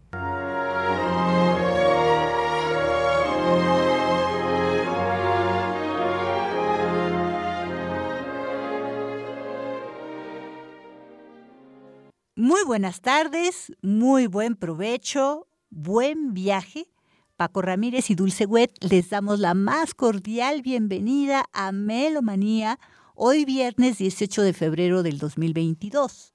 Muy 12.48 12.64
buenas 12.64 13.02
tardes, 13.02 13.74
muy 13.82 14.26
buen 14.26 14.56
provecho, 14.56 15.48
buen 15.68 16.32
viaje. 16.32 16.88
Paco 17.36 17.60
Ramírez 17.60 18.08
y 18.08 18.14
Dulce 18.14 18.46
Wet 18.46 18.72
les 18.80 19.10
damos 19.10 19.38
la 19.38 19.52
más 19.52 19.92
cordial 19.92 20.62
bienvenida 20.62 21.44
a 21.52 21.72
Melomanía, 21.72 22.80
hoy 23.14 23.44
viernes 23.44 23.98
18 23.98 24.40
de 24.40 24.54
febrero 24.54 25.02
del 25.02 25.18
2022. 25.18 26.32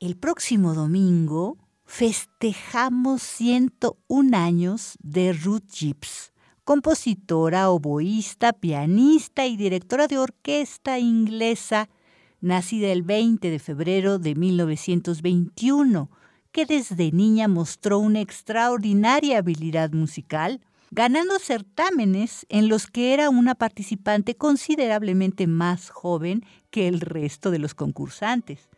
El 0.00 0.16
próximo 0.16 0.74
domingo 0.74 1.56
festejamos 1.84 3.22
101 3.22 4.36
años 4.36 4.98
de 5.04 5.32
Ruth 5.32 5.70
Gibbs, 5.70 6.32
compositora, 6.64 7.70
oboísta, 7.70 8.52
pianista 8.54 9.46
y 9.46 9.56
directora 9.56 10.08
de 10.08 10.18
orquesta 10.18 10.98
inglesa 10.98 11.88
nacida 12.46 12.92
el 12.92 13.02
20 13.02 13.50
de 13.50 13.58
febrero 13.58 14.18
de 14.18 14.36
1921, 14.36 16.08
que 16.52 16.64
desde 16.64 17.10
niña 17.10 17.48
mostró 17.48 17.98
una 17.98 18.20
extraordinaria 18.20 19.38
habilidad 19.38 19.90
musical, 19.90 20.60
ganando 20.92 21.38
certámenes 21.40 22.46
en 22.48 22.68
los 22.68 22.86
que 22.86 23.12
era 23.12 23.30
una 23.30 23.56
participante 23.56 24.36
considerablemente 24.36 25.48
más 25.48 25.90
joven 25.90 26.44
que 26.70 26.86
el 26.86 27.00
resto 27.00 27.50
de 27.50 27.58
los 27.58 27.74
concursantes. 27.74 28.68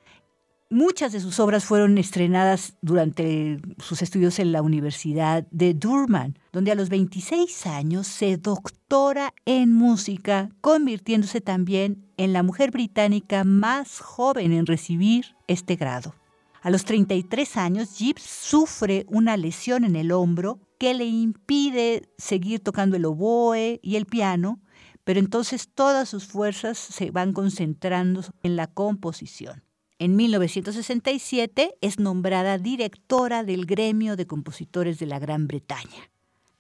Muchas 0.71 1.13
de 1.13 1.21
sus 1.21 1.41
obras 1.41 1.65
fueron 1.65 1.97
estrenadas 1.97 2.75
durante 2.83 3.59
sus 3.79 4.03
estudios 4.03 4.39
en 4.39 4.53
la 4.53 4.61
Universidad 4.61 5.47
de 5.51 5.73
Durham, 5.73 6.35
donde 6.53 6.71
a 6.71 6.75
los 6.75 6.91
26 6.91 7.67
años 7.67 8.07
se 8.07 8.37
doctora 8.37 9.33
en 9.47 9.73
música, 9.73 10.51
convirtiéndose 10.61 11.41
también 11.41 12.05
en 12.19 12.35
la 12.35 12.43
mujer 12.43 12.71
británica 12.71 13.45
más 13.45 14.01
joven 14.01 14.53
en 14.53 14.67
recibir 14.67 15.37
este 15.47 15.77
grado. 15.77 16.15
A 16.61 16.69
los 16.69 16.85
33 16.85 17.57
años, 17.57 17.97
Gibbs 17.97 18.25
sufre 18.25 19.07
una 19.09 19.39
lesión 19.39 19.85
en 19.85 19.97
el 19.97 20.13
hombro 20.13 20.61
que 20.77 20.93
le 20.93 21.07
impide 21.07 22.11
seguir 22.19 22.61
tocando 22.61 22.99
el 22.99 23.07
oboe 23.07 23.81
y 23.83 23.97
el 23.97 24.05
piano, 24.05 24.61
pero 25.03 25.19
entonces 25.19 25.71
todas 25.75 26.11
sus 26.11 26.27
fuerzas 26.27 26.77
se 26.77 27.11
van 27.11 27.33
concentrando 27.33 28.23
en 28.43 28.57
la 28.57 28.67
composición. 28.67 29.63
En 30.01 30.15
1967 30.15 31.75
es 31.81 31.99
nombrada 31.99 32.57
directora 32.59 33.43
del 33.43 33.67
Gremio 33.67 34.15
de 34.15 34.29
Compositores 34.29 35.01
de 35.01 35.07
la 35.07 35.19
Gran 35.19 35.49
Bretaña. 35.49 36.13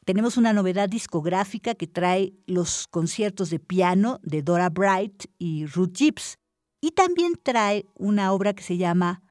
Tenemos 0.04 0.36
una 0.36 0.52
novedad 0.52 0.88
discográfica 0.88 1.76
que 1.76 1.86
trae 1.86 2.32
los 2.46 2.88
conciertos 2.88 3.50
de 3.50 3.60
piano 3.60 4.18
de 4.24 4.42
Dora 4.42 4.70
Bright 4.70 5.26
y 5.38 5.66
Ruth 5.66 5.96
Gibbs. 5.96 6.38
Y 6.80 6.92
también 6.92 7.34
trae 7.40 7.86
una 7.94 8.32
obra 8.32 8.54
que 8.54 8.64
se 8.64 8.76
llama 8.76 9.22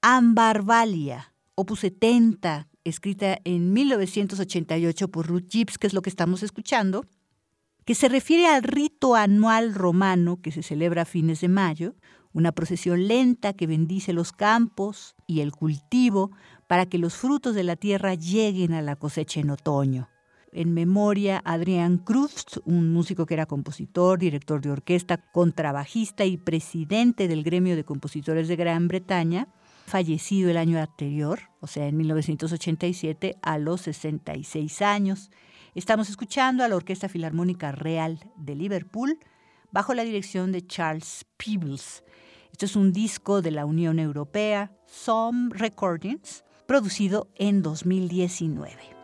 Ambarvalia, 0.00 1.34
opus 1.56 1.80
70, 1.80 2.68
escrita 2.84 3.38
en 3.42 3.72
1988 3.72 5.08
por 5.08 5.26
Ruth 5.26 5.48
Gibbs, 5.50 5.76
que 5.76 5.88
es 5.88 5.92
lo 5.92 6.02
que 6.02 6.10
estamos 6.10 6.44
escuchando, 6.44 7.04
que 7.84 7.96
se 7.96 8.08
refiere 8.08 8.46
al 8.46 8.62
rito 8.62 9.16
anual 9.16 9.74
romano 9.74 10.40
que 10.40 10.52
se 10.52 10.62
celebra 10.62 11.02
a 11.02 11.06
fines 11.06 11.40
de 11.40 11.48
mayo, 11.48 11.96
una 12.36 12.52
procesión 12.52 13.08
lenta 13.08 13.54
que 13.54 13.66
bendice 13.66 14.12
los 14.12 14.30
campos 14.30 15.16
y 15.26 15.40
el 15.40 15.52
cultivo 15.52 16.32
para 16.66 16.84
que 16.84 16.98
los 16.98 17.14
frutos 17.14 17.54
de 17.54 17.64
la 17.64 17.76
tierra 17.76 18.12
lleguen 18.12 18.74
a 18.74 18.82
la 18.82 18.94
cosecha 18.94 19.40
en 19.40 19.48
otoño. 19.48 20.10
En 20.52 20.74
memoria, 20.74 21.40
Adrian 21.46 21.96
Cruz, 21.96 22.44
un 22.66 22.92
músico 22.92 23.24
que 23.24 23.32
era 23.32 23.46
compositor, 23.46 24.18
director 24.18 24.60
de 24.60 24.70
orquesta, 24.70 25.16
contrabajista 25.16 26.26
y 26.26 26.36
presidente 26.36 27.26
del 27.26 27.42
Gremio 27.42 27.74
de 27.74 27.84
Compositores 27.84 28.48
de 28.48 28.56
Gran 28.56 28.86
Bretaña, 28.86 29.48
fallecido 29.86 30.50
el 30.50 30.58
año 30.58 30.78
anterior, 30.78 31.40
o 31.60 31.66
sea, 31.66 31.86
en 31.86 31.96
1987, 31.96 33.38
a 33.40 33.56
los 33.56 33.80
66 33.80 34.82
años. 34.82 35.30
Estamos 35.74 36.10
escuchando 36.10 36.64
a 36.64 36.68
la 36.68 36.76
Orquesta 36.76 37.08
Filarmónica 37.08 37.72
Real 37.72 38.20
de 38.36 38.56
Liverpool 38.56 39.18
bajo 39.70 39.94
la 39.94 40.04
dirección 40.04 40.52
de 40.52 40.66
Charles 40.66 41.24
Peebles. 41.38 42.02
Esto 42.56 42.64
es 42.64 42.76
un 42.76 42.90
disco 42.90 43.42
de 43.42 43.50
la 43.50 43.66
Unión 43.66 43.98
Europea, 43.98 44.72
Some 44.86 45.50
Recordings, 45.52 46.42
producido 46.66 47.28
en 47.34 47.60
2019. 47.60 48.95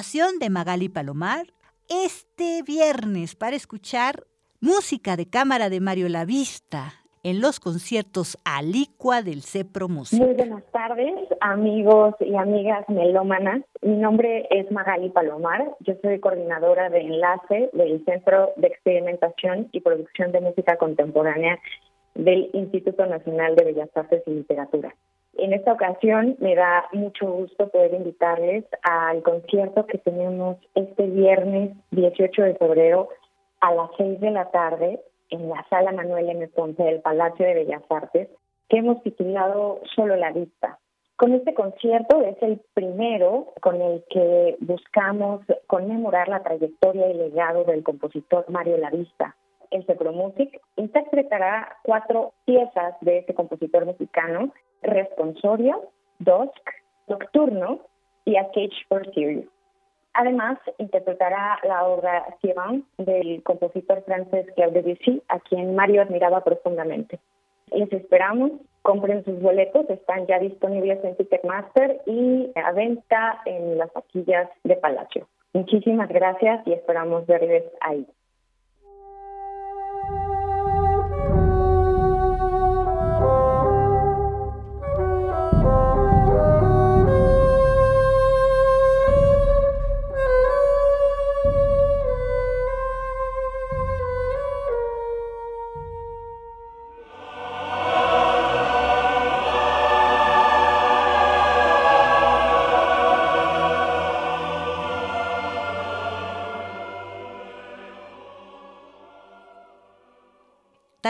De 0.00 0.48
Magali 0.48 0.88
Palomar 0.88 1.52
este 1.90 2.62
viernes 2.62 3.36
para 3.36 3.54
escuchar 3.54 4.24
música 4.58 5.14
de 5.14 5.28
cámara 5.28 5.68
de 5.68 5.78
Mario 5.80 6.08
Lavista 6.08 6.94
en 7.22 7.42
los 7.42 7.60
conciertos 7.60 8.38
Alicua 8.46 9.20
del 9.20 9.42
CEPRO 9.42 9.90
Música. 9.90 10.24
Muy 10.24 10.34
buenas 10.34 10.64
tardes, 10.72 11.12
amigos 11.42 12.14
y 12.20 12.34
amigas 12.34 12.88
melómanas. 12.88 13.62
Mi 13.82 13.96
nombre 13.98 14.48
es 14.50 14.72
Magali 14.72 15.10
Palomar. 15.10 15.70
Yo 15.80 15.92
soy 16.00 16.18
coordinadora 16.18 16.88
de 16.88 17.00
enlace 17.00 17.68
del 17.74 18.02
Centro 18.06 18.52
de 18.56 18.68
Experimentación 18.68 19.68
y 19.70 19.80
Producción 19.80 20.32
de 20.32 20.40
Música 20.40 20.78
Contemporánea 20.78 21.58
del 22.14 22.48
Instituto 22.54 23.04
Nacional 23.04 23.54
de 23.54 23.64
Bellas 23.64 23.90
Artes 23.94 24.22
y 24.26 24.30
Literatura. 24.30 24.94
En 25.34 25.52
esta 25.52 25.72
ocasión 25.72 26.36
me 26.40 26.54
da 26.54 26.88
mucho 26.92 27.26
gusto 27.30 27.68
poder 27.68 27.94
invitarles 27.94 28.64
al 28.82 29.22
concierto 29.22 29.86
que 29.86 29.98
tenemos 29.98 30.58
este 30.74 31.06
viernes 31.06 31.70
18 31.92 32.42
de 32.42 32.54
febrero 32.56 33.08
a 33.60 33.74
las 33.74 33.90
6 33.96 34.20
de 34.20 34.30
la 34.30 34.50
tarde 34.50 35.00
en 35.30 35.48
la 35.48 35.64
Sala 35.70 35.92
Manuel 35.92 36.28
M. 36.28 36.48
Ponce 36.48 36.82
del 36.82 37.00
Palacio 37.00 37.46
de 37.46 37.54
Bellas 37.54 37.82
Artes, 37.88 38.28
que 38.68 38.78
hemos 38.78 39.02
titulado 39.02 39.80
Solo 39.94 40.16
la 40.16 40.32
Vista. 40.32 40.78
Con 41.16 41.32
este 41.32 41.54
concierto 41.54 42.22
es 42.22 42.36
el 42.42 42.60
primero 42.74 43.52
con 43.60 43.80
el 43.80 44.02
que 44.10 44.56
buscamos 44.60 45.42
conmemorar 45.66 46.28
la 46.28 46.42
trayectoria 46.42 47.10
y 47.10 47.14
legado 47.14 47.64
del 47.64 47.82
compositor 47.82 48.46
Mario 48.48 48.78
Lavista, 48.78 49.36
el 49.70 49.84
Cepro 49.86 50.12
Music, 50.12 50.60
interpretará 50.76 51.76
cuatro 51.82 52.32
piezas 52.44 52.94
de 53.00 53.18
este 53.18 53.34
compositor 53.34 53.86
mexicano, 53.86 54.52
Responsorio, 54.82 55.88
Dusk, 56.18 56.70
Nocturno 57.08 57.80
y 58.24 58.36
A 58.36 58.46
Cage 58.46 58.84
for 58.88 59.04
Sirius. 59.14 59.46
Además, 60.14 60.58
interpretará 60.78 61.58
la 61.62 61.86
obra 61.86 62.36
Sivan 62.40 62.84
del 62.98 63.42
compositor 63.44 64.02
francés 64.04 64.46
Claude 64.56 64.82
Debussy, 64.82 65.22
a 65.28 65.38
quien 65.40 65.74
Mario 65.74 66.02
admiraba 66.02 66.42
profundamente. 66.42 67.20
Les 67.70 67.92
esperamos, 67.92 68.50
compren 68.82 69.24
sus 69.24 69.40
boletos, 69.40 69.88
están 69.88 70.26
ya 70.26 70.40
disponibles 70.40 71.02
en 71.04 71.16
Ticketmaster 71.16 72.00
y 72.06 72.50
a 72.56 72.72
venta 72.72 73.40
en 73.44 73.78
las 73.78 73.92
taquillas 73.92 74.50
de 74.64 74.74
Palacio. 74.76 75.28
Muchísimas 75.52 76.08
gracias 76.08 76.66
y 76.66 76.72
esperamos 76.72 77.26
verles 77.26 77.64
ahí. 77.80 78.06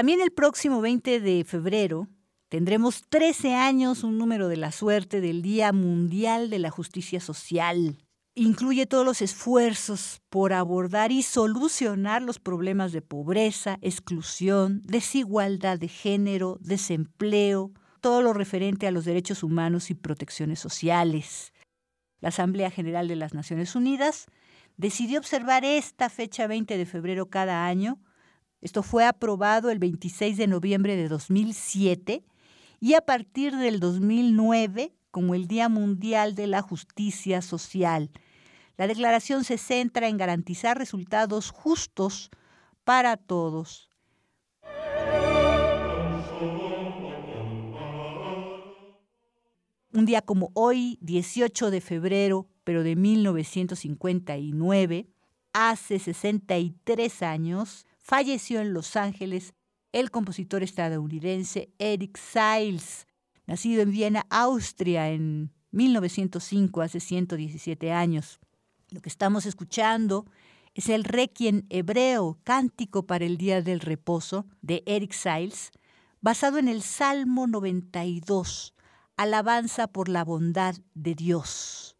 También 0.00 0.22
el 0.22 0.30
próximo 0.30 0.80
20 0.80 1.20
de 1.20 1.44
febrero 1.44 2.08
tendremos 2.48 3.02
13 3.10 3.54
años, 3.54 4.02
un 4.02 4.16
número 4.16 4.48
de 4.48 4.56
la 4.56 4.72
suerte 4.72 5.20
del 5.20 5.42
Día 5.42 5.74
Mundial 5.74 6.48
de 6.48 6.58
la 6.58 6.70
Justicia 6.70 7.20
Social. 7.20 7.98
Incluye 8.34 8.86
todos 8.86 9.04
los 9.04 9.20
esfuerzos 9.20 10.22
por 10.30 10.54
abordar 10.54 11.12
y 11.12 11.22
solucionar 11.22 12.22
los 12.22 12.38
problemas 12.38 12.92
de 12.92 13.02
pobreza, 13.02 13.76
exclusión, 13.82 14.80
desigualdad 14.86 15.78
de 15.78 15.88
género, 15.88 16.56
desempleo, 16.62 17.70
todo 18.00 18.22
lo 18.22 18.32
referente 18.32 18.86
a 18.86 18.92
los 18.92 19.04
derechos 19.04 19.42
humanos 19.42 19.90
y 19.90 19.94
protecciones 19.94 20.60
sociales. 20.60 21.52
La 22.20 22.30
Asamblea 22.30 22.70
General 22.70 23.06
de 23.06 23.16
las 23.16 23.34
Naciones 23.34 23.74
Unidas 23.74 24.28
decidió 24.78 25.18
observar 25.18 25.66
esta 25.66 26.08
fecha 26.08 26.46
20 26.46 26.78
de 26.78 26.86
febrero 26.86 27.28
cada 27.28 27.66
año 27.66 28.00
esto 28.60 28.82
fue 28.82 29.06
aprobado 29.06 29.70
el 29.70 29.78
26 29.78 30.36
de 30.36 30.46
noviembre 30.46 30.96
de 30.96 31.08
2007 31.08 32.24
y 32.78 32.94
a 32.94 33.00
partir 33.00 33.56
del 33.56 33.80
2009 33.80 34.92
como 35.10 35.34
el 35.34 35.46
Día 35.46 35.68
Mundial 35.68 36.34
de 36.34 36.46
la 36.46 36.62
Justicia 36.62 37.42
Social. 37.42 38.10
La 38.76 38.86
declaración 38.86 39.44
se 39.44 39.58
centra 39.58 40.08
en 40.08 40.16
garantizar 40.16 40.78
resultados 40.78 41.50
justos 41.50 42.30
para 42.84 43.16
todos. 43.16 43.90
Un 49.92 50.06
día 50.06 50.22
como 50.22 50.52
hoy, 50.54 50.98
18 51.00 51.70
de 51.70 51.80
febrero, 51.80 52.46
pero 52.62 52.84
de 52.84 52.94
1959, 52.94 55.08
hace 55.52 55.98
63 55.98 57.22
años, 57.22 57.86
falleció 58.10 58.60
en 58.60 58.74
Los 58.74 58.96
Ángeles 58.96 59.54
el 59.92 60.10
compositor 60.10 60.64
estadounidense 60.64 61.72
Eric 61.78 62.18
Siles, 62.18 63.06
nacido 63.46 63.82
en 63.82 63.92
Viena, 63.92 64.26
Austria, 64.30 65.10
en 65.10 65.52
1905, 65.70 66.82
hace 66.82 66.98
117 66.98 67.92
años. 67.92 68.40
Lo 68.88 69.00
que 69.00 69.08
estamos 69.08 69.46
escuchando 69.46 70.26
es 70.74 70.88
el 70.88 71.04
Requiem 71.04 71.62
hebreo, 71.70 72.40
cántico 72.42 73.06
para 73.06 73.24
el 73.24 73.36
Día 73.36 73.62
del 73.62 73.78
Reposo, 73.78 74.44
de 74.60 74.82
Eric 74.86 75.12
Siles, 75.12 75.70
basado 76.20 76.58
en 76.58 76.66
el 76.66 76.82
Salmo 76.82 77.46
92, 77.46 78.74
Alabanza 79.16 79.86
por 79.86 80.08
la 80.08 80.24
bondad 80.24 80.74
de 80.94 81.14
Dios, 81.14 81.96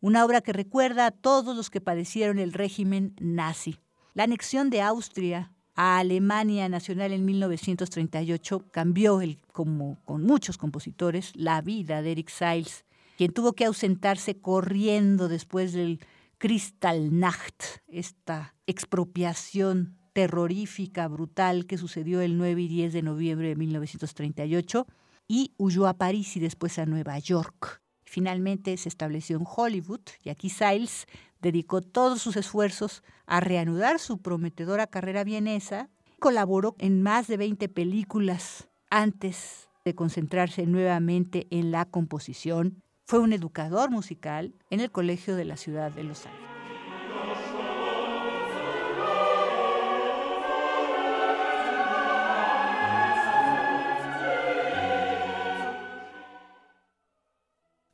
una 0.00 0.24
obra 0.24 0.40
que 0.40 0.52
recuerda 0.52 1.06
a 1.06 1.10
todos 1.10 1.56
los 1.56 1.68
que 1.68 1.80
padecieron 1.80 2.38
el 2.38 2.52
régimen 2.52 3.16
nazi. 3.18 3.80
La 4.18 4.24
anexión 4.24 4.68
de 4.68 4.82
Austria 4.82 5.52
a 5.76 6.00
Alemania 6.00 6.68
Nacional 6.68 7.12
en 7.12 7.24
1938 7.24 8.64
cambió, 8.72 9.20
el, 9.20 9.38
como 9.52 9.96
con 10.04 10.24
muchos 10.24 10.58
compositores, 10.58 11.30
la 11.36 11.60
vida 11.62 12.02
de 12.02 12.10
Eric 12.10 12.28
Siles, 12.28 12.84
quien 13.16 13.32
tuvo 13.32 13.52
que 13.52 13.64
ausentarse 13.64 14.40
corriendo 14.40 15.28
después 15.28 15.72
del 15.72 16.00
Kristallnacht, 16.38 17.62
esta 17.86 18.56
expropiación 18.66 19.96
terrorífica, 20.14 21.06
brutal 21.06 21.66
que 21.66 21.78
sucedió 21.78 22.20
el 22.20 22.38
9 22.38 22.62
y 22.62 22.66
10 22.66 22.94
de 22.94 23.02
noviembre 23.02 23.46
de 23.50 23.54
1938, 23.54 24.84
y 25.28 25.52
huyó 25.58 25.86
a 25.86 25.94
París 25.94 26.36
y 26.36 26.40
después 26.40 26.80
a 26.80 26.86
Nueva 26.86 27.20
York. 27.20 27.82
Finalmente 28.08 28.74
se 28.78 28.88
estableció 28.88 29.36
en 29.36 29.44
Hollywood 29.46 30.00
y 30.24 30.30
aquí 30.30 30.48
Siles 30.48 31.06
dedicó 31.42 31.82
todos 31.82 32.22
sus 32.22 32.36
esfuerzos 32.36 33.02
a 33.26 33.40
reanudar 33.40 33.98
su 33.98 34.22
prometedora 34.22 34.86
carrera 34.86 35.24
vienesa. 35.24 35.90
Colaboró 36.18 36.74
en 36.78 37.02
más 37.02 37.26
de 37.26 37.36
20 37.36 37.68
películas 37.68 38.68
antes 38.90 39.68
de 39.84 39.94
concentrarse 39.94 40.66
nuevamente 40.66 41.46
en 41.50 41.70
la 41.70 41.84
composición. 41.84 42.82
Fue 43.04 43.18
un 43.18 43.34
educador 43.34 43.90
musical 43.90 44.54
en 44.70 44.80
el 44.80 44.90
Colegio 44.90 45.36
de 45.36 45.44
la 45.44 45.58
Ciudad 45.58 45.92
de 45.92 46.04
Los 46.04 46.24
Ángeles. 46.24 46.57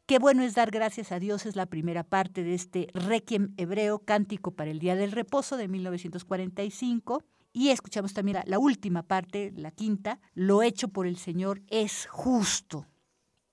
Qué 0.06 0.18
bueno 0.18 0.42
es 0.42 0.54
dar 0.54 0.70
gracias 0.70 1.12
a 1.12 1.18
Dios 1.18 1.46
es 1.46 1.56
la 1.56 1.64
primera 1.64 2.04
parte 2.04 2.42
de 2.42 2.52
este 2.52 2.88
Requiem 2.92 3.54
hebreo, 3.56 4.00
cántico 4.00 4.50
para 4.50 4.70
el 4.70 4.78
Día 4.78 4.96
del 4.96 5.12
Reposo 5.12 5.56
de 5.56 5.66
1945. 5.66 7.22
Y 7.54 7.70
escuchamos 7.70 8.12
también 8.12 8.40
la, 8.44 8.58
última 8.58 9.02
parte, 9.04 9.50
la 9.56 9.70
quinta, 9.70 10.20
Lo 10.34 10.62
hecho 10.62 10.88
por 10.88 11.06
el 11.06 11.16
Señor 11.16 11.62
es 11.68 12.06
justo. 12.10 12.86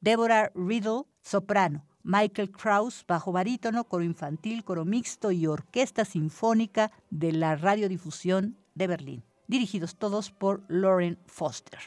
Deborah 0.01 0.51
Riddle, 0.53 1.03
soprano. 1.21 1.85
Michael 2.03 2.51
Krauss, 2.51 3.05
bajo 3.07 3.31
barítono, 3.31 3.85
coro 3.85 4.03
infantil, 4.03 4.65
coro 4.65 4.83
mixto 4.83 5.31
y 5.31 5.47
orquesta 5.47 6.03
sinfónica 6.03 6.91
de 7.11 7.31
la 7.31 7.55
radiodifusión 7.55 8.57
de 8.75 8.87
Berlín. 8.87 9.23
Dirigidos 9.47 9.95
todos 9.95 10.31
por 10.31 10.65
Lauren 10.67 11.17
Foster. 11.27 11.79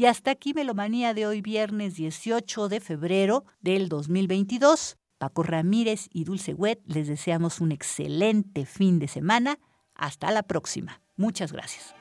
Y 0.00 0.06
hasta 0.06 0.30
aquí 0.30 0.54
Melomanía 0.54 1.12
de 1.12 1.26
hoy 1.26 1.42
viernes 1.42 1.94
18 1.94 2.70
de 2.70 2.80
febrero 2.80 3.44
del 3.60 3.90
2022. 3.90 4.96
Paco 5.18 5.42
Ramírez 5.42 6.08
y 6.10 6.24
Dulce 6.24 6.54
Wet 6.54 6.80
les 6.86 7.06
deseamos 7.06 7.60
un 7.60 7.70
excelente 7.70 8.64
fin 8.64 8.98
de 8.98 9.08
semana. 9.08 9.58
Hasta 9.94 10.30
la 10.30 10.42
próxima. 10.42 11.02
Muchas 11.16 11.52
gracias. 11.52 11.94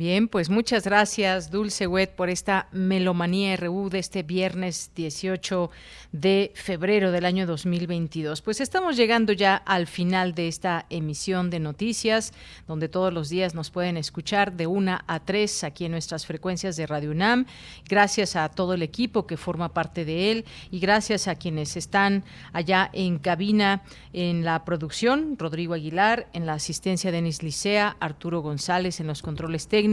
Bien, 0.00 0.28
pues 0.28 0.48
muchas 0.48 0.84
gracias, 0.84 1.50
Dulce 1.50 1.86
Wet, 1.86 2.14
por 2.14 2.30
esta 2.30 2.68
melomanía 2.72 3.54
RU 3.58 3.90
de 3.90 3.98
este 3.98 4.22
viernes 4.22 4.92
18 4.94 5.70
de 6.12 6.52
febrero 6.54 7.12
del 7.12 7.26
año 7.26 7.46
2022. 7.46 8.40
Pues 8.40 8.62
estamos 8.62 8.96
llegando 8.96 9.34
ya 9.34 9.56
al 9.56 9.86
final 9.86 10.34
de 10.34 10.48
esta 10.48 10.86
emisión 10.88 11.50
de 11.50 11.60
noticias, 11.60 12.32
donde 12.66 12.88
todos 12.88 13.12
los 13.12 13.28
días 13.28 13.54
nos 13.54 13.70
pueden 13.70 13.98
escuchar 13.98 14.54
de 14.54 14.66
una 14.66 15.04
a 15.06 15.20
tres 15.20 15.64
aquí 15.64 15.84
en 15.84 15.92
nuestras 15.92 16.24
frecuencias 16.24 16.76
de 16.76 16.86
Radio 16.86 17.10
UNAM. 17.10 17.44
Gracias 17.86 18.36
a 18.36 18.48
todo 18.48 18.72
el 18.72 18.82
equipo 18.82 19.26
que 19.26 19.36
forma 19.36 19.74
parte 19.74 20.06
de 20.06 20.30
él 20.30 20.46
y 20.70 20.80
gracias 20.80 21.28
a 21.28 21.34
quienes 21.34 21.76
están 21.76 22.24
allá 22.54 22.88
en 22.94 23.18
cabina 23.18 23.82
en 24.14 24.46
la 24.46 24.64
producción, 24.64 25.36
Rodrigo 25.38 25.74
Aguilar, 25.74 26.26
en 26.32 26.46
la 26.46 26.54
asistencia 26.54 27.12
Denis 27.12 27.42
Licea, 27.42 27.98
Arturo 28.00 28.40
González 28.40 28.98
en 28.98 29.06
los 29.06 29.20
controles 29.20 29.68
técnicos 29.68 29.89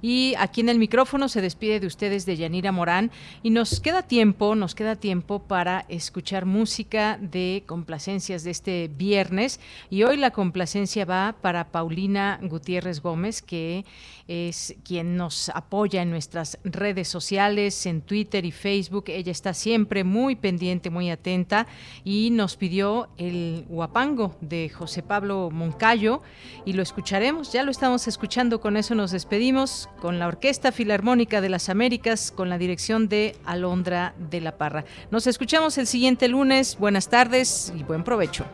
y 0.00 0.34
aquí 0.38 0.60
en 0.60 0.68
el 0.68 0.78
micrófono 0.78 1.28
se 1.28 1.40
despide 1.40 1.80
de 1.80 1.86
ustedes 1.86 2.26
de 2.26 2.36
Yanira 2.36 2.72
Morán 2.72 3.10
y 3.42 3.50
nos 3.50 3.80
queda 3.80 4.02
tiempo, 4.02 4.54
nos 4.54 4.74
queda 4.74 4.96
tiempo 4.96 5.40
para 5.40 5.84
escuchar 5.88 6.46
música 6.46 7.18
de 7.20 7.64
complacencias 7.66 8.44
de 8.44 8.50
este 8.50 8.88
viernes. 8.88 9.60
Y 9.90 10.02
hoy 10.04 10.16
la 10.16 10.30
complacencia 10.30 11.04
va 11.04 11.36
para 11.40 11.68
Paulina 11.70 12.38
Gutiérrez 12.42 13.00
Gómez, 13.00 13.42
que 13.42 13.84
es 14.32 14.74
quien 14.84 15.16
nos 15.16 15.50
apoya 15.50 16.00
en 16.00 16.10
nuestras 16.10 16.58
redes 16.64 17.08
sociales, 17.08 17.84
en 17.86 18.00
Twitter 18.00 18.44
y 18.44 18.50
Facebook. 18.50 19.04
Ella 19.08 19.30
está 19.30 19.52
siempre 19.52 20.04
muy 20.04 20.36
pendiente, 20.36 20.90
muy 20.90 21.10
atenta 21.10 21.66
y 22.04 22.30
nos 22.30 22.56
pidió 22.56 23.08
el 23.18 23.66
Huapango 23.68 24.36
de 24.40 24.70
José 24.70 25.02
Pablo 25.02 25.50
Moncayo 25.50 26.22
y 26.64 26.72
lo 26.72 26.82
escucharemos. 26.82 27.52
Ya 27.52 27.62
lo 27.62 27.70
estamos 27.70 28.08
escuchando, 28.08 28.60
con 28.60 28.76
eso 28.76 28.94
nos 28.94 29.10
despedimos 29.10 29.88
con 30.00 30.18
la 30.18 30.28
Orquesta 30.28 30.72
Filarmónica 30.72 31.40
de 31.40 31.48
las 31.48 31.68
Américas, 31.68 32.32
con 32.32 32.48
la 32.48 32.58
dirección 32.58 33.08
de 33.08 33.36
Alondra 33.44 34.14
de 34.30 34.40
la 34.40 34.56
Parra. 34.56 34.84
Nos 35.10 35.26
escuchamos 35.26 35.76
el 35.78 35.86
siguiente 35.86 36.28
lunes. 36.28 36.78
Buenas 36.78 37.08
tardes 37.08 37.72
y 37.76 37.82
buen 37.82 38.02
provecho. 38.02 38.46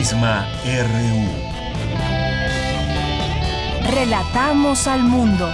Prisma 0.00 0.48
RU. 0.64 1.28
Relatamos 3.92 4.86
al 4.86 5.02
mundo. 5.04 5.52